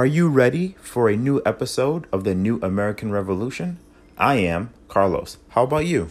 Are 0.00 0.06
you 0.06 0.30
ready 0.30 0.76
for 0.80 1.10
a 1.10 1.14
new 1.14 1.42
episode 1.44 2.06
of 2.10 2.24
the 2.24 2.34
New 2.34 2.58
American 2.62 3.12
Revolution? 3.12 3.78
I 4.16 4.36
am 4.36 4.72
Carlos. 4.88 5.36
How 5.50 5.64
about 5.64 5.84
you? 5.84 6.08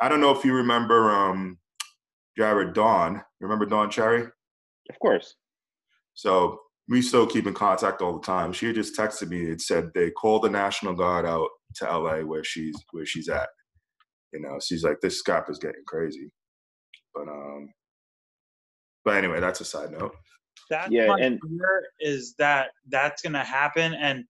I 0.00 0.08
don't 0.08 0.20
know 0.20 0.30
if 0.30 0.44
you 0.44 0.54
remember 0.54 1.10
um, 1.10 1.58
Jared 2.36 2.74
Dawn. 2.74 3.22
Remember 3.40 3.66
Dawn 3.66 3.90
Cherry? 3.90 4.22
Of 4.88 4.98
course. 5.02 5.34
So 6.14 6.60
we 6.88 7.02
still 7.02 7.26
keep 7.26 7.48
in 7.48 7.54
contact 7.54 8.02
all 8.02 8.20
the 8.20 8.24
time. 8.24 8.52
She 8.52 8.72
just 8.72 8.96
texted 8.96 9.30
me 9.30 9.46
and 9.46 9.60
said 9.60 9.90
they 9.92 10.12
called 10.12 10.42
the 10.42 10.50
National 10.50 10.94
Guard 10.94 11.26
out 11.26 11.48
to 11.78 11.86
LA 11.86 12.18
where 12.18 12.44
she's 12.44 12.76
where 12.92 13.04
she's 13.04 13.28
at. 13.28 13.48
You 14.32 14.42
know, 14.42 14.60
she's 14.64 14.84
like, 14.84 15.00
this 15.00 15.20
scap 15.20 15.50
is 15.50 15.58
getting 15.58 15.82
crazy. 15.88 16.30
But 17.12 17.22
um 17.22 17.70
but 19.04 19.16
anyway, 19.16 19.40
that's 19.40 19.60
a 19.60 19.64
side 19.64 19.90
note. 19.90 20.14
That's 20.68 20.90
Yeah, 20.90 21.06
my 21.06 21.18
and- 21.20 21.40
fear 21.40 21.88
is 22.00 22.34
that 22.38 22.70
that's 22.88 23.22
going 23.22 23.32
to 23.32 23.44
happen, 23.44 23.94
and 23.94 24.24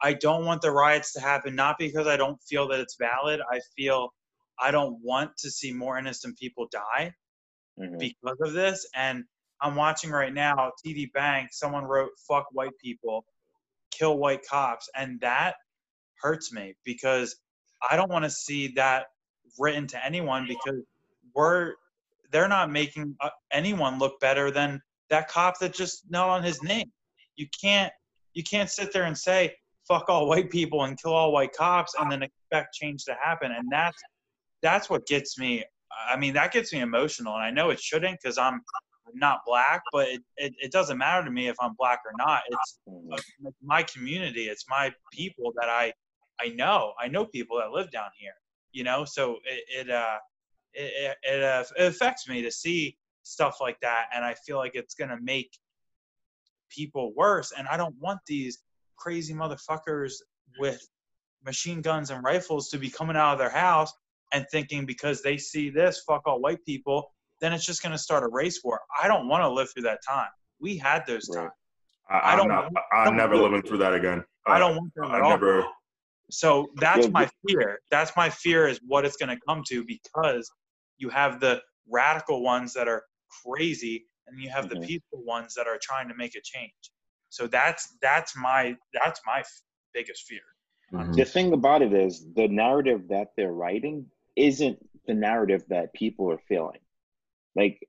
I 0.00 0.12
don't 0.12 0.44
want 0.44 0.62
the 0.62 0.70
riots 0.70 1.12
to 1.14 1.20
happen. 1.20 1.54
Not 1.54 1.76
because 1.78 2.06
I 2.06 2.16
don't 2.16 2.40
feel 2.42 2.68
that 2.68 2.80
it's 2.80 2.96
valid. 2.96 3.40
I 3.50 3.60
feel 3.76 4.14
I 4.60 4.70
don't 4.70 5.00
want 5.02 5.36
to 5.38 5.50
see 5.50 5.72
more 5.72 5.98
innocent 5.98 6.36
people 6.38 6.66
die 6.70 7.14
Mhm. 7.78 7.98
because 7.98 8.38
of 8.40 8.52
this. 8.52 8.88
And 8.94 9.24
I'm 9.60 9.74
watching 9.76 10.10
right 10.10 10.32
now, 10.32 10.72
TD 10.84 11.06
Bank. 11.06 11.52
Someone 11.52 11.84
wrote 11.84 12.10
"fuck 12.28 12.46
white 12.52 12.76
people, 12.82 13.24
kill 13.90 14.18
white 14.18 14.44
cops," 14.46 14.88
and 14.94 15.20
that 15.20 15.56
hurts 16.20 16.52
me 16.52 16.74
because 16.84 17.36
I 17.90 17.96
don't 17.96 18.10
want 18.10 18.24
to 18.24 18.30
see 18.30 18.68
that 18.74 19.06
written 19.58 19.86
to 19.88 20.04
anyone 20.04 20.46
because 20.46 20.80
we're 21.34 21.74
they're 22.30 22.48
not 22.48 22.70
making 22.70 23.16
uh, 23.20 23.30
anyone 23.50 23.98
look 23.98 24.20
better 24.20 24.50
than 24.50 24.82
that 25.10 25.28
cop 25.28 25.58
that 25.60 25.74
just 25.74 26.04
knelt 26.10 26.30
on 26.30 26.42
his 26.42 26.62
name. 26.62 26.90
You 27.36 27.46
can't 27.60 27.92
you 28.34 28.42
can't 28.42 28.70
sit 28.70 28.92
there 28.92 29.04
and 29.04 29.16
say 29.16 29.54
fuck 29.86 30.08
all 30.08 30.28
white 30.28 30.50
people 30.50 30.84
and 30.84 31.00
kill 31.00 31.14
all 31.14 31.32
white 31.32 31.52
cops 31.52 31.94
and 31.98 32.10
then 32.12 32.22
expect 32.22 32.74
change 32.74 33.04
to 33.04 33.16
happen. 33.22 33.52
And 33.52 33.70
that's 33.70 34.02
that's 34.62 34.90
what 34.90 35.06
gets 35.06 35.38
me. 35.38 35.64
I 36.10 36.16
mean, 36.16 36.34
that 36.34 36.52
gets 36.52 36.72
me 36.72 36.80
emotional, 36.80 37.34
and 37.34 37.42
I 37.42 37.50
know 37.50 37.70
it 37.70 37.80
shouldn't 37.80 38.20
because 38.20 38.38
I'm 38.38 38.60
not 39.14 39.40
black, 39.46 39.82
but 39.90 40.08
it, 40.08 40.22
it, 40.36 40.54
it 40.62 40.70
doesn't 40.70 40.98
matter 40.98 41.24
to 41.24 41.30
me 41.30 41.48
if 41.48 41.56
I'm 41.60 41.74
black 41.78 42.00
or 42.04 42.12
not. 42.16 42.42
It's 42.48 42.78
Mhm. 42.88 43.18
my 43.62 43.82
community. 43.84 44.48
It's 44.48 44.66
my 44.68 44.92
people 45.12 45.52
that 45.58 45.68
I 45.68 45.92
I 46.40 46.50
know. 46.50 46.92
I 47.00 47.08
know 47.08 47.24
people 47.24 47.58
that 47.58 47.70
live 47.70 47.90
down 47.90 48.10
here. 48.18 48.34
You 48.72 48.84
know, 48.84 49.04
so 49.04 49.38
it 49.44 49.86
it 49.86 49.90
uh 49.90 50.18
it 50.74 50.92
it, 50.94 51.16
it, 51.22 51.42
uh, 51.42 51.64
it 51.78 51.86
affects 51.86 52.28
me 52.28 52.42
to 52.42 52.50
see 52.50 52.96
stuff 53.28 53.58
like 53.60 53.78
that, 53.80 54.06
and 54.14 54.24
I 54.24 54.34
feel 54.34 54.56
like 54.56 54.72
it's 54.74 54.94
gonna 54.94 55.18
make 55.20 55.50
people 56.70 57.12
worse. 57.14 57.52
And 57.56 57.68
I 57.68 57.76
don't 57.76 57.94
want 58.00 58.20
these 58.26 58.58
crazy 58.96 59.34
motherfuckers 59.34 60.14
with 60.58 60.80
machine 61.44 61.80
guns 61.82 62.10
and 62.10 62.22
rifles 62.24 62.68
to 62.70 62.78
be 62.78 62.90
coming 62.90 63.16
out 63.16 63.32
of 63.34 63.38
their 63.38 63.50
house 63.50 63.92
and 64.32 64.46
thinking 64.50 64.84
because 64.84 65.22
they 65.22 65.38
see 65.38 65.70
this 65.70 66.02
fuck 66.06 66.22
all 66.26 66.40
white 66.40 66.64
people, 66.66 67.12
then 67.40 67.52
it's 67.52 67.64
just 67.64 67.82
gonna 67.82 67.98
start 67.98 68.24
a 68.24 68.28
race 68.28 68.60
war. 68.64 68.80
I 69.00 69.08
don't 69.08 69.28
want 69.28 69.42
to 69.42 69.48
live 69.48 69.70
through 69.72 69.84
that 69.84 70.00
time. 70.06 70.28
We 70.60 70.76
had 70.76 71.06
those 71.06 71.28
Right. 71.28 71.42
times. 71.42 71.52
I, 72.10 72.18
I 72.18 72.32
I'm 72.32 72.38
don't 72.38 72.48
not 72.48 72.64
want- 72.64 72.76
I'm 72.92 73.04
don't 73.06 73.16
never 73.16 73.34
do 73.36 73.42
living 73.42 73.62
through 73.62 73.78
that 73.78 73.94
again. 73.94 74.24
I 74.46 74.58
don't 74.58 74.72
uh, 74.72 74.78
want 74.80 74.94
them 74.94 75.04
I 75.12 75.16
at 75.16 75.22
all. 75.22 75.30
never 75.30 75.66
So 76.30 76.68
that's 76.76 77.06
Yeah, 77.06 77.12
my 77.12 77.28
fear. 77.46 77.78
That's 77.90 78.12
my 78.16 78.28
fear 78.30 78.66
is 78.68 78.80
what 78.86 79.04
it's 79.04 79.16
going 79.16 79.28
to 79.34 79.38
come 79.48 79.62
to 79.68 79.84
because 79.84 80.50
you 80.98 81.08
have 81.10 81.40
the 81.40 81.62
radical 81.90 82.42
ones 82.42 82.74
that 82.74 82.88
are 82.88 83.02
crazy 83.44 84.06
and 84.26 84.40
you 84.40 84.50
have 84.50 84.66
Mhm. 84.66 84.70
the 84.70 84.80
peaceful 84.86 85.22
ones 85.24 85.54
that 85.54 85.66
are 85.66 85.78
trying 85.80 86.08
to 86.08 86.14
make 86.14 86.34
a 86.34 86.40
change. 86.40 86.90
So 87.30 87.46
that's 87.46 87.96
that's 88.00 88.36
my 88.36 88.76
that's 88.92 89.20
my 89.26 89.40
f- 89.40 89.62
biggest 89.92 90.24
fear. 90.26 90.40
Mhm. 90.92 91.16
The 91.16 91.24
thing 91.24 91.52
about 91.52 91.82
it 91.82 91.92
is 91.92 92.26
the 92.34 92.48
narrative 92.48 93.08
that 93.08 93.28
they're 93.36 93.52
writing 93.52 94.10
isn't 94.36 94.78
the 95.06 95.14
narrative 95.14 95.62
that 95.68 95.92
people 95.92 96.30
are 96.30 96.38
feeling. 96.48 96.80
Like 97.54 97.86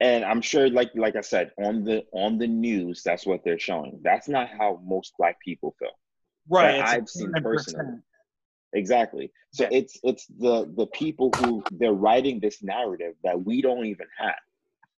and 0.00 0.24
I'm 0.24 0.40
sure 0.40 0.68
like 0.68 0.90
like 0.94 1.14
I 1.16 1.20
said 1.20 1.52
on 1.58 1.84
the 1.84 2.04
on 2.12 2.38
the 2.38 2.46
news 2.48 3.02
that's 3.02 3.24
what 3.26 3.44
they're 3.44 3.58
showing. 3.58 4.00
That's 4.02 4.28
not 4.28 4.48
how 4.48 4.80
most 4.84 5.12
black 5.16 5.40
people 5.40 5.74
feel. 5.78 5.96
Right. 6.48 6.80
I've 6.80 7.08
seen 7.08 7.32
personally. 7.42 8.00
Exactly. 8.74 9.30
So 9.52 9.64
Yeah. 9.64 9.78
it's 9.78 9.98
it's 10.02 10.26
the 10.26 10.72
the 10.76 10.86
people 10.88 11.30
who 11.38 11.62
they're 11.70 11.92
writing 11.92 12.40
this 12.40 12.62
narrative 12.62 13.14
that 13.22 13.42
we 13.44 13.60
don't 13.62 13.86
even 13.86 14.06
have. 14.18 14.34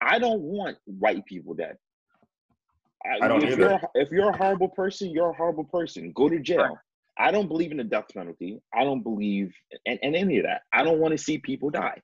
I 0.00 0.18
don't 0.18 0.42
want 0.42 0.76
white 0.84 1.24
people 1.26 1.54
dead. 1.54 1.76
I 3.04 3.28
don't 3.28 3.42
if 3.42 3.52
either. 3.52 3.60
You're, 3.62 3.80
if 3.94 4.10
you're 4.10 4.30
a 4.30 4.36
horrible 4.36 4.68
person, 4.68 5.10
you're 5.10 5.30
a 5.30 5.34
horrible 5.34 5.64
person. 5.64 6.12
Go 6.12 6.28
to 6.28 6.38
jail. 6.40 6.62
Right. 6.62 6.76
I 7.18 7.30
don't 7.30 7.48
believe 7.48 7.70
in 7.70 7.76
the 7.76 7.84
death 7.84 8.06
penalty. 8.12 8.60
I 8.74 8.82
don't 8.84 9.02
believe 9.02 9.54
in, 9.84 9.98
in 10.02 10.14
any 10.14 10.38
of 10.38 10.44
that. 10.44 10.62
I 10.72 10.82
don't 10.82 10.98
want 10.98 11.12
to 11.12 11.18
see 11.18 11.38
people 11.38 11.70
die. 11.70 12.00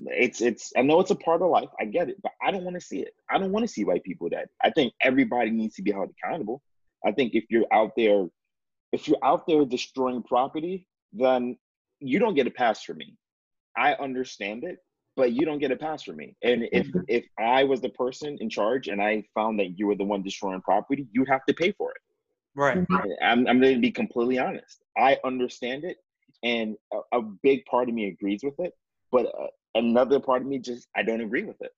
It's 0.00 0.42
it's 0.42 0.72
I 0.76 0.82
know 0.82 1.00
it's 1.00 1.10
a 1.10 1.16
part 1.16 1.40
of 1.40 1.50
life. 1.50 1.70
I 1.80 1.86
get 1.86 2.10
it, 2.10 2.20
but 2.22 2.32
I 2.42 2.50
don't 2.50 2.64
want 2.64 2.74
to 2.74 2.80
see 2.80 3.00
it. 3.00 3.14
I 3.30 3.38
don't 3.38 3.52
want 3.52 3.64
to 3.64 3.72
see 3.72 3.84
white 3.84 4.04
people 4.04 4.28
dead. 4.28 4.48
I 4.62 4.70
think 4.70 4.92
everybody 5.00 5.50
needs 5.50 5.76
to 5.76 5.82
be 5.82 5.92
held 5.92 6.10
accountable. 6.10 6.62
I 7.06 7.12
think 7.12 7.34
if 7.34 7.44
you're 7.48 7.66
out 7.72 7.92
there, 7.96 8.26
if 8.92 9.08
you're 9.08 9.24
out 9.24 9.46
there 9.46 9.64
destroying 9.64 10.22
property, 10.22 10.86
then 11.12 11.56
you 12.00 12.18
don't 12.18 12.34
get 12.34 12.46
a 12.46 12.50
pass 12.50 12.82
for 12.82 12.94
me. 12.94 13.16
I 13.76 13.94
understand 13.94 14.64
it, 14.64 14.78
but 15.16 15.32
you 15.32 15.44
don't 15.44 15.58
get 15.58 15.70
a 15.70 15.76
pass 15.76 16.02
for 16.02 16.12
me. 16.12 16.36
And 16.42 16.68
if 16.72 16.88
if 17.08 17.24
I 17.38 17.64
was 17.64 17.80
the 17.80 17.90
person 17.90 18.38
in 18.40 18.48
charge 18.48 18.88
and 18.88 19.02
I 19.02 19.24
found 19.34 19.58
that 19.60 19.78
you 19.78 19.86
were 19.86 19.96
the 19.96 20.04
one 20.04 20.22
destroying 20.22 20.62
property, 20.62 21.06
you'd 21.12 21.28
have 21.28 21.44
to 21.46 21.54
pay 21.54 21.72
for 21.72 21.90
it. 21.90 21.96
Right. 22.54 22.86
I'm, 23.22 23.46
I'm 23.46 23.60
going 23.60 23.74
to 23.74 23.80
be 23.80 23.90
completely 23.90 24.38
honest. 24.38 24.82
I 24.96 25.18
understand 25.24 25.84
it, 25.84 25.98
and 26.42 26.76
a, 26.92 27.18
a 27.18 27.22
big 27.42 27.66
part 27.66 27.88
of 27.88 27.94
me 27.94 28.08
agrees 28.08 28.40
with 28.42 28.58
it, 28.58 28.72
but 29.12 29.26
uh, 29.26 29.48
another 29.74 30.20
part 30.20 30.40
of 30.40 30.48
me 30.48 30.58
just 30.58 30.86
I 30.96 31.02
don't 31.02 31.20
agree 31.20 31.44
with 31.44 31.60
it. 31.60 31.72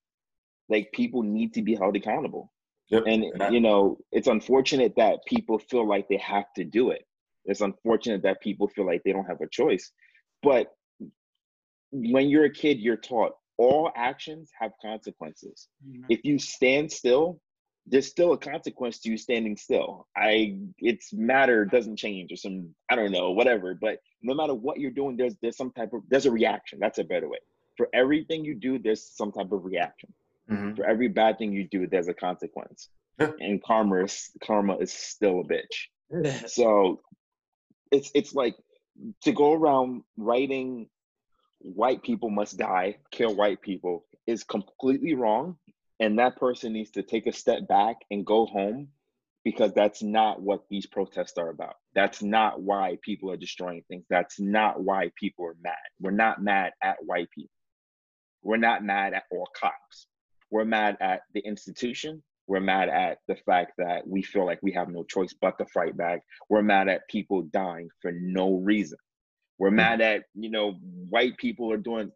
Like 0.69 0.91
people 0.93 1.23
need 1.23 1.53
to 1.55 1.61
be 1.61 1.75
held 1.75 1.97
accountable, 1.97 2.51
Yep. 2.89 3.03
and 3.07 3.23
And 3.25 3.43
I- 3.43 3.49
you 3.49 3.59
know 3.59 3.97
it's 4.11 4.27
unfortunate 4.27 4.93
that 4.97 5.19
people 5.25 5.59
feel 5.59 5.87
like 5.87 6.07
they 6.07 6.17
have 6.17 6.51
to 6.55 6.63
do 6.63 6.91
it. 6.91 7.05
It's 7.45 7.61
unfortunate 7.61 8.21
that 8.23 8.41
people 8.41 8.67
feel 8.67 8.85
like 8.85 9.01
they 9.03 9.11
don't 9.13 9.25
have 9.25 9.41
a 9.41 9.47
choice, 9.49 9.91
but 10.43 10.71
when 11.91 12.29
you're 12.29 12.45
a 12.45 12.51
kid, 12.53 12.79
you're 12.79 12.97
taught 12.97 13.33
all 13.57 13.91
actions 13.95 14.51
have 14.57 14.71
consequences 14.81 15.67
Mhm. 15.85 16.05
if 16.09 16.23
you 16.23 16.39
stand 16.39 16.89
still 16.91 17.41
there's 17.85 18.07
still 18.07 18.31
a 18.33 18.37
consequence 18.37 18.99
to 18.99 19.09
you 19.09 19.17
standing 19.17 19.57
still 19.57 20.07
i 20.15 20.57
it's 20.77 21.11
matter 21.11 21.65
doesn't 21.65 21.97
change 21.97 22.31
or 22.31 22.37
some 22.37 22.73
i 22.89 22.95
don't 22.95 23.11
know 23.11 23.31
whatever 23.31 23.73
but 23.73 23.99
no 24.21 24.33
matter 24.33 24.53
what 24.53 24.79
you're 24.79 24.91
doing 24.91 25.17
there's 25.17 25.35
there's 25.41 25.57
some 25.57 25.71
type 25.71 25.91
of 25.91 26.01
there's 26.07 26.25
a 26.25 26.31
reaction 26.31 26.79
that's 26.79 26.99
a 26.99 27.03
better 27.03 27.27
way 27.27 27.39
for 27.75 27.89
everything 27.93 28.45
you 28.45 28.55
do 28.55 28.79
there's 28.79 29.03
some 29.03 29.29
type 29.31 29.51
of 29.51 29.65
reaction 29.65 30.13
Mhm. 30.49 30.75
for 30.75 30.85
every 30.85 31.07
bad 31.07 31.37
thing 31.37 31.51
you 31.53 31.67
do 31.67 31.87
there's 31.87 32.07
a 32.07 32.13
consequence 32.13 32.89
and 33.19 33.61
karma 33.63 34.03
is 34.03 34.31
karma 34.43 34.77
is 34.77 34.91
still 34.93 35.39
a 35.41 35.43
bitch 35.43 35.87
Mm-hmm. 36.11 36.47
so 36.47 37.01
it's 37.91 38.09
it's 38.15 38.33
like 38.33 38.55
to 39.23 39.31
go 39.31 39.53
around 39.53 40.01
writing 40.17 40.89
white 41.59 42.01
people 42.03 42.29
must 42.29 42.57
die, 42.57 42.97
kill 43.11 43.35
white 43.35 43.61
people 43.61 44.05
is 44.27 44.43
completely 44.43 45.13
wrong. 45.13 45.57
And 45.99 46.17
that 46.19 46.37
person 46.37 46.73
needs 46.73 46.91
to 46.91 47.03
take 47.03 47.27
a 47.27 47.33
step 47.33 47.67
back 47.67 47.97
and 48.09 48.25
go 48.25 48.45
home 48.45 48.87
because 49.43 49.73
that's 49.73 50.01
not 50.01 50.41
what 50.41 50.63
these 50.69 50.85
protests 50.85 51.37
are 51.37 51.49
about. 51.49 51.75
That's 51.93 52.21
not 52.23 52.61
why 52.61 52.97
people 53.01 53.31
are 53.31 53.37
destroying 53.37 53.83
things. 53.89 54.05
That's 54.09 54.39
not 54.39 54.81
why 54.81 55.11
people 55.19 55.45
are 55.45 55.57
mad. 55.61 55.75
We're 55.99 56.11
not 56.11 56.41
mad 56.41 56.71
at 56.81 56.97
white 57.05 57.29
people. 57.31 57.51
We're 58.41 58.57
not 58.57 58.83
mad 58.83 59.13
at 59.13 59.23
all 59.31 59.47
cops. 59.59 60.07
We're 60.51 60.65
mad 60.65 60.97
at 61.01 61.21
the 61.33 61.41
institution. 61.41 62.23
We're 62.47 62.59
mad 62.59 62.89
at 62.89 63.19
the 63.27 63.35
fact 63.35 63.73
that 63.77 64.07
we 64.07 64.23
feel 64.23 64.45
like 64.45 64.59
we 64.63 64.71
have 64.71 64.89
no 64.89 65.03
choice 65.03 65.33
but 65.39 65.57
to 65.59 65.65
fight 65.67 65.95
back. 65.95 66.23
We're 66.49 66.63
mad 66.63 66.87
at 66.87 67.07
people 67.07 67.43
dying 67.43 67.89
for 68.01 68.11
no 68.11 68.55
reason. 68.55 68.97
We're 69.59 69.69
hmm. 69.69 69.75
mad 69.75 70.01
at, 70.01 70.23
you 70.33 70.49
know, 70.49 70.73
white 71.09 71.37
people 71.37 71.71
are 71.71 71.77
doing, 71.77 72.11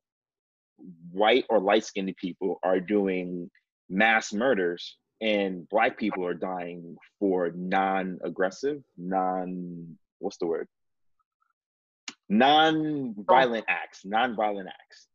white 1.12 1.46
or 1.50 1.60
light 1.60 1.86
skinned 1.86 2.16
people 2.18 2.60
are 2.64 2.80
doing 2.80 3.52
mass 3.90 4.34
murders 4.34 4.98
and 5.22 5.70
black 5.70 5.98
people 5.98 6.26
are 6.26 6.34
dying 6.34 6.98
for 7.20 7.52
non 7.56 8.20
aggressive, 8.24 8.84
non, 8.98 9.98
what's 10.20 10.38
the 10.38 10.48
word? 10.48 10.68
Non 12.28 13.16
violent 13.18 13.66
acts, 13.70 14.04
non 14.04 14.36
violent 14.36 14.68
acts. 14.68 15.08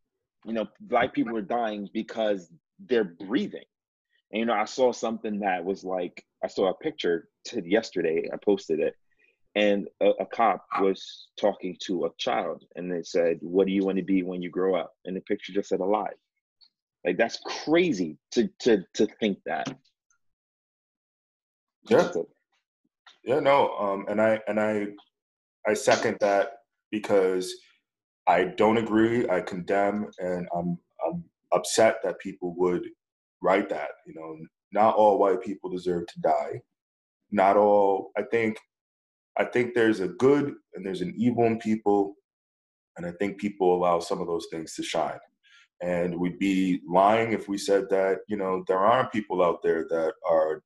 You 0.47 0.55
know, 0.55 0.67
black 0.81 1.13
people 1.13 1.37
are 1.37 1.43
dying 1.43 1.91
because 1.93 2.51
they're 2.79 3.05
breathing. 3.05 3.65
And, 4.33 4.41
you 4.41 4.47
know, 4.47 4.55
I 4.55 4.65
saw 4.65 4.93
something 4.93 5.41
that 5.41 5.65
was 5.65 5.85
like, 5.85 6.25
I 6.45 6.49
saw 6.49 6.71
a 6.71 6.75
picture 6.75 7.29
to 7.47 7.63
yesterday, 7.69 8.29
I 8.33 8.37
posted 8.45 8.81
it, 8.81 8.95
and 9.55 9.89
a, 10.01 10.11
a 10.21 10.27
cop 10.27 10.65
was 10.81 11.29
talking 11.41 11.77
to 11.87 12.05
a 12.05 12.11
child 12.19 12.65
and 12.77 12.93
they 12.93 13.03
said, 13.03 13.39
What 13.41 13.67
do 13.67 13.73
you 13.73 13.85
want 13.85 13.97
to 13.97 14.05
be 14.05 14.23
when 14.23 14.43
you 14.43 14.51
grow 14.51 14.77
up? 14.77 14.93
And 15.05 15.17
the 15.17 15.21
picture 15.23 15.53
just 15.53 15.71
said 15.71 15.81
alive. 15.81 16.15
Like 17.05 17.17
that's 17.17 17.41
crazy 17.65 18.19
to 18.33 18.49
to 18.61 18.85
to 18.95 19.07
think 19.21 19.39
that. 19.47 19.75
Yeah. 21.89 22.13
Yeah, 23.25 23.41
no, 23.41 23.77
um, 23.79 24.07
and 24.09 24.21
I 24.21 24.41
and 24.47 24.61
I 24.61 24.87
I 25.67 25.75
second 25.75 26.19
that 26.21 26.53
because 26.91 27.53
I 28.27 28.45
don't 28.45 28.79
agree. 28.79 29.29
I 29.29 29.41
condemn, 29.41 30.11
and 30.19 30.47
I'm 30.55 30.61
I'm 30.61 30.79
upset 31.53 31.97
that 32.03 32.19
people 32.19 32.55
would 32.57 32.83
write 33.43 33.69
that. 33.71 33.91
You 34.07 34.15
know, 34.15 34.37
not 34.73 34.95
all 34.95 35.19
white 35.19 35.43
people 35.43 35.71
deserve 35.71 36.07
to 36.07 36.21
die. 36.21 36.61
Not 37.31 37.57
all. 37.57 38.11
I 38.17 38.23
think 38.23 38.59
I 39.37 39.45
think 39.45 39.75
there's 39.75 40.01
a 40.01 40.09
good 40.09 40.55
and 40.75 40.85
there's 40.85 41.01
an 41.01 41.15
evil 41.17 41.45
in 41.45 41.59
people, 41.59 42.15
and 42.97 43.07
I 43.07 43.13
think 43.13 43.39
people 43.39 43.75
allow 43.75 44.01
some 44.01 44.21
of 44.21 44.27
those 44.27 44.47
things 44.51 44.75
to 44.75 44.83
shine. 44.83 45.19
And 45.81 46.19
we'd 46.19 46.41
be 46.41 46.81
lying 46.89 47.33
if 47.33 47.49
we 47.49 47.57
said 47.57 47.89
that 47.91 48.19
you 48.29 48.37
know 48.37 48.65
there 48.67 48.79
aren't 48.79 49.13
people 49.13 49.43
out 49.43 49.63
there 49.63 49.87
that 49.89 50.13
are 50.29 50.63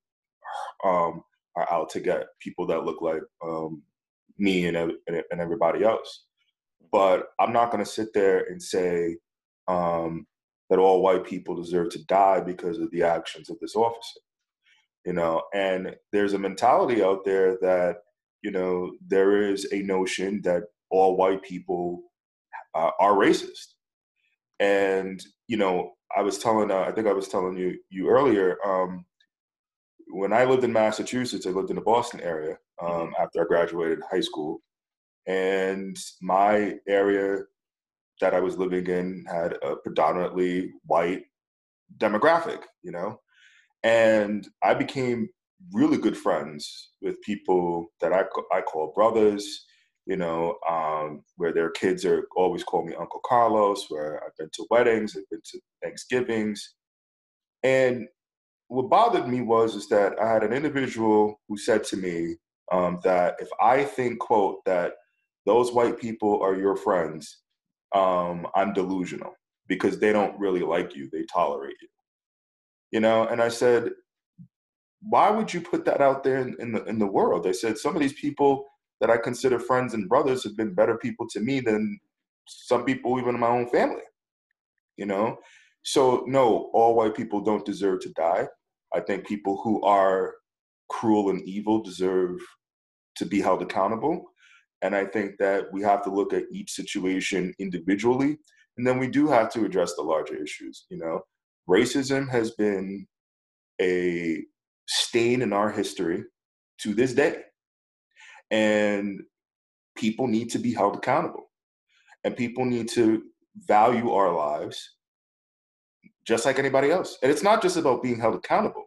um, 0.84 1.22
are 1.56 1.70
out 1.70 1.90
to 1.90 2.00
get 2.00 2.26
people 2.40 2.66
that 2.66 2.84
look 2.84 3.02
like 3.02 3.22
um, 3.44 3.82
me 4.38 4.66
and, 4.66 4.76
and 4.76 5.40
everybody 5.40 5.84
else. 5.84 6.24
But 6.90 7.28
I'm 7.40 7.52
not 7.52 7.70
going 7.70 7.84
to 7.84 7.90
sit 7.90 8.12
there 8.12 8.44
and 8.44 8.62
say 8.62 9.16
um, 9.68 10.26
that 10.72 10.78
all 10.78 11.02
white 11.02 11.22
people 11.22 11.54
deserve 11.54 11.90
to 11.90 12.02
die 12.06 12.40
because 12.40 12.78
of 12.78 12.90
the 12.92 13.02
actions 13.02 13.50
of 13.50 13.58
this 13.60 13.76
officer. 13.76 14.20
You 15.04 15.12
know, 15.12 15.42
and 15.52 15.94
there's 16.12 16.32
a 16.32 16.38
mentality 16.38 17.02
out 17.02 17.26
there 17.26 17.58
that 17.60 17.96
you 18.40 18.50
know 18.50 18.92
there 19.06 19.42
is 19.42 19.70
a 19.70 19.82
notion 19.82 20.40
that 20.44 20.62
all 20.90 21.18
white 21.18 21.42
people 21.42 22.04
uh, 22.74 22.90
are 22.98 23.12
racist. 23.12 23.74
And 24.60 25.22
you 25.46 25.58
know, 25.58 25.90
I 26.16 26.22
was 26.22 26.38
telling, 26.38 26.70
uh, 26.70 26.86
I 26.88 26.92
think 26.92 27.06
I 27.06 27.12
was 27.12 27.28
telling 27.28 27.58
you 27.58 27.76
you 27.90 28.08
earlier. 28.08 28.56
Um, 28.64 29.04
when 30.08 30.32
I 30.32 30.44
lived 30.44 30.64
in 30.64 30.72
Massachusetts, 30.72 31.46
I 31.46 31.50
lived 31.50 31.68
in 31.68 31.76
the 31.76 31.82
Boston 31.82 32.20
area 32.20 32.56
um, 32.80 33.12
after 33.20 33.42
I 33.42 33.44
graduated 33.44 34.00
high 34.10 34.20
school, 34.20 34.62
and 35.26 35.98
my 36.22 36.76
area 36.88 37.40
that 38.20 38.34
I 38.34 38.40
was 38.40 38.58
living 38.58 38.86
in 38.86 39.24
had 39.28 39.54
a 39.62 39.76
predominantly 39.76 40.72
white 40.86 41.22
demographic, 41.98 42.62
you 42.82 42.92
know, 42.92 43.20
and 43.82 44.46
I 44.62 44.74
became 44.74 45.28
really 45.72 45.98
good 45.98 46.16
friends 46.16 46.90
with 47.00 47.20
people 47.22 47.86
that 48.00 48.12
I 48.12 48.24
I 48.52 48.60
call 48.62 48.92
brothers, 48.94 49.64
you 50.06 50.16
know, 50.16 50.56
um, 50.68 51.22
where 51.36 51.52
their 51.52 51.70
kids 51.70 52.04
are 52.04 52.26
always 52.36 52.64
call 52.64 52.84
me 52.84 52.94
Uncle 52.94 53.20
Carlos. 53.26 53.86
Where 53.88 54.22
I've 54.24 54.36
been 54.36 54.50
to 54.54 54.66
weddings, 54.70 55.16
I've 55.16 55.28
been 55.30 55.40
to 55.44 55.60
Thanksgivings, 55.82 56.74
and 57.62 58.08
what 58.68 58.88
bothered 58.88 59.28
me 59.28 59.42
was 59.42 59.74
is 59.74 59.88
that 59.88 60.18
I 60.18 60.32
had 60.32 60.42
an 60.42 60.52
individual 60.52 61.40
who 61.48 61.58
said 61.58 61.84
to 61.84 61.96
me 61.96 62.36
um, 62.72 63.00
that 63.04 63.36
if 63.38 63.48
I 63.60 63.84
think 63.84 64.18
quote 64.18 64.64
that 64.64 64.94
those 65.44 65.72
white 65.72 66.00
people 66.00 66.40
are 66.42 66.56
your 66.56 66.76
friends, 66.76 67.41
um, 67.94 68.46
I'm 68.54 68.72
delusional 68.72 69.34
because 69.68 69.98
they 69.98 70.12
don't 70.12 70.38
really 70.38 70.62
like 70.62 70.94
you; 70.94 71.08
they 71.12 71.24
tolerate 71.24 71.76
you. 71.80 71.88
You 72.90 73.00
know, 73.00 73.26
and 73.26 73.40
I 73.40 73.48
said, 73.48 73.90
why 75.02 75.30
would 75.30 75.52
you 75.52 75.60
put 75.60 75.84
that 75.84 76.00
out 76.00 76.22
there 76.22 76.38
in, 76.38 76.56
in 76.60 76.72
the 76.72 76.84
in 76.84 76.98
the 76.98 77.06
world? 77.06 77.42
They 77.42 77.52
said 77.52 77.78
some 77.78 77.94
of 77.96 78.02
these 78.02 78.12
people 78.12 78.66
that 79.00 79.10
I 79.10 79.16
consider 79.16 79.58
friends 79.58 79.94
and 79.94 80.08
brothers 80.08 80.44
have 80.44 80.56
been 80.56 80.74
better 80.74 80.96
people 80.96 81.26
to 81.30 81.40
me 81.40 81.60
than 81.60 81.98
some 82.46 82.84
people 82.84 83.18
even 83.18 83.34
in 83.34 83.40
my 83.40 83.48
own 83.48 83.68
family. 83.68 84.02
You 84.96 85.06
know, 85.06 85.38
so 85.82 86.24
no, 86.26 86.70
all 86.72 86.94
white 86.94 87.14
people 87.14 87.40
don't 87.40 87.64
deserve 87.64 88.00
to 88.00 88.10
die. 88.10 88.46
I 88.94 89.00
think 89.00 89.26
people 89.26 89.60
who 89.64 89.82
are 89.82 90.34
cruel 90.88 91.30
and 91.30 91.42
evil 91.48 91.82
deserve 91.82 92.38
to 93.16 93.26
be 93.26 93.40
held 93.40 93.62
accountable. 93.62 94.31
And 94.82 94.94
I 94.94 95.04
think 95.04 95.38
that 95.38 95.72
we 95.72 95.82
have 95.82 96.02
to 96.04 96.10
look 96.10 96.32
at 96.32 96.44
each 96.52 96.72
situation 96.72 97.54
individually. 97.58 98.38
And 98.76 98.86
then 98.86 98.98
we 98.98 99.06
do 99.06 99.28
have 99.28 99.50
to 99.52 99.64
address 99.64 99.94
the 99.94 100.02
larger 100.02 100.34
issues. 100.34 100.86
You 100.90 100.98
know, 100.98 101.20
racism 101.68 102.28
has 102.30 102.50
been 102.52 103.06
a 103.80 104.42
stain 104.86 105.42
in 105.42 105.52
our 105.52 105.70
history 105.70 106.24
to 106.78 106.94
this 106.94 107.14
day. 107.14 107.42
And 108.50 109.20
people 109.96 110.26
need 110.26 110.50
to 110.50 110.58
be 110.58 110.74
held 110.74 110.96
accountable. 110.96 111.50
And 112.24 112.36
people 112.36 112.64
need 112.64 112.88
to 112.90 113.22
value 113.56 114.10
our 114.10 114.34
lives 114.34 114.96
just 116.26 116.46
like 116.46 116.58
anybody 116.58 116.90
else. 116.90 117.18
And 117.22 117.30
it's 117.30 117.42
not 117.42 117.62
just 117.62 117.76
about 117.76 118.02
being 118.02 118.18
held 118.18 118.34
accountable. 118.34 118.86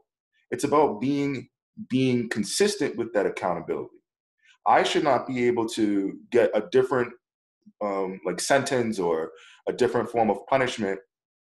It's 0.51 0.63
about 0.63 1.01
being 1.01 1.49
being 1.89 2.29
consistent 2.29 2.95
with 2.95 3.11
that 3.13 3.25
accountability. 3.25 3.94
I 4.67 4.83
should 4.83 5.03
not 5.03 5.27
be 5.27 5.47
able 5.47 5.67
to 5.69 6.17
get 6.31 6.51
a 6.53 6.63
different 6.71 7.11
um, 7.83 8.19
like 8.25 8.39
sentence 8.39 8.99
or 8.99 9.31
a 9.67 9.73
different 9.73 10.09
form 10.09 10.29
of 10.29 10.45
punishment 10.47 10.99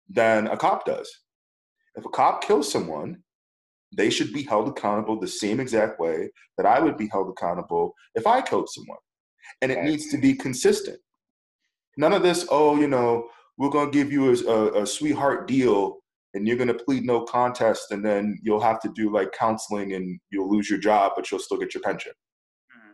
than 0.09 0.47
a 0.47 0.57
cop 0.57 0.85
does. 0.85 1.09
If 1.95 2.05
a 2.05 2.09
cop 2.09 2.43
kills 2.43 2.71
someone, 2.71 3.23
they 3.95 4.09
should 4.09 4.33
be 4.33 4.43
held 4.43 4.67
accountable 4.67 5.19
the 5.19 5.27
same 5.27 5.59
exact 5.59 5.99
way 5.99 6.29
that 6.57 6.65
I 6.65 6.79
would 6.79 6.97
be 6.97 7.07
held 7.07 7.29
accountable 7.29 7.93
if 8.15 8.27
I 8.27 8.41
killed 8.41 8.69
someone. 8.69 8.97
And 9.61 9.71
it 9.71 9.83
needs 9.83 10.09
to 10.11 10.17
be 10.17 10.33
consistent. 10.33 10.99
None 11.97 12.13
of 12.13 12.23
this, 12.23 12.45
oh, 12.49 12.75
you 12.75 12.87
know, 12.87 13.29
we're 13.57 13.69
going 13.69 13.89
to 13.91 13.97
give 13.97 14.11
you 14.11 14.31
a, 14.31 14.51
a, 14.51 14.83
a 14.83 14.87
sweetheart 14.87 15.47
deal 15.47 15.97
and 16.33 16.45
you're 16.45 16.57
going 16.57 16.67
to 16.67 16.73
plead 16.73 17.05
no 17.05 17.23
contest 17.23 17.91
and 17.91 18.03
then 18.03 18.37
you'll 18.43 18.59
have 18.59 18.81
to 18.81 18.91
do 18.93 19.13
like 19.13 19.31
counseling 19.31 19.93
and 19.93 20.19
you'll 20.29 20.51
lose 20.51 20.69
your 20.69 20.79
job, 20.79 21.13
but 21.15 21.31
you'll 21.31 21.39
still 21.39 21.57
get 21.57 21.73
your 21.73 21.81
pension. 21.81 22.11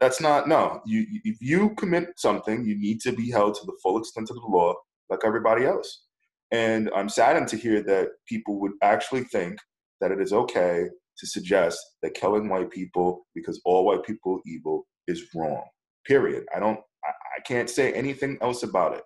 That's 0.01 0.19
not, 0.19 0.47
no. 0.47 0.81
You, 0.85 1.05
if 1.23 1.37
you 1.39 1.75
commit 1.75 2.09
something, 2.17 2.65
you 2.65 2.75
need 2.77 2.99
to 3.01 3.13
be 3.13 3.29
held 3.29 3.53
to 3.55 3.65
the 3.65 3.77
full 3.81 3.99
extent 3.99 4.31
of 4.31 4.35
the 4.35 4.47
law 4.47 4.73
like 5.09 5.19
everybody 5.23 5.63
else. 5.63 6.05
And 6.51 6.89
I'm 6.95 7.07
saddened 7.07 7.47
to 7.49 7.57
hear 7.57 7.81
that 7.83 8.09
people 8.27 8.59
would 8.59 8.73
actually 8.81 9.23
think 9.25 9.59
that 10.01 10.11
it 10.11 10.19
is 10.19 10.33
okay 10.33 10.87
to 11.17 11.27
suggest 11.27 11.79
that 12.01 12.15
killing 12.15 12.49
white 12.49 12.71
people 12.71 13.27
because 13.35 13.61
all 13.63 13.85
white 13.85 14.03
people 14.03 14.35
are 14.37 14.51
evil 14.51 14.85
is 15.07 15.23
wrong. 15.35 15.63
Period. 16.05 16.45
I 16.53 16.59
don't. 16.59 16.79
I, 17.05 17.09
I 17.37 17.41
can't 17.45 17.69
say 17.69 17.93
anything 17.93 18.37
else 18.41 18.63
about 18.63 18.95
it. 18.95 19.03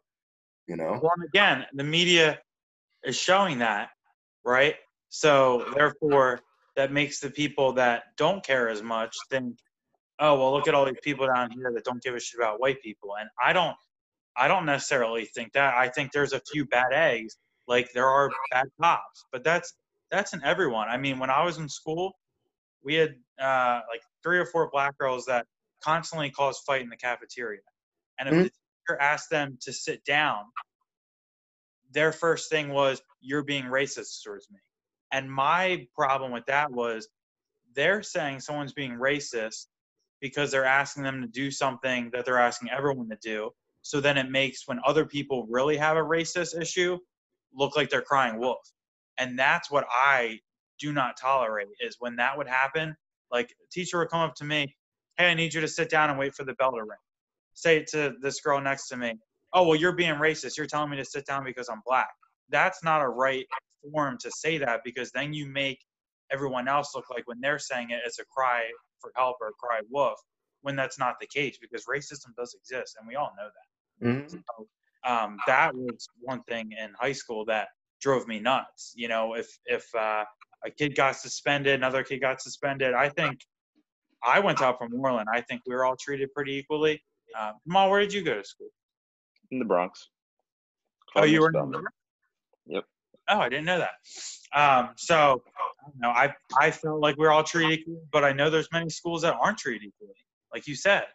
You 0.68 0.77
know. 0.77 1.00
Well, 1.03 1.12
again, 1.27 1.65
the 1.74 1.83
media 1.83 2.39
is 3.03 3.18
showing 3.18 3.59
that, 3.59 3.89
right? 4.45 4.75
So 5.09 5.66
therefore, 5.75 6.40
that 6.75 6.92
makes 6.92 7.19
the 7.19 7.30
people 7.30 7.73
that 7.73 8.04
don't 8.18 8.44
care 8.44 8.69
as 8.69 8.81
much 8.81 9.16
think, 9.30 9.57
oh 10.19 10.38
well, 10.40 10.54
look 10.54 10.68
at 10.68 10.74
all 10.74 10.86
these 10.86 10.95
people 11.04 11.28
down 11.28 11.52
here 11.52 11.72
that 11.74 11.84
don't 11.84 12.02
give 12.02 12.16
a 12.16 12.19
shit 12.19 12.40
about 12.40 12.60
white 12.60 12.81
people. 12.81 13.16
And 13.19 13.30
I 13.44 13.54
don't, 13.54 13.76
I 14.38 14.48
don't 14.48 14.66
necessarily 14.66 15.26
think 15.26 15.54
that. 15.54 15.76
I 15.76 15.90
think 15.90 16.12
there's 16.12 16.34
a 16.34 16.42
few 16.52 16.66
bad 16.66 16.94
eggs, 16.94 17.38
like 17.68 17.92
there 17.94 18.07
are 18.07 18.30
bad 18.52 18.68
cops, 18.81 19.26
but 19.31 19.44
that's 19.44 19.74
that's 20.12 20.34
in 20.34 20.44
everyone. 20.44 20.88
I 20.90 20.98
mean, 20.98 21.19
when 21.19 21.30
I 21.30 21.44
was 21.44 21.57
in 21.57 21.68
school, 21.69 22.14
we 22.84 22.95
had 22.95 23.16
uh, 23.40 23.81
like 23.90 24.02
three 24.24 24.40
or 24.40 24.45
four 24.45 24.69
black 24.72 24.98
girls 24.98 25.26
that 25.26 25.45
constantly 25.84 26.30
caused 26.31 26.62
fight 26.66 26.81
in 26.81 26.90
the 26.90 26.98
cafeteria, 26.98 27.62
and 28.19 28.30
if 28.30 28.36
Mhm. 28.36 28.44
the 28.44 28.50
teacher 28.50 29.02
asked 29.02 29.30
them 29.30 29.57
to 29.62 29.74
sit 29.74 30.04
down, 30.06 30.45
their 31.92 32.12
first 32.12 32.50
thing 32.50 32.69
was 32.69 33.02
you're 33.22 33.44
being 33.44 33.66
racist 33.66 34.24
towards 34.24 34.50
me. 34.52 34.60
And 35.12 35.31
my 35.31 35.88
problem 35.95 36.31
with 36.31 36.45
that 36.48 36.72
was 36.72 37.07
they're 37.74 38.04
saying 38.04 38.40
someone's 38.42 38.74
being 38.74 38.94
racist 38.94 39.68
because 40.22 40.52
they're 40.52 40.66
asking 40.66 41.04
them 41.04 41.22
to 41.22 41.28
do 41.28 41.52
something 41.52 42.10
that 42.14 42.26
they're 42.26 42.40
asking 42.40 42.69
everyone 42.69 43.10
to 43.10 43.18
do. 43.22 43.52
So 43.81 44.02
then 44.02 44.18
it 44.18 44.30
makes 44.31 44.68
when 44.68 44.80
other 44.86 45.06
people 45.06 45.45
really 45.50 45.78
have 45.78 45.98
a 45.98 46.02
racist 46.02 46.60
issue 46.60 46.98
look 47.54 47.76
like 47.76 47.90
they're 47.90 48.02
crying 48.02 48.40
wolf. 48.40 48.60
And 49.18 49.38
that's 49.38 49.69
what 49.69 49.86
I 49.92 50.40
do 50.80 50.92
not 50.92 51.18
tolerate 51.19 51.68
is 51.80 51.98
when 52.00 52.16
that 52.18 52.38
would 52.38 52.48
happen, 52.48 52.95
like 53.31 53.50
a 53.52 53.69
teacher 53.72 54.00
would 54.00 54.10
come 54.10 54.22
up 54.22 54.36
to 54.36 54.44
me, 54.44 54.76
Hey, 55.18 55.31
I 55.31 55.34
need 55.34 55.54
you 55.54 55.62
to 55.62 55.68
sit 55.68 55.90
down 55.90 56.10
and 56.10 56.19
wait 56.19 56.36
for 56.36 56.44
the 56.44 56.54
bell 56.56 56.72
to 56.72 56.81
ring. 56.81 56.98
Say 57.54 57.78
it 57.78 57.88
to 57.92 58.16
this 58.22 58.42
girl 58.42 58.60
next 58.60 58.90
to 58.90 58.98
me, 58.98 59.14
oh 59.56 59.64
well 59.64 59.76
you're 59.76 59.94
being 59.94 60.14
racist 60.16 60.57
you're 60.57 60.68
telling 60.68 60.92
me 60.92 60.98
to 60.98 61.06
sit 61.06 61.26
down 61.26 61.44
because 61.44 61.69
i'm 61.69 61.81
black 61.86 62.14
that's 62.50 62.84
not 62.84 63.02
a 63.02 63.07
right 63.07 63.45
form 63.92 64.18
to 64.19 64.30
say 64.30 64.57
that 64.60 64.81
because 64.84 65.10
then 65.12 65.34
you 65.34 65.48
make 65.48 65.80
everyone 66.31 66.68
else 66.68 66.94
look 66.94 67.06
like 67.10 67.28
when 67.28 67.40
they're 67.42 67.57
saying 67.57 67.90
it 67.90 68.02
it's 68.06 68.19
a 68.19 68.26
cry 68.26 68.64
for 69.06 69.12
help 69.16 69.38
or 69.42 69.52
cry 69.59 69.81
wolf 69.90 70.19
when 70.62 70.76
that's 70.76 70.97
not 70.97 71.16
the 71.19 71.28
case 71.28 71.57
because 71.59 71.85
racism 71.85 72.35
does 72.38 72.56
exist 72.56 72.95
and 73.00 73.07
we 73.07 73.16
all 73.16 73.31
know 73.38 73.47
that 73.56 74.07
Mhm. 74.07 74.31
so, 74.31 74.68
um, 75.04 75.38
that 75.45 75.74
was 75.76 76.07
one 76.19 76.42
thing 76.44 76.71
in 76.71 76.94
high 77.00 77.12
school 77.12 77.45
that 77.45 77.69
drove 78.02 78.28
me 78.28 78.40
nuts 78.40 78.94
you 78.95 79.07
know 79.07 79.35
if 79.35 79.47
if 79.66 79.94
uh, 79.95 80.26
a 80.64 80.71
kid 80.71 80.95
got 80.95 81.16
suspended 81.16 81.76
another 81.76 82.04
kid 82.04 82.19
got 82.19 82.42
suspended 82.42 82.94
i 82.94 83.07
think 83.09 83.45
i 84.24 84.40
went 84.40 84.62
out 84.62 84.78
from 84.78 84.92
moreland 84.92 85.30
i 85.31 85.42
think 85.42 85.62
we 85.68 85.74
were 85.74 85.85
all 85.85 85.95
treated 85.95 86.33
pretty 86.33 86.54
equally 86.54 87.02
uh, 87.38 87.52
Kamal, 87.66 87.90
where 87.90 88.00
did 88.00 88.14
you 88.14 88.24
go 88.24 88.35
to 88.35 88.44
school 88.44 88.69
in 89.52 89.59
the 89.59 89.66
Bronx. 89.66 90.09
Oh, 91.16 91.24
you 91.24 91.42
were 91.42 91.50
in 91.50 91.54
the 91.54 91.80
Bronx? 91.80 91.92
Yep. 92.68 92.85
Oh, 93.30 93.40
I 93.40 93.50
didn't 93.50 93.66
know 93.66 93.80
that. 93.80 93.96
Um, 94.60 94.92
so 94.98 95.44
No, 95.98 96.10
I 96.10 96.34
I 96.60 96.72
felt 96.72 97.02
like 97.02 97.18
we're 97.18 97.32
all 97.32 97.44
treated 97.44 97.80
equally, 97.82 98.00
but 98.12 98.24
I 98.26 98.34
know 98.34 98.50
there's 98.50 98.70
many 98.72 98.90
schools 98.90 99.22
that 99.24 99.36
aren't 99.42 99.58
treated 99.60 99.88
equally. 99.88 100.16
Like 100.54 100.68
you 100.68 100.76
said, 100.76 101.06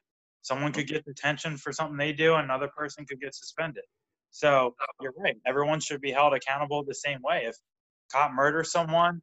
someone 0.43 0.73
could 0.73 0.87
get 0.89 1.05
detention 1.05 1.57
for 1.57 1.73
something 1.73 1.97
they 1.97 2.13
do, 2.13 2.35
and 2.35 2.45
another 2.45 2.69
person 2.77 3.07
could 3.07 3.21
get 3.21 3.35
suspended. 3.35 3.85
So 4.31 4.75
you're 5.03 5.15
right. 5.19 5.37
Everyone 5.47 5.81
should 5.81 6.01
be 6.01 6.13
held 6.13 6.35
accountable 6.35 6.85
the 6.85 6.95
same 6.95 7.21
way. 7.23 7.45
If 7.47 7.57
cop 8.13 8.33
murders 8.33 8.73
someone, 8.73 9.23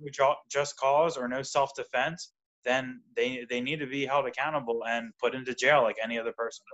and 0.00 0.14
just 0.50 0.76
cause 0.78 1.16
or 1.16 1.28
no 1.28 1.42
self 1.42 1.74
defense, 1.74 2.32
then 2.64 3.02
they 3.16 3.46
they 3.50 3.60
need 3.60 3.80
to 3.80 3.86
be 3.86 4.06
held 4.06 4.26
accountable 4.26 4.84
and 4.86 5.12
put 5.20 5.34
into 5.34 5.54
jail 5.54 5.82
like 5.82 5.96
any 6.02 6.18
other 6.18 6.32
person. 6.32 6.64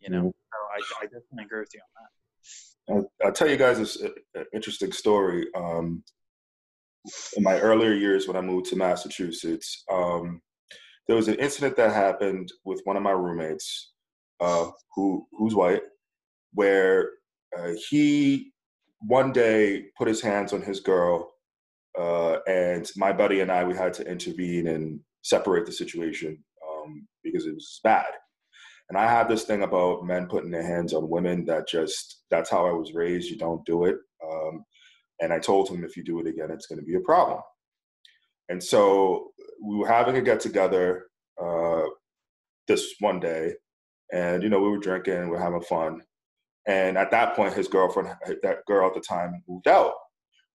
You 0.00 0.10
know, 0.10 0.22
so 0.52 0.58
I, 0.74 1.04
I 1.04 1.06
definitely 1.06 1.44
agree 1.46 1.60
with 1.60 1.74
you 1.74 1.80
on 1.80 2.04
that. 2.04 2.10
I'll, 2.90 3.32
tell 3.32 3.48
you 3.48 3.56
guys 3.56 3.78
this 3.78 4.02
uh, 4.02 4.08
uh, 4.38 4.44
interesting 4.52 4.92
story. 4.92 5.46
Um, 5.54 6.02
in 7.36 7.42
my 7.42 7.58
earlier 7.58 7.92
years 7.92 8.26
when 8.26 8.36
I 8.36 8.40
moved 8.40 8.66
to 8.66 8.76
Massachusetts, 8.76 9.84
um, 9.90 10.40
there 11.06 11.16
was 11.16 11.28
an 11.28 11.34
incident 11.36 11.76
that 11.76 11.92
happened 11.92 12.52
with 12.64 12.80
one 12.84 12.96
of 12.96 13.02
my 13.02 13.10
roommates, 13.10 13.92
uh, 14.40 14.70
who 14.94 15.26
who's 15.32 15.54
white, 15.54 15.82
where 16.54 17.10
uh, 17.56 17.72
he 17.88 18.52
one 19.00 19.32
day 19.32 19.86
put 19.98 20.08
his 20.08 20.20
hands 20.20 20.52
on 20.52 20.62
his 20.62 20.80
girl, 20.80 21.32
uh, 21.98 22.38
and 22.46 22.90
my 22.96 23.12
buddy 23.12 23.40
and 23.40 23.50
I 23.50 23.64
we 23.64 23.74
had 23.74 23.94
to 23.94 24.10
intervene 24.10 24.68
and 24.68 25.00
separate 25.22 25.66
the 25.66 25.72
situation 25.72 26.42
um, 26.68 27.06
because 27.22 27.46
it 27.46 27.54
was 27.54 27.80
bad. 27.82 28.06
And 28.88 28.98
I 28.98 29.08
have 29.08 29.28
this 29.28 29.44
thing 29.44 29.62
about 29.62 30.04
men 30.04 30.26
putting 30.26 30.50
their 30.50 30.66
hands 30.66 30.92
on 30.92 31.08
women 31.08 31.46
that 31.46 31.68
just 31.68 32.21
that's 32.32 32.50
how 32.50 32.66
I 32.66 32.72
was 32.72 32.94
raised. 32.94 33.30
You 33.30 33.36
don't 33.36 33.64
do 33.66 33.84
it. 33.84 33.96
Um, 34.26 34.64
and 35.20 35.32
I 35.32 35.38
told 35.38 35.68
him 35.68 35.84
if 35.84 35.96
you 35.96 36.02
do 36.02 36.18
it 36.18 36.26
again, 36.26 36.50
it's 36.50 36.66
going 36.66 36.78
to 36.80 36.84
be 36.84 36.96
a 36.96 37.00
problem. 37.00 37.40
And 38.48 38.62
so 38.62 39.32
we 39.62 39.76
were 39.76 39.86
having 39.86 40.16
a 40.16 40.22
get 40.22 40.40
together 40.40 41.04
uh, 41.40 41.82
this 42.66 42.94
one 42.98 43.20
day, 43.20 43.52
and 44.12 44.42
you 44.42 44.48
know 44.48 44.60
we 44.60 44.70
were 44.70 44.78
drinking, 44.78 45.28
we 45.28 45.36
are 45.36 45.40
having 45.40 45.62
fun. 45.62 46.00
And 46.66 46.96
at 46.96 47.10
that 47.10 47.36
point, 47.36 47.54
his 47.54 47.68
girlfriend, 47.68 48.14
that 48.42 48.64
girl 48.66 48.88
at 48.88 48.94
the 48.94 49.00
time, 49.00 49.42
moved 49.46 49.68
out. 49.68 49.94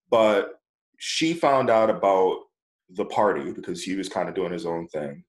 But 0.10 0.56
she 1.00 1.34
found 1.34 1.70
out 1.70 1.90
about 1.90 2.40
the 2.90 3.06
party 3.06 3.52
because 3.52 3.84
he 3.84 3.96
was 3.96 4.10
kind 4.10 4.30
of 4.30 4.36
doing 4.36 4.52
his 4.52 4.66
own 4.66 4.88
thing, 4.88 5.24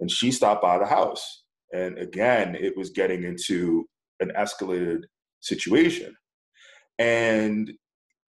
and 0.00 0.10
she 0.10 0.32
stopped 0.32 0.62
by 0.62 0.78
the 0.78 0.86
house. 0.86 1.44
And 1.72 1.98
again, 1.98 2.54
it 2.54 2.76
was 2.76 2.90
getting 2.90 3.24
into 3.24 3.86
an 4.20 4.32
escalated 4.36 5.02
situation. 5.44 6.14
And 6.98 7.72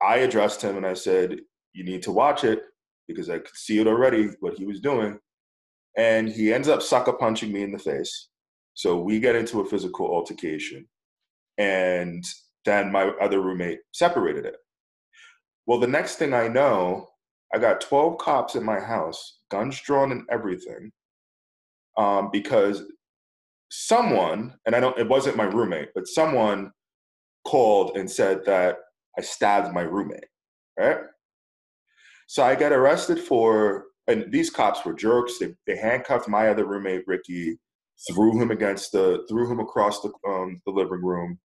I 0.02 0.18
addressed 0.18 0.62
him 0.62 0.76
and 0.76 0.86
I 0.86 0.94
said, 0.94 1.38
You 1.72 1.84
need 1.84 2.02
to 2.02 2.12
watch 2.12 2.44
it 2.44 2.62
because 3.08 3.28
I 3.30 3.38
could 3.38 3.54
see 3.54 3.78
it 3.78 3.86
already, 3.86 4.30
what 4.40 4.54
he 4.54 4.64
was 4.64 4.80
doing. 4.80 5.18
And 5.96 6.28
he 6.28 6.52
ends 6.52 6.68
up 6.68 6.82
sucker 6.82 7.12
punching 7.12 7.52
me 7.52 7.62
in 7.62 7.72
the 7.72 7.78
face. 7.78 8.28
So 8.74 8.98
we 9.00 9.20
get 9.20 9.36
into 9.36 9.60
a 9.60 9.66
physical 9.66 10.06
altercation. 10.06 10.86
And 11.58 12.24
then 12.64 12.90
my 12.90 13.08
other 13.20 13.40
roommate 13.40 13.80
separated 13.92 14.46
it. 14.46 14.56
Well, 15.66 15.78
the 15.78 15.86
next 15.86 16.16
thing 16.16 16.32
I 16.32 16.48
know, 16.48 17.08
I 17.54 17.58
got 17.58 17.80
12 17.80 18.18
cops 18.18 18.54
in 18.54 18.64
my 18.64 18.80
house, 18.80 19.38
guns 19.50 19.80
drawn 19.80 20.12
and 20.12 20.22
everything, 20.30 20.90
um, 21.98 22.30
because 22.32 22.82
someone, 23.70 24.54
and 24.66 24.74
I 24.74 24.80
don't, 24.80 24.98
it 24.98 25.08
wasn't 25.08 25.36
my 25.36 25.44
roommate, 25.44 25.90
but 25.94 26.06
someone 26.06 26.72
called 27.44 27.96
and 27.96 28.10
said 28.10 28.44
that 28.46 28.76
I 29.18 29.22
stabbed 29.22 29.74
my 29.74 29.82
roommate, 29.82 30.24
right? 30.78 30.98
So 32.26 32.42
I 32.42 32.54
get 32.54 32.72
arrested 32.72 33.18
for, 33.18 33.84
and 34.06 34.30
these 34.32 34.50
cops 34.50 34.84
were 34.84 34.94
jerks. 34.94 35.38
They, 35.38 35.54
they 35.66 35.76
handcuffed 35.76 36.28
my 36.28 36.48
other 36.48 36.64
roommate, 36.64 37.02
Ricky, 37.06 37.58
threw 38.10 38.40
him 38.40 38.50
against 38.50 38.92
the, 38.92 39.24
threw 39.28 39.50
him 39.50 39.60
across 39.60 40.00
the, 40.00 40.10
um, 40.26 40.60
the 40.64 40.72
living 40.72 41.02
room. 41.02 41.38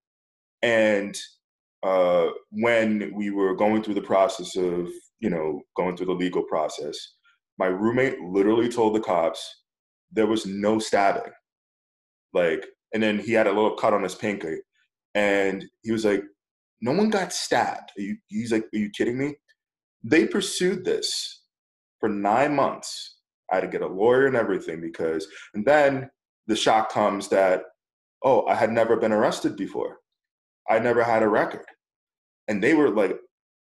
And 0.62 1.18
uh, 1.84 2.28
when 2.52 3.12
we 3.16 3.32
were 3.32 3.56
going 3.56 3.84
through 3.84 3.96
the 3.96 4.02
process 4.02 4.56
of, 4.56 4.88
you 5.20 5.30
know, 5.30 5.62
going 5.76 5.98
through 5.98 6.08
the 6.08 6.14
legal 6.14 6.44
process, 6.44 6.98
my 7.60 7.68
roommate 7.68 8.20
literally 8.22 8.70
told 8.70 8.96
the 8.96 9.00
cops 9.00 9.64
there 10.12 10.28
was 10.28 10.46
no 10.46 10.80
stabbing. 10.80 11.32
Like, 12.34 12.66
and 12.94 13.04
then 13.04 13.20
he 13.20 13.34
had 13.34 13.48
a 13.48 13.52
little 13.52 13.76
cut 13.76 13.94
on 13.94 14.04
his 14.04 14.16
pinky. 14.16 14.58
And 15.18 15.66
he 15.82 15.92
was 15.92 16.06
like, 16.06 16.24
no 16.80 16.92
one 16.92 17.10
got 17.10 17.34
stabbed. 17.34 17.92
You, 17.98 18.18
he's 18.28 18.52
like, 18.52 18.66
are 18.72 18.78
you 18.78 18.92
kidding 18.92 19.18
me? 19.18 19.34
They 20.04 20.28
pursued 20.28 20.86
this 20.86 21.42
for 22.00 22.08
nine 22.08 22.56
months. 22.56 23.16
I 23.52 23.56
had 23.56 23.62
to 23.62 23.68
get 23.68 23.82
a 23.82 23.88
lawyer 23.88 24.28
and 24.28 24.36
everything 24.36 24.80
because, 24.80 25.28
and 25.56 25.66
then 25.66 26.08
the 26.46 26.56
shock 26.56 26.92
comes 26.92 27.30
that, 27.30 27.64
oh, 28.22 28.46
I 28.46 28.54
had 28.54 28.72
never 28.72 28.96
been 28.96 29.12
arrested 29.12 29.56
before. 29.56 29.98
I 30.70 30.78
never 30.78 31.04
had 31.04 31.24
a 31.24 31.28
record. 31.28 31.66
And 32.48 32.64
they 32.64 32.76
were 32.76 32.92
like, 32.92 33.18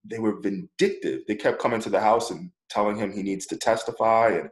they 0.08 0.20
were 0.20 0.40
vindictive. 0.40 1.22
They 1.26 1.34
kept 1.34 1.60
coming 1.60 1.80
to 1.80 1.90
the 1.90 2.00
house 2.00 2.30
and 2.30 2.52
telling 2.70 2.96
him 2.96 3.10
he 3.10 3.24
needs 3.24 3.46
to 3.46 3.56
testify 3.56 4.28
and 4.28 4.50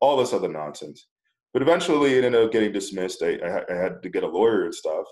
all 0.00 0.16
this 0.16 0.32
other 0.32 0.48
nonsense. 0.48 1.06
But 1.52 1.62
eventually 1.62 2.14
it 2.14 2.24
ended 2.24 2.44
up 2.44 2.50
getting 2.50 2.72
dismissed. 2.72 3.22
I, 3.22 3.36
I, 3.36 3.72
I 3.72 3.76
had 3.76 4.02
to 4.02 4.08
get 4.08 4.24
a 4.24 4.28
lawyer 4.28 4.64
and 4.64 4.74
stuff. 4.74 5.04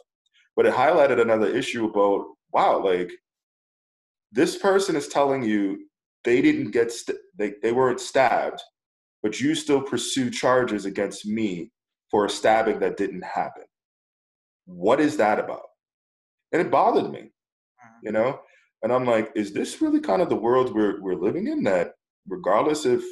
But 0.57 0.67
it 0.67 0.75
highlighted 0.75 1.21
another 1.21 1.49
issue 1.49 1.87
about 1.87 2.27
wow, 2.53 2.85
like 2.85 3.11
this 4.31 4.57
person 4.57 4.97
is 4.97 5.09
telling 5.09 5.43
you 5.43 5.87
they 6.25 6.41
didn't 6.41 6.71
get 6.71 6.93
st- 6.93 7.19
they 7.39 7.55
they 7.63 7.73
weren't 7.73 8.01
stabbed, 8.01 8.61
but 9.23 9.41
you 9.41 9.55
still 9.55 9.83
pursue 9.83 10.31
charges 10.31 10.85
against 10.85 11.27
me 11.27 11.71
for 12.11 12.27
a 12.27 12.31
stabbing 12.31 12.79
that 12.81 12.97
didn't 12.97 13.25
happen. 13.25 13.65
What 14.67 15.01
is 15.01 15.17
that 15.17 15.39
about? 15.39 15.63
And 16.53 16.61
it 16.61 16.71
bothered 16.71 17.11
me, 17.11 17.21
mm-hmm. 17.21 18.07
you 18.07 18.13
know. 18.13 18.41
And 18.83 18.93
I'm 18.93 19.05
like, 19.05 19.31
is 19.35 19.53
this 19.53 19.81
really 19.81 20.01
kind 20.01 20.23
of 20.23 20.29
the 20.29 20.37
world 20.37 20.75
we're 20.75 21.01
we're 21.01 21.15
living 21.15 21.49
in? 21.49 21.63
That 21.65 21.93
regardless 22.29 22.87
if 22.87 23.03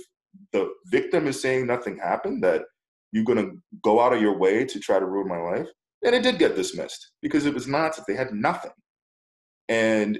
the 0.52 0.70
victim 0.86 1.26
is 1.26 1.40
saying 1.40 1.66
nothing 1.66 1.98
happened, 1.98 2.42
that 2.44 2.62
you're 3.12 3.24
gonna 3.24 3.50
go 3.82 4.00
out 4.00 4.12
of 4.12 4.20
your 4.20 4.38
way 4.38 4.64
to 4.64 4.80
try 4.80 4.98
to 4.98 5.06
ruin 5.06 5.28
my 5.28 5.38
life? 5.38 5.68
And 6.04 6.14
it 6.14 6.22
did 6.22 6.38
get 6.38 6.56
dismissed 6.56 7.12
because 7.20 7.46
it 7.46 7.54
was 7.54 7.66
nonsense. 7.66 8.06
They 8.06 8.14
had 8.14 8.32
nothing 8.32 8.72
and 9.70 10.18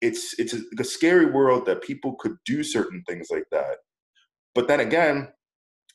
it's 0.00 0.38
it's 0.38 0.54
a, 0.54 0.60
a 0.78 0.84
scary 0.84 1.26
world 1.26 1.66
that 1.66 1.82
people 1.82 2.14
could 2.14 2.36
do 2.46 2.62
certain 2.62 3.02
things 3.06 3.28
like 3.30 3.44
that 3.50 3.76
but 4.54 4.68
then 4.68 4.80
again 4.80 5.28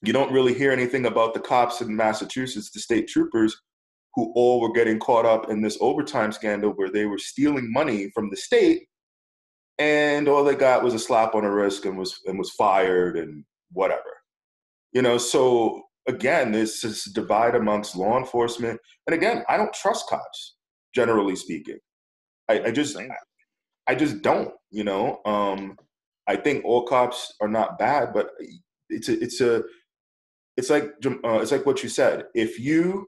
you 0.04 0.12
don't 0.12 0.34
really 0.34 0.54
hear 0.54 0.72
anything 0.72 1.06
about 1.06 1.34
the 1.34 1.40
cops 1.40 1.82
in 1.82 1.96
massachusetts 1.96 2.70
the 2.72 2.80
state 2.80 3.08
troopers 3.08 3.56
who 4.16 4.32
all 4.36 4.62
were 4.62 4.74
getting 4.74 5.00
caught 5.00 5.26
up 5.26 5.50
in 5.50 5.62
this 5.62 5.78
overtime 5.82 6.32
scandal 6.32 6.72
where 6.72 6.92
they 6.92 7.06
were 7.06 7.18
stealing 7.18 7.72
money 7.72 8.12
from 8.14 8.30
the 8.30 8.38
state 8.38 8.84
and 9.80 10.28
all 10.28 10.44
they 10.44 10.54
got 10.54 10.84
was 10.84 10.94
a 10.94 11.00
slap 11.00 11.34
on 11.34 11.44
the 11.44 11.50
wrist 11.50 11.86
and 11.86 11.98
was 11.98 12.20
and 12.26 12.38
was 12.38 12.52
fired 12.52 13.18
and 13.18 13.46
whatever 13.72 14.02
you 14.92 15.02
know 15.02 15.18
so 15.18 15.82
again 16.08 16.52
there's 16.52 16.82
this 16.82 17.10
divide 17.12 17.56
amongst 17.56 17.96
law 17.96 18.18
enforcement 18.18 18.80
and 19.08 19.14
again 19.14 19.44
i 19.50 19.58
don't 19.58 19.74
trust 19.74 20.08
cops 20.08 20.56
generally 20.94 21.36
speaking 21.36 21.78
I, 22.50 22.64
I 22.66 22.72
just 22.72 22.98
I 23.88 23.96
just 23.96 24.22
don't, 24.22 24.52
you 24.72 24.84
know. 24.84 25.20
Um, 25.26 25.78
I 26.28 26.36
think 26.36 26.64
all 26.66 26.86
cops 26.86 27.34
are 27.42 27.48
not 27.48 27.78
bad, 27.78 28.14
but 28.14 28.30
it's 28.90 29.10
a, 29.10 29.22
it's 29.22 29.42
a 29.42 29.64
it's 30.56 30.70
like 30.70 30.84
uh, 31.06 31.40
it's 31.40 31.52
like 31.52 31.66
what 31.66 31.84
you 31.84 31.90
said. 31.90 32.26
If 32.34 32.60
you 32.60 33.08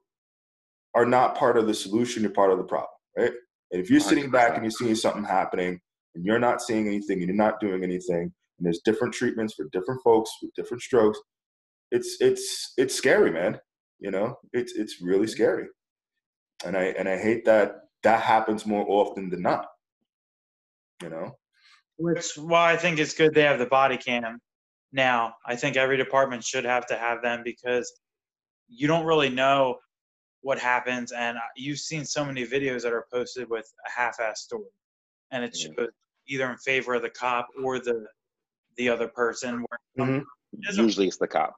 are 0.96 1.06
not 1.06 1.36
part 1.36 1.58
of 1.58 1.68
the 1.68 1.74
solution, 1.74 2.24
you're 2.24 2.32
part 2.32 2.52
of 2.52 2.58
the 2.58 2.64
problem, 2.64 2.90
right? 3.18 3.32
And 3.72 3.82
if 3.82 3.90
you're 3.90 4.00
sitting 4.00 4.32
back 4.32 4.54
and 4.54 4.64
you're 4.64 4.72
seeing 4.72 4.96
something 4.96 5.24
happening 5.24 5.80
and 6.16 6.25
you're 6.25 6.40
not 6.40 6.62
seeing 6.62 6.88
anything 6.88 7.20
and 7.20 7.28
you're 7.28 7.36
not 7.36 7.60
doing 7.60 7.84
anything, 7.84 8.32
and 8.58 8.66
there's 8.66 8.82
different 8.86 9.14
treatments 9.14 9.54
for 9.54 9.68
different 9.72 10.02
folks 10.04 10.32
with 10.42 10.52
different 10.56 10.82
strokes, 10.82 11.20
it's 11.92 12.18
it's 12.20 12.74
it's 12.77 12.96
scary, 12.96 13.32
man. 13.32 13.60
You 14.00 14.12
know, 14.12 14.38
it's 14.54 14.74
it's 14.74 15.01
really 15.01 15.27
scary, 15.27 15.68
and 16.65 16.75
I 16.77 16.86
and 16.98 17.08
I 17.08 17.18
hate 17.18 17.46
that 17.46 17.75
that 18.04 18.22
happens 18.22 18.65
more 18.65 18.86
often 18.88 19.30
than 19.30 19.42
not. 19.42 19.68
You 21.01 21.10
know? 21.10 21.38
Which 21.98 22.36
why 22.38 22.74
I 22.74 22.77
think 22.77 23.00
it's 23.00 23.13
good 23.13 23.34
they 23.34 23.44
have 23.44 23.60
the 23.60 23.65
body 23.65 23.98
cam 23.98 24.39
now. 24.92 25.36
I 25.46 25.56
think 25.56 25.77
every 25.77 25.98
department 25.98 26.44
should 26.44 26.65
have 26.65 26.86
to 26.88 26.98
have 26.98 27.22
them 27.22 27.42
because 27.44 27.92
you 28.68 28.88
don't 28.88 29.06
really 29.06 29.30
know 29.30 29.77
what 30.42 30.60
happens 30.60 31.12
and 31.12 31.38
you've 31.56 31.80
seen 31.80 32.06
so 32.06 32.24
many 32.24 32.46
videos 32.46 32.84
that 32.84 32.94
are 32.94 33.06
posted 33.12 33.50
with 33.50 33.68
a 33.88 33.89
half-ass 33.89 34.42
story 34.42 34.63
and 35.32 35.44
it 35.44 35.56
shows 35.56 35.74
yeah. 35.75 35.86
either 36.27 36.51
in 36.51 36.58
favor 36.58 36.94
of 36.94 37.01
the 37.01 37.10
cop 37.10 37.48
or 37.63 37.80
the 37.80 38.06
the 38.77 38.88
other 38.88 39.08
person 39.08 39.65
mm-hmm. 39.98 40.20
usually 40.74 41.08
it's 41.08 41.18
the 41.18 41.27
cop 41.27 41.56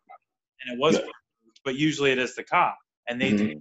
and 0.61 0.73
it 0.73 0.79
was 0.79 0.95
yeah. 0.95 1.05
but 1.63 1.75
usually 1.75 2.11
it 2.11 2.17
is 2.17 2.35
the 2.35 2.43
cop 2.43 2.77
and 3.07 3.21
they 3.21 3.31
mm-hmm. 3.31 3.59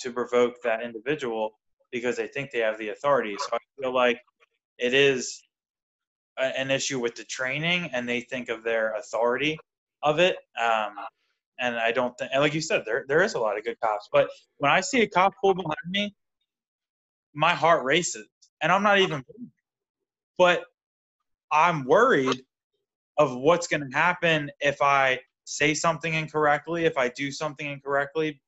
to 0.00 0.12
provoke 0.12 0.54
that 0.62 0.82
individual 0.82 1.52
because 1.90 2.16
they 2.16 2.26
think 2.26 2.50
they 2.50 2.60
have 2.60 2.78
the 2.78 2.88
authority. 2.88 3.36
So 3.38 3.48
I 3.52 3.58
feel 3.80 3.94
like 3.94 4.18
it 4.78 4.94
is 4.94 5.42
a- 6.38 6.58
an 6.58 6.70
issue 6.70 6.98
with 6.98 7.14
the 7.14 7.24
training 7.24 7.90
and 7.92 8.08
they 8.08 8.22
think 8.22 8.48
of 8.48 8.64
their 8.64 8.94
authority 8.94 9.58
of 10.02 10.18
it. 10.18 10.36
Um, 10.60 10.94
and 11.60 11.76
I 11.76 11.92
don't 11.92 12.16
think, 12.18 12.30
and 12.32 12.42
like 12.42 12.54
you 12.54 12.60
said, 12.60 12.82
there 12.84 13.04
there 13.08 13.22
is 13.22 13.34
a 13.34 13.38
lot 13.38 13.56
of 13.56 13.64
good 13.64 13.78
cops. 13.80 14.08
But 14.10 14.28
when 14.58 14.72
I 14.72 14.80
see 14.80 15.02
a 15.02 15.06
cop 15.06 15.34
pull 15.40 15.54
behind 15.54 15.76
me, 15.90 16.14
my 17.34 17.54
heart 17.54 17.84
races, 17.84 18.26
and 18.60 18.72
I'm 18.72 18.82
not 18.82 18.98
even. 18.98 19.24
But 20.38 20.64
I'm 21.52 21.84
worried 21.84 22.42
of 23.18 23.36
what's 23.36 23.68
going 23.68 23.88
to 23.88 23.96
happen 23.96 24.50
if 24.60 24.80
I 24.80 25.20
say 25.44 25.74
something 25.74 26.14
incorrectly, 26.14 26.84
if 26.84 26.96
I 26.96 27.08
do 27.08 27.30
something 27.30 27.66
incorrectly, 27.66 28.40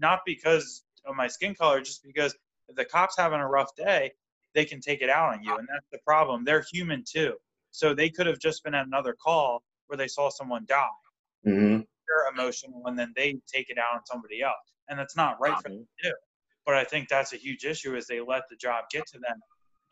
not 0.00 0.20
because 0.26 0.84
of 1.06 1.16
my 1.16 1.28
skin 1.28 1.54
color, 1.54 1.80
just 1.80 2.04
because 2.04 2.34
if 2.68 2.76
the 2.76 2.84
cop's 2.84 3.16
having 3.16 3.40
a 3.40 3.48
rough 3.48 3.74
day, 3.76 4.12
they 4.54 4.64
can 4.64 4.80
take 4.80 5.00
it 5.00 5.08
out 5.08 5.32
on 5.32 5.42
you, 5.42 5.56
and 5.56 5.68
that's 5.72 5.86
the 5.92 5.98
problem. 6.04 6.44
They're 6.44 6.64
human 6.72 7.04
too, 7.08 7.34
so 7.70 7.94
they 7.94 8.10
could 8.10 8.26
have 8.26 8.38
just 8.38 8.64
been 8.64 8.74
at 8.74 8.86
another 8.86 9.14
call 9.14 9.62
where 9.86 9.96
they 9.96 10.08
saw 10.08 10.28
someone 10.28 10.64
die. 10.68 10.86
Mm-hmm. 11.46 11.80
They're 11.80 12.32
emotional, 12.32 12.82
and 12.86 12.98
then 12.98 13.12
they 13.16 13.36
take 13.52 13.70
it 13.70 13.78
out 13.78 13.94
on 13.94 14.00
somebody 14.06 14.42
else, 14.42 14.74
and 14.88 14.98
that's 14.98 15.16
not 15.16 15.40
right 15.40 15.56
for 15.56 15.68
them 15.68 15.86
to 16.02 16.08
do. 16.08 16.14
But 16.66 16.74
I 16.74 16.84
think 16.84 17.08
that's 17.08 17.32
a 17.32 17.36
huge 17.36 17.64
issue 17.64 17.96
is 17.96 18.06
they 18.06 18.20
let 18.20 18.42
the 18.50 18.56
job 18.56 18.84
get 18.90 19.06
to 19.08 19.18
them. 19.18 19.40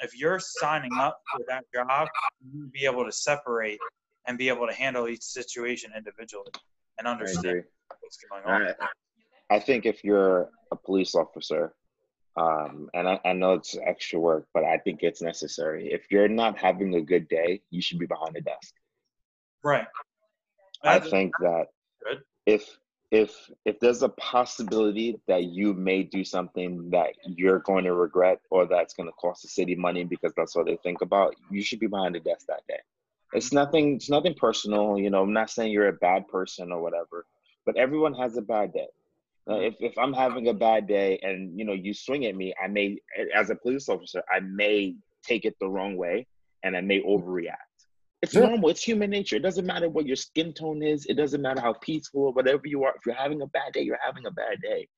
If 0.01 0.17
you're 0.17 0.39
signing 0.39 0.93
up 0.99 1.21
for 1.33 1.45
that 1.49 1.65
job, 1.75 2.09
you 2.41 2.61
need 2.61 2.73
be 2.73 2.85
able 2.85 3.05
to 3.05 3.13
separate 3.13 3.79
and 4.29 4.37
be 4.37 4.49
able 4.49 4.67
to 4.67 4.75
handle 4.75 5.09
each 5.09 5.23
situation 5.23 5.91
individually 5.97 6.53
and 6.99 7.09
understand 7.09 7.65
what's 8.01 8.19
going 8.31 8.45
on. 8.45 8.75
I, 9.51 9.57
I 9.57 9.59
think 9.59 9.87
if 9.87 10.05
you're 10.05 10.51
a 10.71 10.77
police 10.77 11.15
officer, 11.15 11.73
um, 12.37 12.91
and 12.93 13.09
I, 13.09 13.19
I 13.25 13.33
know 13.33 13.55
it's 13.55 13.77
extra 13.83 14.21
work, 14.21 14.47
but 14.53 14.65
I 14.65 14.79
think 14.79 15.03
it's 15.03 15.23
necessary. 15.23 15.91
If 15.91 16.03
you're 16.11 16.29
not 16.29 16.59
having 16.59 16.95
a 16.95 17.01
good 17.01 17.27
day, 17.29 17.63
you 17.71 17.81
should 17.81 17.99
be 17.99 18.07
behind 18.07 18.35
the 18.35 18.43
desk. 18.43 18.75
Right. 19.65 19.87
I 20.85 21.01
think 21.01 21.33
that 21.41 21.67
Good. 22.07 22.19
if 22.47 22.79
if 23.11 23.51
if 23.65 23.81
there's 23.81 24.03
a 24.03 24.11
possibility 24.11 25.19
that 25.27 25.45
you 25.45 25.73
may 25.73 26.03
do 26.03 26.23
something 26.23 26.91
that 26.91 27.15
you're 27.25 27.61
going 27.61 27.85
to 27.85 27.95
regret 27.95 28.39
or 28.51 28.67
that's 28.67 28.95
going 28.95 29.09
to 29.09 29.13
cost 29.13 29.43
the 29.43 29.49
city 29.49 29.75
money 29.75 30.05
because 30.05 30.33
that's 30.37 30.55
what 30.55 30.67
they 30.67 30.77
think 30.85 31.01
about, 31.01 31.35
you 31.51 31.63
should 31.63 31.81
be 31.81 31.87
behind 31.89 32.15
the 32.15 32.21
desk 32.21 32.47
that 32.47 32.63
day. 32.69 32.79
It's 33.33 33.53
nothing. 33.53 33.97
It's 33.97 34.11
nothing 34.11 34.35
personal. 34.35 34.99
You 34.99 35.11
know, 35.11 35.23
I'm 35.23 35.33
not 35.33 35.51
saying 35.51 35.73
you're 35.73 35.89
a 35.89 35.93
bad 35.93 36.27
person 36.29 36.73
or 36.73 36.81
whatever, 36.83 37.27
but 37.67 37.77
everyone 37.77 38.15
has 38.15 38.37
a 38.37 38.43
bad 38.43 38.73
day. 38.73 38.89
Uh, 39.51 39.61
if 39.61 39.75
if 39.81 39.97
I'm 39.99 40.13
having 40.13 40.49
a 40.49 40.55
bad 40.55 40.87
day 40.87 41.19
and 41.23 41.59
you 41.59 41.65
know 41.65 41.73
you 41.73 41.95
swing 41.95 42.27
at 42.27 42.35
me, 42.35 42.55
I 42.63 42.69
may, 42.69 42.97
as 43.35 43.51
a 43.51 43.57
police 43.57 43.89
officer, 43.89 44.23
I 44.33 44.41
may 44.41 44.95
take 45.25 45.45
it 45.45 45.57
the 45.61 45.69
wrong 45.69 45.97
way 45.97 46.27
and 46.63 46.77
I 46.77 46.81
may 46.81 47.03
overreact. 47.03 47.57
It's 48.21 48.35
Yeah. 48.35 48.47
normal. 48.47 48.71
It's 48.71 48.83
human 48.83 49.11
nature. 49.11 49.37
It 49.37 49.43
doesn't 49.43 49.67
matter 49.67 49.89
what 49.89 50.07
your 50.07 50.17
skin 50.17 50.53
tone 50.53 50.83
is. 50.83 51.07
It 51.07 51.15
doesn't 51.15 51.41
matter 51.41 51.61
how 51.61 51.75
peaceful 51.75 52.23
or 52.25 52.33
whatever 52.33 52.63
you 52.65 52.85
are. 52.85 52.95
If 52.97 53.07
you're 53.07 53.15
having 53.15 53.43
a 53.43 53.47
bad 53.47 53.73
day, 53.73 53.83
you're 53.83 53.99
having 54.05 54.27
a 54.27 54.31
bad 54.31 54.61
day. 54.61 54.89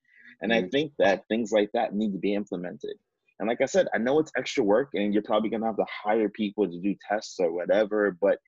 And 0.41 0.53
I 0.55 0.63
think 0.63 0.93
that 0.99 1.29
things 1.29 1.53
like 1.53 1.71
that 1.75 1.95
need 1.95 2.13
to 2.13 2.19
be 2.19 2.35
implemented. 2.35 2.97
And 3.41 3.49
like 3.49 3.61
I 3.61 3.67
said, 3.67 3.89
I 3.95 3.99
know 3.99 4.19
it's 4.21 4.31
extra 4.37 4.63
work 4.63 4.91
and 4.95 5.13
you're 5.13 5.23
probably 5.23 5.51
gonna 5.51 5.67
have 5.67 5.77
to 5.77 5.87
hire 6.05 6.29
people 6.29 6.71
to 6.71 6.79
do 6.79 6.95
tests 7.09 7.41
or 7.41 7.53
whatever, 7.53 8.17
but 8.21 8.39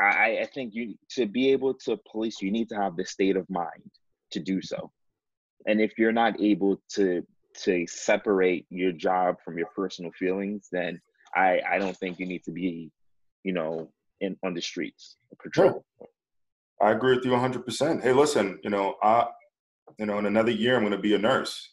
I, 0.00 0.38
I 0.40 0.48
think 0.52 0.74
you 0.74 0.94
to 1.10 1.26
be 1.26 1.52
able 1.52 1.74
to 1.84 1.98
police, 2.10 2.40
you 2.40 2.50
need 2.50 2.68
to 2.70 2.76
have 2.76 2.96
the 2.96 3.04
state 3.04 3.36
of 3.36 3.48
mind 3.48 3.90
to 4.32 4.40
do 4.40 4.60
so. 4.62 4.90
And 5.66 5.80
if 5.80 5.98
you're 5.98 6.12
not 6.12 6.40
able 6.40 6.82
to 6.94 7.24
to 7.64 7.86
separate 7.86 8.66
your 8.70 8.92
job 8.92 9.36
from 9.44 9.58
your 9.58 9.68
personal 9.76 10.10
feelings, 10.12 10.68
then 10.72 11.00
I, 11.36 11.60
I 11.70 11.78
don't 11.78 11.96
think 11.98 12.18
you 12.18 12.26
need 12.26 12.42
to 12.44 12.50
be, 12.50 12.90
you 13.44 13.52
know, 13.52 13.90
in 14.22 14.36
on 14.42 14.54
the 14.54 14.62
streets 14.62 15.16
patrol. 15.40 15.84
I 16.80 16.92
agree 16.92 17.14
with 17.14 17.24
you 17.24 17.30
100%. 17.30 18.02
Hey, 18.02 18.12
listen, 18.12 18.58
you 18.64 18.70
know, 18.70 18.96
I, 19.02 19.26
you 19.98 20.06
know, 20.06 20.18
in 20.18 20.26
another 20.26 20.50
year, 20.50 20.76
I'm 20.76 20.82
going 20.82 20.92
to 20.92 20.98
be 20.98 21.14
a 21.14 21.18
nurse. 21.18 21.68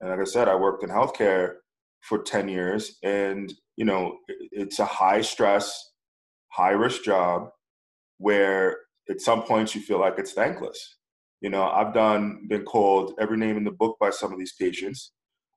And 0.00 0.10
like 0.10 0.20
I 0.20 0.24
said, 0.24 0.48
I 0.48 0.54
worked 0.54 0.84
in 0.84 0.90
healthcare 0.90 1.54
for 2.02 2.22
10 2.22 2.48
years. 2.48 2.98
And, 3.02 3.52
you 3.76 3.84
know, 3.84 4.18
it's 4.28 4.78
a 4.78 4.84
high 4.84 5.20
stress, 5.20 5.92
high 6.48 6.70
risk 6.70 7.02
job 7.02 7.48
where 8.18 8.78
at 9.08 9.20
some 9.20 9.42
points 9.42 9.74
you 9.74 9.80
feel 9.80 10.00
like 10.00 10.18
it's 10.18 10.32
thankless. 10.32 10.96
You 11.40 11.50
know, 11.50 11.64
I've 11.64 11.92
done, 11.92 12.46
been 12.48 12.64
called 12.64 13.12
every 13.20 13.36
name 13.36 13.56
in 13.56 13.64
the 13.64 13.70
book 13.70 13.96
by 14.00 14.10
some 14.10 14.32
of 14.32 14.38
these 14.38 14.54
patients. 14.58 15.12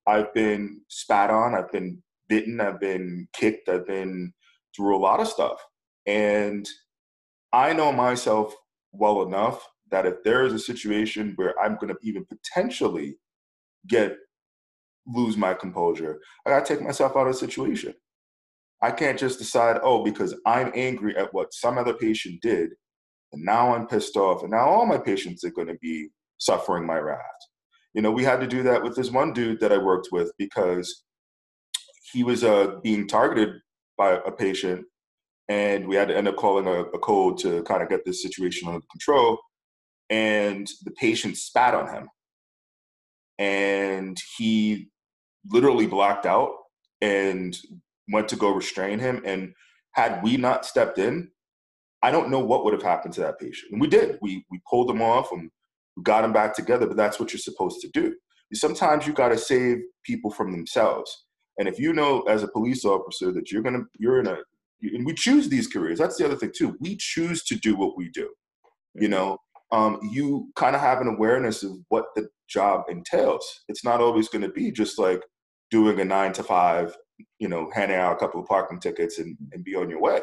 I've 0.08 0.34
been 0.34 0.82
spat 0.88 1.30
on, 1.30 1.56
I've 1.56 1.72
been 1.72 2.02
bitten, 2.28 2.60
I've 2.60 2.80
been 2.80 3.28
kicked, 3.34 3.70
I've 3.70 3.88
been 3.88 4.34
through 4.76 4.96
a 4.96 5.00
lot 5.00 5.20
of 5.20 5.28
stuff. 5.28 5.60
And 6.06 6.68
I 7.54 7.74
know 7.74 7.92
myself 7.92 8.54
well 8.92 9.24
enough 9.24 9.68
that 9.92 10.06
if 10.06 10.24
there 10.24 10.46
is 10.46 10.54
a 10.54 10.60
situation 10.60 11.34
where 11.36 11.60
I'm 11.60 11.76
going 11.76 11.94
to 11.94 12.00
even 12.04 12.26
potentially 12.26 13.18
get 13.88 14.18
lose 15.14 15.38
my 15.38 15.54
composure, 15.54 16.20
I 16.46 16.52
got 16.52 16.66
to 16.66 16.74
take 16.74 16.84
myself 16.84 17.16
out 17.16 17.28
of 17.28 17.34
the 17.34 17.40
situation. 17.40 17.94
I 18.82 18.92
can't 18.92 19.20
just 19.20 19.40
decide, 19.40 19.80
oh, 19.84 20.04
because 20.04 20.36
I'm 20.46 20.72
angry 20.74 21.16
at 21.18 21.34
what 21.34 21.54
some 21.54 21.78
other 21.78 21.94
patient 21.94 22.42
did, 22.42 22.70
and 23.34 23.44
now 23.44 23.76
I'm 23.76 23.88
pissed 23.88 24.16
off, 24.16 24.42
and 24.42 24.52
now 24.52 24.68
all 24.70 24.86
my 24.86 24.98
patients 24.98 25.44
are 25.44 25.52
to 25.52 25.78
be 25.82 26.10
suffering 26.38 26.86
my 26.86 26.98
wrath. 26.98 27.20
You 27.94 28.02
know, 28.02 28.12
we 28.12 28.24
had 28.24 28.40
to 28.40 28.48
do 28.48 28.64
that 28.64 28.84
with 28.84 28.96
this 28.96 29.12
one 29.12 29.34
dude 29.34 29.60
that 29.60 29.74
I 29.74 29.78
worked 29.78 30.10
with 30.12 30.32
because 30.38 31.04
he 32.14 32.24
was 32.24 32.44
uh, 32.44 32.76
being 32.84 33.08
targeted 33.08 33.56
by 33.98 34.14
a 34.26 34.32
patient 34.32 34.86
and 35.50 35.88
we 35.88 35.96
had 35.96 36.08
to 36.08 36.16
end 36.16 36.28
up 36.28 36.38
calling 36.38 36.68
a, 36.68 36.82
a 36.82 37.00
code 37.00 37.40
to 37.40 37.64
kind 37.64 37.82
of 37.82 37.90
get 37.90 38.06
this 38.06 38.22
situation 38.22 38.68
under 38.68 38.86
control. 38.92 39.40
And 40.10 40.70
the 40.86 40.92
patient 40.92 41.38
spat 41.38 41.76
on 41.76 41.94
him, 41.94 42.10
and 43.38 44.18
he 44.38 44.90
literally 45.50 45.88
blacked 45.88 46.26
out 46.26 46.52
and 47.02 47.58
went 48.12 48.28
to 48.30 48.36
go 48.36 48.50
restrain 48.50 49.00
him. 49.00 49.22
And 49.26 49.54
had 49.94 50.22
we 50.24 50.38
not 50.38 50.66
stepped 50.66 50.98
in, 50.98 51.30
I 52.02 52.12
don't 52.12 52.30
know 52.30 52.40
what 52.40 52.64
would 52.64 52.74
have 52.74 52.84
happened 52.84 53.14
to 53.16 53.22
that 53.22 53.40
patient. 53.40 53.72
And 53.72 53.82
we 53.82 53.88
did. 53.88 54.18
We 54.22 54.46
we 54.50 54.60
pulled 54.70 54.90
him 54.90 55.02
off 55.02 55.32
and 55.32 55.50
we 55.96 56.04
got 56.04 56.24
him 56.24 56.34
back 56.34 56.54
together. 56.54 56.88
But 56.88 56.98
that's 56.98 57.20
what 57.20 57.34
you're 57.34 57.40
supposed 57.40 57.82
to 57.82 57.90
do. 57.90 58.16
Sometimes 58.54 59.06
you 59.06 59.14
got 59.14 59.30
to 59.30 59.38
save 59.38 59.78
people 60.04 60.32
from 60.32 60.52
themselves. 60.52 61.26
And 61.60 61.68
if 61.68 61.78
you 61.78 61.94
know 61.94 62.22
as 62.22 62.42
a 62.42 62.48
police 62.48 62.86
officer 62.86 63.32
that 63.34 63.52
you're 63.52 63.62
gonna 63.62 63.84
you're 64.00 64.20
in 64.20 64.28
a 64.28 64.38
and 64.82 65.06
we 65.06 65.14
choose 65.14 65.50
these 65.50 65.68
careers. 65.68 66.00
That's 66.00 66.18
the 66.18 66.26
other 66.26 66.36
thing 66.36 66.52
too. 66.56 66.78
We 66.80 66.96
choose 66.98 67.44
to 67.46 67.56
do 67.56 67.76
what 67.76 67.98
we 67.98 68.10
do. 68.10 68.30
You 68.96 69.02
mm-hmm. 69.04 69.12
know, 69.12 69.38
um, 69.72 70.00
you 70.12 70.50
kind 70.56 70.76
of 70.76 70.82
have 70.82 71.02
an 71.02 71.08
awareness 71.08 71.64
of 71.64 71.72
what 71.90 72.06
the 72.16 72.28
job 72.48 72.84
entails. 72.90 73.46
It's 73.68 73.84
not 73.84 74.02
always 74.02 74.28
going 74.28 74.42
to 74.42 74.50
be 74.50 74.72
just 74.72 74.98
like 74.98 75.22
doing 75.70 76.00
a 76.00 76.06
nine 76.06 76.34
to 76.34 76.44
five, 76.44 76.96
you 77.38 77.48
know, 77.48 77.70
handing 77.74 77.98
out 77.98 78.14
a 78.14 78.18
couple 78.18 78.42
of 78.42 78.48
parking 78.48 78.80
tickets 78.80 79.20
and, 79.20 79.38
and 79.52 79.64
be 79.64 79.76
on 79.76 79.90
your 79.90 80.02
way. 80.02 80.22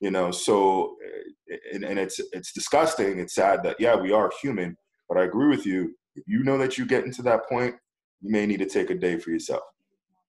You 0.00 0.10
know, 0.10 0.30
so 0.30 0.96
uh, 1.04 1.56
and, 1.72 1.84
and 1.84 1.98
it's 1.98 2.20
it's 2.32 2.52
disgusting. 2.52 3.18
It's 3.18 3.34
sad 3.34 3.62
that 3.64 3.76
yeah, 3.78 3.96
we 3.96 4.12
are 4.12 4.30
human, 4.40 4.76
but 5.08 5.18
I 5.18 5.24
agree 5.24 5.48
with 5.48 5.66
you. 5.66 5.94
If 6.16 6.24
you 6.26 6.42
know 6.42 6.56
that 6.58 6.78
you 6.78 6.86
get 6.86 7.04
into 7.04 7.22
that 7.22 7.48
point, 7.48 7.74
you 8.20 8.30
may 8.30 8.46
need 8.46 8.58
to 8.58 8.66
take 8.66 8.90
a 8.90 8.94
day 8.94 9.18
for 9.18 9.30
yourself. 9.30 9.62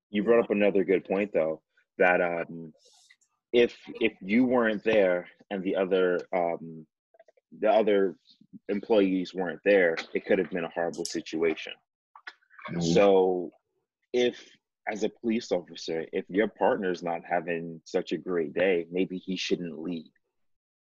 You 0.10 0.24
brought 0.24 0.44
up 0.44 0.50
another 0.50 0.84
good 0.84 1.06
point 1.06 1.32
though, 1.34 1.62
that 1.98 2.22
um 2.22 2.74
if 3.54 3.76
if 4.00 4.14
you 4.22 4.46
weren't 4.46 4.84
there 4.84 5.28
and 5.52 5.64
the 5.64 5.76
other 5.76 6.20
um 6.36 6.86
the 7.60 7.70
other 7.70 8.16
employees 8.70 9.34
weren't 9.34 9.60
there, 9.66 9.96
it 10.14 10.26
could 10.26 10.40
have 10.40 10.50
been 10.50 10.64
a 10.64 10.70
horrible 10.70 11.06
situation. 11.06 11.74
Mm-hmm. 12.72 12.82
So 12.82 13.52
if 14.14 14.38
as 14.92 15.04
a 15.04 15.10
police 15.10 15.52
officer, 15.52 16.06
if 16.12 16.26
your 16.30 16.48
partner's 16.48 17.04
not 17.04 17.22
having 17.30 17.82
such 17.86 18.12
a 18.12 18.18
great 18.18 18.54
day, 18.54 18.88
maybe 18.92 19.18
he 19.18 19.38
shouldn't 19.38 19.80
lead. 19.80 20.12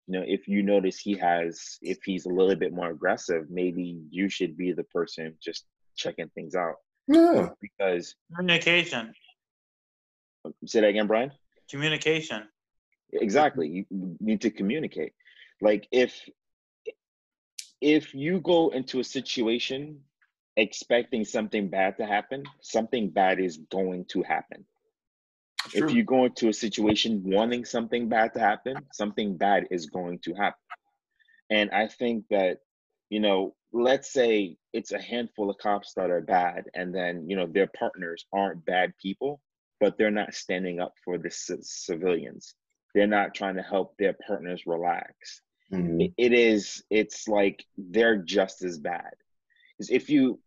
You 0.08 0.20
know, 0.20 0.24
if 0.26 0.48
you 0.48 0.64
notice 0.64 0.98
he 1.00 1.16
has 1.18 1.78
if 1.82 2.00
he's 2.04 2.26
a 2.26 2.30
little 2.30 2.56
bit 2.56 2.74
more 2.74 2.90
aggressive, 2.90 3.46
maybe 3.50 4.02
you 4.10 4.30
should 4.30 4.58
be 4.58 4.72
the 4.72 4.86
person 4.86 5.36
just 5.44 5.66
checking 5.96 6.30
things 6.30 6.56
out. 6.56 6.76
Yeah, 7.08 7.50
Because 7.62 8.16
Communication. 8.36 9.14
say 10.66 10.82
that 10.82 10.88
again, 10.88 11.08
Brian? 11.08 11.32
Communication. 11.70 12.44
exactly 13.14 13.68
you 13.68 13.86
need 14.20 14.42
to 14.42 14.52
communicate 14.52 15.14
like 15.62 15.88
if 15.92 16.28
if 17.82 18.14
you 18.14 18.40
go 18.40 18.70
into 18.70 19.00
a 19.00 19.04
situation 19.04 20.00
expecting 20.58 21.24
something 21.24 21.70
bad 21.70 21.98
to 21.98 22.06
happen 22.06 22.44
something 22.62 23.10
bad 23.10 23.40
is 23.40 23.58
going 23.72 24.04
to 24.06 24.22
happen 24.24 24.66
true. 25.70 25.88
if 25.88 25.94
you 25.94 26.04
go 26.04 26.26
into 26.26 26.50
a 26.50 26.54
situation 26.54 27.22
wanting 27.26 27.64
something 27.64 28.10
bad 28.10 28.34
to 28.34 28.40
happen 28.40 28.76
something 28.92 29.38
bad 29.38 29.68
is 29.72 29.86
going 29.86 30.20
to 30.20 30.34
happen 30.34 30.60
and 31.50 31.70
i 31.72 31.88
think 31.88 32.26
that 32.30 32.58
you 33.10 33.20
know 33.20 33.56
let's 33.72 34.12
say 34.12 34.58
it's 34.74 34.92
a 34.92 35.02
handful 35.02 35.50
of 35.50 35.58
cops 35.60 35.94
that 35.94 36.10
are 36.10 36.22
bad 36.22 36.66
and 36.74 36.94
then 36.94 37.30
you 37.30 37.36
know 37.36 37.46
their 37.46 37.68
partners 37.68 38.26
aren't 38.34 38.66
bad 38.66 38.92
people 39.02 39.40
but 39.80 39.98
they're 39.98 40.12
not 40.12 40.34
standing 40.34 40.82
up 40.82 40.94
for 41.06 41.18
the 41.18 41.30
c- 41.30 41.56
civilians 41.62 42.56
they're 42.94 43.08
not 43.08 43.34
trying 43.34 43.56
to 43.56 43.62
help 43.62 43.96
their 43.98 44.16
partners 44.26 44.64
relax. 44.66 45.42
Mhm. 45.72 46.02
It- 46.06 46.14
it 46.18 46.34
is 46.34 46.84
it's 46.90 47.28
like 47.28 47.66
they're 47.78 48.18
just 48.18 48.64
as 48.64 48.80
bad. 48.80 49.14
if 49.90 50.10
you 50.10 50.40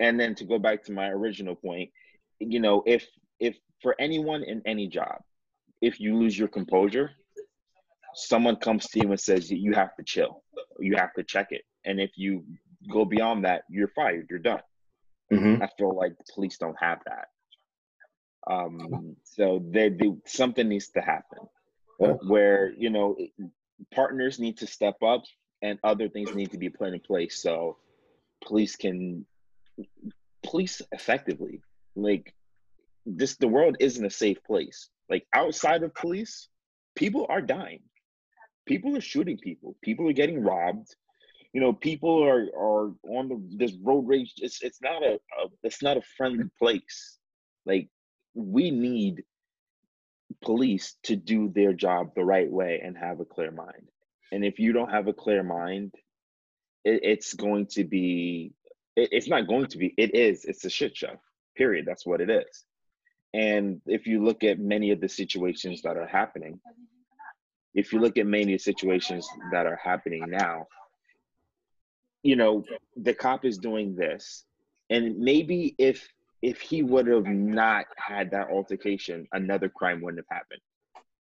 and 0.00 0.20
then 0.20 0.34
to 0.34 0.44
go 0.44 0.58
back 0.58 0.84
to 0.84 0.92
my 0.92 1.08
original 1.08 1.56
point, 1.56 1.90
you 2.38 2.60
know, 2.60 2.82
if 2.86 3.08
if 3.40 3.58
for 3.82 3.94
anyone 3.98 4.42
in 4.44 4.60
any 4.66 4.86
job, 4.88 5.22
if 5.80 5.98
you 6.00 6.16
lose 6.16 6.38
your 6.38 6.48
composure, 6.48 7.10
someone 8.14 8.56
comes 8.56 8.86
to 8.88 9.00
you 9.00 9.10
and 9.10 9.20
says 9.20 9.50
you 9.50 9.72
have 9.72 9.94
to 9.96 10.02
chill, 10.04 10.42
you 10.80 10.96
have 10.96 11.12
to 11.14 11.22
check 11.24 11.48
it, 11.52 11.64
and 11.84 12.00
if 12.00 12.10
you 12.16 12.44
go 12.92 13.04
beyond 13.04 13.44
that, 13.44 13.62
you're 13.70 13.88
fired, 13.88 14.26
you're 14.30 14.38
done. 14.38 14.62
Mhm. 15.32 15.62
I 15.62 15.68
feel 15.78 15.94
like 15.94 16.12
police 16.34 16.58
don't 16.58 16.78
have 16.78 17.02
that. 17.04 17.28
Um, 18.46 19.16
so 19.24 19.58
they, 19.70 19.88
they 19.90 20.10
something 20.26 20.68
needs 20.68 20.88
to 20.90 21.00
happen 21.00 21.38
where 22.28 22.70
you 22.72 22.90
know 22.90 23.16
partners 23.94 24.38
need 24.38 24.58
to 24.58 24.66
step 24.66 25.02
up 25.02 25.24
and 25.62 25.78
other 25.82 26.08
things 26.08 26.34
need 26.34 26.52
to 26.52 26.58
be 26.58 26.68
put 26.68 26.92
in 26.92 27.00
place 27.00 27.40
so 27.40 27.76
police 28.44 28.76
can 28.76 29.26
police 30.42 30.82
effectively. 30.92 31.60
Like 31.96 32.34
this, 33.04 33.36
the 33.36 33.48
world 33.48 33.76
isn't 33.80 34.04
a 34.04 34.10
safe 34.10 34.42
place. 34.44 34.88
Like 35.08 35.26
outside 35.34 35.82
of 35.82 35.94
police, 35.94 36.48
people 36.94 37.26
are 37.28 37.40
dying. 37.40 37.82
People 38.66 38.96
are 38.96 39.00
shooting 39.00 39.38
people. 39.38 39.76
People 39.82 40.08
are 40.08 40.12
getting 40.12 40.42
robbed 40.42 40.94
you 41.52 41.60
know 41.60 41.72
people 41.72 42.22
are 42.24 42.46
are 42.56 42.92
on 43.08 43.28
the 43.28 43.42
this 43.56 43.72
road 43.82 44.06
rage 44.06 44.34
it's 44.38 44.62
it's 44.62 44.80
not 44.82 45.02
a, 45.02 45.14
a 45.14 45.48
it's 45.62 45.82
not 45.82 45.96
a 45.96 46.02
friendly 46.16 46.44
place 46.58 47.18
like 47.64 47.88
we 48.34 48.70
need 48.70 49.24
police 50.42 50.96
to 51.04 51.16
do 51.16 51.48
their 51.48 51.72
job 51.72 52.14
the 52.14 52.24
right 52.24 52.50
way 52.50 52.80
and 52.84 52.96
have 52.96 53.20
a 53.20 53.24
clear 53.24 53.50
mind. 53.50 53.88
And 54.32 54.44
if 54.44 54.58
you 54.58 54.72
don't 54.72 54.90
have 54.90 55.08
a 55.08 55.12
clear 55.12 55.42
mind 55.42 55.94
it, 56.84 57.00
it's 57.02 57.34
going 57.34 57.66
to 57.68 57.84
be 57.84 58.52
it, 58.96 59.08
it's 59.12 59.28
not 59.28 59.48
going 59.48 59.66
to 59.66 59.78
be 59.78 59.94
it 59.96 60.14
is 60.14 60.44
it's 60.44 60.64
a 60.64 60.70
shit 60.70 60.96
show 60.96 61.20
period. 61.56 61.86
That's 61.86 62.06
what 62.06 62.20
it 62.20 62.30
is. 62.30 62.64
And 63.34 63.80
if 63.86 64.06
you 64.06 64.24
look 64.24 64.44
at 64.44 64.58
many 64.58 64.90
of 64.90 65.00
the 65.00 65.08
situations 65.08 65.82
that 65.82 65.96
are 65.96 66.06
happening 66.06 66.60
if 67.74 67.92
you 67.92 68.00
look 68.00 68.16
at 68.16 68.26
many 68.26 68.54
of 68.54 68.58
the 68.58 68.64
situations 68.64 69.28
that 69.52 69.66
are 69.66 69.78
happening 69.82 70.24
now 70.28 70.66
you 72.22 72.36
know 72.36 72.64
the 72.96 73.14
cop 73.14 73.44
is 73.44 73.58
doing 73.58 73.94
this. 73.94 74.44
And 74.90 75.18
maybe 75.18 75.74
if 75.78 76.08
if 76.42 76.60
he 76.60 76.82
would 76.82 77.06
have 77.06 77.26
not 77.26 77.86
had 77.96 78.30
that 78.30 78.50
altercation 78.50 79.26
another 79.32 79.68
crime 79.68 80.00
wouldn't 80.00 80.24
have 80.28 80.36
happened. 80.38 80.60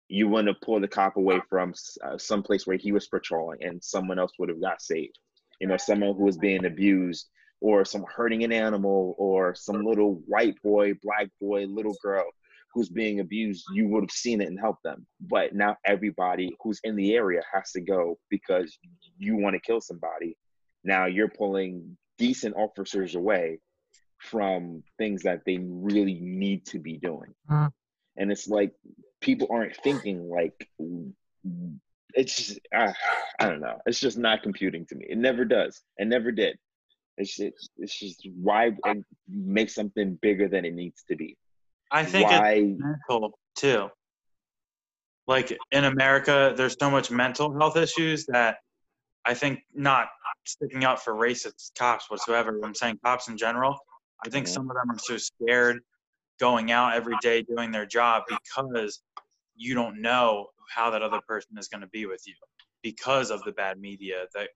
You 0.09 0.29
wouldn't 0.29 0.49
have 0.55 0.61
pulled 0.61 0.83
the 0.83 0.89
cop 0.89 1.17
away 1.17 1.41
from 1.49 1.75
uh, 2.05 2.19
some 2.19 2.43
place 2.43 2.67
where 2.67 2.77
he 2.77 2.93
was 2.93 3.09
patrolling 3.09 3.63
and 3.63 3.83
someone 3.83 4.19
else 4.19 4.33
would 4.39 4.49
have 4.49 4.61
got 4.61 4.83
saved. 4.83 5.19
You 5.61 5.69
know 5.69 5.77
someone 5.77 6.15
who 6.17 6.25
was 6.25 6.37
being 6.37 6.67
abused 6.67 7.29
or 7.61 7.85
some 7.85 8.05
hurting 8.15 8.45
an 8.45 8.53
animal 8.53 9.15
or 9.19 9.55
some 9.55 9.85
little 9.85 10.23
white 10.27 10.57
boy 10.63 10.93
black 11.03 11.29
boy 11.41 11.65
little 11.65 11.97
girl 12.03 12.27
who's 12.75 12.91
being 12.91 13.21
abused 13.21 13.65
you 13.73 13.89
would 13.89 14.03
have 14.03 14.11
seen 14.11 14.43
it 14.43 14.49
and 14.49 14.61
helped 14.61 14.83
them. 14.83 15.07
But 15.21 15.55
now 15.55 15.77
everybody 15.87 16.55
who's 16.61 16.79
in 16.85 16.95
the 16.95 17.15
area 17.15 17.41
has 17.53 17.73
to 17.73 17.81
go 17.81 18.19
because 18.29 18.79
you 19.17 19.37
want 19.37 19.55
to 19.55 19.61
kill 19.61 19.81
somebody. 19.81 20.37
Now 20.85 21.07
you're 21.07 21.31
pulling 21.31 21.97
decent 22.19 22.55
officers 22.55 23.15
away 23.15 23.61
from 24.19 24.83
things 24.99 25.23
that 25.23 25.43
they 25.45 25.59
really 25.59 26.19
need 26.21 26.67
to 26.67 26.79
be 26.79 26.97
doing. 26.97 27.35
Mhm. 27.49 27.73
And 28.17 28.33
it's 28.33 28.49
like 28.49 28.73
people 29.21 29.49
aren't 29.51 29.77
thinking 29.77 30.29
like 30.29 30.69
it's 32.15 32.37
just 32.37 32.61
uh, 32.75 32.93
I 33.39 33.49
don't 33.49 33.61
know. 33.61 33.79
It's 33.87 34.01
just 34.01 34.19
not 34.19 34.43
computing 34.43 34.87
to 34.87 34.95
me. 34.95 35.07
It 35.09 35.19
never 35.19 35.45
does. 35.45 35.83
It 35.99 36.07
never 36.07 36.33
did. 36.33 36.59
It's 37.19 37.37
just, 37.37 37.71
it's 37.79 37.99
just 37.99 38.29
why 38.37 38.73
and 38.85 39.05
make 39.29 39.71
something 39.71 40.19
bigger 40.21 40.49
than 40.49 40.65
it 40.65 40.75
needs 40.75 41.03
to 41.09 41.17
be. 41.17 41.37
I 41.91 42.05
think 42.05 42.27
it's 42.31 42.41
why 42.41 42.75
mental 42.77 43.39
too. 43.57 43.89
Like 45.27 45.57
in 45.73 45.85
America, 45.85 46.55
there's 46.57 46.77
so 46.79 46.91
much 46.91 47.11
mental 47.11 47.57
health 47.59 47.77
issues 47.77 48.27
that 48.27 48.59
I 49.25 49.35
think 49.35 49.61
not 49.75 50.09
sticking 50.45 50.85
up 50.85 51.01
for 51.01 51.15
racist 51.15 51.73
cops 51.77 52.11
whatsoever. 52.11 52.61
I'm 52.63 52.75
saying 52.75 53.01
cops 53.05 53.29
in 53.29 53.37
general. 53.37 53.77
I 54.25 54.29
think 54.29 54.47
Mhm. 54.47 54.51
some 54.51 54.71
of 54.71 54.77
them 54.77 54.91
are 54.91 54.99
so 54.99 55.17
scared 55.17 55.83
going 56.39 56.71
out 56.71 56.95
every 56.95 57.17
day 57.19 57.43
doing 57.43 57.71
their 57.71 57.87
job 57.87 58.25
because 58.29 59.03
you 59.55 59.75
don't 59.75 60.01
know 60.01 60.49
how 60.69 60.91
that 60.91 61.03
other 61.03 61.21
person 61.21 61.57
is 61.59 61.69
going 61.69 61.81
to 61.81 61.87
be 61.89 62.07
with 62.07 62.23
you 62.27 62.35
because 62.83 63.31
of 63.31 63.43
the 63.45 63.53
bad 63.53 63.79
media 63.79 64.27
that 64.35 64.51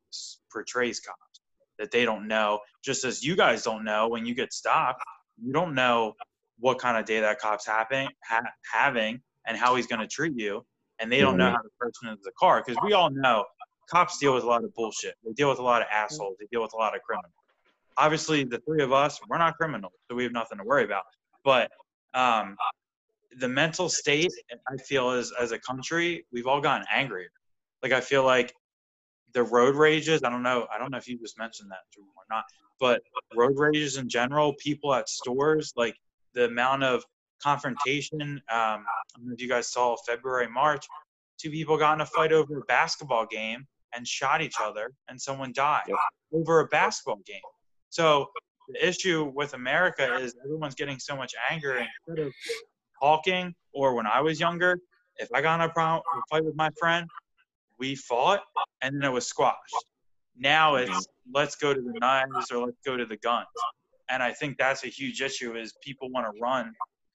portrays 0.53 1.01
cops 1.01 1.41
that 1.79 1.91
they 1.91 2.05
don't 2.05 2.29
know 2.29 2.61
just 2.85 3.05
as 3.05 3.23
you 3.25 3.35
guys 3.35 3.63
don't 3.63 3.85
know 3.85 4.09
when 4.09 4.27
you 4.27 4.35
get 4.35 4.53
stopped 4.53 5.03
you 5.43 5.53
don't 5.53 5.75
know 5.75 6.15
what 6.59 6.79
kind 6.79 6.99
of 6.99 7.07
day 7.07 7.21
that 7.21 7.39
cop's 7.39 7.67
having 7.67 8.11
ha- 8.25 8.43
having 8.71 9.23
and 9.47 9.57
how 9.57 9.75
he's 9.77 9.87
going 9.87 10.01
to 10.01 10.07
treat 10.07 10.35
you 10.37 10.65
and 10.99 11.11
they 11.11 11.21
don't 11.21 11.39
know 11.39 11.49
Mhm. 11.49 11.53
how 11.53 11.63
the 11.63 11.71
person 11.79 12.09
is 12.09 12.17
in 12.17 12.23
the 12.25 12.33
car 12.39 12.63
because 12.65 12.79
we 12.83 12.93
all 12.93 13.09
know 13.11 13.45
cops 13.89 14.19
deal 14.19 14.35
with 14.35 14.45
a 14.45 14.47
lot 14.47 14.63
of 14.63 14.75
bullshit 14.75 15.15
they 15.25 15.33
deal 15.33 15.49
with 15.49 15.59
a 15.59 15.63
lot 15.63 15.81
of 15.81 15.89
assholes 15.91 16.37
they 16.39 16.47
deal 16.53 16.61
with 16.61 16.73
a 16.75 16.77
lot 16.77 16.95
of 16.95 17.01
criminals 17.03 17.33
obviously 17.97 18.45
the 18.45 18.59
three 18.67 18.83
of 18.83 18.93
us 18.93 19.19
we're 19.29 19.39
not 19.39 19.57
criminals 19.57 19.93
so 20.09 20.17
we 20.17 20.23
have 20.25 20.33
nothing 20.33 20.59
to 20.59 20.65
worry 20.65 20.85
about. 20.85 21.03
But 21.45 21.71
um, 22.15 22.57
the 23.39 23.49
mental 23.49 23.89
state 23.89 24.33
i 24.69 24.77
feel 24.89 25.11
as 25.11 25.33
as 25.39 25.53
a 25.53 25.59
country 25.59 26.27
we've 26.33 26.47
all 26.47 26.61
gotten 26.61 26.87
angrier. 26.93 27.31
Like 27.83 27.93
i 27.93 28.01
feel 28.01 28.25
like 28.25 28.53
the 29.33 29.43
road 29.43 29.77
rages 29.77 30.23
i 30.25 30.31
don't 30.31 30.43
know 30.43 30.67
i 30.75 30.79
don't 30.79 30.91
know 30.91 30.99
if 30.99 31.07
you 31.09 31.19
just 31.19 31.39
mentioned 31.39 31.71
that 31.71 31.79
or 31.99 32.25
not 32.29 32.45
but 32.81 33.01
road 33.37 33.57
rages 33.57 33.97
in 33.97 34.09
general 34.09 34.55
people 34.59 34.93
at 34.95 35.09
stores 35.09 35.73
like 35.77 35.95
the 36.35 36.47
amount 36.47 36.83
of 36.83 37.05
confrontation 37.43 38.21
um, 38.21 38.41
i 38.51 38.83
don't 39.17 39.27
know 39.27 39.33
if 39.33 39.41
you 39.41 39.49
guys 39.49 39.69
saw 39.69 39.97
february 40.07 40.49
march 40.49 40.85
two 41.39 41.51
people 41.51 41.77
got 41.79 41.95
in 41.95 42.01
a 42.01 42.07
fight 42.07 42.33
over 42.33 42.59
a 42.59 42.63
basketball 42.63 43.27
game 43.27 43.67
and 43.95 44.07
shot 44.07 44.43
each 44.43 44.57
other 44.61 44.93
and 45.09 45.21
someone 45.21 45.53
died 45.53 45.83
Yep. 45.89 45.97
over 46.33 46.61
a 46.61 46.67
basketball 46.67 47.21
game 47.27 47.41
so 47.91 48.27
the 48.69 48.89
issue 48.89 49.31
with 49.35 49.55
america 49.55 50.17
is 50.19 50.35
everyone's 50.45 50.75
getting 50.75 50.99
so 50.99 51.17
much 51.17 51.35
anger 51.51 51.77
and 51.77 51.89
instead 52.09 52.27
of 52.27 52.33
talking 53.01 53.55
or 53.75 53.95
when 53.95 54.07
i 54.07 54.21
was 54.21 54.41
younger 54.41 54.79
if 55.17 55.29
i 55.35 55.41
got 55.41 55.61
in 55.61 55.69
a 55.69 55.73
problem 55.73 56.03
fight 56.31 56.45
with 56.45 56.57
my 56.57 56.71
friend 56.79 57.07
we 57.81 57.97
fought 57.97 58.43
and 58.83 58.95
then 58.95 59.03
it 59.03 59.13
was 59.13 59.27
squashed. 59.27 59.57
Now 60.39 60.77
it's 60.77 61.07
let's 61.33 61.57
go 61.57 61.75
to 61.75 61.81
the 61.81 61.99
knives 61.99 62.51
or 62.53 62.67
let's 62.67 62.79
go 62.87 62.97
to 62.97 63.07
the 63.07 63.17
guns. 63.17 63.47
And 64.09 64.23
i 64.23 64.33
think 64.33 64.59
that's 64.59 64.85
a 64.85 64.89
huge 64.89 65.21
issue 65.23 65.57
is 65.57 65.75
people 65.83 66.11
want 66.11 66.27
to 66.27 66.41
run 66.41 66.73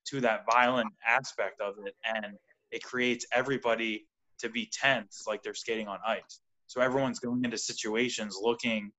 to 0.07 0.21
that 0.21 0.41
violent 0.51 0.91
aspect 1.07 1.61
of 1.61 1.75
it 1.85 1.95
and 2.05 2.25
it 2.71 2.83
creates 2.83 3.25
everybody 3.31 4.05
to 4.39 4.49
be 4.49 4.69
tense 4.71 5.23
like 5.27 5.41
they're 5.43 5.53
skating 5.53 5.87
on 5.87 5.99
ice. 6.05 6.41
So 6.67 6.81
everyone's 6.81 7.19
going 7.19 7.45
into 7.45 7.57
situations 7.57 8.37
looking 8.41 8.91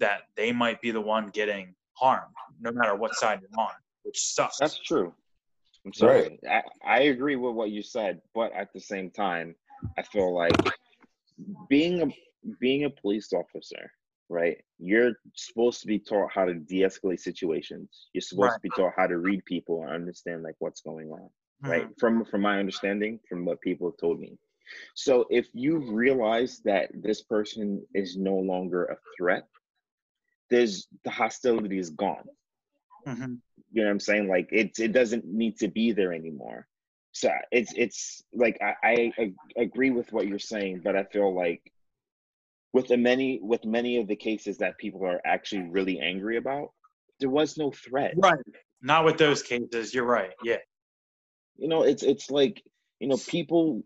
that 0.00 0.22
they 0.36 0.52
might 0.52 0.80
be 0.80 0.90
the 0.90 1.00
one 1.00 1.28
getting 1.28 1.74
harmed 1.92 2.34
no 2.60 2.72
matter 2.72 2.96
what 2.96 3.14
side 3.14 3.40
you're 3.40 3.60
on 3.60 3.72
which 4.02 4.20
sucks 4.20 4.58
That's 4.58 4.78
true. 4.78 5.14
I'm 5.84 5.92
sorry. 5.92 6.38
I, 6.48 6.62
I 6.84 7.00
agree 7.02 7.36
with 7.36 7.54
what 7.54 7.70
you 7.70 7.82
said, 7.82 8.20
but 8.34 8.52
at 8.52 8.72
the 8.72 8.80
same 8.80 9.10
time, 9.10 9.54
I 9.98 10.02
feel 10.02 10.34
like 10.34 10.56
being 11.68 12.02
a 12.02 12.06
being 12.60 12.84
a 12.84 12.90
police 12.90 13.32
officer, 13.32 13.90
right? 14.28 14.58
You're 14.78 15.12
supposed 15.34 15.80
to 15.80 15.86
be 15.86 15.98
taught 15.98 16.30
how 16.32 16.44
to 16.44 16.54
de-escalate 16.54 17.20
situations. 17.20 18.08
You're 18.12 18.22
supposed 18.22 18.54
to 18.54 18.60
be 18.60 18.70
taught 18.70 18.92
how 18.96 19.06
to 19.06 19.18
read 19.18 19.44
people 19.46 19.82
and 19.82 19.92
understand 19.92 20.42
like 20.42 20.56
what's 20.58 20.80
going 20.82 21.10
on, 21.10 21.30
right? 21.62 21.88
Mhm. 21.88 21.98
From 21.98 22.24
from 22.24 22.42
my 22.42 22.58
understanding, 22.58 23.20
from 23.28 23.44
what 23.44 23.60
people 23.60 23.90
have 23.90 23.98
told 23.98 24.20
me. 24.20 24.38
So 24.94 25.26
if 25.30 25.48
you 25.54 25.78
realize 25.78 26.60
that 26.64 26.90
this 26.94 27.22
person 27.22 27.84
is 27.94 28.16
no 28.16 28.36
longer 28.36 28.84
a 28.84 28.96
threat, 29.16 29.48
there's 30.50 30.88
the 31.04 31.10
hostility 31.10 31.78
is 31.78 31.90
gone. 31.90 32.28
Mhm. 33.06 33.40
you 33.72 33.82
know 33.82 33.88
what 33.88 33.92
i'm 33.92 34.00
saying? 34.00 34.28
Like 34.28 34.48
it's 34.52 34.78
it 34.78 34.92
doesn't 34.92 35.24
need 35.24 35.58
to 35.58 35.68
be 35.68 35.92
there 35.92 36.12
anymore. 36.12 36.66
So 37.12 37.30
it's 37.50 37.72
it's 37.74 38.22
like 38.32 38.60
I, 38.60 39.12
I 39.18 39.34
agree 39.56 39.90
with 39.90 40.12
what 40.12 40.28
you're 40.28 40.38
saying 40.38 40.80
but 40.84 40.94
i 40.94 41.02
feel 41.02 41.34
like 41.34 41.72
with 42.72 42.86
the 42.86 42.96
many 42.96 43.40
with 43.42 43.64
many 43.64 43.96
of 43.98 44.06
the 44.06 44.14
cases 44.14 44.58
that 44.58 44.78
people 44.78 45.04
are 45.04 45.20
actually 45.24 45.62
really 45.62 45.98
angry 45.98 46.36
about 46.36 46.70
there 47.20 47.30
was 47.30 47.56
no 47.58 47.70
threat. 47.70 48.14
Right. 48.16 48.38
Not 48.82 49.04
with 49.04 49.18
those 49.18 49.42
cases. 49.42 49.92
You're 49.94 50.04
right. 50.04 50.30
Yeah. 50.42 50.56
You 51.56 51.68
know 51.68 51.82
it's 51.82 52.02
it's 52.02 52.30
like 52.30 52.62
you 52.98 53.08
know 53.08 53.18
people 53.28 53.82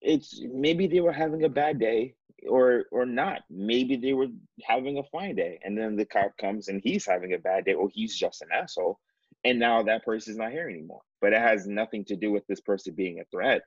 it's 0.00 0.40
maybe 0.52 0.86
they 0.86 1.00
were 1.00 1.12
having 1.12 1.44
a 1.44 1.48
bad 1.48 1.78
day 1.78 2.14
or 2.48 2.84
or 2.92 3.06
not 3.06 3.40
maybe 3.50 3.96
they 3.96 4.12
were 4.12 4.28
having 4.62 4.98
a 4.98 5.02
fine 5.04 5.34
day 5.34 5.58
and 5.64 5.76
then 5.76 5.96
the 5.96 6.04
cop 6.04 6.36
comes 6.38 6.68
and 6.68 6.80
he's 6.84 7.06
having 7.06 7.32
a 7.32 7.38
bad 7.38 7.64
day 7.64 7.74
or 7.74 7.88
he's 7.92 8.16
just 8.16 8.42
an 8.42 8.48
asshole 8.52 8.98
and 9.44 9.58
now 9.58 9.82
that 9.82 10.04
person's 10.04 10.36
not 10.36 10.52
here 10.52 10.68
anymore 10.68 11.02
but 11.20 11.32
it 11.32 11.40
has 11.40 11.66
nothing 11.66 12.04
to 12.04 12.16
do 12.16 12.30
with 12.30 12.46
this 12.46 12.60
person 12.60 12.94
being 12.94 13.20
a 13.20 13.24
threat 13.30 13.62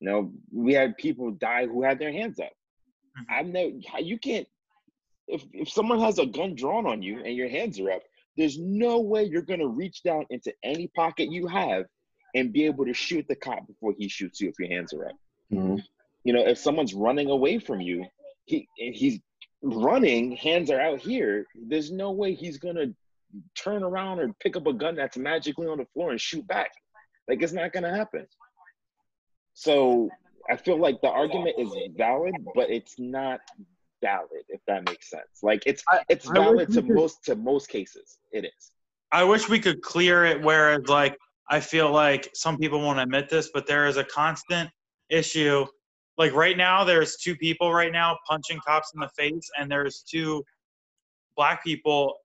You 0.00 0.08
know, 0.08 0.32
we 0.52 0.74
had 0.74 0.96
people 0.96 1.32
die 1.32 1.66
who 1.66 1.82
had 1.82 1.98
their 1.98 2.12
hands 2.12 2.38
up. 2.38 2.52
Mhm. 3.18 3.26
I've 3.30 3.46
never. 3.46 3.72
You 4.00 4.18
can't. 4.18 4.46
If 5.26 5.42
if 5.52 5.68
someone 5.68 6.00
has 6.00 6.18
a 6.18 6.26
gun 6.26 6.54
drawn 6.54 6.86
on 6.86 7.02
you 7.02 7.18
and 7.24 7.34
your 7.36 7.48
hands 7.48 7.80
are 7.80 7.90
up, 7.90 8.02
there's 8.36 8.58
no 8.58 9.00
way 9.00 9.24
you're 9.24 9.42
gonna 9.42 9.66
reach 9.66 10.02
down 10.04 10.24
into 10.30 10.52
any 10.62 10.86
pocket 10.88 11.32
you 11.32 11.46
have 11.48 11.86
and 12.34 12.52
be 12.52 12.64
able 12.66 12.84
to 12.86 12.94
shoot 12.94 13.26
the 13.28 13.34
cop 13.36 13.66
before 13.66 13.92
he 13.98 14.08
shoots 14.08 14.40
you 14.40 14.48
if 14.48 14.58
your 14.60 14.68
hands 14.68 14.92
are 14.92 15.08
up. 15.08 15.16
You 16.24 16.32
know, 16.32 16.46
if 16.46 16.58
someone's 16.58 16.94
running 16.94 17.30
away 17.30 17.58
from 17.58 17.80
you, 17.80 18.04
he 18.44 18.68
he's 18.76 19.20
running, 19.62 20.32
hands 20.36 20.70
are 20.70 20.80
out 20.80 21.00
here. 21.00 21.46
There's 21.54 21.90
no 21.90 22.10
way 22.10 22.34
he's 22.34 22.58
gonna 22.58 22.86
turn 23.54 23.82
around 23.82 24.20
or 24.20 24.32
pick 24.40 24.56
up 24.56 24.66
a 24.66 24.72
gun 24.72 24.96
that's 24.96 25.16
magically 25.16 25.66
on 25.66 25.78
the 25.78 25.86
floor 25.94 26.10
and 26.10 26.20
shoot 26.20 26.46
back. 26.46 26.70
Like 27.28 27.42
it's 27.42 27.52
not 27.52 27.72
gonna 27.72 27.94
happen. 27.94 28.26
So 29.54 30.08
I 30.50 30.56
feel 30.56 30.78
like 30.78 31.00
the 31.02 31.08
argument 31.08 31.56
is 31.58 31.68
valid, 31.96 32.34
but 32.54 32.70
it's 32.70 32.98
not 32.98 33.40
valid 34.00 34.44
if 34.48 34.60
that 34.66 34.88
makes 34.88 35.10
sense. 35.10 35.42
Like 35.42 35.62
it's 35.66 35.82
it's 36.08 36.28
valid 36.28 36.72
to 36.72 36.82
most 36.82 37.24
to 37.24 37.36
most 37.36 37.68
cases. 37.68 38.18
It 38.32 38.44
is. 38.44 38.72
I 39.10 39.24
wish 39.24 39.48
we 39.48 39.58
could 39.58 39.82
clear 39.82 40.24
it 40.24 40.42
where 40.42 40.78
like 40.80 41.16
I 41.50 41.60
feel 41.60 41.90
like 41.90 42.30
some 42.34 42.58
people 42.58 42.80
won't 42.80 42.98
admit 42.98 43.28
this, 43.28 43.50
but 43.52 43.66
there 43.66 43.86
is 43.86 43.96
a 43.96 44.04
constant 44.04 44.70
issue. 45.10 45.66
Like 46.18 46.34
right 46.34 46.56
now, 46.56 46.82
there's 46.82 47.16
two 47.16 47.36
people 47.36 47.72
right 47.72 47.92
now 47.92 48.18
punching 48.28 48.58
cops 48.66 48.92
in 48.92 49.00
the 49.00 49.08
face, 49.10 49.48
and 49.56 49.70
there's 49.70 50.02
two 50.02 50.44
black 51.36 51.62
people 51.62 52.16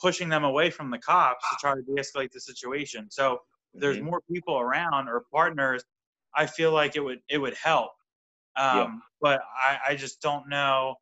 pushing 0.00 0.30
them 0.30 0.44
away 0.44 0.70
from 0.70 0.90
the 0.90 0.98
cops 0.98 1.44
to 1.50 1.56
try 1.60 1.74
to 1.74 1.82
de-escalate 1.82 2.32
the 2.32 2.40
situation. 2.40 3.10
So 3.10 3.42
there's 3.74 3.98
Mhm. 3.98 4.04
more 4.04 4.22
people 4.32 4.58
around 4.58 5.08
or 5.08 5.24
partners. 5.30 5.84
I 6.34 6.46
feel 6.46 6.72
like 6.72 6.96
it 6.96 7.00
would 7.00 7.22
it 7.28 7.38
would 7.38 7.54
help. 7.54 7.92
Um, 8.56 8.76
Yeah. 8.76 8.98
But 9.20 9.40
I, 9.56 9.78
I 9.88 9.96
just 9.96 10.20
don't 10.20 10.48
know. 10.48 10.96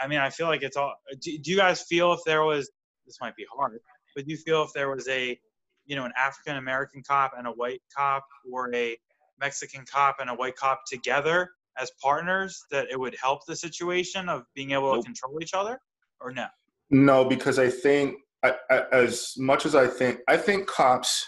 I 0.00 0.06
mean, 0.06 0.18
I 0.20 0.30
feel 0.30 0.46
like 0.46 0.62
it's 0.62 0.76
all. 0.76 0.94
Do, 1.20 1.38
do 1.38 1.50
you 1.50 1.56
guys 1.56 1.82
feel 1.82 2.12
if 2.12 2.20
there 2.26 2.44
was? 2.44 2.70
This 3.06 3.20
might 3.20 3.36
be 3.36 3.46
hard, 3.52 3.80
but 4.14 4.24
do 4.24 4.30
you 4.30 4.36
feel 4.36 4.62
if 4.62 4.72
there 4.72 4.88
was 4.88 5.08
a, 5.08 5.40
you 5.86 5.96
know, 5.96 6.04
an 6.04 6.12
African 6.16 6.56
American 6.56 7.02
cop 7.02 7.32
and 7.36 7.46
a 7.46 7.50
white 7.50 7.82
cop, 7.96 8.24
or 8.52 8.72
a 8.74 8.96
Mexican 9.38 9.84
cop 9.84 10.20
and 10.20 10.30
a 10.30 10.34
white 10.34 10.56
cop 10.56 10.82
together 10.86 11.50
as 11.78 11.90
partners, 12.02 12.64
that 12.70 12.88
it 12.90 12.98
would 12.98 13.16
help 13.22 13.46
the 13.46 13.56
situation 13.56 14.28
of 14.28 14.44
being 14.54 14.72
able 14.72 14.92
Nope. 14.92 15.02
to 15.02 15.06
control 15.06 15.38
each 15.42 15.54
other, 15.54 15.80
or 16.20 16.32
no? 16.32 16.46
No, 16.90 17.24
because 17.24 17.58
I 17.58 17.70
think 17.70 18.16
I, 18.42 18.54
I, 18.70 18.82
as 18.92 19.34
much 19.36 19.66
as 19.66 19.74
I 19.74 19.86
think, 19.86 20.20
I 20.28 20.36
think 20.36 20.66
cops, 20.66 21.24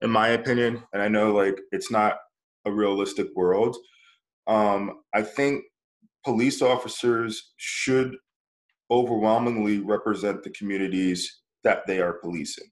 in 0.00 0.10
my 0.10 0.28
opinion, 0.28 0.82
and 0.92 1.02
I 1.02 1.08
know 1.08 1.32
like 1.32 1.60
it's 1.72 1.90
not 1.90 2.18
a 2.64 2.72
realistic 2.72 3.28
world. 3.34 3.76
Um, 4.46 5.00
I 5.14 5.22
think 5.22 5.64
police 6.24 6.62
officers 6.62 7.52
should 7.56 8.16
overwhelmingly 8.90 9.78
represent 9.78 10.42
the 10.42 10.50
communities 10.50 11.40
that 11.64 11.86
they 11.86 12.00
are 12.00 12.14
policing. 12.14 12.66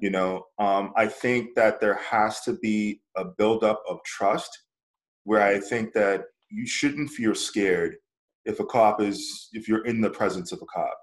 You 0.00 0.08
know, 0.08 0.44
um, 0.58 0.94
I 0.96 1.06
think 1.06 1.54
that 1.56 1.78
there 1.78 1.96
has 1.96 2.40
to 2.42 2.54
be 2.54 3.02
a 3.16 3.24
buildup 3.24 3.82
of 3.86 3.98
trust 4.04 4.63
where 5.24 5.42
I 5.42 5.58
think 5.58 5.92
that 5.94 6.24
you 6.50 6.66
shouldn't 6.66 7.10
feel 7.10 7.34
scared 7.34 7.96
if 8.44 8.60
a 8.60 8.66
cop 8.66 9.00
is, 9.00 9.48
if 9.52 9.68
you're 9.68 9.84
in 9.86 10.00
the 10.00 10.10
presence 10.10 10.52
of 10.52 10.60
a 10.62 10.66
cop, 10.66 10.96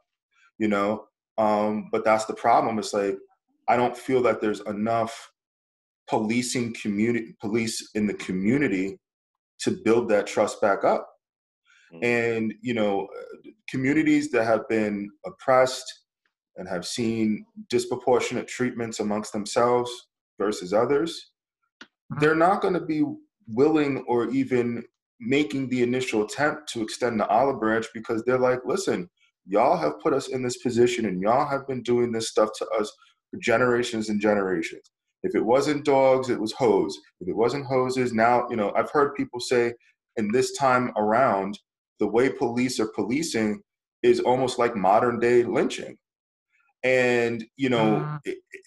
you 0.57 0.67
know? 0.67 1.05
Um, 1.37 1.89
but 1.91 2.05
that's 2.05 2.25
the 2.25 2.33
problem. 2.33 2.79
It's 2.79 2.93
like, 2.93 3.17
I 3.67 3.75
don't 3.77 3.97
feel 3.97 4.21
that 4.23 4.41
there's 4.41 4.61
enough 4.61 5.31
policing 6.07 6.75
community, 6.81 7.35
police 7.39 7.91
in 7.95 8.05
the 8.05 8.13
community 8.13 8.99
to 9.61 9.71
build 9.83 10.09
that 10.09 10.27
trust 10.27 10.61
back 10.61 10.83
up. 10.83 11.07
Mhm. 11.93 12.03
And, 12.03 12.53
you 12.61 12.73
know, 12.73 13.07
communities 13.69 14.31
that 14.31 14.45
have 14.45 14.67
been 14.67 15.09
oppressed 15.25 16.05
and 16.57 16.67
have 16.67 16.85
seen 16.85 17.45
disproportionate 17.69 18.47
treatments 18.47 18.99
amongst 18.99 19.33
themselves 19.33 19.91
versus 20.37 20.73
others, 20.73 21.31
they're 22.19 22.35
not 22.35 22.61
going 22.61 22.73
to 22.73 22.85
be 22.85 23.03
willing 23.53 24.03
or 24.07 24.29
even 24.29 24.83
making 25.19 25.69
the 25.69 25.83
initial 25.83 26.23
attempt 26.23 26.67
to 26.69 26.81
extend 26.81 27.19
the 27.19 27.27
olive 27.27 27.59
branch 27.59 27.85
because 27.93 28.23
they're 28.23 28.39
like, 28.39 28.59
listen, 28.65 29.09
y'all 29.45 29.77
have 29.77 29.99
put 29.99 30.13
us 30.13 30.29
in 30.29 30.41
this 30.41 30.57
position 30.57 31.05
and 31.05 31.21
y'all 31.21 31.47
have 31.47 31.67
been 31.67 31.83
doing 31.83 32.11
this 32.11 32.29
stuff 32.29 32.49
to 32.57 32.67
us 32.79 32.91
for 33.29 33.39
generations 33.39 34.09
and 34.09 34.19
generations. 34.19 34.91
If 35.23 35.35
it 35.35 35.45
wasn't 35.45 35.85
dogs, 35.85 36.29
it 36.29 36.39
was 36.39 36.51
hose. 36.53 36.97
If 37.19 37.27
it 37.27 37.35
wasn't 37.35 37.67
hoses, 37.67 38.13
now, 38.13 38.47
you 38.49 38.55
know, 38.55 38.73
I've 38.75 38.89
heard 38.91 39.13
people 39.15 39.39
say 39.39 39.73
in 40.17 40.31
this 40.31 40.57
time 40.57 40.91
around, 40.97 41.59
the 41.99 42.07
way 42.07 42.29
police 42.29 42.79
are 42.79 42.87
policing 42.95 43.61
is 44.01 44.19
almost 44.19 44.57
like 44.57 44.75
modern 44.75 45.19
day 45.19 45.43
lynching. 45.43 45.97
And, 46.83 47.45
you 47.57 47.69
know, 47.69 48.01
ah. 48.03 48.19
it, 48.25 48.37
it- 48.51 48.61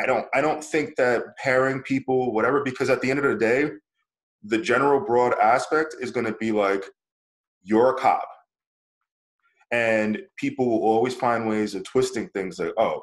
I 0.00 0.06
don't 0.06 0.26
I 0.32 0.40
don't 0.40 0.62
think 0.62 0.94
that 0.96 1.22
pairing 1.42 1.82
people, 1.82 2.32
whatever, 2.32 2.62
because 2.62 2.88
at 2.88 3.00
the 3.00 3.10
end 3.10 3.18
of 3.18 3.24
the 3.24 3.34
day, 3.36 3.68
the 4.42 4.58
general 4.58 5.00
broad 5.00 5.34
aspect 5.38 5.96
is 6.00 6.10
gonna 6.10 6.34
be 6.34 6.52
like, 6.52 6.84
you're 7.62 7.90
a 7.90 7.98
cop. 7.98 8.26
And 9.70 10.22
people 10.38 10.66
will 10.66 10.82
always 10.82 11.14
find 11.14 11.48
ways 11.48 11.74
of 11.74 11.84
twisting 11.84 12.28
things 12.30 12.58
like, 12.58 12.72
oh, 12.78 13.02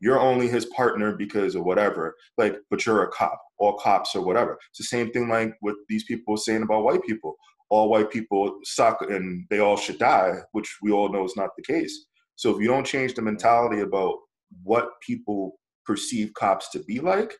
you're 0.00 0.20
only 0.20 0.48
his 0.48 0.66
partner 0.66 1.16
because 1.16 1.54
of 1.54 1.64
whatever. 1.64 2.14
Like, 2.36 2.58
but 2.70 2.84
you're 2.84 3.02
a 3.04 3.08
cop. 3.08 3.40
All 3.58 3.78
cops 3.78 4.14
or 4.14 4.24
whatever. 4.24 4.58
It's 4.70 4.78
the 4.78 4.84
same 4.84 5.10
thing 5.10 5.28
like 5.28 5.54
what 5.60 5.74
these 5.88 6.04
people 6.04 6.34
are 6.34 6.38
saying 6.38 6.62
about 6.62 6.84
white 6.84 7.02
people. 7.02 7.34
All 7.70 7.88
white 7.88 8.10
people 8.10 8.58
suck 8.64 9.00
and 9.10 9.46
they 9.50 9.58
all 9.58 9.76
should 9.76 9.98
die, 9.98 10.34
which 10.52 10.76
we 10.82 10.92
all 10.92 11.10
know 11.10 11.24
is 11.24 11.36
not 11.36 11.50
the 11.56 11.64
case. 11.64 12.06
So 12.36 12.54
if 12.54 12.60
you 12.60 12.68
don't 12.68 12.86
change 12.86 13.14
the 13.14 13.22
mentality 13.22 13.80
about 13.80 14.18
what 14.62 14.90
people 15.04 15.58
perceive 15.86 16.34
cops 16.34 16.68
to 16.70 16.80
be 16.80 17.00
like, 17.00 17.32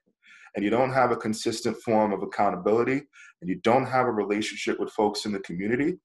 and 0.54 0.64
you 0.64 0.70
don't 0.70 0.92
have 0.92 1.10
a 1.10 1.16
consistent 1.16 1.76
form 1.76 2.12
of 2.12 2.22
accountability, 2.22 3.02
and 3.40 3.50
you 3.50 3.60
don't 3.62 3.86
have 3.86 4.06
a 4.06 4.12
relationship 4.12 4.78
with 4.80 4.90
folks 4.92 5.24
in 5.24 5.32
the 5.32 5.40
community, 5.40 5.98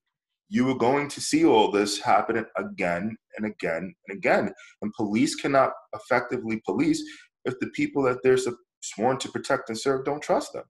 you 0.49 0.69
are 0.69 0.77
going 0.77 1.07
to 1.07 1.21
see 1.21 1.45
all 1.45 1.71
this 1.71 1.99
happening 1.99 2.45
again 2.57 3.15
and 3.37 3.45
again 3.45 3.93
and 4.07 4.17
again. 4.17 4.53
And 4.81 4.93
police 4.93 5.35
cannot 5.35 5.71
effectively 5.95 6.61
police 6.65 7.01
if 7.45 7.57
the 7.59 7.67
people 7.67 8.03
that 8.03 8.17
they're 8.21 8.37
sworn 8.83 9.17
to 9.19 9.29
protect 9.29 9.69
and 9.69 9.79
serve 9.79 10.03
don't 10.03 10.21
trust 10.21 10.51
them. 10.51 10.65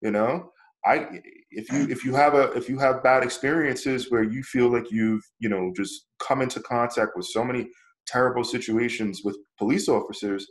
You 0.00 0.10
know, 0.10 0.50
I 0.84 1.20
if 1.50 1.70
you 1.72 1.88
if 1.88 2.04
you 2.04 2.14
have 2.14 2.34
a 2.34 2.52
if 2.52 2.68
you 2.68 2.78
have 2.78 3.02
bad 3.02 3.22
experiences 3.22 4.10
where 4.10 4.24
you 4.24 4.42
feel 4.42 4.68
like 4.68 4.90
you've 4.90 5.22
you 5.38 5.48
know 5.48 5.72
just 5.76 6.06
come 6.20 6.42
into 6.42 6.60
contact 6.60 7.12
with 7.16 7.26
so 7.26 7.44
many 7.44 7.68
terrible 8.06 8.44
situations 8.44 9.22
with 9.24 9.36
police 9.58 9.88
officers, 9.88 10.46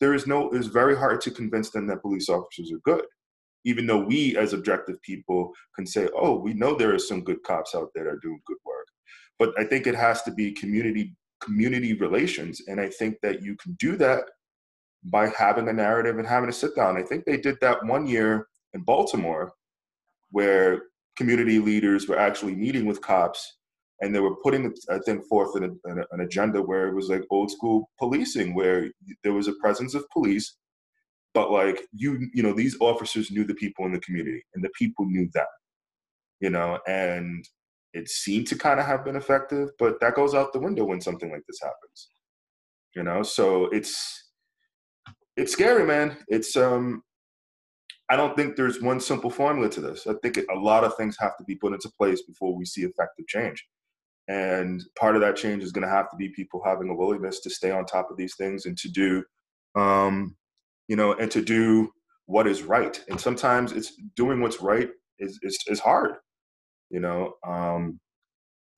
there 0.00 0.14
is 0.14 0.26
no 0.26 0.50
it's 0.50 0.66
very 0.66 0.96
hard 0.96 1.22
to 1.22 1.30
convince 1.30 1.70
them 1.70 1.86
that 1.86 2.02
police 2.02 2.28
officers 2.28 2.70
are 2.70 2.80
good 2.84 3.04
even 3.64 3.86
though 3.86 3.98
we 3.98 4.36
as 4.36 4.52
objective 4.52 5.00
people 5.02 5.52
can 5.74 5.86
say 5.86 6.08
oh 6.14 6.36
we 6.36 6.54
know 6.54 6.74
there 6.74 6.94
are 6.94 6.98
some 6.98 7.22
good 7.22 7.42
cops 7.42 7.74
out 7.74 7.90
there 7.94 8.04
that 8.04 8.10
are 8.10 8.20
doing 8.22 8.40
good 8.46 8.58
work. 8.64 8.86
But 9.38 9.52
i 9.58 9.64
think 9.64 9.86
it 9.86 9.94
has 9.94 10.22
to 10.22 10.30
be 10.32 10.52
community 10.52 11.14
community 11.40 11.94
relations. 11.94 12.62
And 12.66 12.80
i 12.80 12.88
think 12.88 13.16
that 13.22 13.42
you 13.42 13.56
can 13.56 13.74
do 13.78 13.96
that 13.96 14.24
by 15.04 15.28
having 15.28 15.68
a 15.68 15.72
narrative 15.72 16.18
and 16.18 16.26
having 16.26 16.50
a 16.50 16.52
sit 16.52 16.74
down. 16.74 16.96
I 16.96 17.02
think 17.02 17.24
they 17.24 17.36
did 17.36 17.56
that 17.60 17.84
one 17.84 18.06
year 18.06 18.48
in 18.74 18.82
baltimore 18.82 19.52
where 20.30 20.82
community 21.16 21.58
leaders 21.58 22.08
were 22.08 22.18
actually 22.18 22.54
meeting 22.54 22.86
with 22.86 23.00
cops 23.00 23.58
and 24.00 24.14
they 24.14 24.20
were 24.20 24.36
putting 24.36 24.72
i 24.90 24.98
think 25.04 25.24
forth 25.26 25.54
an, 25.56 25.78
an, 25.84 26.04
an 26.12 26.20
agenda 26.20 26.60
where 26.62 26.88
it 26.88 26.94
was 26.94 27.08
like 27.08 27.24
old 27.30 27.50
school 27.50 27.90
policing 27.98 28.54
where 28.54 28.90
there 29.24 29.32
was 29.32 29.48
a 29.48 29.54
presence 29.54 29.94
of 29.94 30.08
police 30.10 30.56
but 31.38 31.50
like 31.60 31.78
you 31.92 32.10
you 32.34 32.42
know 32.42 32.52
these 32.52 32.76
officers 32.80 33.30
knew 33.30 33.44
the 33.44 33.60
people 33.62 33.84
in 33.86 33.92
the 33.92 34.00
community 34.06 34.42
and 34.54 34.64
the 34.64 34.70
people 34.82 35.04
knew 35.06 35.26
them 35.34 35.52
you 36.40 36.50
know 36.50 36.78
and 36.86 37.44
it 37.94 38.08
seemed 38.08 38.46
to 38.46 38.56
kind 38.66 38.78
of 38.80 38.86
have 38.86 39.04
been 39.04 39.16
effective 39.22 39.68
but 39.78 40.00
that 40.00 40.14
goes 40.14 40.34
out 40.34 40.52
the 40.52 40.66
window 40.66 40.84
when 40.84 41.00
something 41.00 41.30
like 41.30 41.46
this 41.48 41.60
happens 41.62 42.00
you 42.94 43.02
know? 43.02 43.22
So 43.22 43.66
it's 43.66 44.30
it's 45.36 45.52
scary 45.52 45.86
man. 45.86 46.16
It's 46.28 46.56
um 46.56 47.02
i 48.10 48.16
don't 48.16 48.34
think 48.36 48.56
there's 48.56 48.80
one 48.80 49.00
simple 49.00 49.30
formula 49.30 49.68
to 49.70 49.80
this. 49.80 50.06
I 50.06 50.14
think 50.22 50.38
a 50.38 50.58
lot 50.58 50.84
of 50.84 50.96
things 50.96 51.16
have 51.20 51.36
to 51.38 51.44
be 51.44 51.54
put 51.54 51.72
into 51.72 51.90
place 51.96 52.22
before 52.22 52.56
we 52.56 52.64
see 52.64 52.82
effective 52.82 53.26
change 53.28 53.64
and 54.28 54.82
part 54.98 55.14
of 55.14 55.22
that 55.22 55.36
change 55.36 55.62
is 55.62 55.72
going 55.72 55.86
to 55.86 55.94
have 55.94 56.10
to 56.10 56.16
be 56.16 56.28
people 56.30 56.60
having 56.64 56.90
a 56.90 56.94
willingness 56.94 57.40
to 57.40 57.50
stay 57.50 57.70
on 57.70 57.86
top 57.86 58.10
of 58.10 58.16
these 58.16 58.34
things 58.36 58.66
and 58.66 58.76
to 58.78 58.88
do 58.90 59.22
um 59.74 60.34
you 60.88 60.96
know, 60.96 61.12
and 61.12 61.30
to 61.30 61.42
do 61.42 61.90
what 62.26 62.46
is 62.46 62.62
right. 62.62 63.02
And 63.08 63.20
sometimes 63.20 63.72
it's 63.72 63.92
doing 64.16 64.40
what's 64.40 64.60
right 64.60 64.90
is 65.18 65.38
is, 65.42 65.58
is 65.68 65.80
hard, 65.80 66.16
you 66.90 67.00
know. 67.00 67.34
Um, 67.46 68.00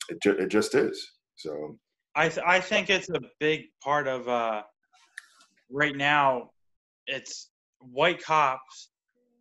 it 0.08 0.20
ju- 0.22 0.36
it 0.38 0.48
just 0.48 0.74
is. 0.74 1.12
So 1.36 1.78
I 2.14 2.28
th- 2.28 2.44
I 2.46 2.60
think 2.60 2.90
it's 2.90 3.08
a 3.10 3.20
big 3.38 3.62
part 3.82 4.06
of 4.06 4.28
uh, 4.28 4.62
right 5.70 5.96
now. 5.96 6.50
It's 7.06 7.50
white 7.80 8.22
cops 8.22 8.90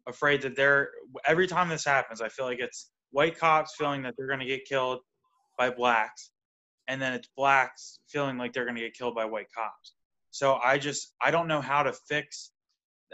afraid 0.08 0.42
that 0.42 0.56
they're 0.56 0.90
every 1.26 1.48
time 1.48 1.70
this 1.70 1.86
happens, 1.86 2.22
I 2.22 2.30
feel 2.30 2.46
like 2.46 2.60
it's 2.60 2.92
white 3.12 3.38
cops 3.38 3.76
feeling 3.78 4.02
that 4.04 4.16
they're 4.18 4.28
going 4.28 4.40
to 4.40 4.46
get 4.46 4.66
killed 4.66 5.00
by 5.58 5.70
blacks, 5.70 6.32
and 6.88 7.02
then 7.02 7.14
it's 7.14 7.30
blacks 7.38 8.00
feeling 8.08 8.38
like 8.38 8.54
they're 8.54 8.66
going 8.66 8.76
to 8.76 8.82
get 8.82 8.94
killed 8.94 9.16
by 9.16 9.26
white 9.26 9.48
cops. 9.56 9.96
So 10.32 10.56
I 10.64 10.78
just 10.78 11.14
I 11.22 11.32
don't 11.32 11.48
know 11.48 11.62
how 11.62 11.84
to 11.84 11.94
fix. 12.08 12.52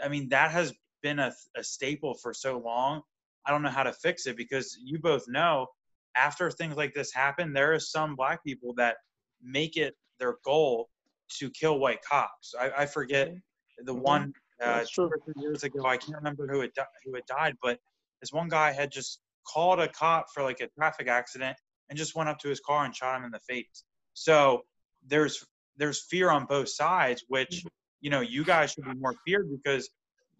I 0.02 0.08
mean, 0.08 0.28
that 0.30 0.50
has 0.50 0.72
been 1.02 1.18
a, 1.18 1.32
a 1.56 1.64
staple 1.64 2.14
for 2.14 2.32
so 2.34 2.58
long. 2.58 3.02
I 3.46 3.50
don't 3.50 3.62
know 3.62 3.70
how 3.70 3.84
to 3.84 3.92
fix 3.92 4.26
it 4.26 4.36
because 4.36 4.76
you 4.82 4.98
both 4.98 5.24
know 5.28 5.66
after 6.16 6.50
things 6.50 6.76
like 6.76 6.94
this 6.94 7.12
happen, 7.12 7.52
there 7.52 7.74
is 7.74 7.90
some 7.90 8.16
black 8.16 8.42
people 8.44 8.74
that 8.76 8.96
make 9.42 9.76
it 9.76 9.94
their 10.18 10.36
goal 10.44 10.88
to 11.38 11.50
kill 11.50 11.78
white 11.78 12.02
cops. 12.02 12.54
I, 12.58 12.70
I 12.78 12.86
forget 12.86 13.32
the 13.84 13.94
Mhm. 13.94 14.00
one 14.00 14.34
uh, 14.62 14.84
two 14.90 15.02
or 15.02 15.20
three 15.24 15.34
years 15.36 15.64
ago. 15.64 15.84
I 15.84 15.98
can't 15.98 16.16
remember 16.16 16.46
who 16.48 16.60
had 16.60 16.72
di- 16.72 16.86
who 17.04 17.14
had 17.14 17.26
died, 17.26 17.56
but 17.62 17.78
this 18.22 18.32
one 18.32 18.48
guy 18.48 18.72
had 18.72 18.90
just 18.90 19.20
called 19.46 19.78
a 19.78 19.88
cop 19.88 20.26
for 20.32 20.42
like 20.42 20.60
a 20.60 20.68
traffic 20.68 21.08
accident 21.08 21.56
and 21.88 21.98
just 21.98 22.16
went 22.16 22.28
up 22.28 22.38
to 22.38 22.48
his 22.48 22.60
car 22.60 22.84
and 22.86 22.96
shot 22.96 23.18
him 23.18 23.24
in 23.24 23.30
the 23.30 23.40
face. 23.40 23.84
So 24.14 24.64
there's 25.06 25.44
there's 25.76 26.06
fear 26.06 26.30
on 26.30 26.46
both 26.46 26.70
sides, 26.70 27.22
which 27.28 27.64
you 28.06 28.10
know 28.10 28.20
you 28.20 28.44
guys 28.44 28.70
should 28.70 28.84
be 28.84 28.94
more 28.94 29.16
feared 29.26 29.48
because 29.50 29.90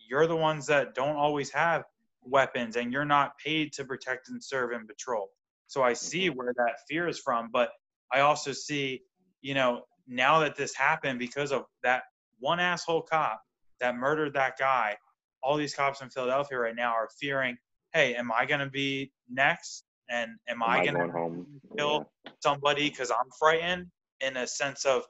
you're 0.09 0.29
the 0.29 0.37
ones 0.37 0.67
that 0.67 0.95
don't 0.95 1.17
always 1.17 1.51
have 1.51 1.83
weapons 2.23 2.77
and 2.77 2.93
you're 2.93 3.05
not 3.05 3.37
paid 3.45 3.73
to 3.73 3.85
protect 3.85 4.29
and 4.29 4.41
serve 4.43 4.71
and 4.71 4.87
patrol. 4.87 5.31
So 5.67 5.83
I 5.83 5.93
see 5.93 6.29
mm-hmm. 6.29 6.39
where 6.39 6.55
that 6.59 6.77
fear 6.89 7.09
is 7.09 7.19
from, 7.19 7.49
but 7.53 7.71
I 8.13 8.21
also 8.21 8.53
see, 8.53 9.03
you 9.43 9.55
know, 9.55 9.83
now 10.07 10.39
that 10.39 10.55
this 10.55 10.77
happened 10.77 11.19
because 11.19 11.51
of 11.51 11.65
that 11.83 12.05
one 12.39 12.61
asshole 12.61 13.03
cop 13.03 13.43
that 13.81 13.97
murdered 13.97 14.35
that 14.35 14.57
guy, 14.57 14.97
all 15.43 15.57
these 15.57 15.75
cops 15.75 16.03
in 16.03 16.09
Philadelphia 16.09 16.59
right 16.59 16.77
now 16.77 16.93
are 16.93 17.09
fearing, 17.21 17.57
hey, 17.93 18.15
am 18.15 18.31
I 18.31 18.47
going 18.47 18.61
to 18.61 18.71
be 18.71 19.11
next? 19.29 19.83
And 20.09 20.31
am, 20.49 20.63
Am 20.63 20.71
I 20.71 20.83
I 20.83 20.87
going 20.87 21.11
to 21.11 21.47
kill 21.77 22.09
somebody 22.39 22.89
because 22.91 23.11
I'm 23.11 23.29
frightened 23.37 23.87
in 24.21 24.37
a 24.37 24.47
sense 24.47 24.85
of 24.85 25.03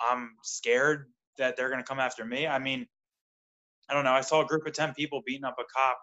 I'm 0.00 0.32
scared 0.42 1.06
that 1.38 1.56
they're 1.56 1.68
going 1.68 1.80
to 1.82 1.86
come 1.86 2.00
after 2.00 2.24
me. 2.24 2.46
I 2.46 2.58
mean, 2.58 2.86
I 3.88 3.94
don't 3.94 4.04
know. 4.04 4.12
I 4.12 4.20
saw 4.20 4.42
a 4.42 4.46
group 4.46 4.66
of 4.66 4.72
10 4.72 4.94
people 4.94 5.22
beating 5.26 5.44
up 5.44 5.56
a 5.58 5.64
cop 5.64 5.98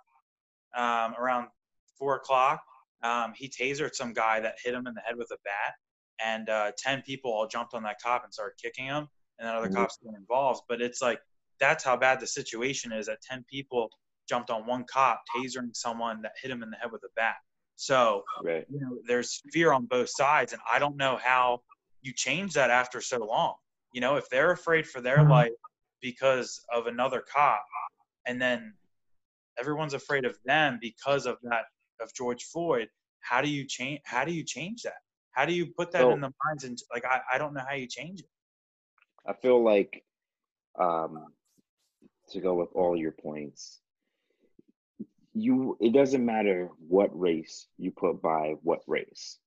um, 0.75 1.15
around 1.19 1.47
four 1.97 2.15
o'clock. 2.15 2.61
Um, 3.01 3.33
he 3.35 3.47
tasered 3.49 3.95
some 3.95 4.13
guy 4.13 4.39
that 4.41 4.55
hit 4.63 4.73
him 4.73 4.85
in 4.87 4.93
the 4.93 5.01
head 5.01 5.15
with 5.15 5.29
a 5.31 5.37
bat, 5.45 5.73
and 6.23 6.49
uh, 6.49 6.71
10 6.77 7.01
people 7.03 7.31
all 7.31 7.47
jumped 7.47 7.73
on 7.73 7.83
that 7.83 7.97
cop 8.03 8.23
and 8.23 8.33
started 8.33 8.55
kicking 8.61 8.85
him, 8.85 9.07
and 9.37 9.47
then 9.47 9.55
other 9.55 9.69
Mhm. 9.69 9.75
cops 9.75 9.97
got 10.03 10.13
involved. 10.15 10.63
But 10.67 10.81
it's 10.81 11.01
like, 11.01 11.21
that's 11.59 11.83
how 11.83 11.95
bad 11.95 12.19
the 12.19 12.27
situation 12.27 12.91
is 12.91 13.05
that 13.07 13.21
10 13.21 13.45
people 13.49 13.89
jumped 14.27 14.49
on 14.49 14.65
one 14.65 14.83
cop, 14.85 15.21
tasering 15.35 15.75
someone 15.75 16.21
that 16.21 16.33
hit 16.41 16.51
him 16.51 16.61
in 16.61 16.69
the 16.69 16.77
head 16.77 16.91
with 16.91 17.03
a 17.03 17.09
bat. 17.15 17.35
So, 17.77 18.25
Right. 18.43 18.65
you 18.69 18.79
know, 18.81 18.97
there's 19.07 19.41
fear 19.51 19.71
on 19.71 19.85
both 19.85 20.09
sides, 20.09 20.51
and 20.53 20.61
I 20.69 20.79
don't 20.79 20.97
know 20.97 21.17
how 21.17 21.63
you 22.01 22.13
change 22.13 22.53
that 22.53 22.69
after 22.69 23.01
so 23.01 23.17
long. 23.25 23.55
You 23.91 24.01
know, 24.01 24.15
if 24.17 24.29
they're 24.29 24.51
afraid 24.51 24.87
for 24.87 25.01
their 25.01 25.23
life 25.23 25.51
because 26.01 26.61
of 26.73 26.87
another 26.87 27.23
cop, 27.33 27.63
and 28.27 28.41
then 28.41 28.73
everyone's 29.59 29.93
afraid 29.93 30.25
of 30.25 30.37
them 30.45 30.77
because 30.81 31.25
of 31.25 31.37
that 31.43 31.65
of 32.01 32.13
George 32.13 32.43
Floyd, 32.45 32.87
how 33.21 33.41
do 33.41 33.49
you 33.49 33.65
change? 33.65 33.99
How 34.05 34.23
do 34.25 34.31
you 34.31 34.43
change 34.43 34.83
that? 34.83 34.93
How 35.31 35.45
do 35.45 35.53
you 35.53 35.67
put 35.67 35.91
that 35.91 36.01
So- 36.01 36.11
in 36.11 36.21
the 36.21 36.31
minds 36.45 36.63
and 36.63 36.77
like 36.93 37.05
I, 37.05 37.21
I 37.33 37.37
don't 37.37 37.53
know 37.53 37.63
how 37.67 37.75
you 37.75 37.87
change 37.87 38.19
it. 38.21 38.29
I 39.25 39.33
feel 39.33 39.61
like 39.63 40.03
um, 40.79 41.25
to 42.29 42.39
go 42.39 42.53
with 42.53 42.69
all 42.73 42.95
your 42.95 43.11
points, 43.11 43.79
you 45.33 45.77
it 45.81 45.93
doesn't 45.93 46.25
matter 46.25 46.69
what 46.87 47.09
race 47.17 47.67
you 47.77 47.91
put 47.91 48.21
by 48.21 48.55
what 48.63 48.81
race. 48.87 49.37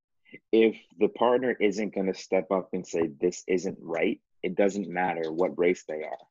If 0.50 0.76
the 0.98 1.08
partner 1.08 1.52
isn't 1.60 1.94
going 1.94 2.06
to 2.06 2.14
step 2.14 2.50
up 2.50 2.70
and 2.72 2.86
say 2.86 3.10
this 3.20 3.44
isn't 3.48 3.78
right, 3.80 4.20
it 4.42 4.54
doesn't 4.54 4.88
matter 4.88 5.32
what 5.32 5.58
race 5.58 5.84
they 5.84 6.02
are. 6.02 6.26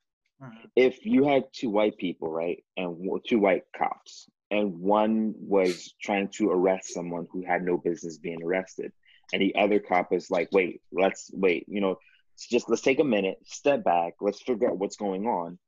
Mhm. 0.48 0.70
If 0.76 1.06
you 1.06 1.24
had 1.24 1.52
two 1.52 1.70
white 1.70 1.96
people, 1.96 2.30
right, 2.30 2.64
and 2.76 3.20
two 3.26 3.38
white 3.38 3.64
cops, 3.76 4.28
and 4.50 4.80
one 4.80 5.34
was 5.38 5.94
trying 6.02 6.28
to 6.28 6.50
arrest 6.50 6.92
someone 6.92 7.26
who 7.30 7.42
had 7.42 7.64
no 7.64 7.78
business 7.78 8.18
being 8.18 8.42
arrested, 8.42 8.92
and 9.32 9.40
the 9.40 9.54
other 9.54 9.80
cop 9.80 10.12
is 10.12 10.30
like, 10.30 10.50
"Wait, 10.52 10.82
let's 10.92 11.30
wait," 11.32 11.66
you 11.68 11.80
know, 11.80 11.98
just 12.36 12.68
let's 12.68 12.82
take 12.82 12.98
a 12.98 13.04
minute, 13.04 13.38
step 13.44 13.84
back, 13.84 14.14
let's 14.20 14.42
figure 14.42 14.68
out 14.68 14.78
what's 14.78 14.96
going 14.96 15.26
on. 15.26 15.58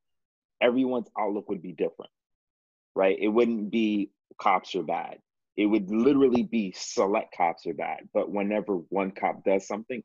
Everyone's 0.60 1.10
outlook 1.16 1.48
would 1.48 1.62
be 1.62 1.72
different, 1.72 2.10
right? 2.94 3.18
It 3.18 3.28
wouldn't 3.28 3.70
be 3.70 4.10
cops 4.38 4.74
are 4.74 4.82
bad. 4.82 5.18
It 5.56 5.66
would 5.66 5.90
literally 5.90 6.42
be 6.42 6.72
select 6.72 7.34
cops 7.36 7.66
are 7.66 7.74
bad. 7.74 8.08
But 8.12 8.30
whenever 8.30 8.76
one 8.76 9.12
cop 9.12 9.44
does 9.44 9.66
something, 9.66 10.02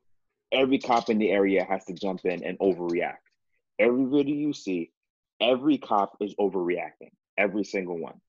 every 0.52 0.80
cop 0.80 1.10
in 1.10 1.18
the 1.18 1.30
area 1.30 1.64
has 1.64 1.86
to 1.86 1.94
jump 1.94 2.26
in 2.26 2.44
and 2.44 2.58
overreact. 2.60 3.18
Every 3.78 4.06
video 4.06 4.36
you 4.36 4.54
see, 4.54 4.92
every 5.40 5.78
cop 5.78 6.18
is 6.22 6.36
overreacting, 6.36 7.12
every 7.38 7.64
single 7.64 7.98
one. 7.98 8.20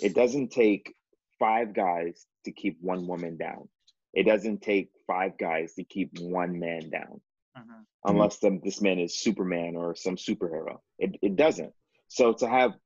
It 0.00 0.14
doesn't 0.14 0.50
take 0.52 0.94
five 1.38 1.72
guys 1.74 2.26
to 2.44 2.52
keep 2.52 2.78
one 2.80 3.06
woman 3.06 3.36
down. 3.36 3.68
It 4.12 4.24
doesn't 4.24 4.62
take 4.62 4.90
five 5.06 5.38
guys 5.38 5.74
to 5.74 5.84
keep 5.84 6.18
one 6.18 6.58
man 6.58 6.90
down 6.90 7.20
Mhm. 7.56 7.86
unless 8.04 8.38
this 8.38 8.80
man 8.80 8.98
is 8.98 9.18
Superman 9.18 9.76
or 9.76 9.94
some 9.94 10.16
superhero. 10.16 10.80
It, 10.98 11.16
it 11.22 11.36
doesn't. 11.36 11.74
So 12.08 12.32
to 12.34 12.48
have, 12.48 12.78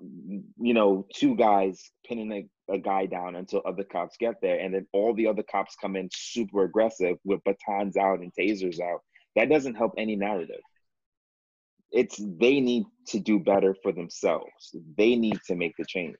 you 0.00 0.74
know, 0.74 1.06
two 1.14 1.36
guys 1.36 1.90
pinning 2.06 2.32
a, 2.32 2.72
a 2.74 2.78
guy 2.78 3.06
down 3.06 3.36
until 3.36 3.62
other 3.66 3.84
cops 3.84 4.16
get 4.18 4.36
there, 4.40 4.58
and 4.58 4.74
then 4.74 4.86
all 4.92 5.14
the 5.14 5.26
other 5.26 5.42
cops 5.42 5.76
come 5.80 5.96
in 5.96 6.08
super 6.12 6.64
aggressive 6.64 7.16
with 7.24 7.40
batons 7.44 7.96
out 7.96 8.20
and 8.20 8.32
tasers 8.38 8.80
out, 8.80 9.00
that 9.36 9.48
doesn't 9.48 9.74
help 9.74 9.92
any 9.98 10.16
narrative. 10.16 10.60
It's 11.92 12.16
they 12.18 12.60
need 12.60 12.84
to 13.08 13.18
do 13.18 13.40
better 13.40 13.74
for 13.82 13.92
themselves. 13.92 14.74
They 14.96 15.16
need 15.16 15.38
to 15.48 15.56
make 15.56 15.74
the 15.76 15.84
change. 15.84 16.16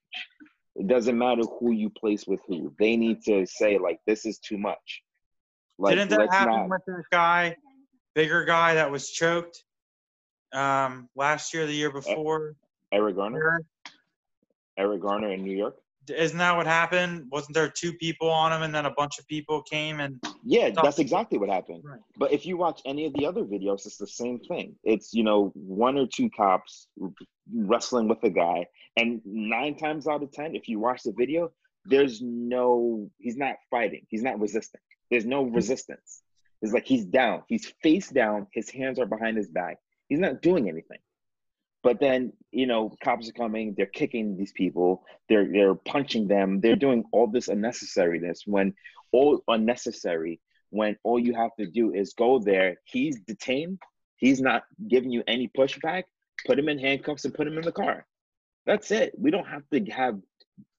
It 0.75 0.87
doesn't 0.87 1.17
matter 1.17 1.43
who 1.43 1.73
you 1.73 1.91
place 1.91 2.27
with 2.27 2.41
who. 2.47 2.75
They 2.79 2.97
need 2.97 3.23
to 3.25 3.47
say 3.47 3.79
like, 3.79 3.99
this 4.07 4.27
is 4.27 4.39
too 4.39 4.59
much. 4.59 5.03
Like, 5.79 5.97
Didn't 5.97 6.11
that 6.11 6.33
happen 6.33 6.53
not- 6.53 6.69
with 6.69 6.83
that 6.87 7.05
guy, 7.11 7.57
bigger 8.15 8.45
guy 8.45 8.75
that 8.75 8.91
was 8.91 9.11
choked 9.11 9.63
um, 10.53 11.09
last 11.15 11.55
year, 11.55 11.67
the 11.67 11.73
year 11.73 11.93
before? 11.93 12.55
Eric 12.93 13.17
Garner? 13.17 13.65
Eric? 14.79 15.01
Garner 15.03 15.33
in 15.33 15.43
New 15.43 15.57
York. 15.57 15.77
Isn't 16.09 16.39
that 16.39 16.57
what 16.57 16.67
happened? 16.67 17.27
Wasn't 17.31 17.55
there 17.55 17.69
two 17.69 17.93
people 17.93 18.29
on 18.29 18.53
him, 18.53 18.63
and 18.63 18.75
then 18.75 18.87
a 18.87 18.91
bunch 18.91 19.19
of 19.19 19.29
people 19.29 19.63
came 19.63 20.01
and 20.01 20.19
Yeah, 20.45 20.71
that's 20.71 20.99
exactly 20.99 21.39
what 21.39 21.49
happened. 21.49 21.83
Right. 21.85 22.01
But 22.17 22.33
if 22.33 22.47
you 22.47 22.57
watch 22.57 22.81
any 22.85 23.07
of 23.07 23.13
the 23.13 23.27
other 23.27 23.43
videos, 23.43 23.87
it's 23.87 23.99
the 23.99 24.07
same 24.07 24.41
thing. 24.41 24.75
It's 24.83 25.13
you 25.13 25.23
know 25.23 25.53
one 25.55 25.99
or 25.99 26.07
two 26.07 26.31
cops 26.31 26.89
wrestling 27.55 28.09
with 28.09 28.23
a 28.25 28.31
guy, 28.31 28.67
and 28.97 29.21
nine 29.25 29.77
times 29.77 30.09
out 30.09 30.23
of 30.23 30.33
ten, 30.33 30.57
if 30.57 30.69
you 30.69 30.81
watch 30.81 31.03
the 31.03 31.13
video, 31.17 31.53
there's 31.85 32.21
no 32.23 33.09
he's 33.19 33.37
not 33.37 33.57
fighting, 33.71 34.07
he's 34.09 34.23
not 34.23 34.41
resisting. 34.41 34.81
There's 35.11 35.27
no 35.27 35.45
hmm. 35.45 35.55
resistance. 35.55 36.23
It's 36.63 36.73
like 36.73 36.87
he's 36.87 37.05
down, 37.05 37.43
he's 37.49 37.73
face 37.83 38.11
down, 38.11 38.47
his 38.53 38.71
hands 38.71 38.99
are 38.99 39.07
behind 39.07 39.37
his 39.37 39.49
back. 39.49 39.79
He's 40.09 40.19
not 40.19 40.43
doing 40.43 40.69
anything. 40.69 40.99
But 41.83 41.99
then, 41.99 42.33
you 42.51 42.67
know, 42.67 42.95
cops 43.03 43.29
are 43.29 43.33
coming, 43.33 43.75
they're 43.77 43.87
kicking 43.87 44.37
these 44.37 44.53
people, 44.53 45.05
they're 45.29 45.51
they're 45.51 45.75
punching 45.75 46.29
them, 46.29 46.61
they're 46.61 46.77
doing 46.77 47.05
all 47.13 47.27
this 47.27 47.49
unnecessariness 47.49 48.41
when 48.47 48.75
all 49.13 49.43
unnecessary 49.49 50.41
when 50.71 50.97
all 51.03 51.19
you 51.19 51.35
have 51.35 51.51
to 51.59 51.67
do 51.67 51.93
is 51.93 52.15
go 52.15 52.39
there. 52.39 52.77
He's 52.85 53.19
detained, 53.21 53.79
he's 54.17 54.41
not 54.41 54.63
giving 54.89 55.11
you 55.11 55.23
any 55.27 55.49
pushback, 55.49 56.05
put 56.47 56.59
him 56.59 56.69
in 56.69 56.79
handcuffs 56.79 57.25
and 57.25 57.35
put 57.35 57.47
him 57.47 57.59
in 57.59 57.65
the 57.65 57.73
car. 57.73 58.07
That's 58.67 58.91
it. 58.91 59.13
We 59.19 59.31
don't 59.31 59.49
have 59.49 59.63
to 59.73 59.85
have 59.87 60.19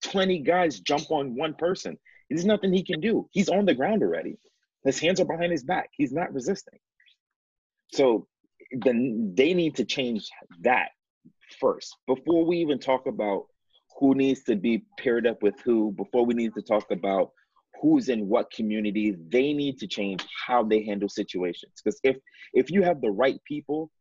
20 0.03 0.39
guys 0.39 0.79
jump 0.79 1.11
on 1.11 1.35
one 1.35 1.55
person. 1.55 1.97
There's 2.29 2.45
nothing 2.45 2.71
he 2.71 2.83
can 2.83 3.01
do. 3.01 3.27
He's 3.31 3.49
on 3.49 3.65
the 3.65 3.73
ground 3.73 4.03
already. 4.03 4.37
His 4.85 4.99
hands 4.99 5.19
are 5.19 5.25
behind 5.25 5.51
his 5.51 5.63
back. 5.63 5.89
He's 5.91 6.13
not 6.13 6.33
resisting. 6.33 6.79
So 7.91 8.27
then 8.71 9.33
they 9.35 9.53
need 9.53 9.75
to 9.75 9.85
change 9.85 10.29
that 10.61 10.89
first 11.59 11.95
before 12.07 12.45
we 12.45 12.57
even 12.57 12.79
talk 12.79 13.07
about 13.07 13.45
who 13.99 14.15
needs 14.15 14.43
to 14.43 14.55
be 14.55 14.83
paired 14.97 15.27
up 15.27 15.43
with 15.43 15.59
who, 15.61 15.91
before 15.91 16.25
we 16.25 16.33
need 16.33 16.53
to 16.55 16.61
talk 16.61 16.89
about 16.91 17.31
who's 17.81 18.09
in 18.09 18.27
what 18.27 18.51
community, 18.51 19.15
they 19.29 19.53
need 19.53 19.77
to 19.79 19.87
change 19.87 20.25
how 20.45 20.63
they 20.63 20.83
handle 20.83 21.09
situations. 21.09 21.73
Because 21.83 21.99
if 22.03 22.17
if 22.53 22.69
you 22.69 22.83
have 22.83 23.01
the 23.01 23.11
right 23.11 23.39
people 23.45 23.91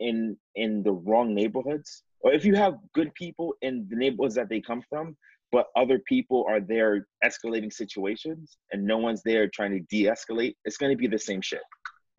in 0.00 0.36
in 0.54 0.82
the 0.82 0.92
wrong 0.92 1.34
neighborhoods, 1.34 2.02
or 2.20 2.32
if 2.32 2.44
you 2.44 2.54
have 2.56 2.78
good 2.94 3.14
people 3.14 3.54
in 3.62 3.86
the 3.88 3.96
neighborhoods 3.96 4.34
that 4.34 4.48
they 4.48 4.60
come 4.60 4.82
from, 4.88 5.16
but 5.50 5.66
other 5.76 5.98
people 6.00 6.44
are 6.48 6.60
there 6.60 7.06
escalating 7.24 7.72
situations 7.72 8.58
and 8.72 8.84
no 8.84 8.98
one's 8.98 9.22
there 9.22 9.48
trying 9.48 9.72
to 9.72 9.80
de-escalate, 9.88 10.54
it's 10.64 10.76
going 10.76 10.92
to 10.92 10.96
be 10.96 11.06
the 11.06 11.18
same 11.18 11.40
shit. 11.40 11.62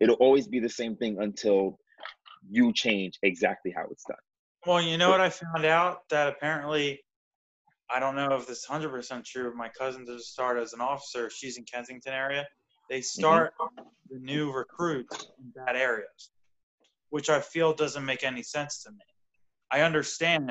It'll 0.00 0.16
always 0.16 0.48
be 0.48 0.58
the 0.58 0.68
same 0.68 0.96
thing 0.96 1.18
until 1.20 1.78
you 2.48 2.72
change 2.72 3.18
exactly 3.22 3.72
how 3.74 3.86
it's 3.90 4.04
done. 4.04 4.16
Well, 4.66 4.80
you 4.80 4.98
know 4.98 5.10
what 5.10 5.20
I 5.20 5.30
found 5.30 5.64
out 5.64 6.08
that 6.10 6.28
apparently 6.28 7.00
I 7.92 7.98
don't 7.98 8.14
know 8.14 8.34
if 8.34 8.46
this 8.46 8.58
is 8.58 8.66
100% 8.66 9.24
true. 9.24 9.52
My 9.54 9.68
cousin 9.68 10.04
does 10.04 10.28
start 10.28 10.58
as 10.58 10.72
an 10.72 10.80
officer. 10.80 11.30
She's 11.30 11.56
in 11.56 11.64
Kensington 11.64 12.12
area. 12.12 12.46
They 12.88 12.98
mm-hmm. 12.98 13.20
start 13.20 13.54
the 14.08 14.18
new 14.18 14.52
recruits 14.52 15.26
in 15.38 15.50
bad 15.50 15.76
areas, 15.76 16.30
which 17.10 17.30
I 17.30 17.40
feel 17.40 17.72
doesn't 17.72 18.04
make 18.04 18.22
any 18.22 18.42
sense 18.42 18.82
to 18.84 18.90
me. 18.90 18.98
I 19.70 19.82
understand 19.82 20.50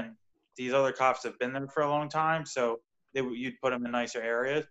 these 0.57 0.73
other 0.73 0.91
cops 0.91 1.23
have 1.23 1.37
been 1.39 1.53
there 1.53 1.67
for 1.67 1.83
a 1.83 1.89
long 1.89 2.09
time, 2.09 2.45
so 2.45 2.79
they 3.13 3.21
you'd 3.21 3.59
put 3.61 3.71
them 3.71 3.85
in 3.85 3.91
nicer 3.91 4.21
areas. 4.21 4.65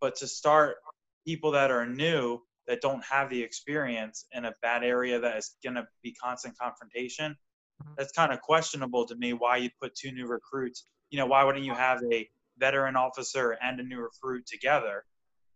But 0.00 0.16
to 0.16 0.26
start 0.26 0.76
people 1.26 1.52
that 1.52 1.70
are 1.70 1.86
new 1.86 2.40
that 2.68 2.82
don't 2.82 3.02
have 3.02 3.30
the 3.30 3.42
experience 3.42 4.26
in 4.32 4.44
a 4.44 4.52
bad 4.62 4.84
area 4.84 5.18
that 5.18 5.36
is 5.36 5.56
going 5.64 5.74
to 5.74 5.86
be 6.02 6.12
constant 6.12 6.56
confrontation, 6.56 7.32
mm-hmm. 7.82 7.92
that's 7.96 8.12
kind 8.12 8.30
of 8.32 8.40
questionable 8.42 9.06
to 9.06 9.16
me. 9.16 9.32
Why 9.32 9.56
you 9.56 9.70
put 9.80 9.94
two 9.94 10.12
new 10.12 10.26
recruits? 10.26 10.84
You 11.10 11.18
know, 11.18 11.26
why 11.26 11.42
wouldn't 11.42 11.64
you 11.64 11.74
have 11.74 12.00
a 12.12 12.28
veteran 12.58 12.94
officer 12.94 13.56
and 13.62 13.80
a 13.80 13.82
new 13.82 14.00
recruit 14.00 14.46
together? 14.46 15.04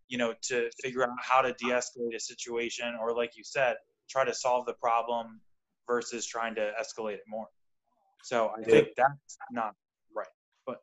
You 0.07 0.17
know, 0.17 0.33
to 0.49 0.69
figure 0.81 1.03
out 1.03 1.09
how 1.21 1.41
to 1.41 1.53
de-escalate 1.53 2.15
a 2.15 2.19
situation, 2.19 2.97
or 2.99 3.15
like 3.15 3.37
you 3.37 3.43
said, 3.43 3.75
try 4.09 4.25
to 4.25 4.33
solve 4.33 4.65
the 4.65 4.73
problem 4.73 5.39
versus 5.87 6.25
trying 6.25 6.55
to 6.55 6.71
escalate 6.81 7.13
it 7.13 7.23
more. 7.27 7.47
So 8.23 8.51
I 8.57 8.63
think 8.63 8.89
that's 8.97 9.37
not 9.51 9.75
right. 10.15 10.27
But 10.65 10.77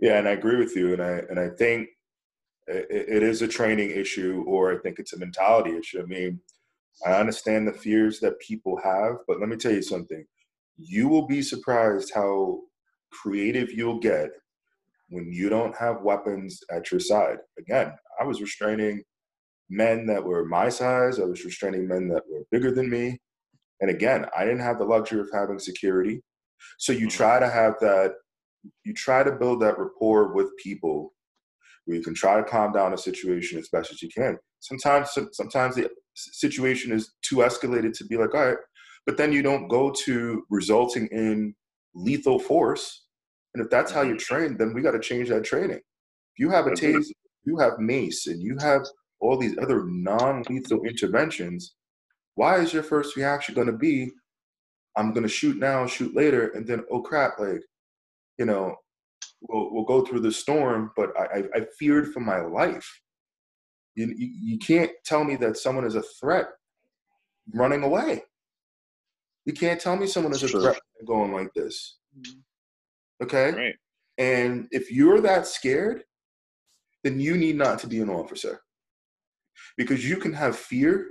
Yeah, 0.00 0.18
and 0.18 0.26
I 0.26 0.32
agree 0.32 0.56
with 0.56 0.74
you, 0.76 0.92
and 0.94 1.02
I 1.02 1.22
and 1.30 1.38
I 1.38 1.48
think 1.48 1.88
it, 2.70 3.08
it 3.08 3.22
is 3.22 3.42
a 3.42 3.48
training 3.48 3.90
issue, 3.90 4.44
or 4.46 4.72
I 4.72 4.78
think 4.78 4.98
it's 4.98 5.12
a 5.12 5.18
mentality 5.18 5.76
issue. 5.76 6.00
I 6.00 6.06
mean, 6.06 6.40
I 7.06 7.12
understand 7.12 7.66
the 7.66 7.72
fears 7.72 8.20
that 8.20 8.38
people 8.40 8.78
have, 8.82 9.16
but 9.26 9.40
let 9.40 9.48
me 9.48 9.56
tell 9.56 9.72
you 9.72 9.82
something. 9.82 10.24
You 10.76 11.08
will 11.08 11.26
be 11.26 11.42
surprised 11.42 12.12
how 12.14 12.60
creative 13.12 13.72
you'll 13.72 13.98
get 13.98 14.30
when 15.08 15.32
you 15.32 15.48
don't 15.48 15.76
have 15.76 16.02
weapons 16.02 16.60
at 16.70 16.90
your 16.90 17.00
side. 17.00 17.38
Again, 17.58 17.92
I 18.20 18.24
was 18.24 18.40
restraining 18.40 19.02
men 19.68 20.06
that 20.06 20.24
were 20.24 20.44
my 20.44 20.68
size. 20.68 21.18
I 21.18 21.24
was 21.24 21.44
restraining 21.44 21.88
men 21.88 22.08
that 22.08 22.22
were 22.30 22.44
bigger 22.50 22.70
than 22.70 22.88
me. 22.88 23.18
And 23.80 23.90
again, 23.90 24.26
I 24.36 24.44
didn't 24.44 24.60
have 24.60 24.78
the 24.78 24.84
luxury 24.84 25.20
of 25.20 25.30
having 25.32 25.58
security. 25.58 26.22
So 26.78 26.92
you 26.92 27.06
mm-hmm. 27.06 27.16
try 27.16 27.38
to 27.40 27.48
have 27.48 27.74
that 27.80 28.12
you 28.84 28.92
try 28.92 29.22
to 29.22 29.32
build 29.32 29.62
that 29.62 29.78
rapport 29.78 30.34
with 30.34 30.54
people 30.62 31.14
where 31.84 31.96
you 31.96 32.02
can 32.02 32.14
try 32.14 32.36
to 32.36 32.44
calm 32.44 32.72
down 32.72 32.92
a 32.92 32.98
situation 32.98 33.58
as 33.58 33.68
best 33.68 33.92
as 33.92 34.02
you 34.02 34.08
can. 34.08 34.38
Sometimes, 34.60 35.10
sometimes 35.32 35.74
the 35.74 35.88
situation 36.14 36.92
is 36.92 37.12
too 37.22 37.36
escalated 37.36 37.96
to 37.98 38.04
be 38.04 38.16
like, 38.16 38.34
all 38.34 38.46
right, 38.46 38.58
but 39.06 39.16
then 39.16 39.32
you 39.32 39.42
don't 39.42 39.68
go 39.68 39.90
to 39.90 40.44
resulting 40.50 41.06
in 41.08 41.54
lethal 41.94 42.38
force. 42.38 43.06
And 43.54 43.64
if 43.64 43.70
that's 43.70 43.90
how 43.90 44.02
you're 44.02 44.16
mm-hmm. 44.16 44.34
trained, 44.34 44.58
then 44.58 44.74
we 44.74 44.82
got 44.82 44.92
to 44.92 45.00
change 45.00 45.28
that 45.30 45.44
training. 45.44 45.78
If 45.78 46.38
you 46.38 46.50
have 46.50 46.66
a 46.66 46.70
tase, 46.70 47.10
you 47.44 47.58
have 47.58 47.78
mace, 47.78 48.26
and 48.26 48.40
you 48.40 48.56
have 48.60 48.82
all 49.20 49.36
these 49.36 49.58
other 49.58 49.84
non-lethal 49.86 50.84
interventions, 50.84 51.74
why 52.34 52.58
is 52.58 52.72
your 52.72 52.82
first 52.82 53.16
reaction 53.16 53.54
going 53.54 53.66
to 53.66 53.72
be, 53.72 54.10
I'm 54.96 55.12
going 55.12 55.24
to 55.24 55.28
shoot 55.28 55.56
now, 55.56 55.86
shoot 55.86 56.14
later, 56.14 56.48
and 56.50 56.66
then 56.66 56.84
oh 56.90 57.00
crap, 57.00 57.38
like 57.38 57.62
you 58.38 58.46
know, 58.46 58.76
we'll, 59.40 59.72
we'll 59.72 59.84
go 59.84 60.04
through 60.04 60.20
the 60.20 60.32
storm, 60.32 60.92
but 60.96 61.10
I, 61.18 61.22
I, 61.22 61.42
I 61.54 61.66
feared 61.78 62.12
for 62.12 62.20
my 62.20 62.40
life. 62.40 62.88
You, 63.94 64.06
you, 64.16 64.30
you 64.42 64.58
can't 64.58 64.90
tell 65.04 65.24
me 65.24 65.36
that 65.36 65.56
someone 65.56 65.84
is 65.84 65.96
a 65.96 66.04
threat 66.20 66.46
running 67.52 67.82
away. 67.82 68.22
You 69.44 69.52
can't 69.52 69.80
tell 69.80 69.96
me 69.96 70.06
someone 70.06 70.32
is 70.32 70.42
a 70.42 70.48
threat 70.48 70.80
going 71.06 71.32
like 71.32 71.52
this. 71.54 71.98
Mm-hmm. 72.18 73.24
Okay? 73.24 73.52
Right. 73.52 73.74
And 74.18 74.68
if 74.70 74.90
you're 74.92 75.20
that 75.22 75.46
scared, 75.46 76.04
then 77.02 77.18
you 77.18 77.36
need 77.36 77.56
not 77.56 77.78
to 77.80 77.86
be 77.86 78.00
an 78.00 78.10
officer. 78.10 78.60
Because 79.76 80.08
you 80.08 80.16
can 80.16 80.32
have 80.32 80.56
fear. 80.56 81.08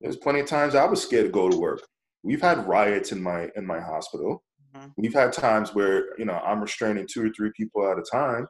There's 0.00 0.16
plenty 0.16 0.40
of 0.40 0.46
times 0.46 0.74
I 0.74 0.84
was 0.84 1.02
scared 1.02 1.26
to 1.26 1.30
go 1.30 1.48
to 1.48 1.56
work. 1.56 1.82
We've 2.22 2.42
had 2.42 2.66
riots 2.66 3.12
in 3.12 3.22
my 3.22 3.48
in 3.56 3.66
my 3.66 3.80
hospital. 3.80 4.42
Mhm. 4.74 4.92
We've 4.96 5.14
had 5.14 5.32
times 5.32 5.74
where, 5.74 6.18
you 6.18 6.24
know, 6.24 6.38
I'm 6.38 6.60
restraining 6.60 7.06
two 7.10 7.24
or 7.26 7.30
three 7.30 7.50
people 7.56 7.90
at 7.90 7.98
a 7.98 8.02
time, 8.02 8.46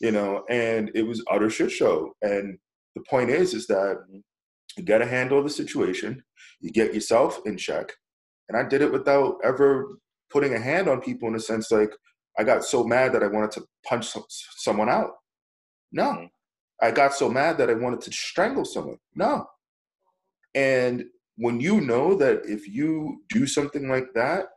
you 0.00 0.10
know, 0.10 0.44
and 0.48 0.90
it 0.94 1.02
was 1.02 1.24
utter 1.30 1.50
shit 1.50 1.70
show. 1.72 2.12
And 2.22 2.58
the 2.94 3.02
point 3.08 3.30
is, 3.30 3.54
is 3.54 3.66
that 3.68 3.98
you 4.76 4.84
got 4.84 4.98
to 4.98 5.06
handle 5.06 5.42
the 5.42 5.50
situation. 5.50 6.22
You 6.60 6.70
get 6.70 6.94
yourself 6.94 7.40
in 7.46 7.56
check. 7.56 7.92
And 8.48 8.58
I 8.58 8.62
did 8.68 8.82
it 8.82 8.92
without 8.92 9.38
ever 9.42 9.98
putting 10.30 10.54
a 10.54 10.60
hand 10.60 10.88
on 10.88 11.00
people 11.00 11.28
in 11.28 11.34
a 11.34 11.40
sense 11.40 11.70
like 11.70 11.90
I 12.38 12.44
got 12.44 12.64
so 12.64 12.84
mad 12.84 13.12
that 13.12 13.22
I 13.22 13.28
wanted 13.28 13.52
to 13.52 13.64
punch 13.86 14.08
some, 14.08 14.24
someone 14.28 14.88
out. 14.88 15.12
No. 15.92 16.04
Mhm. 16.12 16.30
I 16.82 16.90
got 16.90 17.14
so 17.14 17.28
mad 17.28 17.56
that 17.58 17.70
I 17.70 17.74
wanted 17.74 18.00
to 18.02 18.12
strangle 18.12 18.64
someone. 18.64 18.98
No. 19.14 19.46
And 20.54 21.04
when 21.36 21.60
you 21.60 21.80
know 21.80 22.14
that 22.16 22.44
if 22.46 22.68
you 22.68 23.22
do 23.28 23.46
something 23.46 23.88
like 23.88 24.12
that, 24.14 24.48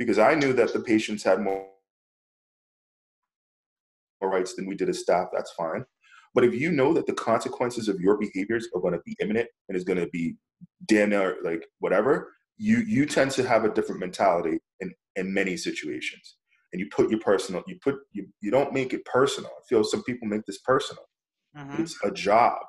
because 0.00 0.18
I 0.18 0.34
knew 0.34 0.54
that 0.54 0.72
the 0.72 0.80
patients 0.80 1.22
had 1.22 1.42
more 1.42 1.66
more 4.22 4.30
rights 4.30 4.54
than 4.54 4.66
we 4.66 4.74
did 4.74 4.88
as 4.88 4.98
staff, 5.00 5.28
that's 5.32 5.52
fine. 5.52 5.84
But 6.34 6.44
if 6.44 6.54
you 6.54 6.72
know 6.72 6.94
that 6.94 7.06
the 7.06 7.12
consequences 7.12 7.86
of 7.88 8.00
your 8.00 8.16
behaviors 8.16 8.66
are 8.74 8.80
going 8.80 8.94
to 8.94 9.00
be 9.04 9.14
imminent 9.20 9.48
and 9.68 9.76
is 9.76 9.84
going 9.84 9.98
to 9.98 10.08
be 10.08 10.36
damn 10.86 11.10
near 11.10 11.36
like 11.44 11.66
whatever, 11.80 12.32
you 12.56 12.78
you 12.78 13.04
tend 13.04 13.30
to 13.32 13.46
have 13.46 13.64
a 13.64 13.74
different 13.74 14.00
mentality 14.00 14.58
in 14.80 14.90
in 15.16 15.34
many 15.34 15.56
situations. 15.56 16.36
And 16.72 16.80
you 16.80 16.88
put 16.90 17.10
your 17.10 17.20
personal, 17.20 17.62
you 17.66 17.78
put 17.84 17.96
you 18.12 18.26
you 18.40 18.50
don't 18.50 18.72
make 18.72 18.94
it 18.94 19.04
personal. 19.04 19.50
I 19.50 19.62
feel 19.68 19.84
some 19.84 20.02
people 20.04 20.28
make 20.28 20.46
this 20.46 20.60
personal. 20.60 21.04
Mhm. 21.54 21.78
It's 21.80 21.96
a 22.02 22.10
job. 22.10 22.62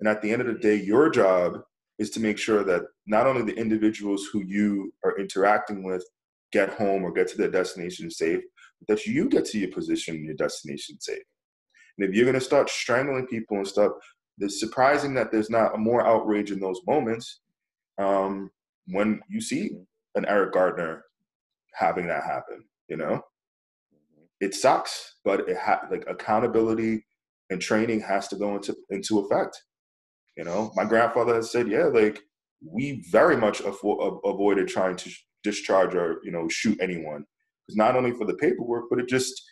And 0.00 0.08
at 0.08 0.22
the 0.22 0.32
end 0.32 0.42
of 0.42 0.48
the 0.48 0.58
day, 0.58 0.74
your 0.76 1.08
job 1.08 1.62
is 1.98 2.10
to 2.10 2.20
make 2.20 2.38
sure 2.38 2.64
that 2.64 2.82
not 3.06 3.26
only 3.28 3.42
the 3.42 3.58
individuals 3.58 4.26
who 4.32 4.40
you 4.42 4.92
are 5.04 5.18
interacting 5.18 5.82
with 5.84 6.04
get 6.52 6.70
home 6.74 7.04
or 7.04 7.12
get 7.12 7.28
to 7.28 7.36
their 7.36 7.50
destination 7.50 8.10
safe, 8.10 8.40
but 8.80 8.96
that 8.96 9.06
you 9.06 9.28
get 9.28 9.44
to 9.46 9.58
your 9.58 9.70
position 9.70 10.16
and 10.16 10.24
your 10.24 10.34
destination 10.34 11.00
safe. 11.00 11.22
And 11.98 12.08
if 12.08 12.14
you're 12.14 12.24
going 12.24 12.34
to 12.34 12.40
start 12.40 12.70
strangling 12.70 13.26
people 13.26 13.56
and 13.56 13.66
stuff, 13.66 13.92
it's 14.38 14.60
surprising 14.60 15.14
that 15.14 15.32
there's 15.32 15.50
not 15.50 15.78
more 15.78 16.06
outrage 16.06 16.52
in 16.52 16.60
those 16.60 16.80
moments 16.86 17.40
um, 17.98 18.50
when 18.86 19.20
you 19.28 19.40
see 19.40 19.72
an 20.14 20.24
Eric 20.26 20.52
Gardner 20.52 21.04
having 21.74 22.06
that 22.06 22.24
happen. 22.24 22.64
You 22.88 22.96
know, 22.96 23.20
it 24.40 24.54
sucks, 24.54 25.16
but 25.24 25.48
it 25.48 25.56
ha- 25.56 25.86
like 25.90 26.04
accountability 26.08 27.04
and 27.50 27.60
training 27.60 28.00
has 28.00 28.28
to 28.28 28.36
go 28.36 28.56
into 28.56 28.76
into 28.90 29.18
effect. 29.20 29.60
You 30.36 30.44
know, 30.44 30.72
my 30.76 30.84
grandfather 30.84 31.34
has 31.34 31.50
said, 31.50 31.68
yeah, 31.68 31.86
like 31.86 32.20
we 32.64 33.04
very 33.10 33.36
much 33.36 33.60
avo- 33.62 34.20
avoided 34.24 34.68
trying 34.68 34.96
to 34.96 35.10
discharge 35.42 35.94
or 35.94 36.20
you 36.24 36.30
know 36.30 36.48
shoot 36.48 36.78
anyone 36.80 37.24
because 37.66 37.76
not 37.76 37.96
only 37.96 38.12
for 38.12 38.24
the 38.26 38.34
paperwork, 38.34 38.84
but 38.90 38.98
it 38.98 39.08
just 39.08 39.42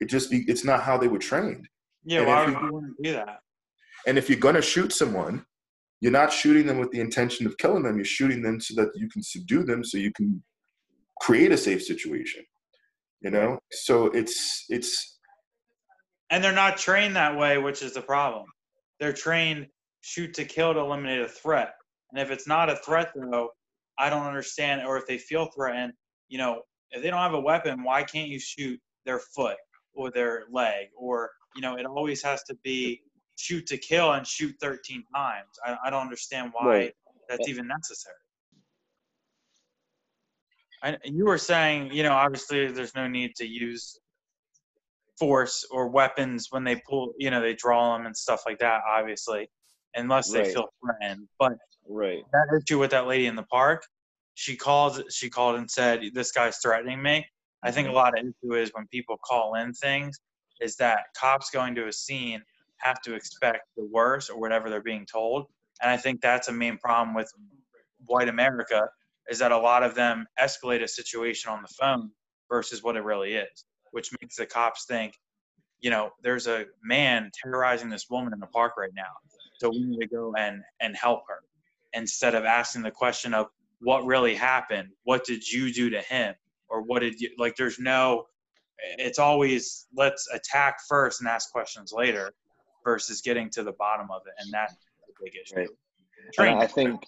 it 0.00 0.06
just 0.06 0.30
be 0.30 0.44
it's 0.48 0.64
not 0.64 0.82
how 0.82 0.96
they 0.98 1.08
were 1.08 1.18
trained. 1.18 1.68
Yeah, 2.04 2.20
And 2.20 2.26
why 2.28 2.44
would 2.44 2.54
you- 2.54 2.66
you 2.66 2.72
want 2.72 2.96
to 2.96 3.02
do 3.02 3.12
that? 3.12 3.40
And 4.06 4.18
if 4.18 4.28
you're 4.28 4.38
gonna 4.38 4.62
shoot 4.62 4.92
someone, 4.92 5.46
you're 6.00 6.10
not 6.12 6.32
shooting 6.32 6.66
them 6.66 6.78
with 6.78 6.90
the 6.90 7.00
intention 7.00 7.46
of 7.46 7.56
killing 7.58 7.84
them. 7.84 7.96
You're 7.96 8.04
shooting 8.04 8.42
them 8.42 8.60
so 8.60 8.74
that 8.82 8.90
you 8.96 9.08
can 9.08 9.22
subdue 9.22 9.62
them, 9.62 9.84
so 9.84 9.98
you 9.98 10.12
can 10.12 10.42
create 11.20 11.52
a 11.52 11.56
safe 11.56 11.82
situation. 11.82 12.44
You 13.20 13.30
know, 13.30 13.60
so 13.70 14.06
it's 14.06 14.64
it's 14.68 15.18
And 16.30 16.42
they're 16.42 16.52
not 16.52 16.76
trained 16.78 17.14
that 17.16 17.36
way, 17.36 17.58
which 17.58 17.82
is 17.82 17.92
the 17.94 18.02
problem. 18.02 18.46
They're 18.98 19.12
trained 19.12 19.68
shoot 20.00 20.34
to 20.34 20.44
kill 20.44 20.72
to 20.74 20.80
eliminate 20.80 21.20
a 21.20 21.28
threat. 21.28 21.74
And 22.10 22.20
if 22.20 22.30
it's 22.32 22.46
not 22.48 22.68
a 22.68 22.76
threat, 22.76 23.12
though, 23.14 23.50
I 23.98 24.10
don't 24.10 24.26
understand. 24.26 24.86
Or 24.86 24.96
if 24.96 25.06
they 25.06 25.18
feel 25.18 25.46
threatened, 25.46 25.92
you 26.28 26.38
know, 26.38 26.62
if 26.90 27.02
they 27.02 27.10
don't 27.10 27.20
have 27.20 27.34
a 27.34 27.40
weapon, 27.40 27.82
why 27.82 28.02
can't 28.02 28.28
you 28.28 28.38
shoot 28.38 28.80
their 29.04 29.18
foot 29.18 29.56
or 29.94 30.10
their 30.10 30.44
leg? 30.50 30.88
Or, 30.96 31.30
you 31.54 31.62
know, 31.62 31.76
it 31.76 31.86
always 31.86 32.22
has 32.22 32.42
to 32.44 32.54
be 32.62 33.02
shoot 33.36 33.66
to 33.66 33.78
kill 33.78 34.12
and 34.12 34.26
shoot 34.26 34.54
13 34.60 35.04
times. 35.14 35.48
I, 35.64 35.76
I 35.84 35.90
don't 35.90 36.02
understand 36.02 36.50
why 36.52 36.66
Right. 36.66 36.94
that's 37.28 37.48
even 37.48 37.66
necessary. 37.66 38.16
I, 40.82 40.96
you 41.04 41.24
were 41.24 41.38
saying, 41.38 41.92
you 41.92 42.02
know, 42.02 42.12
obviously 42.12 42.66
there's 42.72 42.94
no 42.94 43.06
need 43.06 43.36
to 43.36 43.46
use 43.46 43.98
force 45.18 45.64
or 45.70 45.88
weapons 45.88 46.48
when 46.50 46.64
they 46.64 46.76
pull, 46.88 47.14
you 47.18 47.30
know, 47.30 47.40
they 47.40 47.54
draw 47.54 47.96
them 47.96 48.06
and 48.06 48.16
stuff 48.16 48.42
like 48.46 48.58
that, 48.58 48.80
obviously, 48.88 49.48
unless 49.94 50.32
they 50.32 50.40
Right. 50.40 50.52
feel 50.52 50.68
threatened. 50.84 51.28
But 51.38 51.52
Right. 51.88 52.24
that 52.32 52.62
issue 52.62 52.78
with 52.78 52.90
that 52.92 53.06
lady 53.06 53.26
in 53.26 53.36
the 53.36 53.42
park, 53.44 53.84
she 54.34 54.56
called, 54.56 55.02
she 55.10 55.28
called 55.28 55.56
and 55.56 55.70
said, 55.70 56.02
this 56.14 56.32
guy's 56.32 56.58
threatening 56.58 57.02
me. 57.02 57.26
I 57.62 57.70
think 57.70 57.86
a 57.86 57.88
mm-hmm. 57.90 57.96
lot 57.96 58.18
of 58.18 58.24
issue 58.24 58.54
is 58.54 58.70
when 58.72 58.86
people 58.88 59.18
call 59.24 59.54
in 59.56 59.72
things 59.72 60.18
is 60.60 60.76
that 60.76 61.06
cops 61.16 61.50
going 61.50 61.74
to 61.74 61.88
a 61.88 61.92
scene 61.92 62.42
have 62.78 63.00
to 63.02 63.14
expect 63.14 63.68
the 63.76 63.88
worst 63.92 64.30
or 64.30 64.38
whatever 64.38 64.70
they're 64.70 64.82
being 64.82 65.06
told. 65.06 65.46
And 65.80 65.90
I 65.90 65.96
think 65.96 66.20
that's 66.20 66.48
a 66.48 66.52
main 66.52 66.78
problem 66.78 67.14
with 67.14 67.30
white 68.06 68.28
America 68.28 68.88
is 69.28 69.38
that 69.38 69.52
a 69.52 69.58
lot 69.58 69.82
of 69.82 69.94
them 69.94 70.26
escalate 70.40 70.82
a 70.82 70.88
situation 70.88 71.50
on 71.50 71.62
the 71.62 71.68
phone 71.68 72.10
versus 72.48 72.82
what 72.82 72.96
it 72.96 73.04
really 73.04 73.34
is, 73.34 73.64
which 73.92 74.10
makes 74.20 74.36
the 74.36 74.46
cops 74.46 74.84
think 74.86 75.14
you 75.82 75.90
know, 75.90 76.10
there's 76.22 76.46
a 76.46 76.64
man 76.82 77.30
terrorizing 77.42 77.90
this 77.90 78.08
woman 78.08 78.32
in 78.32 78.38
the 78.40 78.46
park 78.46 78.74
right 78.78 78.94
now. 78.94 79.10
So 79.58 79.68
we 79.68 79.80
need 79.80 80.00
to 80.00 80.06
go 80.06 80.32
and 80.38 80.62
and 80.80 80.96
help 80.96 81.24
her 81.28 81.40
instead 81.92 82.34
of 82.34 82.44
asking 82.44 82.82
the 82.82 82.90
question 82.90 83.34
of 83.34 83.46
what 83.80 84.04
really 84.04 84.34
happened, 84.34 84.88
what 85.04 85.24
did 85.24 85.48
you 85.48 85.72
do 85.72 85.90
to 85.90 86.00
him, 86.00 86.34
or 86.68 86.82
what 86.82 87.00
did 87.00 87.20
you 87.20 87.30
like? 87.38 87.56
There's 87.56 87.78
no. 87.78 88.26
It's 88.98 89.18
always 89.18 89.86
let's 89.94 90.28
attack 90.32 90.78
first 90.88 91.20
and 91.20 91.28
ask 91.28 91.52
questions 91.52 91.92
later, 91.94 92.32
versus 92.84 93.20
getting 93.20 93.50
to 93.50 93.62
the 93.62 93.72
bottom 93.72 94.08
of 94.10 94.22
it, 94.26 94.34
and 94.38 94.52
that's 94.52 94.74
the 95.06 95.14
big 95.22 95.34
issue. 95.40 95.68
Right. 96.38 96.56
I 96.56 96.66
think 96.66 97.04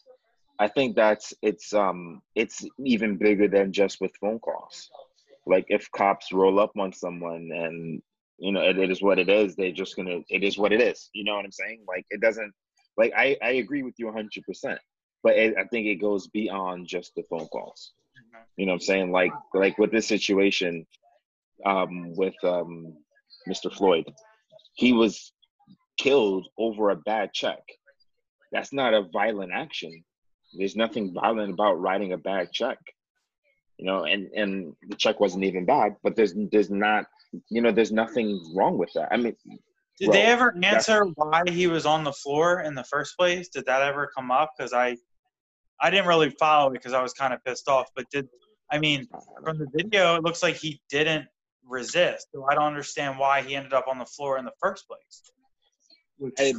I 0.59 0.69
think 0.69 0.97
that's 0.97 1.35
it's 1.43 1.73
um 1.73 2.23
it's 2.35 2.65
even 2.85 3.17
bigger 3.17 3.49
than 3.49 3.73
just 3.73 4.01
with 4.01 4.13
phone 4.21 4.39
calls. 4.39 4.91
Like 5.47 5.67
if 5.69 5.91
cops 5.91 6.33
roll 6.33 6.59
up 6.61 6.73
on 6.79 6.93
someone 6.93 7.51
and 7.53 8.03
you 8.39 8.53
know 8.53 8.61
it, 8.61 8.79
it 8.79 8.91
is 8.91 9.03
what 9.03 9.19
it 9.19 9.29
is, 9.29 9.57
they're 9.57 9.73
just 9.73 9.97
gonna 9.97 10.21
it 10.29 10.43
is 10.43 10.59
what 10.59 10.73
it 10.73 10.81
is. 10.81 11.11
You 11.13 11.25
know 11.25 11.35
what 11.37 11.45
I'm 11.45 11.53
saying? 11.53 11.85
Like 11.89 12.07
it 12.11 12.21
doesn't 12.21 12.53
like 12.97 13.13
I 13.17 13.37
I 13.43 13.51
agree 13.53 13.83
with 13.83 13.95
you 13.99 14.07
100. 14.07 14.45
percent 14.45 14.79
But 15.23 15.37
it, 15.37 15.55
I 15.59 15.65
think 15.65 15.87
it 15.87 15.97
goes 15.97 16.29
beyond 16.29 16.87
just 16.87 17.15
the 17.15 17.23
phone 17.31 17.47
calls. 17.49 17.93
You 18.57 18.67
know 18.67 18.73
what 18.73 18.77
I'm 18.77 18.81
saying? 18.81 19.13
Like 19.13 19.33
like 19.53 19.79
with 19.79 19.91
this 19.91 20.07
situation 20.07 20.87
um 21.65 22.15
with 22.17 22.35
um 22.45 22.97
Mr. 23.49 23.73
Floyd, 23.73 24.07
he 24.75 24.93
was 24.93 25.33
killed 25.99 26.49
over 26.59 26.91
a 26.91 26.97
bad 26.97 27.33
check. 27.33 27.63
That's 28.53 28.73
not 28.73 28.95
a 28.95 29.09
violent 29.13 29.53
action. 29.53 30.05
There's 30.57 30.77
nothing 30.77 31.13
violent 31.13 31.53
about 31.53 31.81
writing 31.81 32.13
a 32.13 32.19
bad 32.19 32.53
check. 32.53 32.79
You 33.79 33.87
know, 33.87 34.05
and 34.05 34.31
and 34.35 34.77
the 34.89 34.97
check 34.97 35.19
wasn't 35.19 35.45
even 35.45 35.65
bad, 35.65 35.97
but 36.03 36.15
there's 36.15 36.35
there's 36.53 36.71
not 36.71 37.07
you 37.49 37.61
know 37.61 37.73
there's 37.73 37.93
nothing 37.93 38.41
wrong 38.55 38.79
with 38.79 38.93
that. 38.95 39.13
I 39.13 39.17
mean, 39.17 39.37
did 39.99 40.07
bro, 40.07 40.15
they 40.15 40.23
ever 40.23 40.55
answer 40.63 41.05
why 41.15 41.43
he 41.49 41.67
was 41.67 41.87
on 41.87 42.05
the 42.05 42.13
floor 42.13 42.63
in 42.63 42.75
the 42.75 42.85
first 42.85 43.17
place? 43.17 43.49
Did 43.49 43.67
that 43.67 43.83
ever 43.83 44.11
come 44.17 44.31
up? 44.31 44.53
Because 44.57 44.73
I, 44.73 44.97
I 45.81 45.91
didn't 45.91 46.07
really 46.07 46.31
follow 46.31 46.71
it 46.71 46.75
because 46.75 46.93
I 46.93 47.03
was 47.03 47.13
kind 47.13 47.33
of 47.33 47.43
pissed 47.45 47.69
off. 47.69 47.89
But 47.95 48.07
did 48.11 48.29
I 48.73 48.79
mean 48.79 49.07
from 49.45 49.59
the 49.59 49.69
video? 49.73 50.17
It 50.17 50.25
looks 50.25 50.43
like 50.43 50.57
he 50.57 50.81
didn't 50.91 51.27
resist. 51.67 52.29
So 52.33 52.47
I 52.51 52.55
don't 52.55 52.65
understand 52.65 53.19
why 53.19 53.43
he 53.43 53.55
ended 53.55 53.73
up 53.73 53.87
on 53.89 53.99
the 53.99 54.07
floor 54.07 54.39
in 54.39 54.45
the 54.45 54.53
first 54.61 54.87
place. 54.89 55.33
Which, 56.19 56.35
I, 56.39 56.55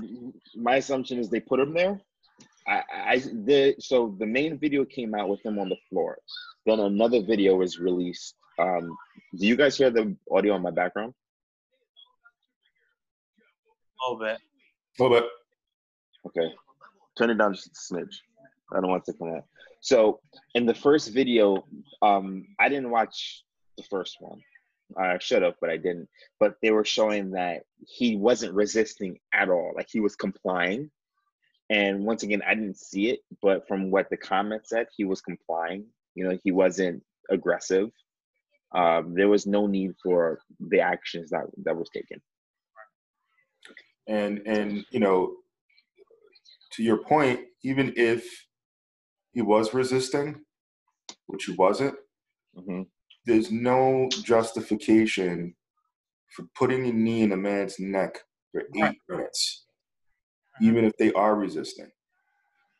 my 0.55 0.77
assumption 0.77 1.19
is 1.19 1.29
they 1.29 1.39
put 1.39 1.59
him 1.59 1.73
there. 1.73 2.01
I, 2.67 2.81
I 2.91 3.17
the 3.19 3.75
so 3.79 4.15
the 4.19 4.25
main 4.25 4.57
video 4.57 4.85
came 4.85 5.13
out 5.13 5.29
with 5.29 5.45
him 5.45 5.59
on 5.59 5.69
the 5.69 5.77
floor. 5.89 6.17
Then 6.65 6.79
another 6.79 7.21
video 7.21 7.55
was 7.55 7.79
released. 7.79 8.35
Um, 8.59 8.95
do 9.37 9.45
you 9.45 9.55
guys 9.55 9.77
hear 9.77 9.91
the 9.91 10.15
audio 10.31 10.53
on 10.53 10.61
my 10.61 10.71
background? 10.71 11.13
A 14.05 14.11
little 14.11 14.25
bit. 14.25 14.39
A 14.99 15.03
little 15.03 15.19
bit. 15.19 15.29
Okay, 16.27 16.53
turn 17.17 17.29
it 17.29 17.37
down 17.37 17.53
just 17.53 17.67
a 17.67 17.93
smidge. 17.93 18.15
I 18.73 18.81
don't 18.81 18.89
want 18.89 19.03
it 19.07 19.11
to 19.11 19.17
come 19.17 19.33
out. 19.33 19.43
So 19.81 20.19
in 20.55 20.65
the 20.65 20.73
first 20.73 21.13
video, 21.13 21.65
um, 22.01 22.47
I 22.59 22.69
didn't 22.69 22.89
watch 22.89 23.43
the 23.77 23.83
first 23.83 24.17
one. 24.19 24.41
I 24.97 25.17
should 25.19 25.41
have, 25.43 25.55
but 25.61 25.69
I 25.69 25.77
didn't. 25.77 26.07
But 26.39 26.55
they 26.61 26.71
were 26.71 26.85
showing 26.85 27.31
that 27.31 27.63
he 27.87 28.15
wasn't 28.15 28.53
resisting 28.53 29.19
at 29.33 29.49
all. 29.49 29.73
Like 29.75 29.87
he 29.91 29.99
was 29.99 30.15
complying. 30.15 30.89
And 31.69 32.05
once 32.05 32.23
again, 32.23 32.41
I 32.47 32.53
didn't 32.53 32.77
see 32.77 33.09
it, 33.09 33.19
but 33.41 33.67
from 33.67 33.89
what 33.89 34.09
the 34.09 34.17
comments 34.17 34.69
said, 34.69 34.87
he 34.95 35.03
was 35.03 35.21
complying. 35.21 35.85
You 36.13 36.27
know, 36.27 36.37
he 36.43 36.51
wasn't 36.51 37.03
aggressive. 37.29 37.89
Um, 38.73 39.13
there 39.15 39.29
was 39.29 39.47
no 39.47 39.67
need 39.67 39.93
for 40.03 40.39
the 40.59 40.81
actions 40.81 41.29
that 41.31 41.45
that 41.63 41.75
was 41.75 41.89
taken. 41.89 42.21
And 44.07 44.39
and 44.47 44.85
you 44.91 44.99
know 44.99 45.35
to 46.71 46.83
your 46.83 46.97
point 47.03 47.39
even 47.63 47.93
if 47.97 48.25
he 49.33 49.41
was 49.41 49.73
resisting 49.73 50.43
which 51.27 51.45
he 51.45 51.53
wasn't 51.53 51.95
hmm 52.55 52.83
there's 53.25 53.51
no 53.51 54.09
justification 54.23 55.55
for 56.35 56.45
putting 56.55 56.85
a 56.87 56.93
knee 56.93 57.21
in 57.23 57.31
a 57.33 57.37
man's 57.37 57.79
neck 57.79 58.19
for 58.51 58.63
eight 58.75 58.99
minutes 59.09 59.65
Mhm. 60.61 60.67
even 60.67 60.85
if 60.85 60.93
they 60.97 61.11
are 61.13 61.35
resisting. 61.35 61.91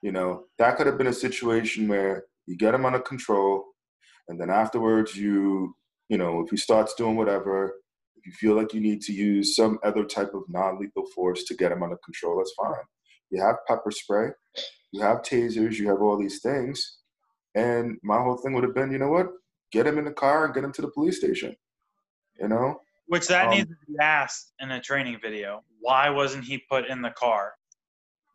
You 0.01 0.11
know 0.11 0.47
that 0.59 0.78
could 0.78 0.88
have 0.88 0.97
been 0.97 1.07
a 1.07 1.13
situation 1.13 1.88
where 1.88 2.26
you 2.47 2.57
get 2.57 2.73
him 2.76 2.86
under 2.86 2.99
control 2.99 3.65
and 4.30 4.39
then 4.39 4.49
afterwards 4.49 5.15
you 5.17 5.76
you 6.09 6.17
know 6.17 6.41
if 6.41 6.49
he 6.51 6.57
starts 6.57 6.93
doing 6.95 7.15
whatever 7.17 7.73
you 8.26 8.32
feel 8.32 8.55
like 8.55 8.73
you 8.73 8.82
need 8.82 9.01
to 9.01 9.13
use 9.13 9.55
some 9.55 9.78
other 9.84 10.03
type 10.03 10.34
of 10.34 10.43
non-lethal 10.49 11.05
force 11.13 11.43
to 11.45 11.55
get 11.55 11.71
him 11.71 11.84
under 11.84 11.97
control 11.97 12.38
that's 12.38 12.53
fine 12.57 12.84
you 13.30 13.41
have 13.41 13.55
pepper 13.67 13.91
spray 13.91 14.30
you 14.91 15.01
have 15.01 15.21
tasers 15.21 15.76
you 15.78 15.88
have 15.88 16.01
all 16.01 16.17
these 16.17 16.41
things 16.41 16.99
and 17.55 17.97
my 18.03 18.21
whole 18.21 18.38
thing 18.38 18.53
would 18.53 18.63
have 18.63 18.76
been 18.76 18.91
you 18.91 18.97
know 18.97 19.09
what 19.09 19.28
get 19.71 19.88
him 19.88 19.97
in 19.97 20.05
the 20.05 20.11
car 20.11 20.45
and 20.45 20.53
get 20.53 20.63
him 20.63 20.71
to 20.71 20.82
the 20.82 20.91
police 20.91 21.17
station 21.17 21.55
you 22.39 22.47
know 22.47 22.80
Which 23.07 23.28
that 23.28 23.45
Um, 23.45 23.51
needs 23.51 23.69
to 23.69 23.76
be 23.88 23.97
asked 23.99 24.53
in 24.59 24.71
a 24.71 24.82
training 24.82 25.19
video. 25.21 25.63
Why 25.80 26.09
wasn't 26.09 26.43
he 26.45 26.57
put 26.57 26.88
in 26.88 27.01
the 27.03 27.11
car? 27.11 27.53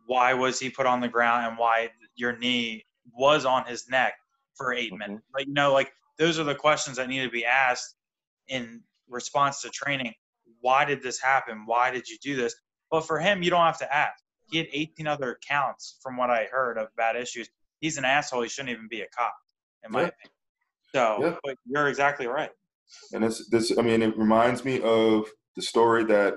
Why 0.06 0.32
was 0.34 0.58
he 0.60 0.70
put 0.70 0.86
on 0.86 1.00
the 1.00 1.08
ground 1.08 1.46
and 1.46 1.58
why 1.58 1.90
your 2.14 2.36
knee 2.36 2.84
was 3.12 3.44
on 3.44 3.64
his 3.66 3.88
neck 3.88 4.14
for 4.54 4.72
8 4.72 4.92
Mhm. 4.92 4.98
minutes? 4.98 5.24
Like, 5.34 5.46
you 5.48 5.52
know, 5.54 5.72
like 5.72 5.92
those 6.18 6.38
are 6.38 6.44
the 6.44 6.54
questions 6.54 6.96
that 6.98 7.08
need 7.08 7.22
to 7.22 7.30
be 7.30 7.44
asked 7.44 7.96
in 8.48 8.82
response 9.10 9.60
to 9.62 9.70
training. 9.70 10.14
Why 10.60 10.84
did 10.84 11.02
this 11.02 11.20
happen? 11.20 11.62
Why 11.66 11.90
did 11.90 12.08
you 12.08 12.16
do 12.22 12.36
this? 12.36 12.54
But 12.90 13.02
for 13.06 13.18
him, 13.18 13.42
you 13.42 13.50
don't 13.50 13.64
have 13.64 13.78
to 13.78 13.94
ask. 13.94 14.22
He 14.50 14.58
had 14.58 14.66
18 14.72 15.06
other 15.06 15.32
accounts, 15.32 15.98
from 16.02 16.16
what 16.16 16.30
I 16.30 16.46
heard 16.50 16.76
of 16.76 16.88
bad 16.96 17.16
issues. 17.16 17.48
He's 17.80 17.98
an 17.98 18.04
asshole. 18.04 18.42
He 18.42 18.48
shouldn't 18.48 18.70
even 18.70 18.88
be 18.88 19.02
a 19.02 19.08
cop, 19.08 19.34
in 19.84 19.92
my 19.92 20.00
Yeah. 20.02 20.08
opinion. 20.08 20.34
So, 20.94 21.18
Yeah. 21.22 21.36
but 21.44 21.56
you're 21.66 21.88
exactly 21.88 22.26
right. 22.26 22.50
And 23.12 23.22
this, 23.22 23.48
this, 23.48 23.78
I 23.78 23.82
mean, 23.82 24.02
it 24.02 24.16
reminds 24.18 24.64
me 24.64 24.80
of 24.82 25.30
the 25.54 25.62
story 25.62 26.04
that 26.04 26.34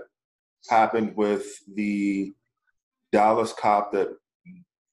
happened 0.69 1.15
with 1.15 1.45
the 1.73 2.33
Dallas 3.11 3.51
cop 3.53 3.91
that 3.93 4.09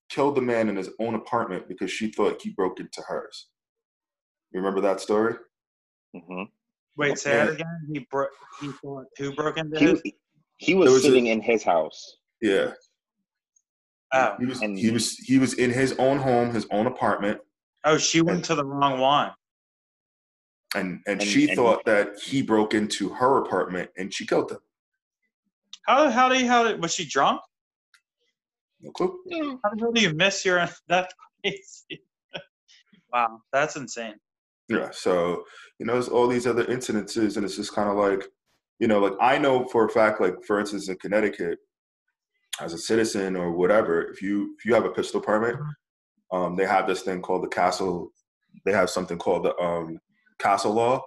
killed 0.08 0.34
the 0.34 0.42
man 0.42 0.68
in 0.68 0.76
his 0.76 0.90
own 0.98 1.14
apartment 1.14 1.68
because 1.68 1.90
she 1.90 2.10
thought 2.10 2.42
he 2.42 2.50
broke 2.50 2.80
into 2.80 3.02
hers. 3.02 3.48
You 4.50 4.60
remember 4.60 4.80
that 4.80 5.00
story? 5.00 5.36
hmm 6.14 6.44
Wait, 6.96 7.18
say 7.18 7.30
Yeah. 7.36 7.44
that 7.46 7.54
again. 7.54 7.88
He 7.92 8.00
broke. 8.10 8.30
He 8.60 8.70
thought 8.72 9.06
who 9.18 9.34
broke 9.34 9.56
into 9.58 9.78
He 9.78 9.86
his? 9.86 10.02
he 10.58 10.72
There 10.72 10.80
was, 10.80 10.92
was 10.92 11.04
a- 11.04 11.06
sitting 11.08 11.26
in 11.26 11.40
his 11.40 11.62
house. 11.62 12.16
Yeah. 12.42 12.72
Oh, 14.12 14.36
He 14.38 14.46
was 14.46 14.60
And- 14.60 14.78
he 14.78 14.90
was 14.90 15.16
he 15.18 15.38
was 15.38 15.54
in 15.54 15.70
his 15.70 15.92
own 15.98 16.18
home, 16.18 16.50
his 16.52 16.66
own 16.70 16.86
apartment, 16.86 17.40
oh, 17.84 17.96
she 17.96 18.20
went 18.20 18.44
to 18.46 18.54
the 18.54 18.64
wrong 18.64 18.98
one. 19.00 19.32
and 20.74 21.00
and, 21.06 21.20
And- 21.20 21.22
she 21.22 21.48
and- 21.48 21.56
thought 21.56 21.84
that 21.86 22.18
he 22.18 22.42
broke 22.42 22.74
into 22.74 23.08
her 23.10 23.38
apartment 23.38 23.90
and 23.96 24.12
she 24.12 24.26
killed 24.26 24.50
him. 24.52 24.58
How 25.86 26.10
how 26.10 26.28
do 26.28 26.38
you 26.38 26.46
how 26.46 26.64
did, 26.64 26.80
was 26.82 26.92
she 26.94 27.06
drunk? 27.06 27.40
No 28.80 28.90
clue. 28.92 29.18
How 29.62 29.70
the 29.70 29.76
hell 29.80 29.92
do 29.92 30.00
you 30.00 30.12
miss 30.14 30.44
your? 30.44 30.66
That's 30.88 31.14
crazy. 31.42 32.02
wow, 33.12 33.40
that's 33.52 33.76
insane. 33.76 34.14
Yeah. 34.70 34.90
So, 34.92 35.44
you 35.78 35.86
know, 35.86 35.94
there's 35.94 36.08
all 36.08 36.28
these 36.28 36.46
other 36.46 36.64
incidences, 36.66 37.36
and 37.36 37.44
it's 37.44 37.56
just 37.56 37.74
kind 37.74 37.90
of 37.90 37.96
like, 37.96 38.26
you 38.78 38.88
know, 38.88 39.00
like 39.00 39.14
I 39.20 39.38
know 39.38 39.66
for 39.66 39.86
a 39.86 39.90
fact, 39.90 40.20
like 40.20 40.36
for 40.46 40.60
instance, 40.60 40.88
in 40.88 40.96
Connecticut, 40.96 41.58
as 42.60 42.72
a 42.72 42.78
citizen 42.78 43.36
or 43.36 43.52
whatever, 43.52 44.02
if 44.10 44.22
you 44.22 44.54
if 44.58 44.64
you 44.64 44.74
have 44.74 44.84
a 44.84 44.90
pistol 44.90 45.20
permit, 45.20 45.56
um, 46.32 46.56
they 46.56 46.66
have 46.66 46.86
this 46.86 47.02
thing 47.02 47.22
called 47.22 47.42
the 47.44 47.48
castle. 47.48 48.10
They 48.64 48.72
have 48.72 48.90
something 48.90 49.18
called 49.18 49.44
the 49.44 49.56
um, 49.58 49.98
castle 50.38 50.74
law, 50.74 51.02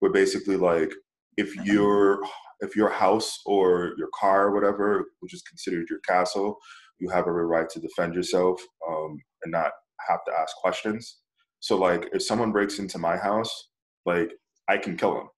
where 0.00 0.12
basically 0.12 0.56
like 0.56 0.92
if 1.36 1.54
your 1.64 2.20
if 2.60 2.76
your 2.76 2.90
house 2.90 3.40
or 3.46 3.92
your 3.96 4.08
car 4.18 4.48
or 4.48 4.54
whatever, 4.54 5.06
which 5.20 5.34
is 5.34 5.42
considered 5.42 5.86
your 5.88 6.00
castle, 6.00 6.58
you 6.98 7.08
have 7.08 7.26
every 7.26 7.46
right 7.46 7.68
to 7.70 7.80
defend 7.80 8.14
yourself 8.14 8.60
um, 8.88 9.18
and 9.42 9.52
not 9.52 9.72
have 10.08 10.20
to 10.26 10.32
ask 10.38 10.54
questions. 10.56 11.19
So 11.60 11.76
like 11.76 12.08
if 12.12 12.22
someone 12.22 12.52
breaks 12.52 12.78
into 12.78 12.98
my 12.98 13.16
house, 13.16 13.68
like 14.06 14.32
I 14.68 14.78
can 14.78 14.96
kill 14.96 15.14
them. 15.14 15.28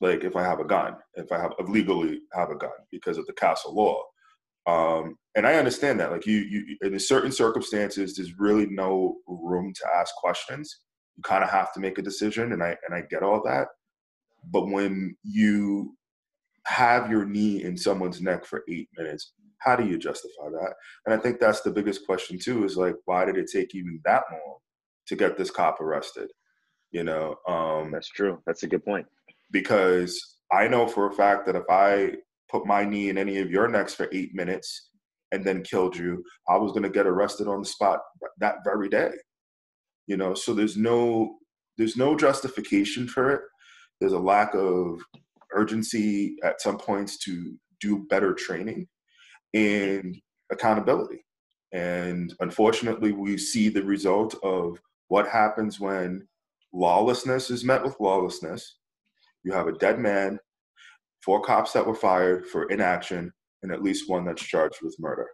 Like 0.00 0.24
if 0.24 0.36
I 0.36 0.42
have 0.42 0.60
a 0.60 0.64
gun, 0.64 0.96
if 1.14 1.30
I 1.30 1.40
have 1.40 1.52
legally 1.68 2.20
have 2.32 2.50
a 2.50 2.56
gun 2.56 2.70
because 2.90 3.18
of 3.18 3.26
the 3.26 3.32
castle 3.34 3.74
law. 3.74 4.02
Um, 4.66 5.16
and 5.36 5.46
I 5.46 5.54
understand 5.54 6.00
that. 6.00 6.10
Like 6.10 6.26
you, 6.26 6.38
you 6.38 6.76
in 6.82 6.98
certain 6.98 7.30
circumstances, 7.30 8.16
there's 8.16 8.38
really 8.38 8.66
no 8.66 9.16
room 9.28 9.72
to 9.74 9.86
ask 9.94 10.14
questions. 10.16 10.80
You 11.16 11.22
kind 11.22 11.44
of 11.44 11.50
have 11.50 11.72
to 11.74 11.80
make 11.80 11.98
a 11.98 12.02
decision, 12.02 12.52
and 12.52 12.62
I 12.62 12.76
and 12.86 12.94
I 12.94 13.02
get 13.10 13.22
all 13.22 13.42
that. 13.44 13.68
But 14.50 14.68
when 14.68 15.16
you 15.22 15.96
have 16.66 17.10
your 17.10 17.26
knee 17.26 17.62
in 17.62 17.76
someone's 17.76 18.22
neck 18.22 18.46
for 18.46 18.64
eight 18.70 18.88
minutes, 18.96 19.34
how 19.58 19.76
do 19.76 19.86
you 19.86 19.98
justify 19.98 20.48
that? 20.50 20.74
And 21.04 21.14
I 21.14 21.18
think 21.18 21.38
that's 21.38 21.60
the 21.60 21.70
biggest 21.70 22.06
question 22.06 22.38
too. 22.42 22.64
Is 22.64 22.76
like, 22.76 22.96
why 23.04 23.26
did 23.26 23.36
it 23.36 23.50
take 23.52 23.74
even 23.74 24.00
that 24.04 24.24
long 24.32 24.58
to 25.08 25.16
get 25.16 25.36
this 25.36 25.50
cop 25.50 25.80
arrested? 25.80 26.30
You 26.90 27.04
know, 27.04 27.36
um, 27.48 27.90
That's 27.90 28.08
true. 28.08 28.40
That's 28.46 28.62
a 28.62 28.68
good 28.68 28.84
point. 28.84 29.06
because 29.50 30.38
I 30.52 30.68
know 30.68 30.86
for 30.86 31.08
a 31.08 31.12
fact 31.12 31.46
that 31.46 31.56
if 31.56 31.64
I 31.70 32.12
put 32.50 32.66
my 32.66 32.84
knee 32.84 33.08
in 33.08 33.18
any 33.18 33.38
of 33.38 33.50
your 33.50 33.66
necks 33.68 33.94
for 33.94 34.08
eight 34.12 34.34
minutes 34.34 34.90
and 35.32 35.44
then 35.44 35.62
killed 35.62 35.96
you, 35.96 36.22
I 36.48 36.56
was 36.56 36.70
going 36.72 36.84
to 36.84 36.90
get 36.90 37.06
arrested 37.06 37.48
on 37.48 37.60
the 37.60 37.66
spot 37.66 38.00
that 38.38 38.56
very 38.64 38.88
day. 38.88 39.10
You 40.06 40.16
know, 40.16 40.34
so 40.34 40.52
there's 40.54 40.76
no 40.76 41.36
there's 41.78 41.96
no 41.96 42.16
justification 42.16 43.08
for 43.08 43.30
it. 43.30 43.40
There's 44.00 44.12
a 44.12 44.18
lack 44.18 44.54
of 44.54 45.00
urgency 45.52 46.36
at 46.44 46.60
some 46.60 46.78
points 46.78 47.18
to 47.24 47.56
do 47.80 48.06
better 48.10 48.34
training 48.34 48.86
and 49.54 50.16
accountability. 50.52 51.24
And 51.72 52.32
unfortunately, 52.40 53.10
we 53.12 53.36
see 53.38 53.68
the 53.68 53.82
result 53.82 54.36
of 54.44 54.78
what 55.14 55.28
happens 55.28 55.78
when 55.78 56.26
lawlessness 56.72 57.48
is 57.48 57.64
met 57.64 57.84
with 57.84 57.94
lawlessness. 58.00 58.78
You 59.44 59.52
have 59.52 59.68
a 59.68 59.78
dead 59.78 60.00
man, 60.00 60.40
four 61.24 61.40
cops 61.40 61.72
that 61.74 61.86
were 61.86 61.94
fired 61.94 62.46
for 62.46 62.68
inaction, 62.68 63.30
and 63.62 63.70
at 63.70 63.80
least 63.80 64.10
one 64.10 64.24
that's 64.24 64.42
charged 64.42 64.78
with 64.82 64.96
murder. 64.98 65.28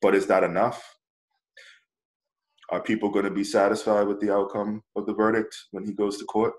But 0.00 0.14
is 0.14 0.28
that 0.28 0.44
enough? 0.44 0.80
Are 2.70 2.80
people 2.80 3.10
going 3.10 3.24
to 3.24 3.32
be 3.32 3.42
satisfied 3.42 4.06
with 4.06 4.20
the 4.20 4.32
outcome 4.32 4.82
of 4.94 5.04
the 5.06 5.14
verdict 5.14 5.52
when 5.72 5.84
he 5.84 5.94
goes 5.94 6.18
to 6.18 6.24
court? 6.26 6.52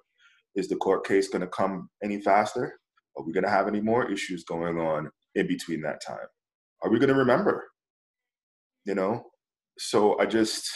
Is 0.53 0.67
the 0.67 0.75
court 0.75 1.07
case 1.07 1.29
going 1.29 1.39
to 1.39 1.47
come 1.47 1.89
any 2.03 2.19
faster? 2.19 2.77
Are 3.15 3.23
we 3.23 3.31
going 3.31 3.45
to 3.45 3.49
have 3.49 3.69
any 3.69 3.79
more 3.79 4.11
issues 4.11 4.43
going 4.43 4.77
on 4.77 5.09
in 5.35 5.47
between 5.47 5.81
that 5.83 6.01
time? 6.05 6.27
Are 6.83 6.91
we 6.91 6.99
going 6.99 7.07
to 7.07 7.15
remember? 7.15 7.69
You 8.83 8.95
know? 8.95 9.23
So 9.77 10.19
I 10.19 10.25
just, 10.25 10.69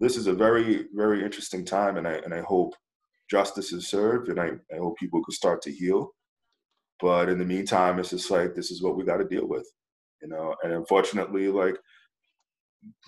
this 0.00 0.16
is 0.16 0.26
a 0.26 0.32
very, 0.32 0.86
very 0.94 1.24
interesting 1.24 1.64
time, 1.64 1.96
and 1.96 2.06
I, 2.06 2.14
and 2.14 2.34
I 2.34 2.40
hope 2.40 2.74
justice 3.30 3.72
is 3.72 3.88
served, 3.88 4.28
and 4.28 4.40
I, 4.40 4.50
I 4.72 4.78
hope 4.78 4.96
people 4.98 5.22
can 5.24 5.32
start 5.32 5.62
to 5.62 5.72
heal. 5.72 6.10
But 7.00 7.28
in 7.28 7.38
the 7.38 7.44
meantime, 7.44 7.98
it's 7.98 8.10
just 8.10 8.30
like, 8.30 8.54
this 8.54 8.70
is 8.70 8.82
what 8.82 8.96
we 8.96 9.04
got 9.04 9.18
to 9.18 9.24
deal 9.24 9.46
with, 9.46 9.66
you 10.22 10.28
know? 10.28 10.54
And 10.62 10.72
unfortunately, 10.72 11.48
like, 11.48 11.76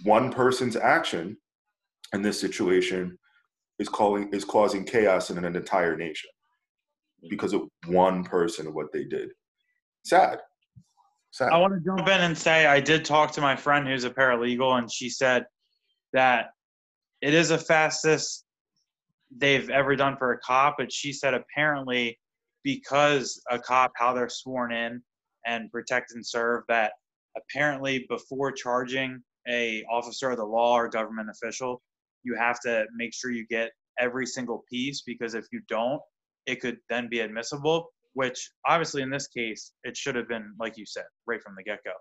one 0.03 0.33
person's 0.33 0.77
action 0.77 1.37
in 2.13 2.23
this 2.23 2.41
situation 2.41 3.19
is 3.79 3.89
calling 3.89 4.29
is 4.33 4.45
causing 4.45 4.85
chaos 4.85 5.31
in 5.31 5.43
an 5.43 5.57
entire 5.57 5.97
nation 5.97 6.31
because 7.31 7.53
of 7.53 7.63
one 7.87 8.25
person 8.25 8.67
and 8.67 8.75
what 8.75 8.93
they 8.93 9.05
did. 9.05 9.31
Sad. 10.05 10.41
Sad. 11.31 11.51
I 11.53 11.59
want 11.59 11.75
to 11.75 11.81
jump 11.85 12.09
in 12.09 12.21
and 12.23 12.37
say 12.37 12.67
I 12.67 12.81
did 12.81 13.05
talk 13.05 13.31
to 13.33 13.41
my 13.41 13.55
friend 13.55 13.87
who's 13.87 14.05
a 14.05 14.11
paralegal, 14.11 14.79
and 14.79 14.91
she 14.91 15.09
said 15.09 15.45
that 16.13 16.47
it 17.21 17.35
is 17.35 17.49
the 17.49 17.59
fastest 17.59 18.45
they've 19.37 19.69
ever 19.71 19.97
done 19.97 20.17
for 20.17 20.33
a 20.33 20.39
cop. 20.39 20.77
But 20.79 20.93
she 20.93 21.13
said 21.13 21.35
apparently 21.35 22.19
because 22.63 23.41
a 23.51 23.59
cop 23.59 23.93
how 23.97 24.13
they're 24.13 24.29
sworn 24.29 24.73
in 24.73 25.03
and 25.47 25.71
protect 25.71 26.13
and 26.13 26.25
serve 26.25 26.65
that 26.69 26.93
apparently 27.37 28.07
before 28.09 28.53
charging 28.53 29.23
a 29.49 29.83
officer 29.91 30.31
of 30.31 30.37
the 30.37 30.45
law 30.45 30.77
or 30.77 30.89
government 30.89 31.29
official, 31.31 31.81
you 32.23 32.35
have 32.37 32.61
to 32.61 32.85
make 32.95 33.15
sure 33.15 33.31
you 33.31 33.47
get 33.47 33.71
every 33.99 34.27
single 34.27 34.65
piece 34.71 35.03
because 35.03 35.35
if 35.35 35.47
you 35.53 35.61
don't, 35.69 36.01
it 36.47 36.61
could 36.61 36.79
then 36.89 37.09
be 37.09 37.21
admissible. 37.21 37.89
Which 38.15 38.51
obviously 38.67 39.03
in 39.03 39.11
this 39.11 39.29
case, 39.29 39.73
it 39.85 39.97
should 39.97 40.17
have 40.17 40.29
been 40.29 40.53
like 40.59 40.77
you 40.77 40.87
said 40.87 41.05
right 41.27 41.43
from 41.43 41.55
the 41.57 41.63
get 41.63 41.85
go. 41.85 41.93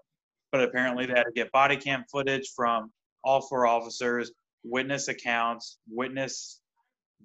But 0.52 0.64
apparently 0.64 1.06
they 1.06 1.14
had 1.14 1.24
to 1.24 1.32
get 1.36 1.52
body 1.52 1.78
cam 1.78 2.06
footage 2.12 2.52
from 2.56 2.92
all 3.24 3.42
four 3.42 3.68
officers, 3.68 4.32
witness 4.64 5.08
accounts, 5.08 5.78
witness 5.90 6.62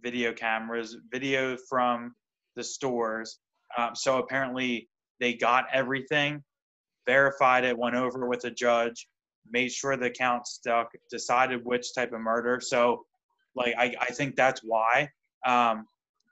video 0.02 0.32
cameras, 0.32 0.96
video 1.10 1.56
from 1.68 2.14
the 2.56 2.64
stores. 2.64 3.38
Um, 3.76 3.94
so 3.94 4.18
apparently 4.18 4.88
they 5.20 5.34
got 5.34 5.66
everything, 5.72 6.42
verified 7.06 7.64
it, 7.64 7.76
went 7.76 7.96
over 7.96 8.28
with 8.28 8.44
a 8.44 8.50
judge, 8.50 9.06
made 9.50 9.70
sure 9.70 9.96
the 9.96 10.10
count 10.10 10.46
stuck, 10.46 10.90
decided 11.10 11.64
which 11.64 11.94
type 11.94 12.12
of 12.12 12.20
murder. 12.20 12.60
So, 12.60 13.04
like, 13.54 13.74
I, 13.78 13.94
I 14.00 14.06
think 14.06 14.36
that's 14.36 14.60
why. 14.64 15.08
Um, 15.46 15.86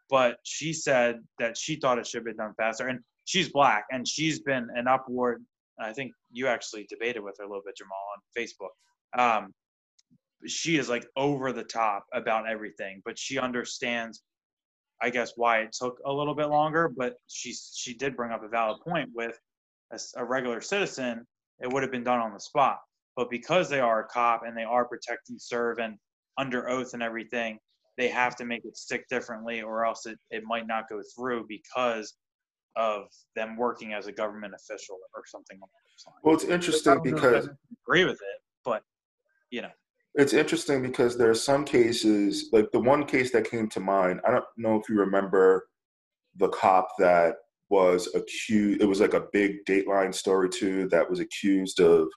but 0.08 0.38
she 0.42 0.72
said 0.72 1.20
that 1.38 1.56
she 1.56 1.76
thought 1.76 1.98
it 1.98 2.06
should 2.06 2.18
have 2.18 2.24
been 2.24 2.36
done 2.36 2.54
faster. 2.56 2.88
And 2.88 3.00
she's 3.24 3.50
black, 3.50 3.84
and 3.90 4.06
she's 4.06 4.40
been 4.40 4.68
an 4.74 4.88
upward. 4.88 5.44
I 5.78 5.92
think 5.92 6.12
you 6.30 6.46
actually 6.46 6.86
debated 6.88 7.20
with 7.20 7.36
her 7.38 7.44
a 7.44 7.46
little 7.46 7.62
bit, 7.64 7.76
Jamal, 7.76 7.96
on 8.14 8.20
Facebook. 8.36 8.74
Um, 9.18 9.54
she 10.46 10.78
is 10.78 10.88
like 10.88 11.06
over 11.16 11.52
the 11.52 11.62
top 11.62 12.06
about 12.12 12.48
everything, 12.48 13.02
but 13.04 13.18
she 13.18 13.38
understands, 13.38 14.22
I 15.02 15.10
guess, 15.10 15.32
why 15.36 15.60
it 15.60 15.72
took 15.72 15.98
a 16.04 16.12
little 16.12 16.34
bit 16.34 16.46
longer. 16.46 16.88
But 16.88 17.14
she 17.28 17.52
she 17.52 17.94
did 17.94 18.16
bring 18.16 18.32
up 18.32 18.42
a 18.42 18.48
valid 18.48 18.80
point 18.82 19.10
with 19.14 19.38
a, 19.92 19.98
a 20.16 20.24
regular 20.24 20.60
citizen, 20.60 21.26
it 21.60 21.72
would 21.72 21.82
have 21.82 21.92
been 21.92 22.04
done 22.04 22.20
on 22.20 22.32
the 22.32 22.40
spot. 22.40 22.78
But 23.16 23.30
because 23.30 23.68
they 23.68 23.80
are 23.80 24.00
a 24.00 24.08
cop 24.08 24.42
and 24.46 24.56
they 24.56 24.62
are 24.62 24.84
protect 24.86 25.30
and 25.30 25.40
serve 25.40 25.78
and 25.78 25.96
under 26.38 26.68
oath 26.68 26.94
and 26.94 27.02
everything, 27.02 27.58
they 27.98 28.08
have 28.08 28.36
to 28.36 28.44
make 28.44 28.64
it 28.64 28.76
stick 28.76 29.06
differently 29.10 29.62
or 29.62 29.84
else 29.84 30.06
it, 30.06 30.18
it 30.30 30.42
might 30.46 30.66
not 30.66 30.88
go 30.88 31.02
through 31.14 31.46
because 31.48 32.14
of 32.76 33.02
them 33.36 33.56
working 33.56 33.92
as 33.92 34.06
a 34.06 34.12
government 34.12 34.54
official 34.54 34.96
or 35.14 35.22
something 35.26 35.58
along 35.58 35.68
those 35.84 36.06
lines. 36.06 36.20
Well, 36.22 36.34
it's 36.34 36.44
interesting 36.44 37.02
because 37.02 37.48
I 37.48 37.52
agree 37.84 38.04
with 38.04 38.14
it, 38.14 38.42
but 38.64 38.82
you 39.50 39.62
know. 39.62 39.70
It's 40.14 40.32
interesting 40.32 40.82
because 40.82 41.16
there 41.16 41.30
are 41.30 41.34
some 41.34 41.64
cases, 41.64 42.48
like 42.52 42.70
the 42.72 42.80
one 42.80 43.04
case 43.04 43.30
that 43.32 43.48
came 43.48 43.68
to 43.70 43.80
mind. 43.80 44.20
I 44.26 44.32
don't 44.32 44.44
know 44.56 44.76
if 44.76 44.88
you 44.88 44.98
remember 44.98 45.66
the 46.36 46.48
cop 46.48 46.88
that 46.98 47.36
was 47.68 48.08
accused. 48.14 48.82
It 48.82 48.86
was 48.86 49.00
like 49.00 49.14
a 49.14 49.26
big 49.32 49.64
Dateline 49.68 50.14
story 50.14 50.48
too. 50.48 50.88
That 50.88 51.08
was 51.08 51.20
accused 51.20 51.80
of 51.80 52.08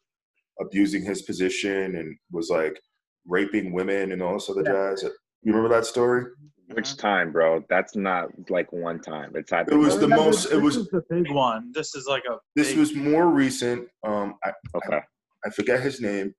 abusing 0.59 1.03
his 1.03 1.21
position 1.21 1.95
and 1.95 2.17
was 2.31 2.49
like 2.49 2.79
raping 3.27 3.73
women 3.73 4.11
and 4.11 4.21
all 4.21 4.33
this 4.33 4.49
other 4.49 4.63
yeah. 4.65 4.91
jazz. 4.91 5.03
You 5.43 5.53
remember 5.53 5.73
that 5.75 5.85
story? 5.85 6.25
Which 6.73 6.97
time, 6.97 7.31
bro? 7.31 7.63
That's 7.69 7.95
not 7.95 8.29
like 8.49 8.71
one 8.71 8.99
time. 8.99 9.33
It's 9.35 9.51
happened. 9.51 9.79
It 9.79 9.85
was 9.85 9.99
the 9.99 10.07
most. 10.07 10.51
It 10.51 10.61
was 10.61 10.87
the 10.89 11.03
big 11.09 11.29
one. 11.29 11.71
This 11.73 11.93
is 11.93 12.07
like 12.07 12.23
a. 12.27 12.37
This 12.55 12.69
big... 12.69 12.79
was 12.79 12.95
more 12.95 13.27
recent. 13.27 13.87
Um, 14.03 14.35
I, 14.43 14.53
okay. 14.75 14.97
I, 14.97 15.01
I 15.45 15.49
forget 15.51 15.81
his 15.81 16.01
name, 16.01 16.33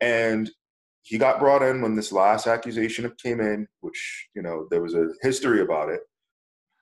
and 0.00 0.50
he 1.02 1.18
got 1.18 1.40
brought 1.40 1.62
in 1.62 1.80
when 1.82 1.94
this 1.94 2.12
last 2.12 2.46
accusation 2.46 3.10
came 3.22 3.40
in, 3.40 3.66
which 3.80 4.28
you 4.34 4.42
know 4.42 4.66
there 4.70 4.82
was 4.82 4.94
a 4.94 5.08
history 5.22 5.60
about 5.60 5.88
it. 5.88 6.00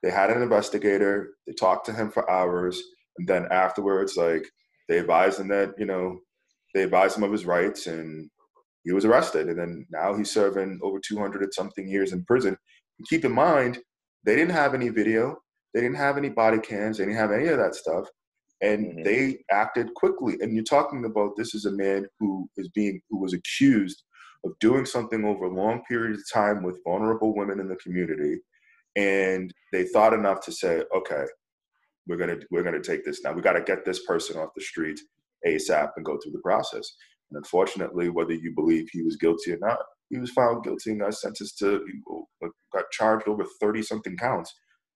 They 0.02 0.10
had 0.10 0.30
an 0.30 0.42
investigator. 0.42 1.34
They 1.46 1.52
talked 1.52 1.86
to 1.86 1.92
him 1.92 2.10
for 2.10 2.30
hours, 2.30 2.82
and 3.18 3.28
then 3.28 3.48
afterwards, 3.50 4.16
like 4.16 4.46
they 4.88 4.98
advised 4.98 5.40
him 5.40 5.48
that 5.48 5.74
you 5.78 5.86
know 5.86 6.18
they 6.74 6.82
advised 6.82 7.16
him 7.16 7.22
of 7.22 7.32
his 7.32 7.46
rights 7.46 7.86
and 7.86 8.30
he 8.84 8.92
was 8.92 9.04
arrested 9.04 9.48
and 9.48 9.58
then 9.58 9.86
now 9.90 10.14
he's 10.14 10.30
serving 10.30 10.78
over 10.82 10.98
200 10.98 11.42
and 11.42 11.54
something 11.54 11.88
years 11.88 12.12
in 12.12 12.24
prison 12.24 12.56
and 12.98 13.08
keep 13.08 13.24
in 13.24 13.32
mind 13.32 13.78
they 14.24 14.34
didn't 14.36 14.54
have 14.54 14.74
any 14.74 14.88
video 14.88 15.36
they 15.74 15.80
didn't 15.80 15.96
have 15.96 16.16
any 16.16 16.28
body 16.28 16.58
cams 16.58 16.98
they 16.98 17.04
didn't 17.04 17.18
have 17.18 17.32
any 17.32 17.46
of 17.48 17.58
that 17.58 17.74
stuff 17.74 18.06
and 18.62 18.86
mm-hmm. 18.86 19.02
they 19.02 19.38
acted 19.50 19.92
quickly 19.94 20.36
and 20.40 20.54
you're 20.54 20.64
talking 20.64 21.04
about 21.04 21.36
this 21.36 21.54
is 21.54 21.66
a 21.66 21.72
man 21.72 22.06
who 22.18 22.48
is 22.56 22.68
being 22.70 23.00
who 23.10 23.18
was 23.18 23.32
accused 23.32 24.02
of 24.44 24.52
doing 24.60 24.84
something 24.84 25.24
over 25.24 25.44
a 25.44 25.54
long 25.54 25.82
period 25.88 26.14
of 26.14 26.22
time 26.32 26.62
with 26.62 26.82
vulnerable 26.84 27.34
women 27.34 27.60
in 27.60 27.68
the 27.68 27.76
community 27.76 28.38
and 28.96 29.52
they 29.72 29.84
thought 29.84 30.12
enough 30.12 30.40
to 30.40 30.52
say 30.52 30.82
okay 30.94 31.24
we're 32.06 32.16
going 32.16 32.40
to 32.40 32.46
we're 32.50 32.62
going 32.62 32.80
to 32.80 32.88
take 32.88 33.04
this 33.04 33.22
now 33.22 33.32
we 33.32 33.42
got 33.42 33.52
to 33.52 33.62
get 33.62 33.84
this 33.84 34.04
person 34.06 34.36
off 34.36 34.50
the 34.56 34.62
street 34.62 34.98
ASAP 35.46 35.90
and 35.96 36.04
go 36.04 36.18
through 36.18 36.32
the 36.32 36.40
process. 36.40 36.94
And 37.30 37.38
unfortunately, 37.38 38.08
whether 38.08 38.32
you 38.32 38.52
believe 38.54 38.88
he 38.92 39.02
was 39.02 39.16
guilty 39.16 39.52
or 39.52 39.58
not, 39.60 39.78
he 40.08 40.18
was 40.18 40.30
found 40.30 40.64
guilty 40.64 40.90
and 40.90 41.00
got 41.00 41.14
sentenced 41.14 41.58
to, 41.58 41.84
got 42.72 42.90
charged 42.90 43.28
over 43.28 43.44
30 43.60 43.82
something 43.82 44.16
counts 44.16 44.52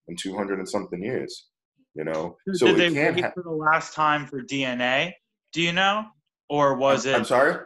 in 0.08 0.16
200 0.16 0.58
and 0.58 0.68
something 0.68 1.02
years. 1.02 1.48
You 1.94 2.02
know, 2.02 2.36
so 2.54 2.66
did 2.66 2.76
they 2.76 2.90
wait 2.90 3.20
ha- 3.20 3.30
for 3.32 3.44
the 3.44 3.52
last 3.52 3.94
time 3.94 4.26
for 4.26 4.42
DNA? 4.42 5.12
Do 5.52 5.62
you 5.62 5.72
know, 5.72 6.06
or 6.48 6.74
was 6.76 7.06
I'm, 7.06 7.14
it? 7.14 7.16
I'm 7.18 7.24
sorry. 7.24 7.56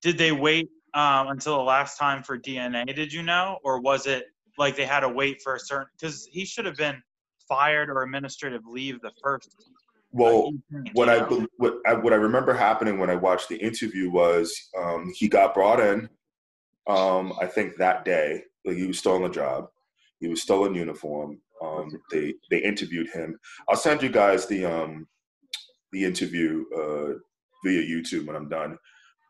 Did 0.00 0.16
they 0.16 0.32
wait 0.32 0.70
um, 0.94 1.28
until 1.28 1.58
the 1.58 1.64
last 1.64 1.98
time 1.98 2.22
for 2.22 2.38
DNA? 2.38 2.94
Did 2.94 3.12
you 3.12 3.22
know, 3.22 3.58
or 3.64 3.80
was 3.80 4.06
it 4.06 4.26
like 4.56 4.76
they 4.76 4.86
had 4.86 5.00
to 5.00 5.08
wait 5.08 5.40
for 5.42 5.54
a 5.54 5.60
certain? 5.60 5.88
Because 5.98 6.26
he 6.30 6.44
should 6.44 6.66
have 6.66 6.76
been 6.76 7.00
fired 7.48 7.88
or 7.88 8.02
administrative 8.02 8.62
leave 8.66 9.00
the 9.00 9.12
first 9.22 9.54
well, 10.10 10.52
what 10.94 11.08
I 11.08 11.18
what 11.58 11.78
I 11.86 11.94
what 11.94 12.12
I 12.12 12.16
remember 12.16 12.54
happening 12.54 12.98
when 12.98 13.10
I 13.10 13.14
watched 13.14 13.48
the 13.48 13.56
interview 13.56 14.10
was 14.10 14.54
um, 14.78 15.12
he 15.14 15.28
got 15.28 15.54
brought 15.54 15.80
in. 15.80 16.08
Um, 16.86 17.34
I 17.40 17.46
think 17.46 17.76
that 17.76 18.04
day, 18.04 18.42
like 18.64 18.76
he 18.76 18.86
was 18.86 18.98
still 18.98 19.12
on 19.12 19.22
the 19.22 19.28
job. 19.28 19.66
He 20.20 20.28
was 20.28 20.40
still 20.40 20.64
in 20.64 20.74
uniform. 20.74 21.40
Um, 21.62 21.90
they 22.10 22.34
they 22.50 22.58
interviewed 22.58 23.10
him. 23.10 23.38
I'll 23.68 23.76
send 23.76 24.02
you 24.02 24.08
guys 24.08 24.46
the 24.46 24.64
um, 24.64 25.06
the 25.92 26.04
interview 26.04 26.64
uh, 26.74 27.12
via 27.64 27.82
YouTube 27.82 28.26
when 28.26 28.36
I'm 28.36 28.48
done. 28.48 28.78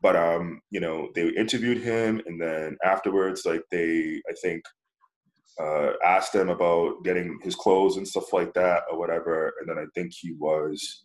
But 0.01 0.16
um, 0.16 0.61
you 0.70 0.80
know, 0.80 1.09
they 1.14 1.28
interviewed 1.30 1.82
him, 1.82 2.20
and 2.26 2.40
then 2.40 2.76
afterwards, 2.84 3.44
like 3.44 3.62
they, 3.70 4.22
I 4.30 4.34
think, 4.40 4.62
uh, 5.61 5.92
asked 6.05 6.34
him 6.34 6.49
about 6.51 7.03
getting 7.05 7.38
his 7.42 7.57
clothes 7.57 7.96
and 7.96 8.07
stuff 8.07 8.32
like 8.32 8.55
that 8.55 8.84
or 8.90 8.99
whatever, 8.99 9.53
and 9.61 9.68
then 9.68 9.78
I 9.78 9.86
think 9.94 10.12
he 10.12 10.32
was 10.34 11.05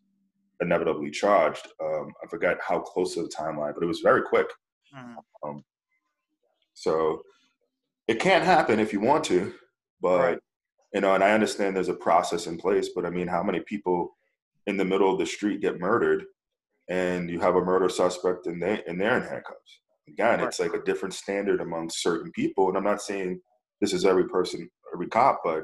inevitably 0.61 1.09
charged. 1.09 1.67
Um, 1.83 2.13
I 2.23 2.27
forgot 2.27 2.57
how 2.61 2.79
close 2.79 3.15
to 3.15 3.23
the 3.23 3.29
timeline, 3.29 3.73
but 3.73 3.83
it 3.83 3.87
was 3.87 4.01
very 4.01 4.21
quick. 4.21 4.47
Mhm. 4.95 5.15
Um, 5.43 5.63
so 6.73 7.23
it 8.07 8.19
can't 8.19 8.43
happen 8.45 8.79
if 8.79 8.93
you 8.93 8.99
want 8.99 9.23
to, 9.25 9.53
but 10.01 10.19
Right. 10.19 10.39
you 10.93 11.01
know, 11.01 11.15
and 11.15 11.23
I 11.23 11.31
understand 11.31 11.75
there's 11.75 11.89
a 11.89 11.95
process 11.95 12.45
in 12.45 12.57
place, 12.57 12.89
but 12.95 13.05
I 13.05 13.09
mean, 13.09 13.27
how 13.27 13.41
many 13.41 13.61
people 13.61 14.15
in 14.67 14.77
the 14.77 14.85
middle 14.85 15.11
of 15.11 15.17
the 15.17 15.25
street 15.25 15.61
get 15.61 15.79
murdered, 15.79 16.25
and 16.89 17.29
you 17.29 17.39
have 17.39 17.55
a 17.55 17.63
murder 17.63 17.89
suspect 17.89 18.47
and 18.47 18.61
they 18.61 18.83
and 18.87 18.99
they're 18.99 19.17
in 19.17 19.23
handcuffs? 19.23 19.79
Again, 20.07 20.41
it's 20.41 20.59
like 20.59 20.73
a 20.73 20.83
different 20.83 21.13
standard 21.13 21.61
among 21.61 21.89
certain 21.89 22.31
people, 22.31 22.67
and 22.67 22.77
I'm 22.77 22.83
not 22.83 23.01
saying 23.01 23.39
this 23.79 23.93
is 23.93 24.05
every 24.05 24.27
person, 24.27 24.69
every 24.93 25.07
cop, 25.07 25.41
but 25.43 25.63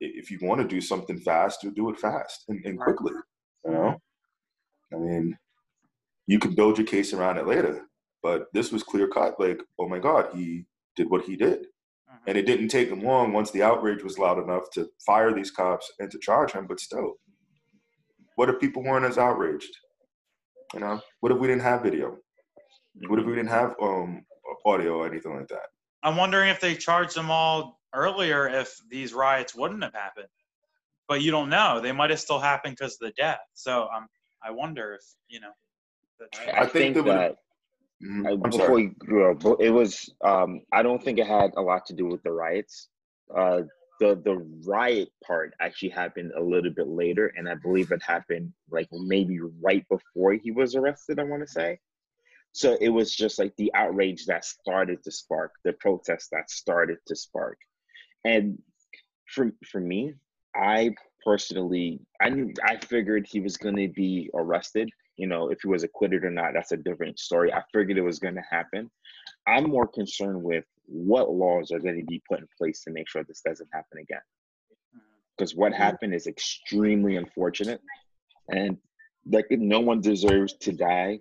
if 0.00 0.30
you 0.30 0.38
want 0.42 0.60
to 0.60 0.66
do 0.68 0.80
something 0.80 1.18
fast, 1.18 1.62
you 1.62 1.70
do 1.70 1.88
it 1.90 1.98
fast 1.98 2.44
and, 2.48 2.64
and 2.66 2.78
quickly. 2.78 3.12
You 3.64 3.70
know, 3.72 3.96
I 4.92 4.96
mean, 4.96 5.38
you 6.26 6.38
can 6.38 6.54
build 6.54 6.76
your 6.78 6.86
case 6.86 7.12
around 7.12 7.38
it 7.38 7.46
later, 7.46 7.86
but 8.22 8.46
this 8.52 8.72
was 8.72 8.82
clear 8.82 9.08
cut. 9.08 9.40
Like, 9.40 9.62
oh 9.78 9.88
my 9.88 9.98
God, 9.98 10.28
he 10.34 10.66
did 10.96 11.08
what 11.08 11.24
he 11.24 11.36
did, 11.36 11.60
Mhm. 12.10 12.18
and 12.26 12.36
it 12.36 12.44
didn't 12.46 12.68
take 12.68 12.88
him 12.88 13.02
long 13.02 13.32
once 13.32 13.50
the 13.50 13.62
outrage 13.62 14.02
was 14.02 14.18
loud 14.18 14.38
enough 14.42 14.68
to 14.74 14.90
fire 15.06 15.32
these 15.32 15.50
cops 15.50 15.90
and 15.98 16.10
to 16.10 16.18
charge 16.18 16.52
him. 16.52 16.66
But 16.66 16.80
still, 16.80 17.14
what 18.36 18.50
if 18.50 18.60
people 18.60 18.82
weren't 18.82 19.06
as 19.06 19.16
outraged? 19.18 19.74
You 20.74 20.80
know, 20.80 21.00
what 21.20 21.32
if 21.32 21.38
we 21.38 21.46
didn't 21.48 21.62
have 21.62 21.82
video? 21.82 22.18
What 23.08 23.18
if 23.18 23.26
we 23.26 23.34
didn't 23.34 23.48
have 23.50 23.74
um 23.80 24.24
audio 24.66 24.98
or 24.98 25.06
anything 25.06 25.34
like 25.36 25.48
that? 25.48 25.66
I'm 26.02 26.16
wondering 26.16 26.48
if 26.48 26.60
they 26.60 26.74
charged 26.74 27.14
them 27.14 27.30
all 27.30 27.80
earlier 27.94 28.48
if 28.48 28.76
these 28.90 29.12
riots 29.12 29.54
wouldn't 29.54 29.82
have 29.82 29.94
happened. 29.94 30.28
But 31.08 31.20
you 31.22 31.30
don't 31.30 31.48
know. 31.50 31.80
They 31.80 31.92
might 31.92 32.10
have 32.10 32.20
still 32.20 32.38
happened 32.38 32.76
because 32.78 32.94
of 32.94 33.00
the 33.00 33.12
death. 33.12 33.40
So 33.54 33.88
um, 33.94 34.08
I 34.42 34.50
wonder 34.50 34.94
if, 34.94 35.02
you 35.28 35.40
know. 35.40 35.50
I, 36.46 36.50
I 36.52 36.60
think 36.60 36.72
think 36.72 36.94
there 36.94 37.02
would've- 37.02 37.18
that 37.18 37.36
Mhm. 38.02 38.26
I, 38.26 38.36
before 38.36 38.66
sorry. 38.66 38.82
you 38.82 38.88
grew 38.98 39.30
up, 39.30 39.60
it 39.60 39.70
was. 39.70 40.12
Um, 40.24 40.62
I 40.72 40.82
don't 40.82 41.00
think 41.02 41.18
it 41.20 41.26
had 41.26 41.52
a 41.56 41.62
lot 41.62 41.86
to 41.86 41.94
do 41.94 42.06
with 42.06 42.20
the 42.24 42.32
riots. 42.32 42.88
Uh, 43.32 43.62
the 44.02 44.20
the 44.24 44.36
riot 44.66 45.10
part 45.24 45.54
actually 45.60 45.90
happened 45.90 46.32
a 46.36 46.42
little 46.42 46.72
bit 46.72 46.88
later, 46.88 47.32
and 47.36 47.48
I 47.48 47.54
believe 47.54 47.92
it 47.92 48.02
happened 48.02 48.52
like 48.70 48.88
maybe 48.92 49.38
right 49.60 49.86
before 49.88 50.32
he 50.32 50.50
was 50.50 50.74
arrested. 50.74 51.20
I 51.20 51.24
want 51.24 51.46
to 51.46 51.52
say. 51.52 51.78
So 52.54 52.76
it 52.80 52.90
was 52.90 53.14
just 53.14 53.38
like 53.38 53.54
the 53.56 53.72
outrage 53.74 54.26
that 54.26 54.44
started 54.44 55.02
to 55.04 55.10
spark 55.10 55.52
the 55.64 55.72
protest 55.74 56.30
that 56.32 56.50
started 56.50 56.98
to 57.06 57.16
spark, 57.16 57.58
and 58.24 58.58
for 59.26 59.52
for 59.70 59.80
me, 59.80 60.14
I 60.54 60.94
personally, 61.24 62.00
I 62.20 62.28
knew 62.30 62.52
I 62.64 62.76
figured 62.78 63.26
he 63.26 63.40
was 63.40 63.56
going 63.56 63.76
to 63.76 63.88
be 63.88 64.28
arrested 64.34 64.90
you 65.16 65.26
know, 65.26 65.50
if 65.50 65.60
he 65.62 65.68
was 65.68 65.84
acquitted 65.84 66.24
or 66.24 66.30
not, 66.30 66.52
that's 66.54 66.72
a 66.72 66.76
different 66.76 67.18
story. 67.18 67.52
I 67.52 67.62
figured 67.72 67.98
it 67.98 68.02
was 68.02 68.18
going 68.18 68.34
to 68.34 68.44
happen. 68.50 68.90
I'm 69.46 69.70
more 69.70 69.86
concerned 69.86 70.42
with 70.42 70.64
what 70.86 71.30
laws 71.30 71.70
are 71.70 71.78
going 71.78 71.98
to 71.98 72.06
be 72.06 72.22
put 72.28 72.40
in 72.40 72.48
place 72.58 72.82
to 72.84 72.90
make 72.90 73.08
sure 73.08 73.24
this 73.24 73.42
doesn't 73.44 73.68
happen 73.72 73.98
again. 73.98 74.20
Because 75.36 75.54
what 75.54 75.72
mm-hmm. 75.72 75.82
happened 75.82 76.14
is 76.14 76.26
extremely 76.26 77.16
unfortunate, 77.16 77.80
and 78.50 78.76
like 79.30 79.46
no 79.50 79.80
one 79.80 80.00
deserves 80.00 80.54
to 80.58 80.72
die. 80.72 81.20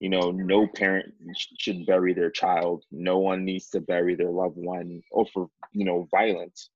You 0.00 0.10
know, 0.10 0.30
no 0.30 0.66
parent 0.66 1.14
sh- 1.34 1.46
should 1.58 1.86
bury 1.86 2.12
their 2.12 2.30
child. 2.30 2.84
No 2.90 3.18
one 3.18 3.44
needs 3.44 3.70
to 3.70 3.80
bury 3.80 4.14
their 4.14 4.30
loved 4.30 4.56
one 4.56 5.00
oh, 5.14 5.26
over 5.36 5.48
you 5.72 5.84
know 5.84 6.08
violence. 6.10 6.70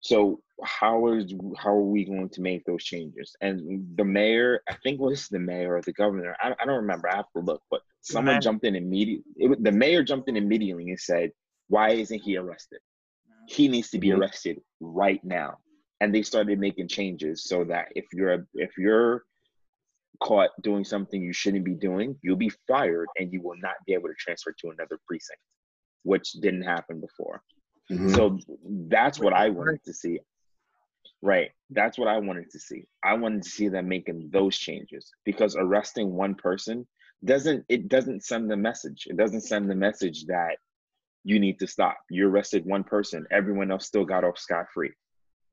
So 0.00 0.40
how 0.64 1.12
is 1.12 1.32
how 1.56 1.70
are 1.70 1.80
we 1.80 2.04
going 2.04 2.28
to 2.30 2.40
make 2.40 2.64
those 2.64 2.82
changes? 2.82 3.34
And 3.40 3.96
the 3.96 4.04
mayor, 4.04 4.60
I 4.68 4.74
think 4.82 5.00
it 5.00 5.04
was 5.04 5.28
the 5.28 5.38
mayor 5.38 5.76
or 5.76 5.80
the 5.82 5.92
governor. 5.92 6.36
I, 6.42 6.54
I 6.60 6.64
don't 6.66 6.82
remember. 6.82 7.08
I 7.08 7.16
have 7.16 7.30
to 7.36 7.42
look, 7.42 7.62
but 7.70 7.82
someone 8.00 8.40
jumped 8.40 8.64
in 8.64 8.74
immediately. 8.74 9.24
It, 9.36 9.62
the 9.62 9.72
mayor 9.72 10.02
jumped 10.02 10.28
in 10.28 10.36
immediately 10.36 10.90
and 10.90 10.98
said, 10.98 11.30
"Why 11.72 11.90
isn't 12.02 12.22
he 12.22 12.36
arrested? 12.36 12.80
He 13.46 13.66
needs 13.66 13.90
to 13.92 13.98
be 13.98 14.08
Mhm. 14.08 14.18
arrested 14.18 14.62
right 14.80 15.22
now." 15.24 15.50
And 16.00 16.14
they 16.14 16.22
started 16.22 16.58
making 16.58 16.88
changes 16.88 17.44
so 17.44 17.64
that 17.64 17.86
if 17.96 18.06
you're 18.12 18.34
a, 18.34 18.46
if 18.54 18.76
you're 18.76 19.24
caught 20.20 20.50
doing 20.60 20.84
something 20.84 21.22
you 21.22 21.32
shouldn't 21.32 21.64
be 21.64 21.74
doing, 21.74 22.18
you'll 22.22 22.44
be 22.48 22.52
fired 22.68 23.08
and 23.18 23.32
you 23.32 23.40
will 23.40 23.56
not 23.56 23.76
be 23.86 23.94
able 23.94 24.08
to 24.08 24.14
transfer 24.14 24.52
to 24.52 24.70
another 24.70 24.98
precinct, 25.06 25.40
which 26.02 26.32
didn't 26.44 26.62
happen 26.74 27.00
before. 27.00 27.42
Mhm. 27.90 28.14
So 28.14 28.38
that's 28.98 29.18
what 29.18 29.32
I 29.32 29.48
wanted 29.48 29.82
to 29.84 29.94
see. 29.94 30.20
Right. 31.22 31.52
That's 31.70 31.96
what 31.98 32.08
I 32.08 32.18
wanted 32.18 32.50
to 32.50 32.58
see. 32.58 32.84
I 33.02 33.14
wanted 33.14 33.42
to 33.44 33.48
see 33.48 33.68
them 33.68 33.88
making 33.88 34.28
those 34.30 34.58
changes 34.58 35.10
because 35.24 35.56
arresting 35.56 36.12
one 36.12 36.34
person 36.34 36.86
doesn't 37.24 37.64
it 37.68 37.88
doesn't 37.88 38.24
send 38.24 38.50
the 38.50 38.56
message. 38.56 39.06
It 39.06 39.16
doesn't 39.16 39.42
send 39.42 39.70
the 39.70 39.74
message 39.86 40.26
that 40.26 40.58
you 41.24 41.38
need 41.38 41.58
to 41.60 41.66
stop. 41.66 41.96
You 42.10 42.28
arrested 42.28 42.64
one 42.64 42.84
person, 42.84 43.26
everyone 43.30 43.70
else 43.70 43.86
still 43.86 44.04
got 44.04 44.24
off 44.24 44.38
scot 44.38 44.66
free. 44.72 44.90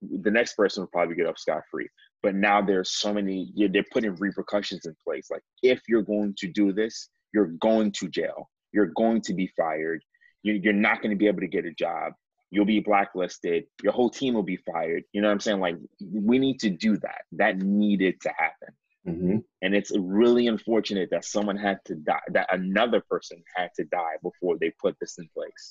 The 0.02 0.32
next 0.32 0.54
person 0.56 0.84
will 0.84 0.88
probably 0.88 1.16
get 1.16 1.28
off 1.28 1.38
scot 1.38 1.64
free. 1.70 1.90
But 2.24 2.36
now 2.36 2.62
there's 2.62 2.92
so 2.92 3.14
many 3.14 3.52
they're 3.56 3.84
putting 3.92 4.16
repercussions 4.16 4.86
in 4.86 4.96
place. 5.04 5.30
Like 5.30 5.44
if 5.62 5.82
you're 5.88 6.02
going 6.02 6.36
to 6.40 6.48
do 6.48 6.74
this, 6.74 7.10
you're 7.34 7.54
going 7.60 7.92
to 7.94 8.08
jail. 8.08 8.50
You're 8.72 8.92
going 8.96 9.22
to 9.22 9.34
be 9.34 9.52
fired. 9.58 10.04
You're 10.44 10.74
not 10.74 11.02
going 11.02 11.12
to 11.12 11.18
be 11.18 11.28
able 11.28 11.42
to 11.42 11.48
get 11.48 11.66
a 11.66 11.74
job 11.74 12.14
you'll 12.52 12.66
be 12.66 12.80
blacklisted 12.80 13.66
your 13.84 13.94
whole 13.94 14.10
team 14.10 14.34
will 14.34 14.44
be 14.44 14.58
fired 14.58 15.04
you 15.14 15.22
know 15.22 15.28
what 15.28 15.34
i'm 15.34 15.40
saying 15.40 15.60
like 15.60 15.76
we 16.12 16.38
need 16.38 16.60
to 16.60 16.70
do 16.70 16.98
that 16.98 17.22
that 17.32 17.58
needed 17.58 18.20
to 18.22 18.30
happen 18.38 18.74
Mhm. 19.10 19.44
and 19.64 19.72
it's 19.80 19.92
really 19.98 20.46
unfortunate 20.48 21.10
that 21.12 21.26
someone 21.26 21.58
had 21.58 21.78
to 21.86 21.96
die 21.96 22.26
that 22.36 22.48
another 22.54 23.02
person 23.14 23.38
had 23.56 23.70
to 23.78 23.84
die 23.86 24.16
before 24.28 24.58
they 24.60 24.72
put 24.84 24.96
this 25.02 25.18
in 25.18 25.28
place 25.38 25.64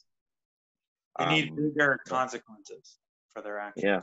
They 1.18 1.26
need 1.26 1.51
Um, 1.51 1.57
bigger 1.57 1.91
consequences 2.07 2.84
for 3.32 3.41
their 3.43 3.59
actions. 3.66 3.84
yeah 3.84 4.03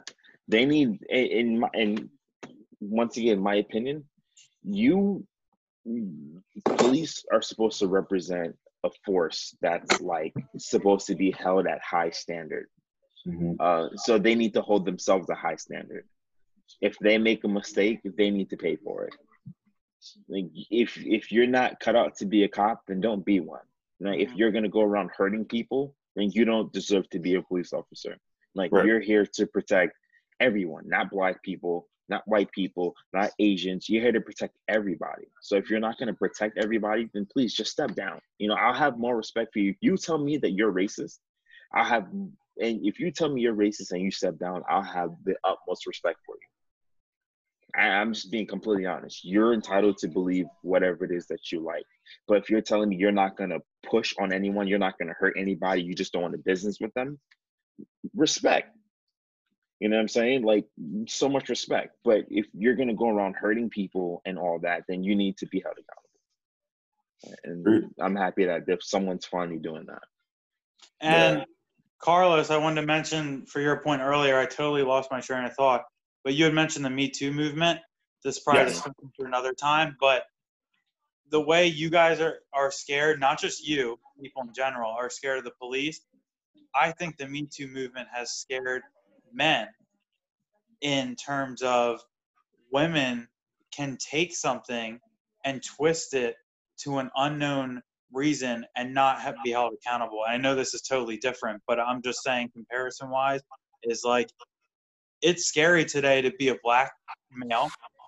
they 0.53 0.63
need 0.65 0.89
in 1.09 1.25
in 1.39 1.47
my 1.59 1.69
and 1.81 2.09
once 2.79 3.13
again 3.17 3.39
my 3.39 3.55
opinion 3.65 3.97
you 4.63 5.25
police 6.77 7.23
are 7.31 7.41
supposed 7.41 7.77
to 7.79 7.87
represent 7.87 8.51
a 8.83 8.89
force 9.05 9.55
that's 9.61 10.01
like 10.01 10.33
supposed 10.57 11.05
to 11.07 11.15
be 11.15 11.31
held 11.31 11.67
at 11.67 11.81
high 11.81 12.11
standard 12.23 12.67
Mhm. 13.27 13.55
Uh, 13.59 13.89
so 14.05 14.11
they 14.19 14.35
need 14.35 14.53
to 14.53 14.61
hold 14.61 14.85
themselves 14.85 15.27
a 15.29 15.33
high 15.45 15.55
standard. 15.55 16.05
If 16.81 16.97
they 16.99 17.17
make 17.17 17.43
a 17.43 17.47
mistake, 17.47 17.99
they 18.03 18.29
need 18.29 18.49
to 18.49 18.57
pay 18.57 18.75
for 18.75 19.05
it. 19.05 19.13
Like 20.27 20.45
if 20.69 20.97
if 20.97 21.31
you're 21.31 21.47
not 21.47 21.79
cut 21.79 21.95
out 21.95 22.15
to 22.17 22.25
be 22.25 22.43
a 22.43 22.47
cop, 22.47 22.83
then 22.87 23.01
don't 23.01 23.25
be 23.25 23.39
one. 23.39 23.61
Like 23.99 24.19
if 24.19 24.33
you're 24.35 24.51
gonna 24.51 24.69
go 24.69 24.81
around 24.81 25.11
hurting 25.15 25.45
people, 25.45 25.95
then 26.15 26.29
you 26.31 26.45
don't 26.45 26.71
deserve 26.71 27.09
to 27.09 27.19
be 27.19 27.35
a 27.35 27.41
police 27.41 27.73
officer. 27.73 28.17
Like 28.53 28.71
Right. 28.71 28.85
you're 28.85 28.99
here 28.99 29.25
to 29.25 29.47
protect 29.47 29.93
everyone, 30.39 30.87
not 30.87 31.09
black 31.09 31.41
people, 31.43 31.87
not 32.07 32.27
white 32.27 32.51
people, 32.51 32.95
not 33.13 33.31
Asians. 33.39 33.89
You're 33.89 34.03
here 34.03 34.11
to 34.11 34.21
protect 34.21 34.55
everybody. 34.67 35.27
So 35.41 35.55
if 35.55 35.69
you're 35.69 35.79
not 35.79 35.97
gonna 35.97 36.13
protect 36.13 36.57
everybody, 36.57 37.09
then 37.13 37.25
please 37.25 37.53
just 37.53 37.71
step 37.71 37.95
down. 37.95 38.19
You 38.37 38.47
know, 38.49 38.55
I'll 38.55 38.73
have 38.73 38.99
more 38.99 39.17
respect 39.17 39.53
for 39.53 39.59
you. 39.59 39.71
If 39.71 39.77
you 39.81 39.97
tell 39.97 40.17
me 40.17 40.37
that 40.37 40.51
you're 40.51 40.71
racist, 40.71 41.19
I'll 41.73 41.85
have 41.85 42.07
and 42.61 42.85
if 42.85 42.99
you 42.99 43.11
tell 43.11 43.29
me 43.29 43.41
you're 43.41 43.55
racist 43.55 43.91
and 43.91 44.01
you 44.01 44.11
step 44.11 44.37
down, 44.37 44.63
I'll 44.69 44.81
have 44.81 45.11
the 45.23 45.35
utmost 45.43 45.87
respect 45.87 46.19
for 46.25 46.35
you. 46.35 46.47
I, 47.77 47.87
I'm 47.87 48.13
just 48.13 48.31
being 48.31 48.47
completely 48.47 48.85
honest. 48.85 49.23
You're 49.23 49.53
entitled 49.53 49.97
to 49.99 50.07
believe 50.07 50.45
whatever 50.61 51.05
it 51.05 51.11
is 51.11 51.27
that 51.27 51.51
you 51.51 51.59
like. 51.59 51.85
But 52.27 52.37
if 52.37 52.49
you're 52.49 52.61
telling 52.61 52.89
me 52.89 52.95
you're 52.95 53.11
not 53.11 53.37
gonna 53.37 53.59
push 53.85 54.13
on 54.19 54.31
anyone, 54.31 54.67
you're 54.67 54.79
not 54.79 54.97
gonna 54.97 55.15
hurt 55.17 55.35
anybody, 55.37 55.81
you 55.81 55.93
just 55.95 56.13
don't 56.13 56.21
want 56.21 56.33
to 56.33 56.39
business 56.39 56.79
with 56.79 56.93
them, 56.93 57.19
respect. 58.15 58.75
You 59.79 59.89
know 59.89 59.97
what 59.97 60.03
I'm 60.03 60.07
saying? 60.07 60.43
Like 60.43 60.65
so 61.07 61.27
much 61.27 61.49
respect. 61.49 61.97
But 62.03 62.25
if 62.29 62.45
you're 62.53 62.75
gonna 62.75 62.93
go 62.93 63.09
around 63.09 63.35
hurting 63.35 63.69
people 63.69 64.21
and 64.25 64.37
all 64.37 64.59
that, 64.59 64.83
then 64.87 65.03
you 65.03 65.15
need 65.15 65.37
to 65.37 65.47
be 65.47 65.59
held 65.59 65.75
accountable. 65.75 67.39
And 67.43 67.61
Agreed. 67.61 67.89
I'm 67.99 68.15
happy 68.15 68.45
that 68.45 68.63
if 68.67 68.83
someone's 68.83 69.25
finally 69.25 69.57
doing 69.57 69.85
that. 69.87 70.03
And 71.01 71.45
Carlos, 71.99 72.49
I 72.51 72.57
wanted 72.57 72.81
to 72.81 72.87
mention 72.87 73.45
for 73.45 73.59
your 73.59 73.77
point 73.81 74.01
earlier, 74.01 74.37
I 74.37 74.45
totally 74.45 74.83
lost 74.83 75.11
my 75.11 75.21
train 75.21 75.43
of 75.43 75.53
thought, 75.53 75.83
but 76.25 76.33
you 76.35 76.45
had 76.45 76.55
mentioned 76.55 76.83
the 76.83 76.91
Me 76.91 77.09
Too 77.09 77.31
movement. 77.31 77.79
This 78.25 78.37
is 78.37 78.43
probably 78.43 78.73
Yes. 78.73 78.81
for 79.15 79.27
another 79.27 79.53
time, 79.53 79.95
but 80.01 80.25
the 81.29 81.41
way 81.41 81.67
you 81.67 81.89
guys 81.89 82.19
are, 82.19 82.39
are 82.53 82.71
scared, 82.71 83.19
not 83.21 83.39
just 83.39 83.65
you, 83.65 83.99
people 84.21 84.43
in 84.43 84.53
general, 84.53 84.91
are 84.91 85.09
scared 85.09 85.39
of 85.39 85.45
the 85.45 85.53
police, 85.61 86.01
I 86.75 86.91
think 86.91 87.17
the 87.17 87.27
Me 87.27 87.47
Too 87.51 87.67
movement 87.67 88.09
has 88.13 88.31
scared 88.33 88.83
men 89.33 89.69
in 90.81 91.15
terms 91.15 91.61
of 91.61 92.01
women 92.71 93.27
can 93.71 93.97
take 93.97 94.35
something 94.35 94.99
and 95.45 95.63
twist 95.63 96.13
it 96.13 96.35
to 96.79 96.97
an 96.99 97.11
unknown 97.15 97.81
reason 98.11 98.65
and 98.75 98.93
not 98.93 99.21
have, 99.21 99.35
be 99.43 99.51
held 99.51 99.73
accountable. 99.73 100.21
I 100.27 100.37
know 100.37 100.55
this 100.55 100.73
is 100.73 100.81
totally 100.81 101.17
different, 101.17 101.61
but 101.67 101.79
I'm 101.79 102.01
just 102.01 102.23
saying 102.23 102.51
comparison 102.53 103.09
wise 103.09 103.41
is 103.83 104.03
like 104.03 104.29
it's 105.25 105.45
scary 105.47 105.83
today 105.83 106.21
to 106.21 106.31
be 106.37 106.49
a 106.49 106.55
black 106.63 106.91
male 107.31 107.67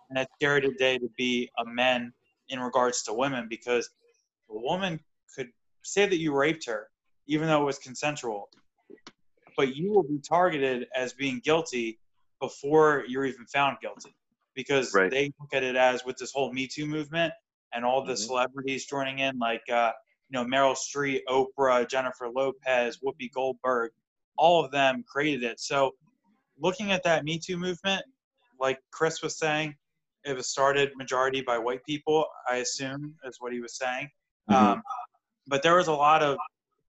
and 0.10 0.20
it's 0.20 0.32
scary 0.36 0.62
today 0.62 1.00
to 1.00 1.10
be 1.18 1.50
a 1.58 1.66
man 1.66 2.14
in 2.50 2.60
regards 2.60 3.02
to 3.02 3.12
women 3.12 3.48
because 3.50 3.90
a 4.52 4.58
woman 4.58 5.00
could 5.36 5.50
say 5.82 6.06
that 6.06 6.18
you 6.18 6.32
raped 6.34 6.64
her 6.68 6.90
even 7.28 7.48
though 7.48 7.64
it 7.64 7.66
was 7.66 7.80
consensual 7.80 8.50
but 9.58 9.76
you 9.76 9.92
will 9.92 10.04
be 10.04 10.20
targeted 10.20 10.88
as 10.96 11.14
being 11.14 11.42
guilty 11.44 12.00
before 12.40 13.04
you're 13.08 13.26
even 13.26 13.48
found 13.48 13.78
guilty 13.82 14.16
because 14.54 14.94
Right. 14.94 15.10
they 15.10 15.32
look 15.40 15.54
at 15.54 15.64
it 15.64 15.76
as 15.76 16.06
with 16.06 16.18
this 16.18 16.32
whole 16.32 16.54
Me 16.54 16.68
Too 16.68 16.86
movement 16.86 17.34
and 17.74 17.84
all 17.84 18.04
the 18.06 18.14
Mhm. 18.14 18.18
celebrities 18.28 18.86
joining 18.86 19.20
in, 19.20 19.40
like 19.40 19.68
uh, 19.70 19.92
you 20.30 20.34
know 20.38 20.46
Meryl 20.46 20.76
Streep, 20.76 21.22
Oprah, 21.28 21.88
Jennifer 21.90 22.30
Lopez, 22.30 23.00
Whoopi 23.04 23.32
Goldberg, 23.32 23.92
all 24.38 24.64
of 24.64 24.72
them 24.72 25.04
created 25.04 25.44
it. 25.44 25.60
So 25.60 25.96
looking 26.60 26.92
at 26.92 27.04
that 27.04 27.24
Me 27.24 27.40
Too 27.40 27.58
movement, 27.58 28.04
like 28.60 28.80
Chris 28.92 29.22
was 29.22 29.38
saying, 29.38 29.76
it 30.26 30.36
was 30.36 30.50
started 30.50 30.92
majority 30.98 31.42
by 31.42 31.58
white 31.58 31.84
people. 31.86 32.26
I 32.50 32.58
assume 32.58 33.16
is 33.24 33.38
what 33.40 33.54
he 33.54 33.60
was 33.60 33.78
saying. 33.78 34.10
Mhm. 34.50 34.56
Um, 34.56 34.84
but 35.48 35.64
there 35.64 35.76
was 35.76 35.88
a 35.88 35.94
lot 35.94 36.22
of 36.22 36.38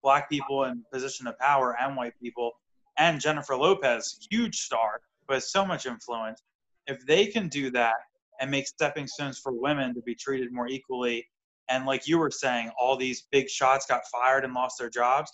black 0.02 0.30
people 0.30 0.64
in 0.64 0.84
position 0.92 1.26
of 1.26 1.38
power 1.38 1.76
and 1.80 1.96
white 1.96 2.18
people, 2.20 2.52
and 2.96 3.20
Jennifer 3.20 3.56
Lopez, 3.56 4.26
huge 4.30 4.60
star, 4.60 5.02
but 5.26 5.42
so 5.42 5.66
much 5.66 5.84
influence. 5.86 6.42
If 6.86 7.04
they 7.04 7.26
can 7.26 7.48
do 7.48 7.70
that 7.72 7.96
and 8.40 8.50
make 8.50 8.66
stepping 8.66 9.06
stones 9.06 9.38
for 9.38 9.52
women 9.52 9.94
to 9.94 10.02
be 10.02 10.14
treated 10.14 10.52
more 10.52 10.68
equally, 10.68 11.28
and 11.68 11.84
like 11.84 12.06
you 12.06 12.18
were 12.18 12.30
saying, 12.30 12.70
all 12.78 12.96
these 12.96 13.22
big 13.32 13.48
shots 13.48 13.86
got 13.86 14.06
fired 14.06 14.44
and 14.44 14.54
lost 14.54 14.78
their 14.78 14.88
jobs. 14.88 15.32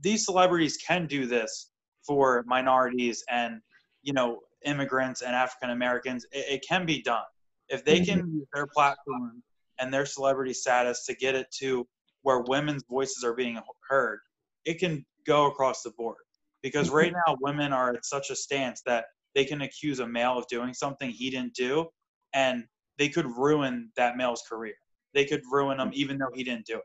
These 0.00 0.24
celebrities 0.24 0.76
can 0.76 1.06
do 1.06 1.26
this 1.26 1.71
for 2.06 2.44
minorities 2.46 3.24
and 3.30 3.60
you 4.02 4.12
know 4.12 4.40
immigrants 4.64 5.22
and 5.22 5.34
African 5.34 5.70
Americans. 5.70 6.26
It, 6.32 6.54
it 6.54 6.64
can 6.68 6.86
be 6.86 7.02
done 7.02 7.24
if 7.68 7.84
they 7.84 8.00
can 8.00 8.20
mm-hmm. 8.20 8.36
use 8.38 8.46
their 8.52 8.66
platform 8.66 9.42
and 9.78 9.92
their 9.92 10.06
celebrity 10.06 10.52
status 10.52 11.06
to 11.06 11.14
get 11.14 11.34
it 11.34 11.46
to 11.58 11.86
where 12.22 12.40
women's 12.40 12.84
voices 12.88 13.24
are 13.24 13.34
being 13.34 13.58
heard. 13.88 14.20
It 14.64 14.78
can 14.78 15.04
go 15.26 15.46
across 15.46 15.82
the 15.82 15.90
board 15.90 16.18
because 16.62 16.88
mm-hmm. 16.88 16.96
right 16.96 17.12
now 17.26 17.36
women 17.40 17.72
are 17.72 17.94
at 17.94 18.04
such 18.04 18.30
a 18.30 18.36
stance 18.36 18.82
that 18.86 19.06
they 19.34 19.44
can 19.44 19.62
accuse 19.62 19.98
a 20.00 20.06
male 20.06 20.38
of 20.38 20.46
doing 20.48 20.74
something 20.74 21.10
he 21.10 21.30
didn't 21.30 21.54
do, 21.54 21.86
and 22.34 22.64
they 22.98 23.08
could 23.08 23.26
ruin 23.26 23.90
that 23.96 24.16
male's 24.16 24.42
career. 24.48 24.74
They 25.14 25.24
could 25.24 25.42
ruin 25.50 25.80
him 25.80 25.90
even 25.92 26.18
though 26.18 26.30
he 26.34 26.44
didn't 26.44 26.66
do 26.66 26.76
it. 26.76 26.82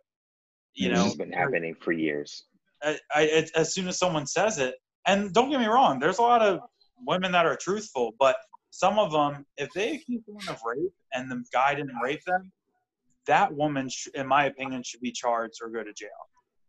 You 0.73 0.89
this 0.89 0.97
know, 0.97 1.03
has 1.05 1.15
been 1.15 1.31
happening 1.31 1.75
for 1.75 1.91
years. 1.91 2.45
I, 2.83 2.97
I, 3.13 3.45
as 3.55 3.73
soon 3.73 3.87
as 3.87 3.97
someone 3.97 4.27
says 4.27 4.59
it, 4.59 4.75
and 5.07 5.33
don't 5.33 5.49
get 5.49 5.59
me 5.59 5.67
wrong, 5.67 5.99
there's 5.99 6.19
a 6.19 6.21
lot 6.21 6.41
of 6.41 6.59
women 7.05 7.31
that 7.31 7.45
are 7.45 7.55
truthful, 7.55 8.13
but 8.19 8.35
some 8.69 8.99
of 8.99 9.11
them, 9.11 9.45
if 9.57 9.71
they 9.73 9.95
accuse 9.95 10.21
someone 10.25 10.47
of 10.49 10.59
rape 10.65 10.91
and 11.13 11.31
the 11.31 11.43
guy 11.53 11.73
didn't 11.73 11.95
rape 12.03 12.23
them, 12.25 12.51
that 13.25 13.53
woman, 13.53 13.89
sh- 13.89 14.09
in 14.13 14.27
my 14.27 14.45
opinion, 14.45 14.83
should 14.83 14.99
be 15.01 15.11
charged 15.11 15.59
or 15.61 15.69
go 15.69 15.83
to 15.83 15.93
jail. 15.93 16.09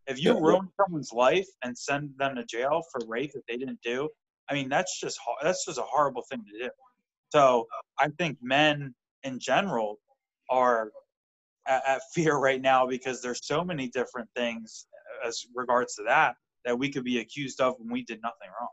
If 0.06 0.22
you 0.22 0.38
ruin 0.40 0.68
someone's 0.80 1.12
life 1.12 1.46
and 1.62 1.76
send 1.76 2.10
them 2.16 2.36
to 2.36 2.44
jail 2.44 2.82
for 2.90 3.00
rape 3.06 3.32
that 3.34 3.42
they 3.48 3.56
didn't 3.56 3.80
do, 3.82 4.08
I 4.48 4.54
mean 4.54 4.70
that's 4.70 4.98
just 4.98 5.18
ho- 5.22 5.36
that's 5.42 5.66
just 5.66 5.78
a 5.78 5.82
horrible 5.82 6.22
thing 6.30 6.42
to 6.50 6.64
do. 6.66 6.70
So 7.30 7.66
I 7.98 8.08
think 8.18 8.38
men 8.40 8.94
in 9.24 9.38
general 9.38 9.98
are 10.48 10.90
at, 11.66 11.82
at 11.86 12.00
fear 12.14 12.36
right 12.38 12.62
now 12.62 12.86
because 12.86 13.20
there's 13.20 13.46
so 13.46 13.62
many 13.62 13.88
different 13.88 14.30
things 14.34 14.86
as 15.26 15.44
regards 15.54 15.94
to 15.96 16.04
that 16.04 16.36
that 16.64 16.78
we 16.78 16.90
could 16.90 17.04
be 17.04 17.20
accused 17.20 17.60
of 17.60 17.74
when 17.78 17.92
we 17.92 18.04
did 18.04 18.20
nothing 18.22 18.48
wrong. 18.60 18.68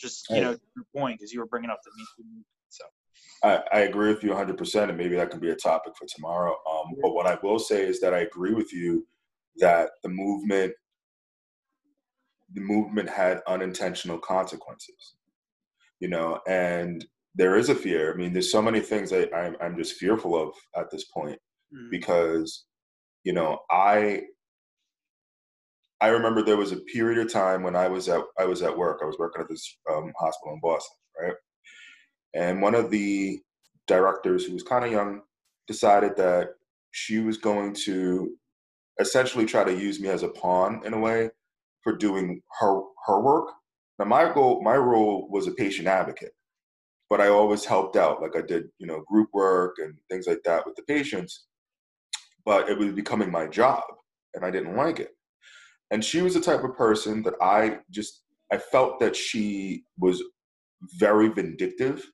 Just 0.00 0.28
you 0.30 0.36
Hey. 0.36 0.42
know, 0.42 0.56
your 0.76 0.84
point 0.96 1.18
because 1.18 1.32
you 1.32 1.40
were 1.40 1.46
bringing 1.46 1.70
up 1.70 1.80
the 1.84 1.90
Me 1.96 2.04
Too 2.16 2.22
movement. 2.24 2.46
So 2.68 2.84
I, 3.42 3.62
I 3.72 3.80
agree 3.80 4.12
with 4.12 4.22
you 4.22 4.30
100%, 4.30 4.88
and 4.88 4.98
maybe 4.98 5.16
that 5.16 5.30
can 5.30 5.40
be 5.40 5.50
a 5.50 5.56
topic 5.56 5.94
for 5.96 6.06
tomorrow. 6.06 6.52
Um, 6.70 6.94
but 7.02 7.12
what 7.12 7.26
I 7.26 7.38
will 7.42 7.58
say 7.58 7.84
is 7.84 8.00
that 8.00 8.14
I 8.14 8.20
agree 8.20 8.54
with 8.54 8.72
you 8.72 9.06
that 9.58 9.90
the 10.02 10.08
movement, 10.08 10.72
the 12.52 12.60
movement 12.60 13.08
had 13.08 13.42
unintentional 13.46 14.18
consequences, 14.18 15.16
you 16.00 16.08
know, 16.08 16.40
and 16.46 17.04
there 17.34 17.56
is 17.56 17.68
a 17.68 17.74
fear. 17.74 18.12
I 18.12 18.16
mean, 18.16 18.32
there's 18.32 18.50
so 18.50 18.62
many 18.62 18.80
things 18.80 19.10
that 19.10 19.34
I'm, 19.34 19.56
I'm 19.60 19.76
just 19.76 19.94
fearful 19.94 20.40
of 20.40 20.54
at 20.76 20.90
this 20.90 21.04
point 21.04 21.38
mm, 21.74 21.90
because, 21.90 22.64
you 23.24 23.32
know, 23.32 23.58
I, 23.70 24.22
I 26.00 26.08
remember 26.08 26.42
there 26.42 26.56
was 26.56 26.72
a 26.72 26.78
period 26.78 27.18
of 27.18 27.32
time 27.32 27.62
when 27.62 27.74
I 27.76 27.88
was 27.88 28.08
at 28.08 28.22
I 28.38 28.44
was 28.44 28.62
at 28.62 28.76
work. 28.76 29.00
I 29.02 29.06
was 29.06 29.18
working 29.18 29.42
at 29.42 29.48
this 29.48 29.78
um, 29.90 30.12
hospital 30.18 30.54
in 30.54 30.60
Boston, 30.60 30.96
right? 31.20 31.34
And 32.34 32.62
one 32.62 32.74
of 32.74 32.90
the 32.90 33.40
directors, 33.86 34.44
who 34.44 34.52
was 34.52 34.62
kind 34.62 34.84
of 34.84 34.92
young, 34.92 35.22
decided 35.66 36.16
that 36.16 36.50
she 36.92 37.18
was 37.20 37.38
going 37.38 37.74
to 37.74 38.36
essentially 39.00 39.46
try 39.46 39.64
to 39.64 39.72
use 39.74 40.00
me 40.00 40.08
as 40.08 40.22
a 40.22 40.28
pawn 40.28 40.82
in 40.84 40.94
a 40.94 40.98
way 40.98 41.30
for 41.82 41.96
doing 41.96 42.42
her 42.60 42.80
her 43.06 43.20
work. 43.20 43.50
Now 43.98 44.04
my 44.06 44.32
goal, 44.32 44.62
my 44.62 44.76
role 44.76 45.28
was 45.30 45.48
a 45.48 45.52
patient 45.52 45.88
advocate, 45.88 46.32
but 47.10 47.20
I 47.20 47.28
always 47.28 47.64
helped 47.64 47.96
out. 47.96 48.22
Like 48.22 48.36
I 48.36 48.42
did, 48.42 48.68
you 48.78 48.86
know, 48.86 49.02
group 49.08 49.30
work 49.32 49.76
and 49.78 49.94
things 50.10 50.28
like 50.28 50.42
that 50.44 50.64
with 50.66 50.76
the 50.76 50.82
patients. 50.84 51.46
But 52.44 52.68
it 52.68 52.78
was 52.78 52.92
becoming 52.92 53.30
my 53.30 53.46
job, 53.46 53.82
and 54.34 54.44
I 54.44 54.50
didn't 54.50 54.76
like 54.76 55.00
it. 55.00 55.10
And 55.90 56.04
she 56.04 56.20
was 56.20 56.34
the 56.34 56.40
type 56.40 56.64
of 56.64 56.76
person 56.76 57.22
that 57.22 57.34
I 57.40 57.78
just 57.90 58.22
I 58.52 58.58
felt 58.58 58.98
that 59.00 59.14
she 59.14 59.84
was 59.98 60.22
very 60.98 61.28
vindictive 61.28 62.10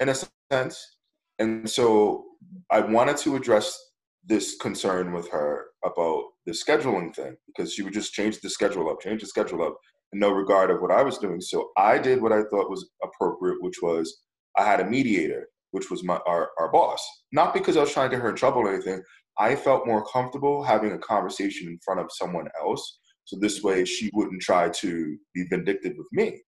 in 0.00 0.08
a 0.08 0.14
sense. 0.50 0.96
And 1.38 1.68
so 1.68 2.24
I 2.70 2.80
wanted 2.80 3.16
to 3.18 3.36
address 3.36 3.78
this 4.24 4.56
concern 4.56 5.12
with 5.12 5.28
her 5.30 5.66
about 5.84 6.24
the 6.46 6.52
scheduling 6.52 7.14
thing 7.14 7.36
because 7.46 7.72
she 7.72 7.82
would 7.82 7.94
just 7.94 8.12
change 8.12 8.40
the 8.40 8.50
schedule 8.50 8.90
up, 8.90 9.00
change 9.00 9.22
the 9.22 9.26
schedule 9.26 9.62
up 9.62 9.76
in 10.12 10.18
no 10.18 10.30
regard 10.30 10.70
of 10.70 10.80
what 10.80 10.90
I 10.90 11.02
was 11.02 11.18
doing. 11.18 11.40
So 11.40 11.70
I 11.76 11.98
did 11.98 12.20
what 12.20 12.32
I 12.32 12.42
thought 12.44 12.70
was 12.70 12.90
appropriate, 13.02 13.62
which 13.62 13.80
was 13.82 14.22
I 14.58 14.64
had 14.64 14.80
a 14.80 14.84
mediator, 14.84 15.48
which 15.70 15.90
was 15.90 16.04
my 16.04 16.18
our, 16.26 16.50
our 16.58 16.70
boss. 16.70 17.06
Not 17.32 17.54
because 17.54 17.76
I 17.76 17.80
was 17.80 17.92
trying 17.92 18.10
to 18.10 18.16
get 18.16 18.22
her 18.22 18.30
in 18.30 18.36
trouble 18.36 18.62
or 18.62 18.72
anything. 18.72 19.02
I 19.38 19.56
felt 19.56 19.86
more 19.86 20.04
comfortable 20.04 20.62
having 20.62 20.92
a 20.92 20.98
conversation 20.98 21.68
in 21.68 21.78
front 21.84 22.00
of 22.00 22.06
someone 22.10 22.48
else. 22.60 22.98
So 23.24 23.36
this 23.40 23.62
way 23.62 23.84
she 23.84 24.10
wouldn't 24.12 24.42
try 24.42 24.68
to 24.68 25.16
be 25.34 25.44
vindictive 25.50 25.94
with 25.96 26.08
me. 26.12 26.42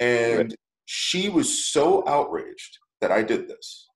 And 0.00 0.54
she 0.86 1.28
was 1.28 1.72
so 1.72 2.06
outraged 2.06 2.78
that 3.00 3.10
I 3.10 3.22
did 3.22 3.48
this 3.48 3.88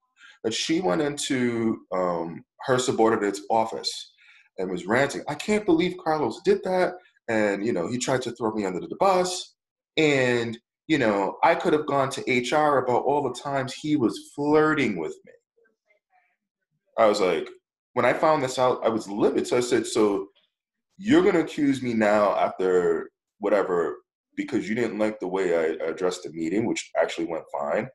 that 0.45 0.55
she 0.55 0.81
went 0.81 1.03
into 1.03 1.81
um, 1.93 2.45
her 2.63 2.79
subordinate's 2.79 3.43
office 3.51 4.13
and 4.59 4.71
was 4.71 4.87
ranting. 4.87 5.23
I 5.29 5.35
can't 5.35 5.67
believe 5.67 5.97
Carlos 6.03 6.41
did 6.45 6.63
that. 6.65 6.95
And, 7.29 7.65
you 7.65 7.73
know, 7.73 7.89
he 7.89 7.99
tried 7.99 8.23
to 8.23 8.33
throw 8.33 8.53
me 8.53 8.65
under 8.65 8.81
the 8.81 8.97
bus. 8.99 9.55
And, 9.97 10.59
you 10.87 10.99
know, 10.99 11.37
I 11.45 11.55
could 11.55 11.73
have 11.73 11.87
gone 11.87 12.11
to 12.11 12.21
HR 12.23 12.79
about 12.79 13.03
all 13.05 13.23
the 13.23 13.39
times 13.39 13.75
he 13.75 13.97
was 13.97 14.31
flirting 14.35 14.99
with 14.99 15.17
me. 15.27 15.33
I 16.99 17.07
was 17.07 17.21
like, 17.21 17.49
when 17.95 18.05
I 18.05 18.13
found 18.13 18.43
this 18.43 18.59
out, 18.59 18.81
I 18.85 18.89
was 18.89 19.09
livid. 19.09 19.47
So 19.47 19.57
I 19.57 19.61
said, 19.61 19.87
So 19.87 20.29
you're 20.97 21.23
going 21.23 21.35
to 21.35 21.41
accuse 21.41 21.83
me 21.83 21.95
now 21.95 22.37
after 22.37 23.11
whatever, 23.39 23.97
because 24.37 24.69
you 24.69 24.75
didn't 24.75 24.99
like 24.99 25.21
the 25.21 25.29
way 25.29 25.57
I 25.57 25.87
addressed 25.87 26.25
the 26.25 26.31
meeting, 26.31 26.67
which 26.67 26.91
actually 27.01 27.27
went 27.27 27.45
fine, 27.53 27.89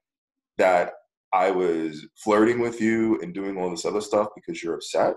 that 0.58 0.94
I 1.34 1.52
was 1.52 2.06
flirting 2.24 2.60
with 2.60 2.80
you 2.80 3.20
and 3.22 3.34
doing 3.34 3.58
all 3.58 3.70
this 3.70 3.86
other 3.86 4.02
stuff 4.02 4.28
because 4.36 4.62
you're 4.62 4.76
upset. 4.76 5.16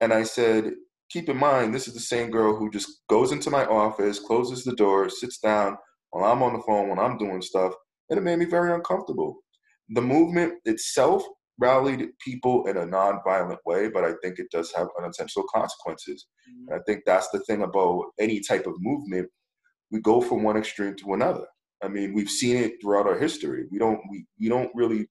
And 0.00 0.12
I 0.12 0.22
said, 0.22 0.72
keep 1.10 1.28
in 1.28 1.36
mind, 1.36 1.74
this 1.74 1.88
is 1.88 1.94
the 1.94 2.00
same 2.00 2.30
girl 2.30 2.56
who 2.56 2.70
just 2.70 3.02
goes 3.08 3.32
into 3.32 3.50
my 3.50 3.64
office, 3.66 4.18
closes 4.18 4.64
the 4.64 4.74
door, 4.76 5.08
sits 5.08 5.38
down 5.38 5.76
while 6.10 6.30
I'm 6.30 6.42
on 6.42 6.54
the 6.54 6.62
phone, 6.62 6.88
when 6.88 6.98
I'm 6.98 7.18
doing 7.18 7.42
stuff. 7.42 7.74
And 8.08 8.18
it 8.18 8.22
made 8.22 8.38
me 8.38 8.44
very 8.46 8.72
uncomfortable. 8.72 9.42
The 9.90 10.00
movement 10.02 10.54
itself 10.64 11.22
rallied 11.58 12.08
people 12.24 12.66
in 12.66 12.76
a 12.76 12.86
non-violent 12.86 13.60
way, 13.66 13.88
but 13.88 14.04
I 14.04 14.14
think 14.22 14.38
it 14.38 14.50
does 14.50 14.72
have 14.72 14.88
unintentional 14.98 15.46
consequences. 15.54 16.26
And 16.68 16.78
I 16.78 16.82
think 16.86 17.02
that's 17.04 17.28
the 17.30 17.40
thing 17.40 17.62
about 17.62 18.06
any 18.18 18.40
type 18.40 18.66
of 18.66 18.74
movement. 18.78 19.28
We 19.90 20.00
go 20.00 20.20
from 20.20 20.42
one 20.42 20.56
extreme 20.56 20.96
to 20.96 21.14
another. 21.14 21.46
I 21.82 21.88
mean, 21.88 22.14
we've 22.14 22.30
seen 22.30 22.56
it 22.56 22.74
throughout 22.80 23.06
our 23.06 23.18
history. 23.18 23.66
We 23.70 23.78
don't 23.78 24.00
we, 24.10 24.24
we 24.40 24.48
don't 24.48 24.70
really 24.74 25.06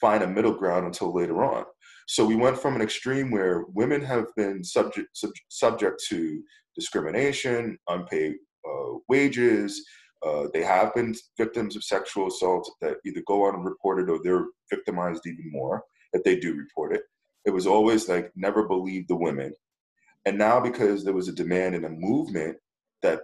find 0.00 0.22
a 0.22 0.28
middle 0.28 0.54
ground 0.54 0.86
until 0.86 1.14
later 1.14 1.42
on. 1.44 1.64
So 2.08 2.24
we 2.24 2.34
went 2.34 2.58
from 2.58 2.74
an 2.74 2.82
extreme 2.82 3.30
where 3.30 3.64
women 3.68 4.02
have 4.02 4.26
been 4.36 4.64
subject 4.64 5.08
sub, 5.14 5.30
subject 5.48 6.02
to 6.08 6.42
discrimination, 6.74 7.78
unpaid 7.88 8.34
uh, 8.68 8.98
wages. 9.08 9.82
Uh, 10.24 10.46
they 10.52 10.62
have 10.62 10.94
been 10.94 11.14
victims 11.38 11.76
of 11.76 11.84
sexual 11.84 12.28
assault 12.28 12.70
that 12.80 12.98
either 13.06 13.22
go 13.26 13.48
unreported 13.48 14.10
or 14.10 14.20
they're 14.22 14.46
victimized 14.68 15.26
even 15.26 15.50
more 15.50 15.82
if 16.12 16.22
they 16.24 16.38
do 16.38 16.54
report 16.54 16.94
it. 16.94 17.02
It 17.46 17.50
was 17.50 17.66
always 17.66 18.08
like 18.08 18.30
never 18.36 18.68
believe 18.68 19.08
the 19.08 19.16
women. 19.16 19.54
And 20.26 20.36
now 20.36 20.60
because 20.60 21.04
there 21.04 21.14
was 21.14 21.28
a 21.28 21.32
demand 21.32 21.74
and 21.74 21.86
a 21.86 21.90
movement 21.90 22.58
that 23.02 23.20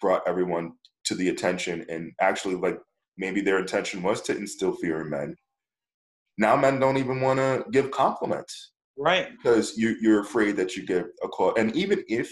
brought 0.00 0.28
everyone 0.28 0.72
to 1.04 1.14
the 1.14 1.30
attention 1.30 1.86
and 1.88 2.12
actually 2.20 2.56
like 2.56 2.78
maybe 3.16 3.40
their 3.40 3.58
intention 3.58 4.02
was 4.02 4.20
to 4.22 4.36
instill 4.36 4.74
fear 4.74 5.00
in 5.00 5.10
men. 5.10 5.36
Now 6.36 6.56
men 6.56 6.78
don't 6.78 6.98
even 6.98 7.20
want 7.20 7.38
to 7.38 7.64
give 7.70 7.90
compliments. 7.90 8.72
Right. 8.98 9.28
Because 9.30 9.76
you 9.76 9.96
you're 10.00 10.20
afraid 10.20 10.56
that 10.56 10.76
you 10.76 10.84
get 10.84 11.06
a 11.22 11.28
call. 11.28 11.54
And 11.56 11.74
even 11.74 12.04
if 12.08 12.30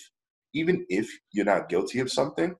even 0.52 0.84
if 0.88 1.11
you're 1.32 1.44
not 1.44 1.68
guilty 1.68 2.00
of 2.00 2.12
something, 2.12 2.55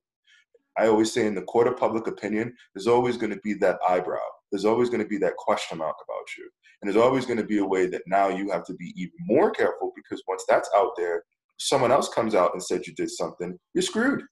I 0.77 0.87
always 0.87 1.11
say 1.11 1.25
in 1.25 1.35
the 1.35 1.41
court 1.43 1.67
of 1.67 1.77
public 1.77 2.07
opinion, 2.07 2.53
there's 2.73 2.87
always 2.87 3.17
going 3.17 3.31
to 3.31 3.39
be 3.43 3.53
that 3.55 3.79
eyebrow. 3.87 4.19
There's 4.51 4.65
always 4.65 4.89
going 4.89 5.01
to 5.01 5.07
be 5.07 5.17
that 5.19 5.37
question 5.37 5.77
mark 5.77 5.95
about 6.03 6.25
you. 6.37 6.49
And 6.81 6.89
there's 6.89 7.03
always 7.03 7.25
going 7.25 7.37
to 7.37 7.45
be 7.45 7.59
a 7.59 7.65
way 7.65 7.87
that 7.87 8.03
now 8.07 8.29
you 8.29 8.49
have 8.51 8.65
to 8.65 8.73
be 8.73 8.93
even 8.95 9.15
more 9.21 9.51
careful 9.51 9.91
because 9.95 10.21
once 10.27 10.43
that's 10.47 10.69
out 10.75 10.91
there, 10.97 11.23
someone 11.57 11.91
else 11.91 12.09
comes 12.09 12.35
out 12.35 12.51
and 12.53 12.61
said 12.61 12.85
you 12.85 12.93
did 12.93 13.09
something, 13.09 13.57
you're 13.73 13.81
screwed. 13.81 14.23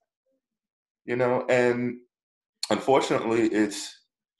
You 1.05 1.15
know, 1.15 1.45
and 1.49 1.95
unfortunately, 2.69 3.47
it's 3.47 3.93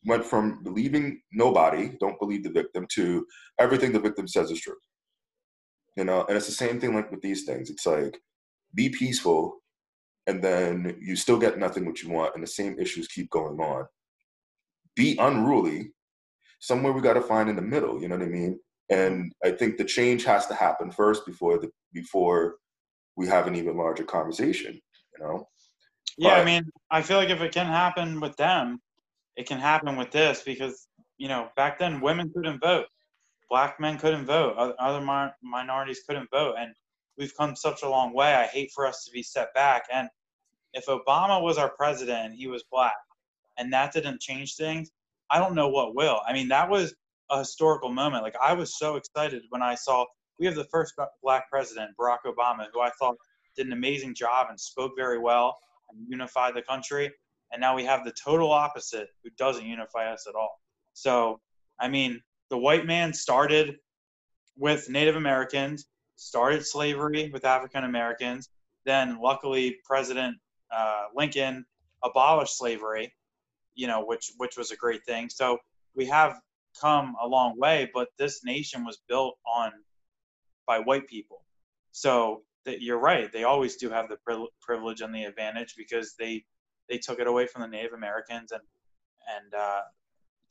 went 0.06 0.26
from 0.26 0.64
believing 0.64 1.22
nobody, 1.32 1.92
don't 2.00 2.20
believe 2.20 2.44
the 2.44 2.50
victim, 2.50 2.86
to 2.94 3.26
everything 3.60 3.92
the 3.92 4.00
victim 4.00 4.28
says 4.28 4.52
is 4.52 4.60
true. 4.60 4.76
You 5.96 6.04
know, 6.04 6.26
and 6.26 6.36
it's 6.36 6.48
the 6.48 6.54
same 6.54 6.80
thing 6.80 6.96
like 6.96 7.12
with 7.12 7.22
these 7.22 7.44
things. 7.44 7.70
It's 7.70 7.86
like 7.86 8.20
be 8.76 8.90
peaceful, 8.90 9.63
and 10.28 10.42
then 10.42 10.96
you 11.02 11.16
still 11.16 11.38
get 11.38 11.60
nothing 11.60 11.86
what 11.86 12.02
you 12.02 12.10
want, 12.10 12.36
and 12.36 12.44
the 12.44 12.48
same 12.48 12.80
issues 12.80 13.08
keep 13.08 13.30
going 13.30 13.60
on. 13.60 13.86
Be 14.96 15.18
unruly. 15.20 15.92
Somewhere 16.60 16.94
we 16.94 17.02
got 17.02 17.14
to 17.14 17.22
find 17.22 17.50
in 17.50 17.56
the 17.56 17.62
middle. 17.62 18.02
You 18.02 18.08
know 18.08 18.18
what 18.18 18.26
I 18.26 18.30
mean? 18.30 18.60
And 18.90 19.34
I 19.44 19.52
think 19.52 19.78
the 19.78 19.84
change 19.84 20.24
has 20.24 20.48
to 20.48 20.54
happen 20.54 20.92
first 20.92 21.26
before 21.26 21.60
the 21.60 21.70
before 21.94 22.56
we 23.16 23.28
have 23.28 23.48
an 23.48 23.56
even 23.56 23.78
larger 23.78 24.04
conversation. 24.04 24.80
You 25.18 25.26
know? 25.26 25.48
Yeah, 26.18 26.36
I 26.36 26.46
mean, 26.46 26.64
I 26.92 27.02
feel 27.02 27.18
like 27.18 27.30
if 27.30 27.42
it 27.42 27.54
can 27.54 27.66
happen 27.66 28.20
with 28.20 28.36
them, 28.38 28.80
it 29.36 29.48
can 29.48 29.60
happen 29.60 29.96
with 29.96 30.12
this 30.12 30.44
because 30.44 30.88
you 31.18 31.28
know 31.28 31.50
back 31.56 31.80
then 31.80 32.02
women 32.02 32.32
couldn't 32.34 32.60
vote, 32.60 32.86
black 33.50 33.80
men 33.80 33.98
couldn't 33.98 34.26
vote, 34.26 34.56
oth- 34.58 34.76
other 34.80 35.02
mi- 35.02 35.34
minorities 35.42 36.02
couldn't 36.08 36.30
vote, 36.32 36.56
and 36.58 36.74
we've 37.18 37.36
come 37.36 37.56
such 37.56 37.84
a 37.84 37.90
long 37.90 38.14
way. 38.14 38.34
I 38.34 38.46
hate 38.46 38.72
for 38.74 38.86
us 38.86 39.04
to 39.06 39.12
be 39.12 39.24
set 39.24 39.54
back. 39.54 39.86
And 39.92 40.10
if 40.74 40.88
Obama 40.88 41.42
was 41.42 41.58
our 41.58 41.70
president 41.70 42.26
and 42.26 42.34
he 42.34 42.48
was 42.48 42.64
black, 42.72 42.96
and 43.58 43.72
that 43.72 43.94
didn't 43.94 44.20
change 44.20 44.56
things, 44.56 44.92
I 45.30 45.40
don't 45.40 45.56
know 45.56 45.70
what 45.70 45.96
will. 45.96 46.22
I 46.28 46.34
mean, 46.34 46.48
that 46.50 46.70
was 46.70 46.96
a 47.30 47.40
historical 47.40 47.90
moment. 47.90 48.24
Like 48.24 48.36
I 48.42 48.54
was 48.54 48.78
so 48.78 48.96
excited 48.96 49.44
when 49.50 49.62
I 49.62 49.76
saw 49.76 50.06
we 50.40 50.46
have 50.46 50.56
the 50.56 50.66
first 50.66 50.94
black 51.22 51.50
president, 51.50 51.92
Barack 52.00 52.20
Obama, 52.26 52.66
who 52.74 52.82
I 52.82 52.90
thought 53.00 53.16
did 53.56 53.68
an 53.68 53.74
amazing 53.74 54.16
job 54.16 54.48
and 54.50 54.60
spoke 54.60 54.94
very 54.98 55.20
well 55.20 55.58
and 55.90 56.06
unified 56.08 56.56
the 56.56 56.62
country. 56.62 57.12
And 57.52 57.62
now 57.62 57.76
we 57.76 57.86
have 57.86 58.04
the 58.04 58.14
total 58.24 58.52
opposite 58.52 59.10
who 59.24 59.30
doesn't 59.38 59.66
unify 59.66 60.12
us 60.12 60.26
at 60.28 60.36
all. 60.36 60.60
So, 60.94 61.40
I 61.80 61.88
mean, 61.88 62.20
the 62.50 62.58
white 62.58 62.86
man 62.86 63.14
started 63.14 63.76
with 64.58 64.90
Native 64.90 65.16
Americans, 65.16 65.86
started 66.16 66.66
slavery 66.66 67.30
with 67.32 67.46
African 67.46 67.84
Americans. 67.84 68.50
Then, 68.86 69.20
luckily, 69.22 69.78
President 69.86 70.38
uh, 70.72 71.06
Lincoln 71.16 71.66
abolished 72.04 72.58
slavery, 72.58 73.14
you 73.76 73.88
know, 73.88 74.04
which 74.06 74.32
which 74.38 74.58
was 74.58 74.72
a 74.72 74.76
great 74.76 75.06
thing. 75.06 75.30
So 75.30 75.58
we 75.96 76.06
have 76.06 76.40
come 76.80 77.16
a 77.22 77.28
long 77.28 77.58
way, 77.58 77.90
but 77.94 78.10
this 78.18 78.44
nation 78.44 78.84
was 78.86 79.00
built 79.08 79.38
on 79.46 79.72
by 80.66 80.80
white 80.80 81.08
people. 81.08 81.44
So 81.92 82.44
that 82.66 82.82
you're 82.82 83.00
right, 83.00 83.32
they 83.32 83.44
always 83.44 83.76
do 83.76 83.90
have 83.90 84.10
the 84.10 84.18
pril- 84.28 84.48
privilege 84.62 85.02
and 85.02 85.14
the 85.14 85.24
advantage 85.26 85.76
because 85.78 86.16
they 86.18 86.44
they 86.90 86.98
took 86.98 87.20
it 87.20 87.28
away 87.28 87.48
from 87.48 87.62
the 87.62 87.68
Native 87.68 87.94
Americans 87.94 88.52
and 88.52 88.62
and 89.38 89.54
uh, 89.54 89.82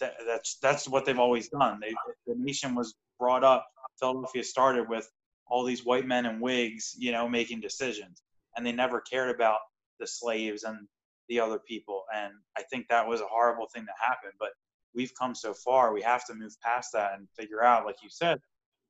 that, 0.00 0.14
that's 0.26 0.56
that's 0.56 0.88
what 0.88 1.04
they've 1.04 1.18
always 1.18 1.48
done. 1.48 1.78
They 1.80 1.94
the 2.26 2.34
nation 2.36 2.74
was 2.74 2.94
brought 3.18 3.44
up. 3.44 3.66
Philadelphia 3.98 4.44
started 4.44 4.88
with 4.88 5.10
all 5.52 5.64
these 5.64 5.84
white 5.84 6.06
men 6.06 6.24
in 6.24 6.40
wigs, 6.40 6.96
you 6.98 7.12
know, 7.12 7.28
making 7.28 7.60
decisions, 7.60 8.22
and 8.56 8.64
they 8.64 8.72
never 8.72 9.02
cared 9.02 9.28
about 9.28 9.58
the 10.00 10.06
slaves 10.06 10.62
and 10.62 10.88
the 11.28 11.38
other 11.38 11.58
people. 11.58 12.04
And 12.14 12.32
I 12.56 12.62
think 12.62 12.88
that 12.88 13.06
was 13.06 13.20
a 13.20 13.26
horrible 13.26 13.66
thing 13.68 13.84
to 13.84 13.92
happen. 14.02 14.30
But 14.40 14.48
we've 14.94 15.12
come 15.14 15.34
so 15.34 15.52
far, 15.52 15.92
we 15.92 16.00
have 16.00 16.24
to 16.28 16.34
move 16.34 16.52
past 16.64 16.94
that 16.94 17.12
and 17.18 17.28
figure 17.38 17.62
out, 17.62 17.84
like 17.84 18.02
you 18.02 18.08
said, 18.08 18.40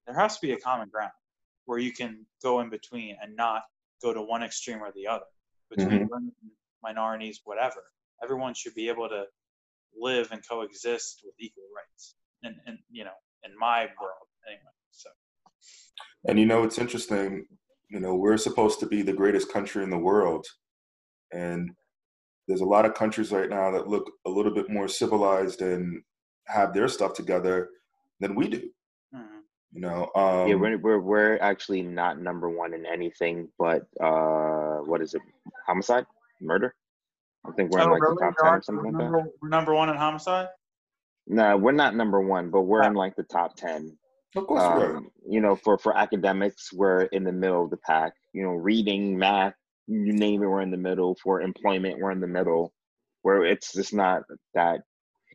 there 0.07 0.15
has 0.15 0.37
to 0.37 0.47
be 0.47 0.53
a 0.53 0.57
common 0.57 0.89
ground 0.89 1.11
where 1.65 1.81
you 1.81 1.93
can 1.93 2.25
go 2.45 2.61
in 2.61 2.71
between 2.71 3.17
and 3.21 3.35
not 3.35 3.63
go 4.01 4.15
to 4.15 4.23
one 4.23 4.45
extreme 4.45 4.81
or 4.81 4.93
the 4.95 5.09
other 5.09 5.25
between 5.69 6.03
mm-hmm. 6.03 6.15
women, 6.15 6.33
minorities, 6.81 7.41
whatever. 7.43 7.83
Everyone 8.23 8.55
should 8.55 8.77
be 8.77 8.89
able 8.89 9.09
to 9.09 9.25
live 10.01 10.31
and 10.31 10.41
coexist 10.49 11.23
with 11.25 11.35
equal 11.41 11.65
rights. 11.75 12.15
And, 12.45 12.55
and 12.67 12.79
you 12.89 13.03
know, 13.03 13.19
in 13.43 13.51
my 13.59 13.81
world 14.01 14.29
anyway. 14.47 14.63
So 15.63 16.31
And 16.31 16.39
you 16.39 16.47
know, 16.47 16.65
it's 16.65 16.79
interesting. 16.79 17.47
You 17.89 18.01
know, 18.01 18.15
we're 18.15 18.37
supposed 18.39 18.81
to 18.81 18.87
be 18.87 19.03
the 19.03 19.13
greatest 19.13 19.53
country 19.53 19.83
in 19.85 19.91
the 19.91 19.99
world, 19.99 20.47
and 21.33 21.71
there's 22.49 22.61
a 22.63 22.65
lot 22.67 22.85
of 22.87 22.95
countries 22.95 23.31
right 23.33 23.51
now 23.51 23.71
that 23.71 23.87
look 23.89 24.11
a 24.27 24.31
little 24.31 24.53
bit 24.55 24.71
more 24.71 24.89
civilized 24.89 25.61
and 25.63 26.03
have 26.47 26.73
their 26.73 26.89
stuff 26.89 27.13
together 27.15 27.69
than 28.21 28.35
we 28.35 28.49
do. 28.49 28.71
mhm. 29.15 29.41
You 29.73 29.81
know, 29.81 30.11
um, 30.15 30.49
yeah, 30.49 30.55
we're, 30.55 30.79
we're 30.79 31.01
we're 31.01 31.39
actually 31.41 31.83
not 31.83 32.21
number 32.21 32.49
one 32.51 32.75
in 32.75 32.85
anything 32.87 33.49
but 33.59 33.83
uh, 34.01 34.79
what 34.85 35.01
is 35.03 35.15
it? 35.15 35.23
Homicide, 35.67 36.07
murder. 36.41 36.75
I 37.47 37.51
think 37.53 37.73
we're 37.73 37.81
in 37.81 37.89
Oh, 37.89 37.93
like 37.93 38.03
really? 38.03 38.15
the 38.17 38.21
top 38.21 38.35
We 38.39 38.43
ten 38.43 38.55
or 38.55 38.63
something 38.63 38.93
We're 38.93 39.03
like 39.05 39.13
that. 39.25 39.33
we're 39.41 39.49
number 39.49 39.75
one 39.75 39.89
in 39.91 39.97
homicide. 39.97 40.49
No, 41.27 41.57
we're 41.57 41.73
not 41.73 41.95
number 41.95 42.21
one, 42.21 42.51
but 42.51 42.63
we're 42.63 42.83
in 42.85 42.95
like 42.95 43.17
the 43.17 43.23
top 43.25 43.55
ten. 43.57 43.97
Of 44.37 44.47
course, 44.47 44.63
we 44.63 44.83
are. 44.83 44.97
Um, 44.97 45.11
you 45.29 45.41
know, 45.41 45.57
for 45.57 45.79
for 45.79 45.97
academics, 45.97 46.73
we're 46.73 47.03
in 47.05 47.25
the 47.25 47.33
middle 47.33 47.65
of 47.65 47.71
the 47.71 47.77
pack. 47.79 48.15
You 48.33 48.43
know, 48.45 48.51
reading, 48.53 49.19
math, 49.19 49.55
you 49.87 50.13
name 50.13 50.43
it, 50.43 50.47
we're 50.47 50.63
in 50.63 50.71
the 50.71 50.77
middle. 50.77 51.17
For 51.23 51.41
employment, 51.41 51.99
we're 52.01 52.13
in 52.13 52.21
the 52.21 52.27
middle. 52.27 52.73
Where 53.23 53.45
it's 53.45 53.73
just 53.73 53.95
not 53.95 54.23
that. 54.55 54.81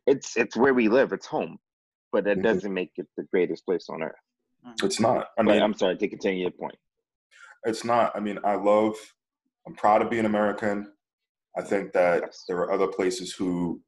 It's 0.05 0.37
it's 0.37 0.55
where 0.57 0.73
we 0.73 0.87
live. 0.89 1.13
It's 1.13 1.25
home, 1.25 1.57
but 2.11 2.23
that 2.25 2.37
Mhm. 2.37 2.43
doesn't 2.43 2.73
make 2.73 2.91
it 2.97 3.07
the 3.17 3.23
greatest 3.23 3.65
place 3.65 3.87
on 3.89 4.03
earth. 4.03 4.15
It's 4.83 4.99
not. 4.99 5.27
I 5.37 5.43
But 5.43 5.51
mean, 5.53 5.61
I'm 5.61 5.73
sorry 5.73 5.97
to 5.97 6.07
continue 6.07 6.41
your 6.41 6.51
point. 6.51 6.75
it's 7.65 7.83
not. 7.83 8.15
I 8.15 8.19
mean, 8.19 8.39
I 8.43 8.55
love. 8.55 8.95
I'm 9.65 9.75
proud 9.75 10.01
of 10.01 10.09
being 10.09 10.25
American. 10.25 10.93
I 11.57 11.61
think 11.61 11.91
that 11.93 12.23
Yes. 12.25 12.45
there 12.47 12.57
are 12.59 12.71
other 12.71 12.87
places 12.87 13.33
who, 13.33 13.81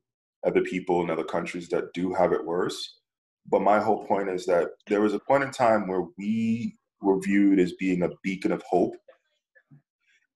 other 0.45 0.62
people 0.62 1.01
in 1.03 1.10
other 1.10 1.24
countries 1.24 1.70
that 1.70 1.93
do 1.93 2.14
have 2.14 2.34
it 2.34 2.43
worse. 2.45 2.99
But 3.48 3.62
my 3.62 3.80
whole 3.80 4.06
point 4.06 4.30
is 4.30 4.46
that 4.46 4.70
there 4.88 5.02
was 5.02 5.14
a 5.14 5.20
point 5.20 5.44
in 5.44 5.52
time 5.52 5.88
where 5.88 6.06
we 6.18 6.78
were 7.02 7.20
viewed 7.20 7.60
as 7.60 7.74
being 7.74 8.04
a 8.04 8.10
beacon 8.24 8.52
of 8.52 8.62
hope 8.64 8.96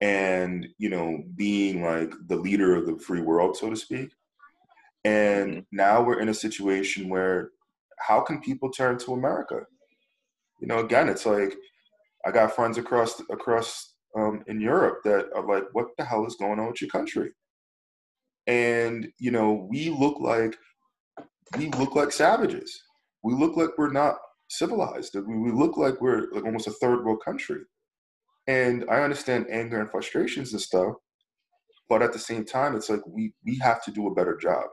and, 0.01 0.67
you 0.77 0.89
know, 0.89 1.23
being 1.35 1.83
like 1.83 2.13
the 2.27 2.35
leader 2.35 2.75
of 2.75 2.85
the 2.85 2.97
free 2.97 3.21
world, 3.21 3.55
so 3.55 3.69
to 3.69 3.75
speak. 3.75 4.11
And 5.05 5.57
Mhm. 5.57 5.65
now 5.71 6.01
we're 6.03 6.19
in 6.19 6.29
a 6.29 6.33
situation 6.33 7.09
where 7.09 7.51
how 7.99 8.21
can 8.21 8.41
people 8.41 8.69
turn 8.69 8.97
to 8.99 9.13
America? 9.13 9.65
You 10.59 10.67
know, 10.67 10.79
again, 10.79 11.09
it's 11.09 11.25
like 11.25 11.55
I 12.25 12.31
got 12.31 12.55
friends 12.55 12.77
across 12.77 13.19
across 13.29 13.95
um, 14.15 14.43
in 14.47 14.61
Europe 14.61 15.03
that 15.03 15.31
are 15.33 15.45
like, 15.45 15.65
"What 15.73 15.87
the 15.97 16.05
hell 16.05 16.25
is 16.25 16.35
going 16.35 16.59
on 16.59 16.67
with 16.67 16.81
your 16.81 16.89
country?" 16.89 17.33
And 18.47 19.11
you 19.19 19.31
know, 19.31 19.67
we 19.69 19.89
look 19.89 20.19
like 20.19 20.57
we 21.57 21.69
look 21.69 21.95
like 21.95 22.11
savages. 22.11 22.81
We 23.23 23.33
look 23.33 23.55
like 23.55 23.69
we're 23.77 23.91
not 23.91 24.17
civilized. 24.49 25.15
We, 25.15 25.51
look 25.51 25.77
like 25.77 26.01
we're 26.01 26.31
like 26.31 26.45
almost 26.45 26.67
a 26.67 26.71
third 26.71 27.03
world 27.03 27.21
country. 27.23 27.61
And 28.47 28.85
I 28.89 29.01
understand 29.01 29.47
anger 29.49 29.79
and 29.79 29.89
frustrations 29.89 30.51
and 30.51 30.61
stuff, 30.61 30.95
but 31.89 32.01
at 32.01 32.11
the 32.11 32.19
same 32.19 32.43
time, 32.43 32.75
it's 32.75 32.89
like 32.89 33.05
we 33.07 33.33
we 33.45 33.57
have 33.59 33.83
to 33.85 33.91
do 33.91 34.07
a 34.07 34.13
better 34.13 34.35
job. 34.35 34.65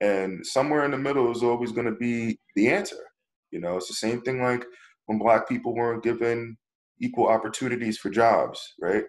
And 0.00 0.46
somewhere 0.46 0.84
in 0.84 0.90
the 0.90 0.98
middle 0.98 1.30
is 1.32 1.42
always 1.42 1.72
going 1.72 1.86
to 1.86 1.96
be 1.96 2.38
the 2.54 2.68
answer. 2.68 3.02
You 3.50 3.60
know, 3.60 3.76
it's 3.76 3.88
the 3.88 3.94
same 3.94 4.20
thing 4.20 4.42
like 4.42 4.64
when 5.06 5.18
black 5.18 5.48
people 5.48 5.74
weren't 5.74 6.04
given 6.04 6.56
equal 7.00 7.28
opportunities 7.28 7.98
for 7.98 8.10
jobs, 8.10 8.74
right? 8.80 9.04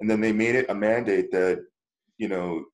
And 0.00 0.10
then 0.10 0.20
they 0.20 0.32
made 0.32 0.56
it 0.56 0.68
a 0.68 0.74
mandate 0.74 1.30
that, 1.30 1.60
you 2.18 2.28
know, 2.28 2.64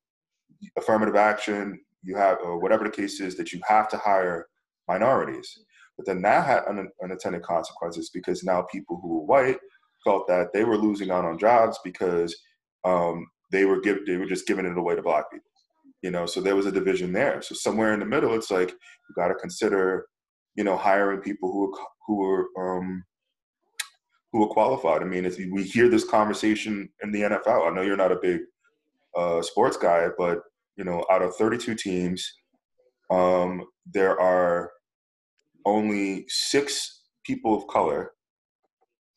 affirmative 0.79 1.17
action, 1.17 1.79
you 2.03 2.17
have, 2.17 2.39
or 2.43 2.59
whatever 2.59 2.85
the 2.85 2.91
case 2.91 3.21
is, 3.21 3.37
that 3.37 3.53
you 3.53 3.61
have 3.69 3.89
to 3.91 3.99
hire 3.99 4.47
minorities. 4.89 5.61
But 5.97 6.07
then 6.07 6.23
that 6.23 6.47
had 6.47 6.63
un- 6.69 6.91
unintended 7.03 7.43
consequences 7.43 8.11
because 8.13 8.45
now 8.45 8.63
people 8.63 8.99
who 9.01 9.19
were 9.19 9.25
white 9.25 9.59
felt 10.05 10.29
that 10.29 10.53
they 10.53 10.65
were 10.65 10.77
losing 10.77 11.11
out 11.11 11.25
on 11.25 11.39
jobs 11.39 11.79
because 11.85 12.35
um, 12.85 13.27
they 13.51 13.65
were 13.65 13.81
give, 13.81 14.07
they 14.07 14.17
were 14.17 14.27
just 14.27 14.47
giving 14.47 14.67
it 14.67 14.79
away 14.79 14.95
to 14.95 15.03
black 15.03 15.31
people. 15.31 15.45
You 16.03 16.13
know, 16.13 16.27
so 16.27 16.41
there 16.41 16.55
was 16.55 16.67
a 16.67 16.73
division 16.73 17.13
there. 17.13 17.43
So 17.43 17.57
somewhere 17.57 17.93
in 17.93 18.01
the 18.01 18.07
middle, 18.07 18.35
it's 18.35 18.53
like 18.53 18.71
you 18.71 19.15
got 19.17 19.29
to 19.29 19.35
consider, 19.35 20.07
you 20.55 20.63
know, 20.63 20.77
hiring 20.77 21.21
people 21.21 21.51
who 21.51 21.75
are, 21.75 21.87
who 22.07 22.25
are 22.25 22.79
um, 22.79 23.05
who 24.33 24.45
are 24.45 24.49
qualified. 24.49 25.03
I 25.03 25.07
mean, 25.07 25.31
we 25.51 25.65
hear 25.65 25.89
this 25.89 26.05
conversation 26.05 26.89
in 27.03 27.11
the 27.11 27.23
NFL, 27.23 27.67
I 27.67 27.75
know 27.75 27.83
you're 27.83 27.97
not 27.97 28.13
a 28.13 28.21
big 28.21 28.43
uh, 29.17 29.43
sports 29.43 29.77
guy, 29.77 30.09
but 30.19 30.41
you 30.77 30.85
know, 30.85 31.05
out 31.11 31.23
of 31.23 31.35
32 31.37 31.75
teams, 31.75 32.35
um, 33.11 33.65
there 33.93 34.21
are 34.21 34.71
only 35.69 36.25
six 36.29 37.03
people 37.25 37.55
of 37.57 37.67
color 37.69 38.13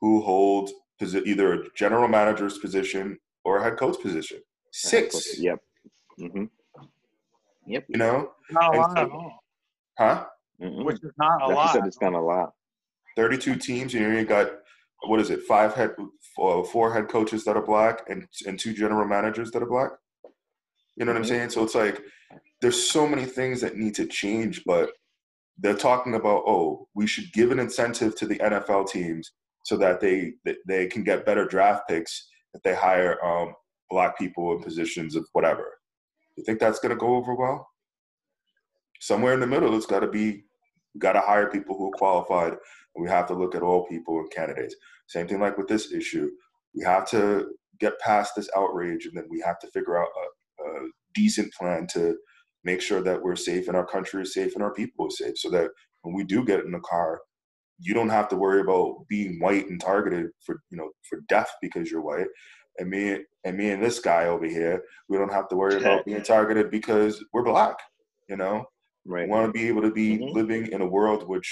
who 0.01 0.21
hold 0.21 0.69
posi- 1.01 1.25
either 1.25 1.53
a 1.53 1.69
general 1.75 2.07
manager's 2.07 2.57
position 2.57 3.17
or 3.45 3.57
a 3.57 3.63
head 3.63 3.77
coach 3.77 3.99
position. 4.01 4.39
Six. 4.71 5.39
Yep. 5.39 5.59
hmm 6.17 6.43
Yep. 7.67 7.85
You 7.89 7.97
know, 7.97 8.31
Not 8.51 8.75
a 8.75 8.77
lot 8.79 8.97
so- 8.97 9.03
at 9.03 9.09
all, 9.11 9.43
huh? 9.97 10.25
Mm-mm. 10.61 10.83
which 10.85 10.97
is 11.03 11.11
not 11.17 11.41
a 11.41 11.45
Like 11.45 11.49
you 11.49 11.55
lot. 11.55 11.73
said, 11.73 11.85
it's 11.85 12.01
not 12.01 12.13
a 12.13 12.19
lot. 12.21 12.53
32 13.15 13.55
teams, 13.55 13.93
and 13.93 14.03
you 14.17 14.25
got 14.25 14.47
what 15.07 15.19
is 15.19 15.31
it? 15.31 15.41
Five 15.43 15.73
head, 15.73 15.95
four, 16.35 16.63
four 16.63 16.93
head 16.93 17.07
coaches 17.07 17.43
that 17.45 17.57
are 17.57 17.65
black, 17.65 18.07
and 18.09 18.27
and 18.45 18.59
two 18.59 18.73
general 18.73 19.07
managers 19.07 19.49
that 19.51 19.63
are 19.63 19.67
black. 19.77 19.91
You 20.95 21.05
know 21.05 21.11
what 21.13 21.17
I'm 21.17 21.23
Mhm. 21.23 21.27
saying? 21.33 21.49
So 21.49 21.63
it's 21.63 21.73
like 21.75 21.99
there's 22.61 22.89
so 22.91 23.07
many 23.07 23.25
things 23.25 23.61
that 23.61 23.75
need 23.77 23.95
to 23.95 24.05
change, 24.05 24.63
but 24.65 24.91
they're 25.61 25.75
talking 25.75 26.15
about 26.15 26.43
oh, 26.47 26.87
we 26.95 27.07
should 27.07 27.31
give 27.33 27.51
an 27.51 27.59
incentive 27.59 28.15
to 28.17 28.25
the 28.25 28.37
NFL 28.37 28.89
teams 28.89 29.31
so 29.63 29.77
that 29.77 29.99
they 30.01 30.33
they 30.67 30.87
can 30.87 31.03
get 31.03 31.25
better 31.25 31.45
draft 31.45 31.87
picks 31.87 32.27
if 32.53 32.61
they 32.63 32.75
hire 32.75 33.23
um, 33.23 33.53
black 33.89 34.17
people 34.17 34.51
in 34.53 34.63
positions 34.63 35.15
of 35.15 35.25
whatever. 35.33 35.65
You 36.35 36.43
think 36.43 36.59
that's 36.59 36.79
going 36.79 36.89
to 36.89 36.99
go 36.99 37.15
over 37.15 37.35
well? 37.35 37.69
Somewhere 38.99 39.33
in 39.33 39.39
the 39.39 39.47
middle, 39.47 39.75
it's 39.75 39.85
got 39.85 39.99
to 40.01 40.07
be. 40.07 40.43
We 40.93 40.99
got 40.99 41.13
to 41.13 41.21
hire 41.21 41.49
people 41.49 41.77
who 41.77 41.87
are 41.87 41.97
qualified 41.97 42.51
and 42.51 43.03
we 43.03 43.09
have 43.09 43.27
to 43.27 43.33
look 43.33 43.55
at 43.55 43.61
all 43.61 43.87
people 43.87 44.19
and 44.19 44.29
candidates. 44.31 44.75
Same 45.07 45.27
thing 45.27 45.39
like 45.39 45.57
with 45.57 45.67
this 45.67 45.93
issue. 45.93 46.29
We 46.75 46.83
have 46.83 47.09
to 47.11 47.53
get 47.79 47.99
past 47.99 48.33
this 48.35 48.49
outrage 48.57 49.05
and 49.05 49.15
then 49.15 49.27
we 49.29 49.41
have 49.45 49.57
to 49.59 49.67
figure 49.71 50.01
out 50.01 50.09
a, 50.59 50.63
a 50.63 50.89
decent 51.13 51.53
plan 51.53 51.87
to 51.93 52.17
make 52.63 52.81
sure 52.81 53.01
that 53.01 53.21
we're 53.21 53.35
safe 53.35 53.67
and 53.67 53.75
our 53.77 53.85
country 53.85 54.21
is 54.21 54.33
safe 54.33 54.53
and 54.55 54.63
our 54.63 54.73
people 54.73 55.07
are 55.07 55.09
safe 55.11 55.37
so 55.37 55.49
that 55.49 55.69
when 56.03 56.13
we 56.15 56.23
do 56.23 56.43
get 56.45 56.63
in 56.65 56.71
the 56.71 56.79
car, 56.79 57.21
you 57.79 57.93
don't 57.93 58.09
have 58.09 58.29
to 58.29 58.35
worry 58.35 58.61
about 58.61 59.05
being 59.09 59.39
white 59.39 59.67
and 59.69 59.79
targeted 59.81 60.27
for 60.45 60.61
you 60.69 60.77
know 60.77 60.89
for 61.09 61.19
death 61.27 61.51
because 61.61 61.89
you're 61.89 62.01
white. 62.01 62.27
And 62.77 62.89
me 62.89 63.23
and 63.43 63.57
me 63.57 63.71
and 63.71 63.83
this 63.83 63.99
guy 63.99 64.25
over 64.25 64.45
here, 64.45 64.83
we 65.09 65.17
don't 65.17 65.31
have 65.33 65.47
to 65.49 65.55
worry 65.55 65.77
about 65.77 66.05
being 66.05 66.21
targeted 66.23 66.69
because 66.71 67.23
we're 67.33 67.43
black. 67.43 67.77
You 68.29 68.37
know, 68.37 68.65
Right. 69.05 69.25
we 69.25 69.31
want 69.31 69.47
to 69.47 69.51
be 69.51 69.67
able 69.67 69.81
to 69.81 69.91
be 69.91 70.19
Mhm. 70.19 70.33
living 70.33 70.67
in 70.71 70.81
a 70.81 70.87
world 70.87 71.27
which 71.27 71.49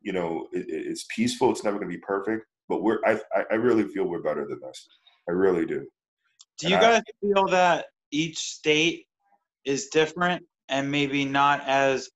you 0.00 0.12
know 0.12 0.48
it, 0.52 0.68
it- 0.68 0.86
it's 0.90 1.06
peaceful 1.14 1.50
it's 1.50 1.64
never 1.64 1.78
going 1.78 1.90
to 1.90 1.96
be 1.96 2.00
perfect 2.02 2.44
but 2.68 2.82
we're 2.82 2.98
I, 3.04 3.20
I 3.34 3.44
I 3.52 3.54
really 3.54 3.84
feel 3.92 4.04
we're 4.04 4.22
better 4.22 4.46
than 4.48 4.60
this 4.60 4.88
i 5.28 5.32
really 5.32 5.64
do 5.66 5.86
Do 6.58 6.68
you 6.68 6.76
And 6.76 6.84
I- 6.84 6.90
guys 6.92 7.02
feel 7.20 7.46
that 7.48 7.86
each 8.12 8.38
state 8.38 9.06
is 9.64 9.88
different 9.88 10.44
and 10.68 10.90
maybe 10.90 11.24
not 11.24 11.62
as 11.66 12.10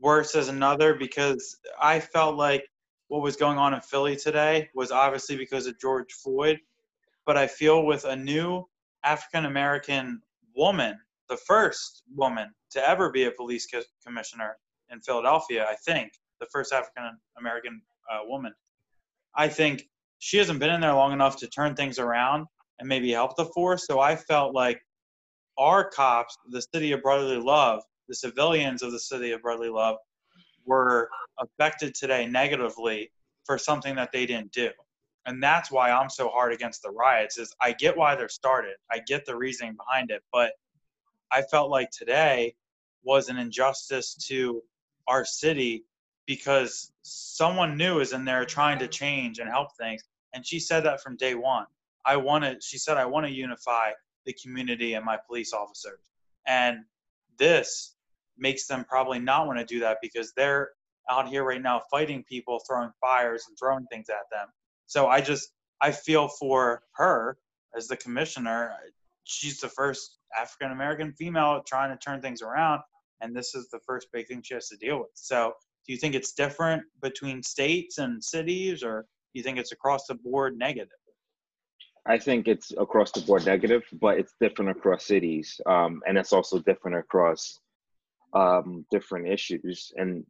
worse 0.00 0.34
as 0.34 0.48
another? 0.48 0.94
Because 0.94 1.56
I 1.80 2.00
felt 2.00 2.36
like 2.36 2.64
what 3.08 3.22
was 3.22 3.36
going 3.36 3.58
on 3.58 3.74
in 3.74 3.80
Philly 3.80 4.16
today 4.16 4.68
was 4.74 4.90
obviously 4.90 5.36
because 5.36 5.66
of 5.66 5.78
George 5.80 6.12
Floyd, 6.12 6.58
but 7.24 7.36
I 7.36 7.46
feel 7.46 7.84
with 7.84 8.04
a 8.04 8.16
new 8.16 8.64
African 9.04 9.46
American 9.46 10.20
woman, 10.54 10.98
the 11.28 11.36
first 11.36 12.02
woman 12.14 12.52
to 12.70 12.88
ever 12.88 13.10
be 13.10 13.24
a 13.24 13.30
police 13.30 13.66
co- 13.66 13.82
commissioner 14.04 14.56
in 14.90 15.00
Philadelphia, 15.00 15.66
I 15.68 15.76
think, 15.84 16.12
the 16.40 16.46
first 16.52 16.72
African 16.72 17.18
American 17.38 17.80
uh, 18.10 18.20
woman. 18.24 18.52
I 19.34 19.48
think 19.48 19.84
she 20.18 20.38
hasn't 20.38 20.60
been 20.60 20.70
in 20.70 20.80
there 20.80 20.94
long 20.94 21.12
enough 21.12 21.36
to 21.38 21.48
turn 21.48 21.74
things 21.74 21.98
around 21.98 22.46
and 22.78 22.88
maybe 22.88 23.10
help 23.12 23.36
the 23.36 23.46
force. 23.46 23.86
So 23.86 24.00
I 24.00 24.16
felt 24.16 24.54
like 24.54 24.80
our 25.58 25.88
cops, 25.88 26.36
the 26.50 26.62
city 26.74 26.92
of 26.92 27.02
brotherly 27.02 27.38
love, 27.38 27.82
the 28.08 28.14
civilians 28.14 28.82
of 28.82 28.92
the 28.92 29.00
city 29.00 29.32
of 29.32 29.42
brotherly 29.42 29.70
love, 29.70 29.96
were 30.64 31.08
affected 31.38 31.94
today 31.94 32.26
negatively 32.26 33.10
for 33.44 33.58
something 33.58 33.94
that 33.96 34.12
they 34.12 34.26
didn't 34.26 34.52
do. 34.52 34.70
And 35.26 35.42
that's 35.42 35.70
why 35.70 35.90
I'm 35.90 36.10
so 36.10 36.28
hard 36.28 36.52
against 36.52 36.82
the 36.82 36.90
riots 36.90 37.38
is 37.38 37.52
I 37.60 37.72
get 37.72 37.96
why 37.96 38.14
they're 38.14 38.28
started. 38.28 38.76
I 38.90 39.00
get 39.06 39.26
the 39.26 39.36
reasoning 39.36 39.76
behind 39.76 40.10
it, 40.10 40.22
but 40.32 40.52
I 41.32 41.42
felt 41.42 41.70
like 41.70 41.90
today 41.90 42.54
was 43.02 43.28
an 43.28 43.36
injustice 43.36 44.14
to 44.28 44.62
our 45.08 45.24
city 45.24 45.84
because 46.26 46.92
someone 47.02 47.76
new 47.76 48.00
is 48.00 48.12
in 48.12 48.24
there 48.24 48.44
trying 48.44 48.78
to 48.80 48.88
change 48.88 49.38
and 49.38 49.48
help 49.48 49.68
things. 49.76 50.02
And 50.34 50.46
she 50.46 50.60
said 50.60 50.84
that 50.84 51.00
from 51.00 51.16
day 51.16 51.34
one. 51.34 51.66
I 52.04 52.16
want 52.16 52.44
to, 52.44 52.56
she 52.60 52.78
said, 52.78 52.96
I 52.96 53.06
want 53.06 53.26
to 53.26 53.32
unify 53.32 53.90
the 54.26 54.34
community 54.34 54.94
and 54.94 55.04
my 55.04 55.18
police 55.26 55.52
officers. 55.52 56.00
And 56.46 56.78
this 57.38 57.96
makes 58.38 58.66
them 58.66 58.84
probably 58.84 59.18
not 59.18 59.46
want 59.46 59.58
to 59.58 59.64
do 59.64 59.80
that 59.80 59.98
because 60.02 60.32
they're 60.36 60.70
out 61.08 61.28
here 61.28 61.44
right 61.44 61.62
now 61.62 61.82
fighting 61.90 62.24
people, 62.28 62.60
throwing 62.66 62.90
fires 63.00 63.44
and 63.48 63.56
throwing 63.58 63.86
things 63.86 64.08
at 64.08 64.28
them. 64.30 64.48
So 64.86 65.06
I 65.06 65.20
just, 65.20 65.50
I 65.80 65.92
feel 65.92 66.28
for 66.28 66.82
her 66.96 67.38
as 67.76 67.88
the 67.88 67.96
commissioner. 67.96 68.72
She's 69.24 69.60
the 69.60 69.68
first 69.68 70.18
African 70.38 70.72
American 70.72 71.12
female 71.12 71.62
trying 71.66 71.90
to 71.90 71.96
turn 71.96 72.20
things 72.20 72.42
around. 72.42 72.80
And 73.20 73.34
this 73.34 73.54
is 73.54 73.68
the 73.70 73.80
first 73.86 74.08
big 74.12 74.28
thing 74.28 74.42
she 74.42 74.54
has 74.54 74.68
to 74.68 74.76
deal 74.76 74.98
with. 74.98 75.10
So 75.14 75.52
do 75.86 75.92
you 75.92 75.98
think 75.98 76.14
it's 76.14 76.32
different 76.32 76.82
between 77.00 77.42
states 77.42 77.98
and 77.98 78.22
cities 78.22 78.82
or 78.82 79.02
do 79.02 79.38
you 79.38 79.42
think 79.42 79.58
it's 79.58 79.72
across 79.72 80.06
the 80.06 80.14
board 80.14 80.58
negative? 80.58 80.88
I 82.06 82.18
think 82.18 82.46
it's 82.46 82.72
across 82.78 83.10
the 83.10 83.20
board 83.20 83.46
negative, 83.46 83.84
but 84.00 84.18
it's 84.18 84.34
different 84.40 84.70
across 84.70 85.04
cities, 85.04 85.60
um, 85.66 86.02
and 86.06 86.16
it's 86.16 86.32
also 86.32 86.60
different 86.60 86.96
across 86.98 87.58
um, 88.32 88.86
different 88.90 89.28
issues. 89.28 89.92
And 89.96 90.24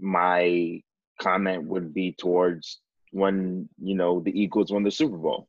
my 0.00 0.82
comment 1.20 1.64
would 1.64 1.92
be 1.92 2.12
towards 2.12 2.80
when 3.12 3.68
you 3.82 3.94
know 3.94 4.20
the 4.20 4.38
Eagles 4.40 4.72
won 4.72 4.82
the 4.82 4.90
Super 4.90 5.18
Bowl. 5.18 5.48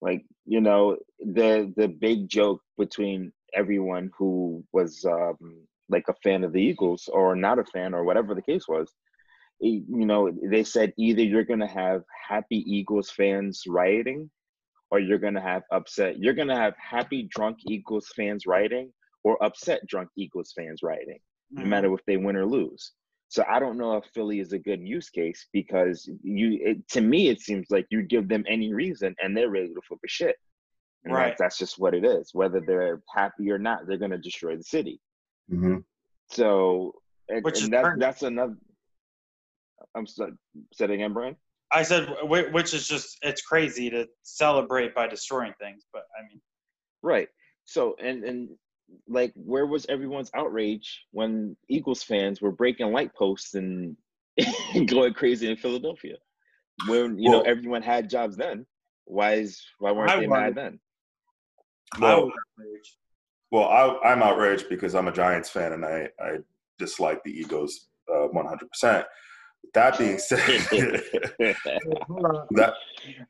Like 0.00 0.24
you 0.46 0.60
know 0.60 0.96
the 1.18 1.72
the 1.76 1.88
big 1.88 2.28
joke 2.28 2.62
between 2.78 3.32
everyone 3.52 4.10
who 4.16 4.64
was 4.72 5.04
um, 5.04 5.66
like 5.88 6.04
a 6.08 6.14
fan 6.22 6.44
of 6.44 6.52
the 6.52 6.62
Eagles 6.62 7.08
or 7.12 7.34
not 7.34 7.58
a 7.58 7.64
fan 7.64 7.94
or 7.94 8.04
whatever 8.04 8.34
the 8.34 8.42
case 8.42 8.68
was 8.68 8.92
you 9.60 10.06
know, 10.06 10.30
they 10.42 10.64
said 10.64 10.92
either 10.96 11.22
you're 11.22 11.44
going 11.44 11.60
to 11.60 11.66
have 11.66 12.02
happy 12.28 12.64
Eagles 12.66 13.10
fans 13.10 13.64
rioting 13.68 14.30
or 14.90 14.98
you're 14.98 15.18
going 15.18 15.34
to 15.34 15.40
have 15.40 15.62
upset. 15.70 16.18
You're 16.18 16.34
going 16.34 16.48
to 16.48 16.56
have 16.56 16.74
happy 16.78 17.28
drunk 17.30 17.58
Eagles 17.66 18.08
fans 18.16 18.46
rioting 18.46 18.92
or 19.22 19.42
upset 19.44 19.86
drunk 19.86 20.08
Eagles 20.16 20.52
fans 20.56 20.80
rioting, 20.82 21.18
no 21.50 21.64
matter 21.64 21.92
if 21.94 22.00
they 22.06 22.16
win 22.16 22.36
or 22.36 22.46
lose. 22.46 22.92
So 23.28 23.44
I 23.48 23.60
don't 23.60 23.78
know 23.78 23.96
if 23.96 24.04
Philly 24.12 24.40
is 24.40 24.52
a 24.52 24.58
good 24.58 24.80
use 24.80 25.08
case 25.08 25.46
because 25.52 26.10
you, 26.22 26.58
it, 26.62 26.88
to 26.88 27.00
me, 27.00 27.28
it 27.28 27.40
seems 27.40 27.66
like 27.70 27.86
you 27.90 28.02
give 28.02 28.28
them 28.28 28.44
any 28.48 28.74
reason 28.74 29.14
and 29.22 29.36
they're 29.36 29.50
ready 29.50 29.68
to 29.68 29.80
flip 29.86 30.00
a 30.04 30.08
shit. 30.08 30.36
And 31.04 31.14
Right. 31.14 31.28
that, 31.28 31.36
that's 31.38 31.56
just 31.56 31.78
what 31.78 31.94
it 31.94 32.04
is. 32.04 32.30
Whether 32.34 32.60
they're 32.60 33.00
happy 33.14 33.50
or 33.50 33.58
not, 33.58 33.86
they're 33.86 33.98
going 33.98 34.10
to 34.10 34.18
destroy 34.18 34.56
the 34.56 34.64
city. 34.64 35.00
mm-hmm. 35.50 35.78
So, 36.32 36.94
and, 37.28 37.44
Which 37.44 37.58
is 37.58 37.64
and 37.64 37.72
that, 37.72 37.98
that's 37.98 38.22
another. 38.22 38.56
I'm 39.94 40.06
sorry, 40.06 40.32
say 40.72 40.86
it 40.86 41.12
Brian. 41.12 41.36
I 41.72 41.82
said, 41.84 42.08
which 42.24 42.74
is 42.74 42.88
just, 42.88 43.18
it's 43.22 43.42
crazy 43.42 43.90
to 43.90 44.08
celebrate 44.22 44.94
by 44.94 45.06
destroying 45.06 45.52
things. 45.60 45.84
But 45.92 46.02
I 46.18 46.26
mean, 46.28 46.40
Right. 47.02 47.28
So 47.64 47.96
and 48.02 48.24
and 48.24 48.48
like 49.08 49.32
where 49.34 49.66
was 49.66 49.86
everyone's 49.88 50.30
outrage 50.34 51.04
when 51.12 51.56
Eagles 51.68 52.02
fans 52.02 52.40
were 52.40 52.52
breaking 52.52 52.92
light 52.92 53.14
posts 53.14 53.54
and 53.54 53.96
going 54.86 55.14
crazy 55.14 55.50
in 55.50 55.56
Philadelphia? 55.56 56.16
When 56.88 57.18
you 57.18 57.30
know 57.30 57.42
everyone 57.42 57.82
had 57.82 58.10
jobs 58.10 58.36
then. 58.36 58.66
Why 59.04 59.34
is 59.34 59.62
why 59.78 59.92
weren't 59.92 60.10
I 60.10 60.20
they 60.20 60.26
was- 60.26 60.38
mad 60.38 60.54
then? 60.54 60.80
I 61.94 62.00
well, 62.00 62.30
well 63.50 63.68
I, 63.68 64.12
i'm 64.12 64.22
outraged 64.22 64.68
because 64.68 64.94
i'm 64.94 65.08
a 65.08 65.12
giants 65.12 65.50
fan 65.50 65.72
and 65.72 65.84
i 65.84 66.08
i 66.20 66.36
dislike 66.78 67.20
the 67.24 67.32
eagles 67.32 67.88
uh, 68.08 68.28
100% 68.28 69.04
that 69.74 69.98
being 69.98 70.18
said 70.28 70.38
that 71.38 72.74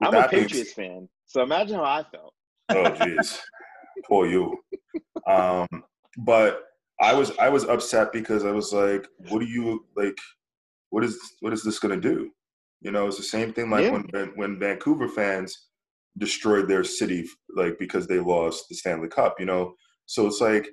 I'm 0.02 0.08
a 0.08 0.10
that 0.12 0.30
being 0.30 0.44
Patriots 0.44 0.72
fan, 0.72 1.08
so 1.26 1.42
imagine 1.42 1.76
how 1.76 1.84
I 1.84 2.04
felt. 2.10 2.34
oh 2.70 2.84
jeez 3.00 3.38
poor 4.08 4.26
you 4.26 4.56
um 5.26 5.66
but 6.18 6.62
i 7.00 7.12
was 7.12 7.32
i 7.38 7.48
was 7.48 7.64
upset 7.64 8.12
because 8.12 8.44
i 8.44 8.50
was 8.50 8.72
like 8.72 9.06
what 9.28 9.40
do 9.40 9.44
you 9.46 9.84
like 9.96 10.16
what 10.90 11.04
is 11.04 11.18
what 11.40 11.52
is 11.52 11.62
this 11.64 11.78
gonna 11.80 12.00
do 12.00 12.30
you 12.80 12.90
know 12.92 13.06
it's 13.08 13.16
the 13.16 13.22
same 13.22 13.52
thing 13.52 13.68
like 13.70 13.84
Yeah. 13.84 14.00
when 14.12 14.32
when 14.36 14.58
vancouver 14.58 15.08
fans 15.08 15.66
destroyed 16.18 16.68
their 16.68 16.84
city 16.84 17.26
like 17.56 17.78
because 17.78 18.06
they 18.06 18.20
lost 18.20 18.66
the 18.68 18.74
stanley 18.76 19.08
cup 19.08 19.38
you 19.40 19.46
know 19.46 19.74
so 20.06 20.26
it's 20.26 20.40
like 20.40 20.68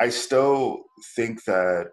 i 0.00 0.08
still 0.08 0.84
think 1.16 1.42
that 1.44 1.90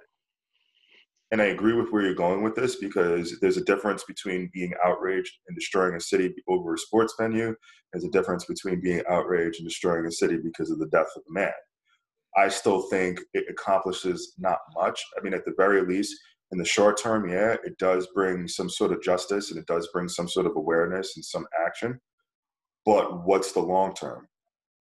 and 1.31 1.41
I 1.41 1.45
agree 1.45 1.73
with 1.73 1.89
where 1.89 2.01
you're 2.01 2.13
going 2.13 2.43
with 2.43 2.55
this 2.55 2.75
because 2.75 3.39
there's 3.39 3.57
a 3.57 3.63
difference 3.63 4.03
between 4.03 4.49
being 4.53 4.73
outraged 4.85 5.31
and 5.47 5.57
destroying 5.57 5.95
a 5.95 6.01
city 6.01 6.33
over 6.49 6.73
a 6.73 6.77
sports 6.77 7.15
venue. 7.19 7.55
There's 7.91 8.03
a 8.03 8.11
difference 8.11 8.45
between 8.45 8.81
being 8.81 9.01
outraged 9.09 9.59
and 9.59 9.67
destroying 9.67 10.05
a 10.05 10.11
city 10.11 10.37
because 10.43 10.71
of 10.71 10.79
the 10.79 10.87
death 10.87 11.07
of 11.15 11.23
a 11.29 11.33
man. 11.33 11.53
I 12.37 12.49
still 12.49 12.83
think 12.89 13.19
it 13.33 13.45
accomplishes 13.49 14.33
not 14.37 14.59
much. 14.75 15.01
I 15.17 15.21
mean, 15.21 15.33
at 15.33 15.45
the 15.45 15.53
very 15.57 15.81
least, 15.85 16.15
in 16.51 16.57
the 16.57 16.65
short 16.65 16.97
term, 16.97 17.29
yeah, 17.29 17.55
it 17.63 17.77
does 17.77 18.07
bring 18.13 18.47
some 18.47 18.69
sort 18.69 18.91
of 18.91 19.01
justice 19.01 19.51
and 19.51 19.59
it 19.59 19.67
does 19.67 19.87
bring 19.93 20.09
some 20.09 20.27
sort 20.27 20.45
of 20.45 20.55
awareness 20.57 21.15
and 21.15 21.23
some 21.23 21.45
action. 21.65 21.99
But 22.85 23.25
what's 23.25 23.53
the 23.53 23.61
long 23.61 23.93
term? 23.93 24.27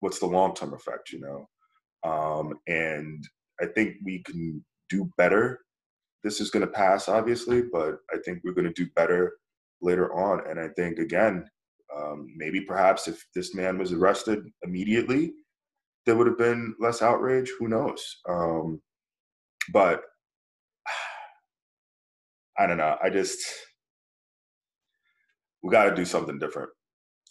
What's 0.01 0.20
the 0.20 0.27
long 0.27 0.55
term 0.55 0.74
effect, 0.74 1.10
you 1.12 1.20
know? 1.20 1.48
Um, 2.09 2.55
and 2.68 3.24
I 3.60 3.66
think 3.66 3.97
we 4.05 4.23
can 4.23 4.64
do 4.90 5.10
better. 5.18 5.60
This 6.26 6.40
is 6.40 6.50
going 6.50 6.66
to 6.66 6.72
pass, 6.72 7.08
obviously, 7.08 7.62
but 7.62 7.98
I 8.12 8.16
think 8.24 8.40
we're 8.42 8.50
going 8.50 8.66
to 8.66 8.72
do 8.72 8.90
better 8.96 9.34
later 9.80 10.12
on. 10.12 10.40
And 10.50 10.58
I 10.58 10.66
think, 10.74 10.98
again, 10.98 11.48
um, 11.96 12.26
maybe 12.36 12.62
perhaps 12.62 13.06
if 13.06 13.24
this 13.32 13.54
man 13.54 13.78
was 13.78 13.92
arrested 13.92 14.40
immediately, 14.64 15.34
there 16.04 16.16
would 16.16 16.26
have 16.26 16.36
been 16.36 16.74
less 16.80 17.00
outrage. 17.00 17.48
Who 17.60 17.68
knows? 17.68 18.16
Um, 18.28 18.82
but 19.72 20.02
I 22.58 22.66
don't 22.66 22.78
know. 22.78 22.96
I 23.00 23.08
just 23.08 23.38
we 25.62 25.70
got 25.70 25.84
to 25.84 25.94
do 25.94 26.04
something 26.04 26.40
different. 26.40 26.70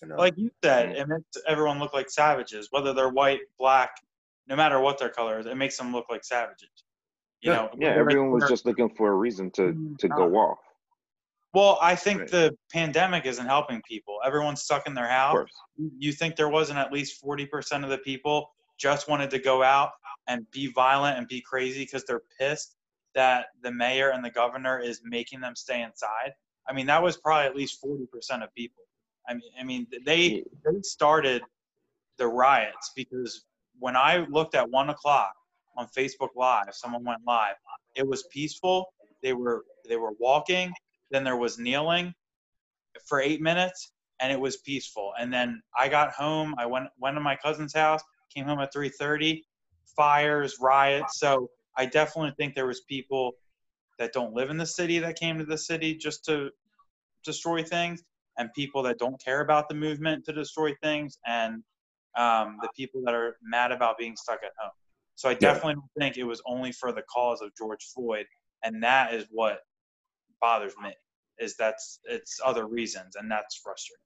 You 0.02 0.08
know? 0.08 0.16
Like 0.16 0.38
you 0.38 0.52
said, 0.64 0.96
it 0.96 1.06
makes 1.10 1.26
everyone 1.50 1.80
look 1.80 1.94
like 1.94 2.10
savages, 2.10 2.70
whether 2.72 2.94
they're 2.94 3.10
white, 3.10 3.42
black, 3.60 3.92
no 4.48 4.56
matter 4.56 4.80
what 4.80 5.00
their 5.00 5.10
color 5.10 5.38
is. 5.38 5.48
It 5.48 5.58
makes 5.58 5.78
them 5.78 5.92
look 5.92 6.06
like 6.10 6.24
savages. 6.24 6.85
You 7.46 7.52
yeah, 7.52 7.58
know, 7.58 7.70
yeah. 7.78 7.90
Everyone 7.90 8.32
was 8.32 8.50
just 8.50 8.66
looking 8.66 8.90
for 8.90 9.12
a 9.12 9.16
reason 9.16 9.52
to 9.52 9.62
mm, 9.62 9.98
to 10.00 10.08
go 10.10 10.36
off. 10.36 10.58
Well, 11.54 11.78
I 11.82 11.96
think 11.96 12.22
right. 12.22 12.32
the 12.32 12.58
pandemic 12.74 13.26
isn't 13.26 13.46
helping 13.46 13.82
people. 13.88 14.18
Everyone's 14.26 14.62
stuck 14.62 14.88
in 14.88 14.94
their 14.94 15.08
house. 15.08 15.48
You 15.98 16.12
think 16.12 16.36
there 16.36 16.50
wasn't 16.50 16.80
at 16.80 16.92
least 16.92 17.22
forty 17.22 17.46
percent 17.46 17.84
of 17.84 17.90
the 17.90 18.00
people 18.00 18.50
just 18.78 19.08
wanted 19.08 19.30
to 19.30 19.40
go 19.40 19.64
out 19.64 19.92
and 20.28 20.50
be 20.52 20.72
violent 20.74 21.18
and 21.18 21.28
be 21.28 21.40
crazy 21.40 21.84
because 21.84 22.04
they're 22.04 22.24
pissed 22.40 22.76
that 23.14 23.46
the 23.62 23.72
mayor 23.72 24.10
and 24.10 24.26
the 24.26 24.30
governor 24.30 24.80
is 24.80 25.02
making 25.06 25.40
them 25.40 25.56
stay 25.56 25.82
inside. 25.84 26.34
I 26.68 26.74
mean, 26.74 26.88
that 26.88 27.02
was 27.02 27.16
probably 27.16 27.46
at 27.46 27.56
least 27.56 27.82
40% 27.82 28.44
of 28.44 28.54
people. 28.54 28.84
I 29.30 29.36
mean, 29.36 29.52
I 29.60 29.64
mean, 29.64 29.88
they 30.06 30.44
they 30.66 30.82
started 30.82 31.44
the 32.18 32.28
riots 32.28 32.92
because 32.96 33.46
when 33.80 33.96
I 33.96 34.26
looked 34.30 34.56
at 34.56 34.70
one 34.70 34.90
o'clock 34.90 35.34
on 35.78 35.88
Facebook 35.98 36.30
Live, 36.36 36.70
someone 36.72 37.04
went 37.04 37.22
live. 37.26 37.56
It 37.96 38.08
was 38.08 38.24
peaceful. 38.32 38.86
They 39.22 39.34
were 39.34 39.64
they 39.88 39.98
were 39.98 40.14
walking. 40.20 40.74
Then 41.12 41.24
there 41.24 41.38
was 41.38 41.58
kneeling 41.58 42.14
for 43.08 43.20
eight 43.20 43.42
minutes, 43.42 43.92
and 44.22 44.32
it 44.32 44.40
was 44.40 44.58
peaceful. 44.58 45.14
And 45.20 45.32
then 45.34 45.62
I 45.78 45.88
got 45.88 46.14
home. 46.14 46.56
I 46.58 46.66
went 46.66 46.88
went 47.00 47.16
to 47.16 47.22
my 47.22 47.36
cousin's 47.36 47.74
house. 47.74 48.02
Came 48.34 48.46
home 48.46 48.60
at 48.60 48.74
3:30. 48.74 49.42
Fires, 49.96 50.58
riots. 50.60 51.20
So 51.20 51.50
I 51.78 51.86
definitely 51.86 52.34
think 52.38 52.54
there 52.56 52.68
was 52.68 52.82
people 52.82 53.34
that 53.98 54.12
don't 54.12 54.34
live 54.34 54.50
in 54.50 54.58
the 54.58 54.66
city 54.66 55.00
that 55.00 55.18
came 55.18 55.38
to 55.38 55.46
the 55.46 55.58
city 55.58 55.96
just 55.96 56.26
to 56.26 56.50
destroy 57.24 57.64
things, 57.64 58.04
and 58.38 58.50
people 58.54 58.84
that 58.84 58.98
don't 58.98 59.22
care 59.24 59.42
about 59.42 59.70
the 59.70 59.76
movement 59.76 60.26
to 60.26 60.34
destroy 60.34 60.74
things, 60.84 61.18
and 61.26 61.64
um, 62.18 62.58
the 62.62 62.70
people 62.76 63.02
that 63.06 63.14
are 63.14 63.38
mad 63.42 63.72
about 63.72 63.98
being 63.98 64.16
stuck 64.16 64.40
at 64.44 64.52
home. 64.58 64.72
So 65.16 65.30
I 65.30 65.34
definitely 65.34 65.82
yeah. 65.98 66.04
think 66.04 66.18
it 66.18 66.24
was 66.24 66.42
only 66.46 66.72
for 66.72 66.92
the 66.92 67.04
cause 67.04 67.42
of 67.42 67.52
George 67.58 67.86
Floyd, 67.94 68.26
and 68.64 68.84
that 68.84 69.14
is 69.14 69.26
what 69.32 69.60
bothers 70.42 70.74
me. 70.82 70.94
Is 71.40 71.56
that's 71.58 72.00
it's 72.06 72.40
other 72.44 72.68
reasons, 72.68 73.16
and 73.16 73.30
that's 73.30 73.58
frustrating. 73.58 74.00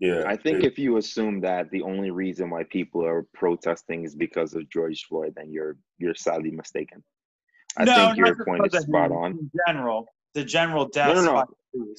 Yeah, 0.00 0.24
I 0.26 0.36
think 0.36 0.58
it, 0.58 0.64
if 0.64 0.78
you 0.78 0.96
assume 0.96 1.40
that 1.42 1.70
the 1.70 1.82
only 1.82 2.10
reason 2.10 2.50
why 2.50 2.64
people 2.64 3.04
are 3.04 3.26
protesting 3.34 4.04
is 4.04 4.14
because 4.16 4.54
of 4.54 4.68
George 4.68 5.04
Floyd, 5.08 5.34
then 5.36 5.52
you're 5.52 5.76
you're 5.98 6.14
sadly 6.14 6.50
mistaken. 6.50 7.02
I 7.76 7.84
no, 7.84 7.94
think 7.94 8.16
your 8.18 8.44
point 8.44 8.72
is 8.72 8.82
spot 8.82 9.12
on. 9.12 9.32
In 9.32 9.50
general, 9.66 10.06
the 10.34 10.44
general 10.44 10.86
death. 10.86 11.14
No, 11.14 11.22
no, 11.22 11.44
no. 11.74 11.94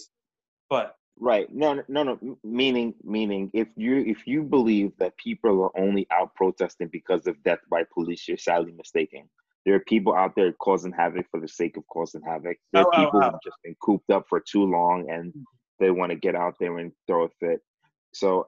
But 0.70 0.96
right, 1.20 1.48
no, 1.54 1.82
no, 1.88 2.04
no. 2.04 2.38
Meaning, 2.44 2.94
meaning, 3.04 3.50
if 3.54 3.68
you 3.76 3.98
if 4.06 4.26
you 4.26 4.44
believe 4.44 4.92
that 5.00 5.18
people 5.18 5.64
are 5.64 5.80
only 5.80 6.08
out 6.12 6.34
protesting 6.36 6.90
because 6.92 7.28
of 7.28 7.42
death 7.44 7.60
by 7.70 7.84
police, 7.94 8.28
you're 8.28 8.38
sadly 8.38 8.74
mistaken. 8.78 9.30
There 9.66 9.76
are 9.76 9.80
people 9.80 10.14
out 10.14 10.36
there 10.36 10.52
causing 10.54 10.92
havoc 10.92 11.26
for 11.32 11.40
the 11.40 11.48
sake 11.48 11.76
of 11.78 11.88
causing 11.88 12.22
havoc. 12.22 12.58
There 12.72 12.84
are 12.84 12.88
oh, 12.88 12.92
oh 12.94 13.06
people 13.06 13.20
oh, 13.24 13.28
oh. 13.28 13.32
who've 13.32 13.44
just 13.44 13.58
been 13.64 13.76
cooped 13.82 14.12
up 14.12 14.26
for 14.30 14.40
too 14.40 14.64
long 14.64 15.10
and 15.10 15.32
mm-hmm. 15.32 15.42
they 15.80 15.90
want 15.90 16.12
to 16.12 16.18
get 16.18 16.36
out 16.36 16.56
there 16.60 16.78
and 16.78 16.92
throw 17.08 17.26
a 17.26 17.30
fit. 17.40 17.62
So 18.14 18.46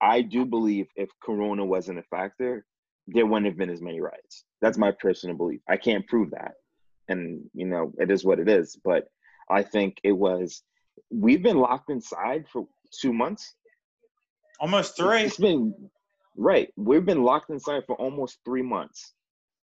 I 0.00 0.22
do 0.22 0.44
believe 0.46 0.86
if 0.96 1.10
Corona 1.22 1.64
wasn't 1.64 1.98
a 1.98 2.04
factor, 2.04 2.64
there 3.08 3.26
wouldn't 3.26 3.46
have 3.46 3.56
been 3.56 3.70
as 3.70 3.82
many 3.82 4.00
riots. 4.00 4.44
That's 4.60 4.78
my 4.78 4.92
personal 4.92 5.36
belief. 5.36 5.60
I 5.68 5.76
can't 5.76 6.06
prove 6.06 6.30
that. 6.30 6.52
And, 7.08 7.42
you 7.54 7.66
know, 7.66 7.92
it 7.98 8.10
is 8.10 8.24
what 8.24 8.38
it 8.38 8.48
is. 8.48 8.78
But 8.84 9.08
I 9.50 9.62
think 9.62 9.98
it 10.04 10.12
was, 10.12 10.62
we've 11.10 11.42
been 11.42 11.58
locked 11.58 11.90
inside 11.90 12.46
for 12.52 12.66
two 13.00 13.12
months. 13.12 13.54
Almost 14.60 14.96
three. 14.96 15.22
It's 15.22 15.36
been, 15.36 15.74
right. 16.36 16.72
We've 16.76 17.04
been 17.04 17.22
locked 17.22 17.50
inside 17.50 17.84
for 17.86 17.96
almost 17.96 18.38
three 18.44 18.62
months. 18.62 19.12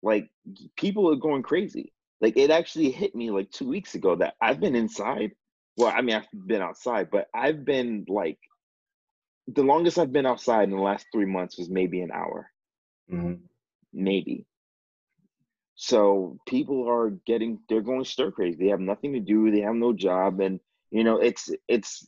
Like, 0.01 0.29
people 0.77 1.09
are 1.11 1.15
going 1.15 1.43
crazy. 1.43 1.93
Like, 2.19 2.37
it 2.37 2.51
actually 2.51 2.91
hit 2.91 3.15
me 3.15 3.31
like 3.31 3.51
two 3.51 3.67
weeks 3.67 3.95
ago 3.95 4.15
that 4.15 4.35
I've 4.41 4.59
been 4.59 4.75
inside. 4.75 5.31
Well, 5.77 5.93
I 5.95 6.01
mean, 6.01 6.15
I've 6.15 6.27
been 6.47 6.61
outside, 6.61 7.09
but 7.09 7.27
I've 7.33 7.65
been 7.65 8.05
like 8.07 8.37
the 9.47 9.63
longest 9.63 9.97
I've 9.97 10.13
been 10.13 10.25
outside 10.25 10.63
in 10.63 10.75
the 10.75 10.81
last 10.81 11.07
three 11.11 11.25
months 11.25 11.57
was 11.57 11.69
maybe 11.69 12.01
an 12.01 12.11
hour, 12.11 12.49
mm-hmm. 13.11 13.35
maybe. 13.91 14.45
So 15.75 16.37
people 16.47 16.87
are 16.87 17.09
getting 17.25 17.59
they're 17.67 17.81
going 17.81 18.05
stir 18.05 18.31
crazy. 18.31 18.57
They 18.57 18.69
have 18.69 18.79
nothing 18.79 19.13
to 19.13 19.19
do. 19.19 19.51
They 19.51 19.61
have 19.61 19.75
no 19.75 19.91
job, 19.93 20.39
and 20.39 20.59
you 20.93 21.03
know 21.03 21.17
it's 21.17 21.49
it's. 21.67 22.07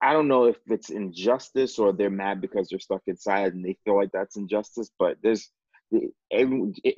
I 0.00 0.12
don't 0.12 0.28
know 0.28 0.44
if 0.44 0.56
it's 0.66 0.90
injustice 0.90 1.78
or 1.78 1.92
they're 1.92 2.10
mad 2.10 2.40
because 2.40 2.68
they're 2.68 2.78
stuck 2.78 3.02
inside 3.06 3.54
and 3.54 3.64
they 3.64 3.78
feel 3.84 3.96
like 3.96 4.10
that's 4.12 4.36
injustice. 4.36 4.90
But 4.98 5.16
there's 5.22 5.50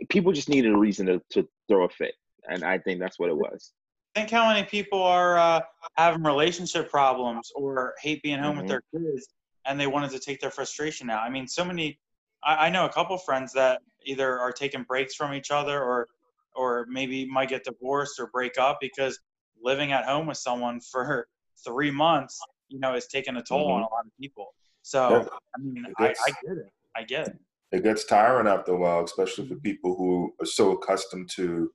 people 0.09 0.33
just 0.33 0.49
needed 0.49 0.73
a 0.73 0.79
reason 0.79 1.07
to, 1.07 1.21
to 1.31 1.47
throw 1.69 1.85
a 1.85 1.89
fit, 1.89 2.15
and 2.49 2.65
I 2.65 2.79
think 2.79 3.01
that's 3.01 3.19
what 3.19 3.29
it 3.29 3.37
was. 3.37 3.73
Think 4.15 4.31
how 4.31 4.49
many 4.49 4.65
people 4.67 5.03
are 5.03 5.37
uh, 5.37 5.61
having 5.97 6.23
relationship 6.23 6.89
problems 6.91 7.51
or 7.55 7.95
hate 8.01 8.23
being 8.23 8.39
home 8.39 8.53
mm-hmm. 8.53 8.61
with 8.61 8.69
their 8.69 8.83
kids, 8.95 9.29
and 9.67 9.79
they 9.79 9.89
wanted 9.89 10.11
to 10.13 10.19
take 10.21 10.41
their 10.41 10.51
frustration 10.51 11.11
out. 11.11 11.23
I 11.23 11.31
mean, 11.31 11.49
so 11.49 11.65
many. 11.65 11.99
I, 12.45 12.67
I 12.67 12.71
know 12.71 12.87
a 12.87 12.93
couple 12.93 13.19
friends 13.19 13.53
that 13.55 13.83
either 14.05 14.39
are 14.39 14.53
taking 14.53 14.85
breaks 14.85 15.17
from 15.17 15.35
each 15.35 15.51
other 15.51 15.83
or 15.83 16.07
or 16.55 16.87
maybe 16.89 17.27
might 17.27 17.49
get 17.49 17.65
divorced 17.65 18.19
or 18.19 18.29
break 18.29 18.57
up 18.59 18.79
because 18.81 19.19
living 19.67 19.91
at 19.93 20.05
home 20.05 20.27
with 20.27 20.39
someone 20.39 20.81
for 20.81 21.27
three 21.67 21.91
months, 21.91 22.41
you 22.69 22.79
know, 22.79 22.95
is 22.95 23.09
taking 23.09 23.37
a 23.37 23.43
toll 23.43 23.67
mm-hmm. 23.67 23.73
on 23.73 23.81
a 23.81 23.95
lot 23.95 24.07
of 24.07 24.13
people. 24.19 24.55
So, 24.83 25.11
yeah. 25.11 25.25
I 25.57 25.61
mean, 25.61 25.87
gets, 25.99 26.21
I, 26.21 26.31
I, 26.31 26.47
get 26.47 26.57
it. 26.57 26.73
I 26.97 27.03
get 27.03 27.29
it. 27.29 27.39
It 27.73 27.83
gets 27.83 28.05
tiring 28.05 28.47
after 28.47 28.73
a 28.73 28.77
while, 28.77 29.03
especially 29.03 29.49
for 29.49 29.57
people 29.57 29.97
who 29.97 30.33
are 30.41 30.47
so 30.47 30.71
accustomed 30.73 31.29
to 31.35 31.71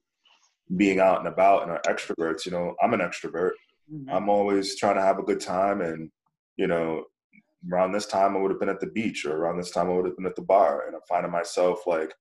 being 0.78 1.02
out 1.02 1.20
and 1.20 1.28
about 1.28 1.64
and 1.64 1.72
are 1.72 1.82
extroverts. 1.86 2.46
You 2.46 2.54
know, 2.54 2.76
I'm 2.82 2.94
an 2.94 3.02
extrovert. 3.02 3.52
Mm-hmm. 3.94 4.10
I'm 4.10 4.30
always 4.30 4.80
trying 4.80 4.96
to 4.96 5.02
have 5.02 5.20
a 5.20 5.24
good 5.24 5.42
time, 5.42 5.82
and 5.82 6.10
you 6.56 6.68
know, 6.68 7.04
around 7.72 7.92
this 7.92 8.06
time 8.06 8.38
I 8.38 8.40
would 8.40 8.52
have 8.52 8.60
been 8.62 8.70
at 8.70 8.80
the 8.80 8.88
beach, 8.88 9.26
or 9.26 9.36
around 9.36 9.58
this 9.58 9.72
time 9.72 9.90
I 9.90 9.94
would 9.94 10.06
have 10.06 10.16
been 10.16 10.26
at 10.26 10.38
the 10.38 10.42
bar, 10.44 10.88
and 10.88 10.96
I'm 10.96 11.02
finding 11.10 11.32
myself 11.32 11.86
like, 11.86 12.14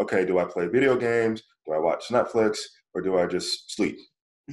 okay, 0.00 0.24
do 0.24 0.38
I 0.38 0.44
play 0.44 0.66
video 0.66 0.96
games? 0.96 1.42
Do 1.66 1.74
I 1.74 1.78
watch 1.78 2.08
Netflix? 2.08 2.58
Or 2.94 3.02
do 3.02 3.18
I 3.18 3.26
just 3.26 3.76
sleep? 3.76 3.98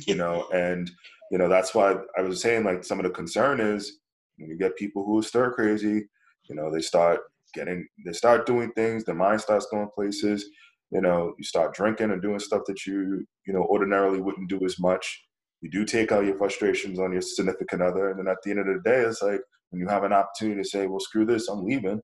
You 0.05 0.15
know, 0.15 0.47
and 0.53 0.89
you 1.31 1.37
know 1.37 1.49
that's 1.49 1.73
why 1.73 1.95
I 2.17 2.21
was 2.21 2.41
saying 2.41 2.63
like 2.63 2.83
some 2.83 2.99
of 2.99 3.03
the 3.03 3.11
concern 3.11 3.59
is 3.59 3.99
when 4.37 4.49
you 4.49 4.57
get 4.57 4.75
people 4.75 5.03
who 5.05 5.19
are 5.19 5.23
stir 5.23 5.53
crazy, 5.53 6.07
you 6.49 6.55
know, 6.55 6.71
they 6.71 6.81
start 6.81 7.21
getting, 7.53 7.87
they 8.05 8.13
start 8.13 8.45
doing 8.45 8.71
things, 8.73 9.03
their 9.03 9.15
mind 9.15 9.41
starts 9.41 9.67
going 9.71 9.89
places 9.93 10.45
you 10.91 11.01
know 11.01 11.33
you 11.37 11.43
start 11.43 11.73
drinking 11.73 12.11
and 12.11 12.21
doing 12.21 12.39
stuff 12.39 12.61
that 12.67 12.85
you 12.85 13.25
you 13.45 13.53
know 13.53 13.63
ordinarily 13.63 14.21
wouldn't 14.21 14.49
do 14.49 14.63
as 14.65 14.79
much. 14.79 15.23
You 15.61 15.71
do 15.71 15.85
take 15.85 16.11
out 16.11 16.25
your 16.25 16.37
frustrations 16.37 16.99
on 16.99 17.11
your 17.11 17.21
significant 17.21 17.81
other 17.81 18.09
and 18.09 18.19
then 18.19 18.27
at 18.27 18.37
the 18.43 18.51
end 18.51 18.59
of 18.59 18.67
the 18.67 18.81
day 18.83 19.01
it's 19.01 19.21
like 19.21 19.41
when 19.69 19.81
you 19.81 19.87
have 19.87 20.03
an 20.03 20.13
opportunity 20.13 20.61
to 20.61 20.67
say 20.67 20.87
well 20.87 20.99
screw 20.99 21.25
this 21.25 21.49
i'm 21.49 21.65
leaving 21.65 21.99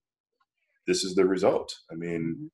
this 0.87 1.03
is 1.03 1.15
the 1.15 1.25
result. 1.25 1.73
I 1.91 1.95
mean 1.95 2.21
mm-hmm. 2.21 2.45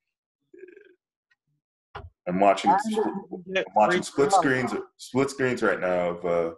I'm 2.29 2.39
watching 2.39 2.71
i'm 2.71 3.63
watching 3.75 4.03
split 4.03 4.31
screens 4.31 4.73
split 4.97 5.29
screens 5.29 5.61
right 5.61 5.81
now 5.81 6.11
of 6.11 6.25
uh, 6.25 6.53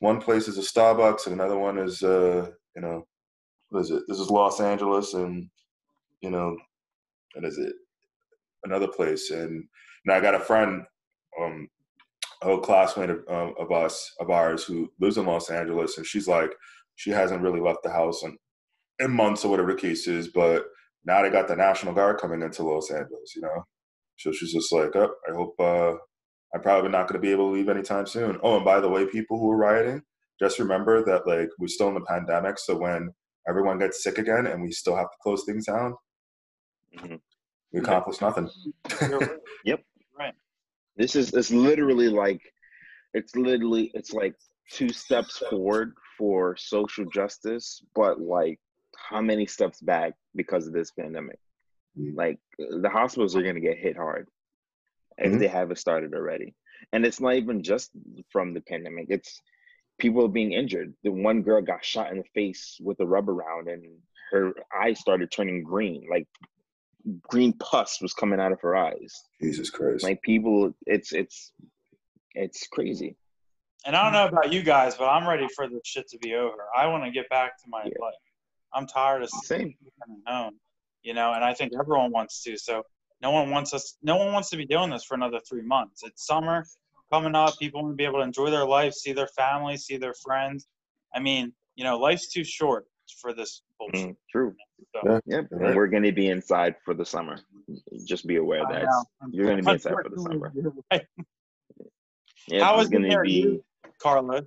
one 0.00 0.20
place 0.20 0.48
is 0.48 0.58
a 0.58 0.60
starbucks 0.60 1.26
and 1.26 1.34
another 1.34 1.58
one 1.58 1.78
is 1.78 2.02
uh, 2.02 2.50
you 2.74 2.82
know 2.82 3.06
what 3.70 3.80
is 3.80 3.90
it 3.90 4.02
this 4.08 4.18
is 4.18 4.30
los 4.30 4.60
angeles 4.60 5.14
and 5.14 5.48
you 6.20 6.30
know 6.30 6.56
what 7.34 7.44
is 7.44 7.58
it 7.58 7.74
another 8.66 8.88
place. 8.88 9.30
And, 9.30 9.64
now 10.04 10.14
I 10.14 10.20
got 10.20 10.36
a 10.36 10.40
friend, 10.40 10.84
um, 11.42 11.68
whole 12.40 12.60
classmate 12.60 13.10
of, 13.10 13.24
um, 13.28 13.54
of 13.58 13.72
us 13.72 14.08
of 14.20 14.30
ours 14.30 14.62
who 14.62 14.88
lives 15.00 15.18
in 15.18 15.26
Los 15.26 15.50
Angeles, 15.50 15.98
and 15.98 16.06
she's 16.06 16.28
like, 16.28 16.52
she 16.94 17.10
hasn't 17.10 17.42
really 17.42 17.58
left 17.58 17.82
the 17.82 17.90
house 17.90 18.22
in, 18.22 18.38
in 19.00 19.10
months 19.10 19.44
or 19.44 19.50
whatever 19.50 19.72
the 19.72 19.80
case 19.80 20.06
is, 20.06 20.28
but 20.28 20.66
now 21.04 21.22
they 21.22 21.30
got 21.30 21.48
the 21.48 21.56
National 21.56 21.92
Guard 21.92 22.20
coming 22.20 22.40
into 22.40 22.62
Los 22.62 22.92
Angeles, 22.92 23.34
you 23.34 23.42
know. 23.42 23.64
So 24.18 24.32
she's 24.32 24.52
just 24.52 24.72
like, 24.72 24.94
oh, 24.96 25.12
I 25.28 25.34
hope 25.34 25.54
uh, 25.60 25.92
I'm 26.54 26.62
probably 26.62 26.90
not 26.90 27.08
going 27.08 27.20
to 27.20 27.26
be 27.26 27.32
able 27.32 27.48
to 27.50 27.54
leave 27.54 27.68
anytime 27.68 28.06
soon. 28.06 28.38
Oh, 28.42 28.56
and 28.56 28.64
by 28.64 28.80
the 28.80 28.88
way, 28.88 29.06
people 29.06 29.38
who 29.38 29.50
are 29.50 29.56
rioting, 29.56 30.02
just 30.40 30.58
remember 30.58 31.04
that 31.04 31.26
like 31.26 31.48
we're 31.58 31.68
still 31.68 31.88
in 31.88 31.94
the 31.94 32.00
pandemic. 32.02 32.58
So 32.58 32.76
when 32.78 33.10
everyone 33.48 33.78
gets 33.78 34.02
sick 34.02 34.18
again 34.18 34.46
and 34.46 34.62
we 34.62 34.70
still 34.72 34.96
have 34.96 35.10
to 35.10 35.16
close 35.22 35.44
things 35.44 35.66
down, 35.66 35.94
Mhm. 36.96 37.20
we 37.72 37.80
accomplish 37.80 38.20
nothing. 38.20 38.48
Yep. 39.64 39.80
Right. 40.18 40.34
This 40.96 41.16
is 41.16 41.34
it's 41.34 41.50
literally 41.50 42.08
like 42.08 42.40
it's 43.14 43.34
literally 43.36 43.90
it's 43.94 44.12
like 44.12 44.34
two 44.70 44.88
steps 44.90 45.42
forward 45.50 45.94
for 46.16 46.56
social 46.56 47.04
justice, 47.06 47.82
but 47.94 48.20
like 48.20 48.58
how 49.10 49.20
many 49.20 49.46
steps 49.46 49.80
back 49.80 50.14
because 50.34 50.66
of 50.66 50.72
this 50.72 50.90
pandemic? 50.92 51.38
Like 51.96 52.38
the 52.58 52.90
hospitals 52.90 53.36
are 53.36 53.42
gonna 53.42 53.60
get 53.60 53.78
hit 53.78 53.96
hard 53.96 54.28
if 55.18 55.32
Mhm. 55.32 55.38
they 55.38 55.48
haven't 55.48 55.76
started 55.78 56.14
already. 56.14 56.54
And 56.92 57.04
it's 57.06 57.20
not 57.20 57.34
even 57.34 57.62
just 57.62 57.90
from 58.30 58.52
the 58.54 58.60
pandemic, 58.60 59.06
it's 59.08 59.40
people 59.98 60.28
being 60.28 60.52
injured. 60.52 60.94
The 61.02 61.10
one 61.10 61.42
girl 61.42 61.62
got 61.62 61.84
shot 61.84 62.10
in 62.12 62.18
the 62.18 62.24
face 62.34 62.78
with 62.82 63.00
a 63.00 63.06
rubber 63.06 63.34
round 63.34 63.68
and 63.68 64.02
her 64.30 64.52
eyes 64.74 65.00
started 65.00 65.30
turning 65.30 65.62
green. 65.62 66.06
Like 66.10 66.28
green 67.22 67.52
pus 67.54 68.00
was 68.02 68.12
coming 68.12 68.40
out 68.40 68.52
of 68.52 68.60
her 68.60 68.74
eyes 68.76 69.14
Jesus 69.40 69.70
Christ. 69.70 70.02
like 70.02 70.20
people 70.22 70.74
it's 70.86 71.12
it's 71.12 71.52
it's 72.34 72.66
crazy 72.66 73.16
And 73.86 73.94
I 73.96 74.02
don't 74.02 74.12
know 74.12 74.26
about 74.26 74.52
you 74.52 74.62
guys, 74.64 74.96
but 74.96 75.08
I'm 75.08 75.28
ready 75.28 75.46
for 75.54 75.68
the 75.68 75.80
shit 75.84 76.08
to 76.08 76.18
be 76.18 76.34
over. 76.34 76.56
I 76.76 76.88
want 76.88 77.04
to 77.04 77.12
get 77.12 77.28
back 77.28 77.56
to 77.62 77.64
my 77.68 77.84
Yeah. 77.84 77.92
life. 78.00 78.14
I'm 78.74 78.86
tired 78.88 79.22
of 79.22 79.30
same 79.30 79.76
sitting 79.78 80.22
home, 80.26 80.58
you 81.06 81.14
know, 81.14 81.32
and 81.34 81.44
I 81.44 81.54
think 81.54 81.72
everyone 81.78 82.10
wants 82.10 82.42
to. 82.42 82.58
So 82.58 82.82
no 83.22 83.30
one 83.30 83.48
wants 83.50 83.72
us. 83.72 83.96
No 84.02 84.16
one 84.16 84.32
wants 84.32 84.50
to 84.50 84.56
be 84.56 84.66
doing 84.66 84.90
this 84.90 85.04
for 85.04 85.14
another 85.14 85.38
three 85.48 85.62
months. 85.62 86.02
It's 86.04 86.26
summer 86.26 86.66
coming 87.12 87.36
up. 87.36 87.54
People 87.60 87.82
want 87.82 87.92
to 87.92 87.96
be 87.96 88.04
able 88.04 88.18
to 88.18 88.24
enjoy 88.24 88.50
their 88.50 88.66
life, 88.66 88.92
see 88.92 89.12
their 89.12 89.28
family, 89.28 89.76
see 89.76 89.96
their 89.96 90.14
friends. 90.24 90.66
I 91.14 91.20
mean, 91.20 91.52
you 91.76 91.84
know, 91.84 91.96
life's 91.96 92.32
too 92.32 92.42
short 92.42 92.86
for 93.20 93.32
this 93.32 93.62
bullshit. 93.78 94.10
Mm, 94.10 94.16
true 94.32 94.56
So, 94.92 95.00
Yeah. 95.04 95.20
yep 95.26 95.46
Right. 95.52 95.76
we're 95.76 95.86
going 95.86 96.02
to 96.02 96.12
be 96.12 96.28
inside 96.28 96.74
for 96.84 96.92
the 96.92 97.06
summer 97.06 97.38
just 98.04 98.26
be 98.26 98.36
aware 98.36 98.64
I 98.68 98.72
that 98.72 98.88
you're 99.30 99.46
gonna 99.48 99.62
be 99.62 99.72
inside 99.72 99.94
for 100.02 100.08
the 100.08 100.20
summer. 100.20 100.52
Unfortunately, 100.54 100.82
right. 100.92 101.06
yeah, 102.48 102.64
How 102.64 102.74
it's 102.74 102.86
is 102.86 102.88
it 102.88 102.92
going 102.92 103.02
to 103.02 103.08
near 103.08 103.24
be 103.24 103.30
you, 103.30 103.64
Carlos? 104.00 104.44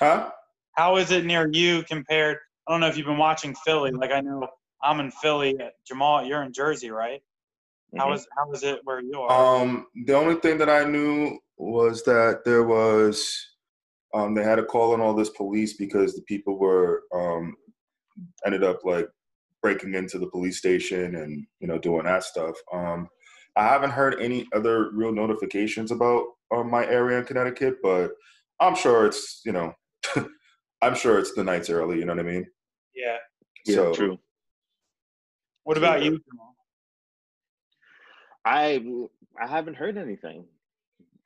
Huh? 0.00 0.30
How 0.72 0.96
is 0.96 1.10
it 1.12 1.24
near 1.24 1.48
you 1.52 1.82
compared? 1.84 2.38
I 2.66 2.72
don't 2.72 2.80
know 2.80 2.88
if 2.88 2.96
you've 2.96 3.06
been 3.06 3.18
watching 3.18 3.54
Philly. 3.64 3.90
Like 3.92 4.12
I 4.12 4.20
know 4.20 4.48
I'm 4.84 5.00
in 5.00 5.10
Philly. 5.10 5.56
Jamal, 5.86 6.24
you're 6.24 6.42
in 6.42 6.52
Jersey, 6.52 6.90
right? 6.90 7.22
How 7.96 8.10
Mhm. 8.10 8.14
is 8.14 8.28
how 8.36 8.52
is 8.52 8.62
it 8.62 8.80
where 8.84 9.00
you 9.00 9.20
are? 9.20 9.56
Um, 9.64 9.86
the 10.04 10.14
only 10.14 10.34
thing 10.36 10.58
that 10.58 10.68
I 10.68 10.84
knew 10.84 11.38
was 11.56 12.02
that 12.04 12.44
there 12.44 12.64
was, 12.64 13.32
um, 14.12 14.34
they 14.34 14.42
had 14.42 14.56
to 14.56 14.64
call 14.64 14.94
in 14.94 15.00
all 15.00 15.14
this 15.14 15.30
police 15.30 15.74
because 15.74 16.14
the 16.14 16.22
people 16.22 16.58
were, 16.58 17.04
um, 17.12 17.56
ended 18.44 18.64
up 18.64 18.84
like 18.84 19.08
breaking 19.62 19.94
into 19.94 20.18
the 20.18 20.28
police 20.28 20.58
station 20.58 21.14
and 21.16 21.46
you 21.60 21.66
know 21.66 21.78
doing 21.78 22.04
that 22.04 22.24
stuff. 22.24 22.56
Um, 22.72 23.08
I 23.56 23.64
haven't 23.68 23.90
heard 23.90 24.20
any 24.20 24.46
other 24.52 24.90
real 24.90 25.12
notifications 25.12 25.92
about 25.92 26.26
um, 26.52 26.68
my 26.70 26.84
area 26.86 27.18
in 27.18 27.24
Connecticut, 27.24 27.76
but 27.82 28.12
I'm 28.60 28.74
sure 28.74 29.06
it's 29.06 29.40
you 29.44 29.52
know, 29.52 29.72
I'm 30.82 30.94
sure 30.94 31.18
it's 31.18 31.34
the 31.34 31.44
nights 31.44 31.70
early. 31.70 31.98
You 31.98 32.04
know 32.04 32.14
what 32.14 32.26
I 32.26 32.28
mean? 32.28 32.46
yeah. 32.94 33.18
yeah 33.66 33.74
so 33.76 33.92
true 33.92 34.18
What 35.64 35.76
about 35.78 36.02
you, 36.02 36.20
Jamal? 36.28 36.54
i 38.46 38.82
i 39.40 39.46
haven't 39.46 39.74
heard 39.74 39.96
anything 39.96 40.44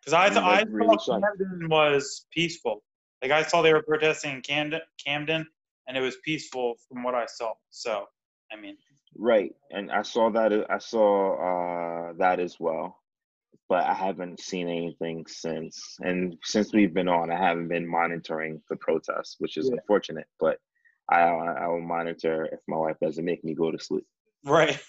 Because 0.00 0.12
I, 0.14 0.28
th- 0.28 0.40
I 0.40 0.62
really 0.70 0.86
thought 0.96 1.02
shocked. 1.02 1.24
Camden 1.38 1.68
was 1.68 2.26
peaceful. 2.32 2.82
Like 3.22 3.32
I 3.32 3.42
saw 3.42 3.62
they 3.62 3.72
were 3.72 3.82
protesting 3.82 4.36
in 4.36 4.40
Camden, 4.42 4.80
Camden, 5.04 5.44
and 5.86 5.96
it 5.96 6.00
was 6.00 6.16
peaceful 6.24 6.76
from 6.88 7.02
what 7.02 7.14
I 7.16 7.26
saw. 7.26 7.52
So, 7.70 8.06
I 8.52 8.56
mean, 8.56 8.76
right 9.16 9.52
and 9.70 9.90
i 9.90 10.02
saw 10.02 10.30
that 10.30 10.52
i 10.70 10.78
saw 10.78 11.10
uh 11.48 12.12
that 12.18 12.38
as 12.38 12.54
well 12.60 12.86
but 13.70 13.82
i 13.84 13.94
haven't 13.94 14.38
seen 14.38 14.68
anything 14.68 15.24
since 15.26 15.96
and 16.00 16.36
since 16.44 16.72
we've 16.74 16.92
been 16.94 17.08
on 17.08 17.30
i 17.30 17.36
haven't 17.48 17.68
been 17.68 17.86
monitoring 17.88 18.60
the 18.68 18.76
protests 18.76 19.36
which 19.38 19.56
is 19.56 19.66
Yeah. 19.66 19.76
unfortunate 19.78 20.26
but 20.38 20.58
i 21.10 21.20
i 21.64 21.66
will 21.68 21.80
monitor 21.96 22.36
if 22.52 22.60
my 22.68 22.76
wife 22.76 22.98
doesn't 23.00 23.24
make 23.24 23.42
me 23.42 23.54
go 23.54 23.70
to 23.72 23.78
sleep 23.78 24.06
right? 24.44 24.78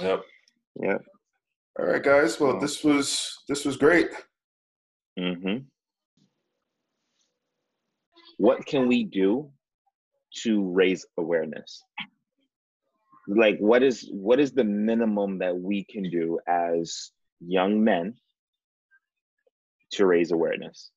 Yep. 0.00 0.22
yeah 0.80 0.98
All 1.78 1.86
right, 1.86 2.02
guys. 2.02 2.38
Well, 2.38 2.60
this 2.60 2.84
was 2.84 3.36
this 3.48 3.64
was 3.64 3.76
great. 3.76 4.08
hmm 5.18 5.58
What 8.36 8.64
can 8.64 8.86
we 8.86 9.02
do 9.04 9.50
to 10.42 10.70
raise 10.70 11.04
awareness? 11.18 11.82
Like, 13.26 13.58
what 13.58 13.82
is 13.82 14.08
what 14.12 14.38
is 14.38 14.52
the 14.52 14.64
minimum 14.64 15.38
that 15.38 15.56
we 15.58 15.84
can 15.84 16.08
do 16.10 16.38
as 16.46 17.10
young 17.40 17.82
men 17.82 18.14
to 19.92 20.06
raise 20.06 20.30
awareness 20.30 20.90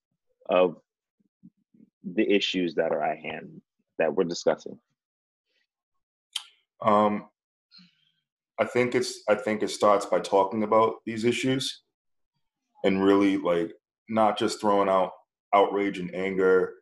of 0.50 0.78
the 2.04 2.30
issues 2.32 2.76
that 2.76 2.92
are 2.92 3.04
at 3.04 3.18
hand 3.18 3.62
that 3.98 4.14
we're 4.14 4.24
discussing? 4.26 4.78
Um, 6.82 7.28
I 8.60 8.66
think 8.66 8.96
it's 8.96 9.24
I 9.30 9.36
think 9.36 9.64
it 9.64 9.70
starts 9.70 10.06
by 10.06 10.20
talking 10.20 10.64
about 10.64 10.96
these 11.06 11.24
issues 11.24 11.84
and 12.84 13.04
really 13.04 13.38
like 13.38 13.74
not 14.10 14.38
just 14.38 14.60
throwing 14.60 14.90
out 14.90 15.12
outrage 15.54 16.00
and 16.00 16.14
anger 16.14 16.74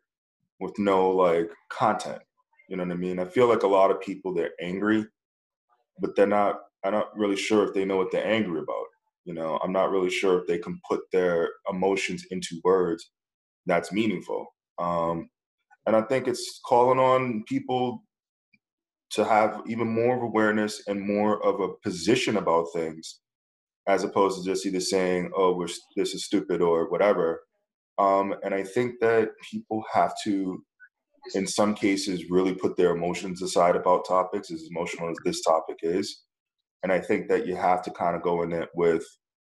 with 0.58 0.78
no 0.78 1.10
like 1.10 1.50
content. 1.70 2.20
You 2.68 2.76
know 2.76 2.84
what 2.84 2.92
I 2.92 2.96
mean? 2.96 3.18
I 3.18 3.24
feel 3.24 3.48
like 3.48 3.62
a 3.62 3.68
lot 3.68 3.90
of 3.90 4.00
people 4.00 4.34
they're 4.34 4.52
angry, 4.60 5.06
but 6.00 6.14
they're 6.16 6.26
not 6.26 6.56
I'm 6.84 6.92
not 6.92 7.16
really 7.16 7.36
sure 7.36 7.66
if 7.66 7.74
they 7.74 7.84
know 7.84 7.96
what 7.96 8.10
they're 8.10 8.26
angry 8.26 8.60
about. 8.60 8.86
You 9.24 9.34
know, 9.34 9.58
I'm 9.62 9.72
not 9.72 9.90
really 9.90 10.10
sure 10.10 10.38
if 10.38 10.46
they 10.46 10.58
can 10.58 10.80
put 10.88 11.00
their 11.12 11.50
emotions 11.70 12.26
into 12.30 12.60
words 12.64 13.10
that's 13.66 13.92
meaningful. 13.92 14.46
Um, 14.78 15.28
and 15.86 15.96
I 15.96 16.02
think 16.02 16.28
it's 16.28 16.60
calling 16.66 16.98
on 16.98 17.44
people 17.46 18.02
to 19.12 19.24
have 19.24 19.62
even 19.66 19.88
more 19.88 20.16
of 20.16 20.22
awareness 20.22 20.82
and 20.86 21.00
more 21.00 21.44
of 21.44 21.60
a 21.60 21.74
position 21.82 22.36
about 22.36 22.66
things 22.74 23.20
as 23.88 24.04
opposed 24.04 24.38
to 24.38 24.44
just 24.48 24.66
either 24.66 24.80
saying 24.80 25.30
oh 25.36 25.66
this 25.96 26.14
is 26.14 26.24
stupid 26.24 26.60
or 26.62 26.90
whatever. 26.90 27.42
Um, 27.98 28.34
and 28.42 28.54
i 28.54 28.62
think 28.62 29.00
that 29.00 29.30
people 29.50 29.82
have 29.92 30.14
to 30.24 30.62
in 31.34 31.46
some 31.46 31.74
cases 31.74 32.30
really 32.30 32.54
put 32.54 32.76
their 32.76 32.92
emotions 32.96 33.42
aside 33.42 33.76
about 33.76 34.06
topics 34.08 34.50
as 34.50 34.68
emotional 34.70 35.10
as 35.10 35.18
this 35.24 35.42
topic 35.42 35.78
is. 35.82 36.22
And 36.82 36.92
i 36.92 37.00
think 37.00 37.28
that 37.28 37.46
you 37.46 37.56
have 37.56 37.82
to 37.82 37.90
kind 37.90 38.16
of 38.16 38.22
go 38.22 38.42
in 38.42 38.52
it 38.52 38.68
with 38.74 39.04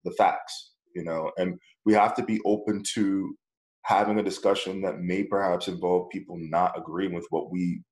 the 0.04 0.12
facts 0.12 0.70
you 0.94 1.04
know? 1.04 1.30
And 1.36 1.58
we 1.84 1.94
have 1.94 2.14
to 2.16 2.22
be 2.22 2.40
open 2.44 2.82
to 2.94 3.34
having 3.84 4.18
a 4.18 4.24
discussion 4.24 4.82
that 4.82 5.00
may 5.00 5.24
perhaps 5.24 5.68
involve 5.68 6.10
people 6.10 6.36
not 6.38 6.76
agreeing 6.76 7.14
with 7.14 7.26
what 7.30 7.50
we 7.50 7.82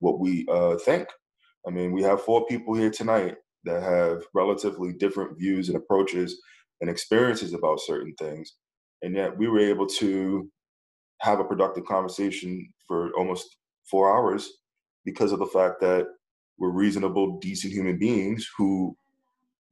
what 0.00 0.18
we 0.18 0.46
uh, 0.50 0.76
think. 0.76 1.08
I 1.66 1.70
mean, 1.70 1.92
we 1.92 2.02
have 2.02 2.22
four 2.22 2.46
people 2.46 2.74
here 2.74 2.90
tonight 2.90 3.36
that 3.64 3.82
have 3.82 4.22
relatively 4.34 4.92
different 4.92 5.38
views 5.38 5.68
and 5.68 5.76
approaches 5.76 6.40
and 6.80 6.90
experiences 6.90 7.54
about 7.54 7.80
certain 7.80 8.14
things, 8.18 8.54
and 9.02 9.14
yet 9.14 9.36
we 9.36 9.48
were 9.48 9.60
able 9.60 9.86
to 9.86 10.50
have 11.20 11.40
a 11.40 11.44
productive 11.44 11.84
conversation 11.86 12.68
for 12.86 13.12
almost 13.16 13.56
four 13.90 14.14
hours 14.14 14.50
because 15.04 15.32
of 15.32 15.38
the 15.38 15.46
fact 15.46 15.80
that 15.80 16.06
we're 16.58 16.70
reasonable, 16.70 17.38
decent 17.38 17.72
human 17.72 17.98
beings 17.98 18.48
who 18.56 18.96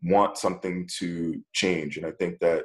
want 0.02 0.36
something 0.36 0.88
to 0.98 1.42
change. 1.52 1.96
And 1.96 2.06
I 2.06 2.10
think 2.12 2.38
that 2.40 2.64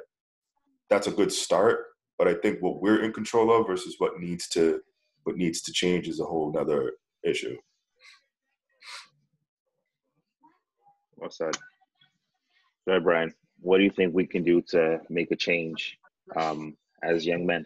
that's 0.90 1.06
a 1.06 1.12
good 1.12 1.32
start. 1.32 1.84
But 2.18 2.28
I 2.28 2.34
think 2.34 2.60
what 2.60 2.82
we're 2.82 3.04
in 3.04 3.12
control 3.12 3.52
of 3.52 3.66
versus 3.66 3.94
what 3.98 4.18
needs 4.18 4.48
to 4.48 4.80
what 5.24 5.36
needs 5.36 5.60
to 5.62 5.72
change 5.72 6.08
is 6.08 6.20
a 6.20 6.24
whole 6.24 6.50
nother 6.52 6.92
issue. 7.24 7.56
Well 11.16 11.30
said. 11.30 11.56
Go 12.86 12.92
ahead, 12.92 13.04
Brian. 13.04 13.34
What 13.60 13.78
do 13.78 13.84
you 13.84 13.90
think 13.90 14.14
we 14.14 14.26
can 14.26 14.44
do 14.44 14.62
to 14.68 15.00
make 15.10 15.30
a 15.30 15.36
change 15.36 15.98
um, 16.36 16.76
as 17.02 17.26
young 17.26 17.44
men? 17.44 17.64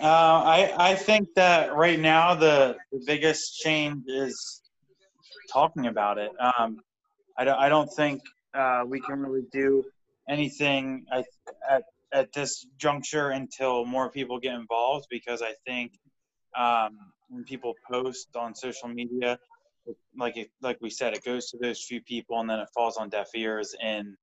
Uh, 0.00 0.06
I 0.06 0.74
I 0.78 0.94
think 0.94 1.28
that 1.34 1.74
right 1.74 1.98
now 1.98 2.34
the, 2.34 2.76
the 2.90 3.02
biggest 3.06 3.58
change 3.58 4.04
is 4.06 4.62
talking 5.52 5.86
about 5.86 6.18
it. 6.18 6.30
Um, 6.40 6.80
I 7.36 7.44
don't 7.44 7.58
I 7.58 7.68
don't 7.68 7.92
think 7.92 8.22
uh, 8.54 8.84
we 8.86 9.00
can 9.00 9.20
really 9.20 9.46
do 9.52 9.84
anything 10.28 11.04
at, 11.12 11.26
at 11.68 11.82
at 12.12 12.32
this 12.32 12.64
juncture 12.78 13.30
until 13.30 13.84
more 13.84 14.08
people 14.08 14.38
get 14.38 14.54
involved 14.54 15.06
because 15.10 15.42
I 15.42 15.52
think 15.66 15.92
um, 16.56 16.96
when 17.28 17.44
people 17.44 17.74
post 17.90 18.28
on 18.36 18.54
social 18.54 18.88
media, 18.88 19.38
like 20.16 20.36
it, 20.36 20.50
like 20.62 20.78
we 20.80 20.90
said, 20.90 21.14
it 21.14 21.24
goes 21.24 21.50
to 21.50 21.58
those 21.58 21.82
few 21.82 22.00
people 22.00 22.40
and 22.40 22.48
then 22.48 22.58
it 22.58 22.68
falls 22.74 22.96
on 22.96 23.08
deaf 23.08 23.28
ears 23.34 23.74
in 23.82 24.16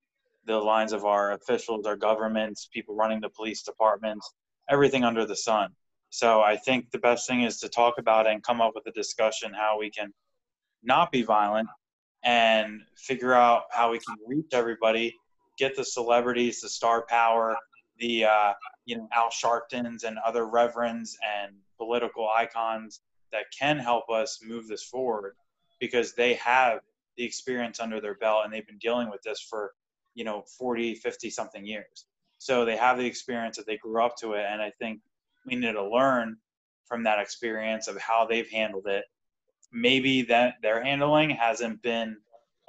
the 0.46 0.58
lines 0.58 0.92
of 0.94 1.06
our 1.06 1.34
officials, 1.34 1.86
our 1.86 1.96
governments, 1.96 2.68
people 2.74 2.96
running 2.96 3.22
the 3.22 3.30
police 3.30 3.62
departments, 3.62 4.34
everything 4.70 5.04
under 5.04 5.26
the 5.26 5.36
sun. 5.36 5.70
So 6.10 6.42
I 6.42 6.58
think 6.58 6.92
the 6.92 7.00
best 7.00 7.28
thing 7.28 7.44
is 7.44 7.60
to 7.60 7.70
talk 7.70 7.96
about 7.98 8.26
it 8.26 8.34
and 8.34 8.44
come 8.44 8.60
up 8.60 8.74
with 8.76 8.86
a 8.88 8.92
discussion 8.92 9.54
how 9.54 9.80
we 9.80 9.90
can 9.90 10.12
not 10.84 11.12
be 11.12 11.22
violent 11.22 11.70
and 12.24 12.82
figure 12.98 13.34
out 13.34 13.64
how 13.72 13.92
we 13.92 14.00
can 14.00 14.16
reach 14.28 14.48
everybody, 14.54 15.16
get 15.58 15.76
the 15.76 15.86
celebrities, 15.86 16.62
the 16.62 16.70
star 16.70 17.06
power, 17.08 17.56
the 18.00 18.26
uh, 18.26 18.54
you 18.86 18.98
know 18.98 19.08
Al 19.14 19.30
Sharptons 19.30 20.04
and 20.04 20.18
other 20.26 20.48
reverends 20.48 21.18
and 21.24 21.56
political 21.82 22.30
icons 22.30 23.02
that 23.32 23.46
can 23.58 23.80
help 23.80 24.08
us 24.12 24.40
move 24.44 24.68
this 24.68 24.84
forward 24.84 25.34
because 25.80 26.14
they 26.14 26.36
have 26.36 26.82
the 27.18 27.24
experience 27.24 27.80
under 27.80 28.00
their 28.00 28.14
belt 28.16 28.44
and 28.44 28.54
they've 28.54 28.68
been 28.68 28.78
dealing 28.78 29.10
with 29.10 29.20
this 29.24 29.42
for 29.42 29.72
you 30.14 30.24
know 30.24 30.44
40 30.60 30.94
50 30.94 31.32
something 31.32 31.66
years. 31.66 32.06
So 32.38 32.66
they 32.66 32.78
have 32.78 33.00
the 33.00 33.06
experience 33.06 33.58
that 33.58 33.66
they 33.66 33.78
grew 33.78 34.04
up 34.04 34.16
to 34.18 34.34
it 34.34 34.46
and 34.48 34.62
i 34.62 34.72
think 34.78 35.00
we 35.48 35.56
need 35.56 35.72
to 35.72 35.84
learn 35.84 36.38
from 36.86 37.04
that 37.04 37.20
experience 37.20 37.88
of 37.88 37.98
how 37.98 38.28
they've 38.30 38.50
handled 38.50 38.86
it. 38.86 39.06
Maybe 39.72 40.22
that 40.24 40.56
their 40.62 40.84
handling 40.84 41.32
hasn't 41.32 41.82
been 41.82 42.18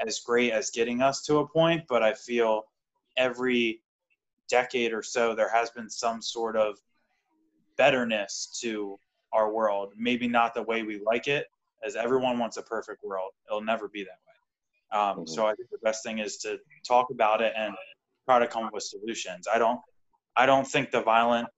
as 0.07 0.21
great 0.21 0.53
as 0.53 0.71
getting 0.71 1.03
us 1.03 1.23
to 1.23 1.39
a 1.39 1.49
point 1.49 1.83
but 1.89 2.03
i 2.03 2.13
feel 2.15 2.65
every 3.17 3.81
decade 4.49 4.93
or 4.93 5.03
so 5.03 5.35
there 5.35 5.51
has 5.51 5.71
been 5.71 5.89
some 5.89 6.21
sort 6.21 6.57
of 6.57 6.79
betterness 7.77 8.59
to 8.61 8.99
our 9.33 9.53
world 9.53 9.93
maybe 9.97 10.29
not 10.29 10.55
the 10.55 10.63
way 10.63 10.83
we 10.83 11.01
like 11.05 11.29
it 11.29 11.47
as 11.85 11.97
everyone 11.97 12.39
wants 12.39 12.57
a 12.57 12.63
perfect 12.63 13.03
world. 13.03 13.33
It'll 13.49 13.61
never 13.61 13.89
be 13.89 14.05
that 14.05 14.19
way. 14.27 14.99
Um, 14.99 15.17
mm-hmm. 15.19 15.27
so 15.27 15.47
i 15.47 15.55
think 15.55 15.71
the 15.71 15.79
best 15.83 16.03
thing 16.05 16.19
is 16.19 16.37
to 16.39 16.59
talk 16.87 17.09
about 17.11 17.41
it 17.41 17.53
and 17.57 17.75
try 18.27 18.39
to 18.39 18.47
come 18.47 18.65
up 18.65 18.75
with 18.75 18.85
solutions. 18.85 19.47
I 19.53 19.59
don't 19.59 19.81
i 20.37 20.47
don't 20.47 20.67
think 20.67 20.91
the 20.91 21.03
violence 21.03 21.49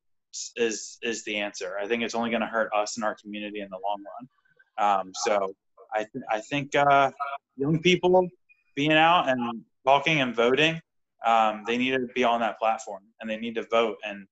is 0.56 0.98
is 1.02 1.24
the 1.24 1.36
answer. 1.36 1.76
I 1.80 1.86
think 1.86 2.02
it's 2.02 2.14
only 2.14 2.30
going 2.30 2.40
to 2.40 2.46
hurt 2.46 2.70
us 2.74 2.96
and 2.96 3.04
our 3.04 3.14
community 3.14 3.60
in 3.60 3.68
the 3.70 3.78
long 3.84 4.02
run. 4.10 5.00
Um, 5.00 5.12
so 5.14 5.54
i 5.94 5.98
th- 5.98 6.24
i 6.30 6.40
think 6.40 6.74
uh, 6.74 7.10
young 7.56 7.80
people 7.80 8.28
being 8.74 8.92
out 8.92 9.28
and 9.28 9.62
talking 9.86 10.20
and 10.20 10.34
voting 10.34 10.80
um, 11.24 11.62
they 11.66 11.78
need 11.78 11.92
to 11.92 12.06
be 12.14 12.24
on 12.24 12.40
that 12.40 12.58
platform 12.58 13.02
and 13.20 13.30
they 13.30 13.36
need 13.36 13.54
to 13.54 13.62
vote 13.70 13.96
and 14.04 14.26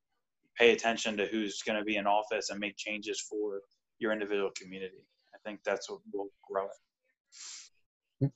pay 0.59 0.73
attention 0.73 1.17
to 1.17 1.27
who's 1.27 1.63
going 1.63 1.79
to 1.79 1.85
be 1.85 1.97
in 1.97 2.07
office 2.07 2.51
and 2.51 2.61
make 2.61 2.77
changes 2.77 3.21
for 3.21 3.61
your 3.99 4.13
individual 4.13 4.51
community. 4.57 5.05
I 5.35 5.39
think 5.45 5.61
that's 5.65 5.91
what 5.91 6.01
will 6.13 6.29
grow 6.49 6.65
it. 6.65 8.31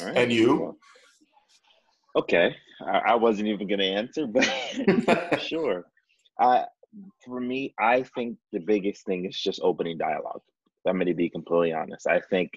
All 0.00 0.06
right. 0.06 0.16
And 0.16 0.32
you? 0.32 0.76
Okay, 2.16 2.54
I, 2.86 2.98
I 2.98 3.14
wasn't 3.14 3.48
even 3.48 3.68
going 3.68 3.80
to 3.80 3.86
answer, 3.86 4.26
but 4.26 5.40
sure. 5.42 5.86
I, 6.38 6.64
for 7.24 7.40
me, 7.40 7.74
I 7.78 8.02
think 8.02 8.36
the 8.52 8.60
biggest 8.60 9.04
thing 9.04 9.26
is 9.26 9.38
just 9.38 9.60
opening 9.62 9.98
dialogue. 9.98 10.42
I'm 10.86 10.96
going 10.96 11.06
to 11.06 11.14
be 11.14 11.28
completely 11.28 11.72
honest. 11.72 12.06
I 12.06 12.20
think 12.30 12.50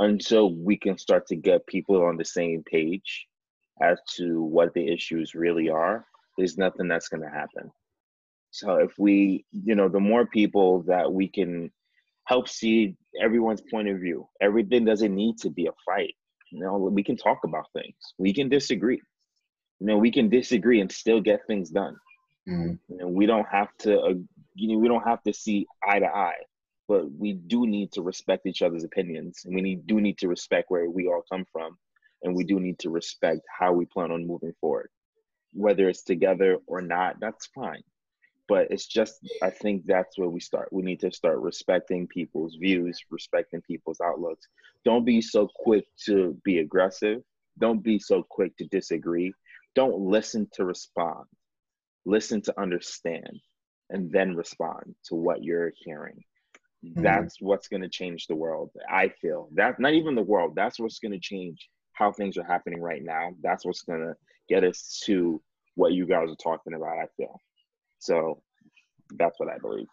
until 0.00 0.54
we 0.54 0.76
can 0.76 0.96
start 0.96 1.26
to 1.26 1.36
get 1.36 1.66
people 1.66 2.02
on 2.02 2.16
the 2.16 2.24
same 2.24 2.62
page 2.64 3.26
as 3.82 4.00
to 4.16 4.42
what 4.42 4.72
the 4.74 4.88
issues 4.88 5.34
really 5.34 5.68
are, 5.68 6.06
there's 6.38 6.56
nothing 6.56 6.88
that's 6.88 7.08
going 7.08 7.22
to 7.22 7.28
happen. 7.28 7.70
So 8.50 8.76
if 8.76 8.92
we, 8.98 9.44
you 9.52 9.74
know, 9.74 9.88
the 9.88 10.00
more 10.00 10.26
people 10.26 10.82
that 10.84 11.12
we 11.12 11.28
can 11.28 11.70
help 12.24 12.48
see 12.48 12.96
everyone's 13.20 13.62
point 13.70 13.88
of 13.88 13.98
view, 13.98 14.26
everything 14.40 14.84
doesn't 14.84 15.14
need 15.14 15.38
to 15.38 15.50
be 15.50 15.66
a 15.66 15.72
fight. 15.84 16.14
You 16.50 16.60
know, 16.60 16.78
we 16.78 17.02
can 17.02 17.16
talk 17.16 17.40
about 17.44 17.66
things. 17.74 17.94
We 18.16 18.32
can 18.32 18.48
disagree. 18.48 19.02
You 19.80 19.86
know, 19.86 19.98
we 19.98 20.10
can 20.10 20.30
disagree 20.30 20.80
and 20.80 20.90
still 20.90 21.20
get 21.20 21.46
things 21.46 21.70
done. 21.70 21.96
Mm-hmm. 22.48 22.74
You 22.88 22.96
know, 22.96 23.08
we 23.08 23.26
don't 23.26 23.46
have 23.50 23.68
to, 23.80 24.00
uh, 24.00 24.14
you 24.54 24.72
know, 24.72 24.78
we 24.78 24.88
don't 24.88 25.06
have 25.06 25.22
to 25.24 25.32
see 25.32 25.66
eye 25.86 25.98
to 25.98 26.06
eye, 26.06 26.40
but 26.88 27.10
we 27.12 27.34
do 27.34 27.66
need 27.66 27.92
to 27.92 28.02
respect 28.02 28.46
each 28.46 28.62
other's 28.62 28.84
opinions, 28.84 29.42
and 29.44 29.54
we 29.54 29.60
need, 29.60 29.86
do 29.86 30.00
need 30.00 30.16
to 30.18 30.28
respect 30.28 30.70
where 30.70 30.88
we 30.88 31.06
all 31.06 31.22
come 31.30 31.44
from 31.52 31.76
and 32.22 32.34
we 32.34 32.44
do 32.44 32.58
need 32.58 32.78
to 32.80 32.90
respect 32.90 33.42
how 33.60 33.72
we 33.72 33.86
plan 33.86 34.10
on 34.10 34.26
moving 34.26 34.52
forward 34.60 34.90
whether 35.52 35.88
it's 35.88 36.02
together 36.02 36.58
or 36.66 36.80
not 36.80 37.20
that's 37.20 37.46
fine. 37.46 37.82
But 38.48 38.68
it's 38.70 38.86
just 38.86 39.18
i 39.42 39.50
think 39.50 39.84
that's 39.86 40.18
where 40.18 40.28
we 40.28 40.40
start. 40.40 40.72
We 40.72 40.82
need 40.82 41.00
to 41.00 41.12
start 41.12 41.38
respecting 41.38 42.06
people's 42.06 42.56
views 42.56 43.00
respecting 43.10 43.60
people's 43.62 44.00
outlooks. 44.00 44.46
Don't 44.84 45.04
be 45.04 45.20
so 45.20 45.48
quick 45.54 45.84
to 46.06 46.36
be 46.44 46.58
aggressive. 46.58 47.22
Don't 47.58 47.82
be 47.82 47.98
so 47.98 48.22
quick 48.22 48.56
to 48.58 48.64
disagree. 48.66 49.32
Don't 49.74 49.98
listen 49.98 50.48
to 50.54 50.64
respond. 50.64 51.26
Listen 52.06 52.40
to 52.42 52.60
understand 52.60 53.40
and 53.90 54.10
then 54.10 54.36
respond 54.36 54.94
to 55.04 55.14
what 55.14 55.42
you're 55.42 55.72
hearing. 55.76 56.22
Mm-hmm. 56.84 57.02
that's 57.02 57.40
what's 57.40 57.66
going 57.66 57.82
to 57.82 57.88
change 57.88 58.28
the 58.28 58.36
world 58.36 58.70
i 58.88 59.08
feel. 59.08 59.48
That 59.54 59.80
not 59.80 59.94
even 59.94 60.14
the 60.14 60.22
world. 60.22 60.52
That's 60.54 60.78
what's 60.78 61.00
going 61.00 61.10
to 61.10 61.18
change 61.18 61.68
how 61.92 62.12
things 62.12 62.38
are 62.38 62.44
happening 62.44 62.80
right 62.80 63.02
now. 63.02 63.30
That's 63.42 63.66
what's 63.66 63.82
going 63.82 64.00
to 64.00 64.14
get 64.48 64.64
us 64.64 65.00
to 65.06 65.40
what 65.74 65.92
you 65.92 66.06
guys 66.06 66.28
are 66.30 66.36
talking 66.36 66.74
about, 66.74 66.98
I 66.98 67.06
feel. 67.16 67.40
So 67.98 68.42
that's 69.16 69.38
what 69.38 69.48
I 69.48 69.58
believe. 69.58 69.86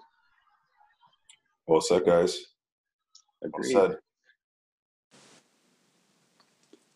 Well 1.68 1.82
said, 1.82 2.06
guys. 2.06 2.38
Agreed. 3.44 3.76
Well 3.76 3.90
said. 3.90 3.98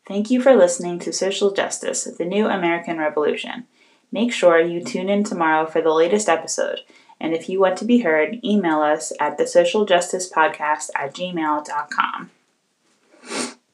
Thank 0.07 0.31
you 0.31 0.41
for 0.41 0.56
listening 0.56 0.98
to 0.99 1.14
Social 1.14 1.52
Justice, 1.52 2.06
the 2.06 2.26
New 2.26 2.48
American 2.48 2.98
Revolution. 2.98 3.68
Make 4.11 4.34
sure 4.34 4.60
you 4.60 4.84
tune 4.84 5.07
in 5.07 5.23
tomorrow 5.23 5.68
for 5.68 5.81
the 5.81 5.94
latest 5.94 6.27
episode. 6.27 6.80
And 7.19 7.36
if 7.36 7.48
you 7.48 7.60
want 7.60 7.77
to 7.77 7.86
be 7.86 7.99
heard, 7.99 8.40
email 8.44 8.81
us 8.81 9.14
at 9.19 9.38
the 9.38 9.45
social 9.45 9.86
justice 9.86 10.31
podcast 10.31 10.90
at 10.95 11.14
gmail.com. 11.14 12.31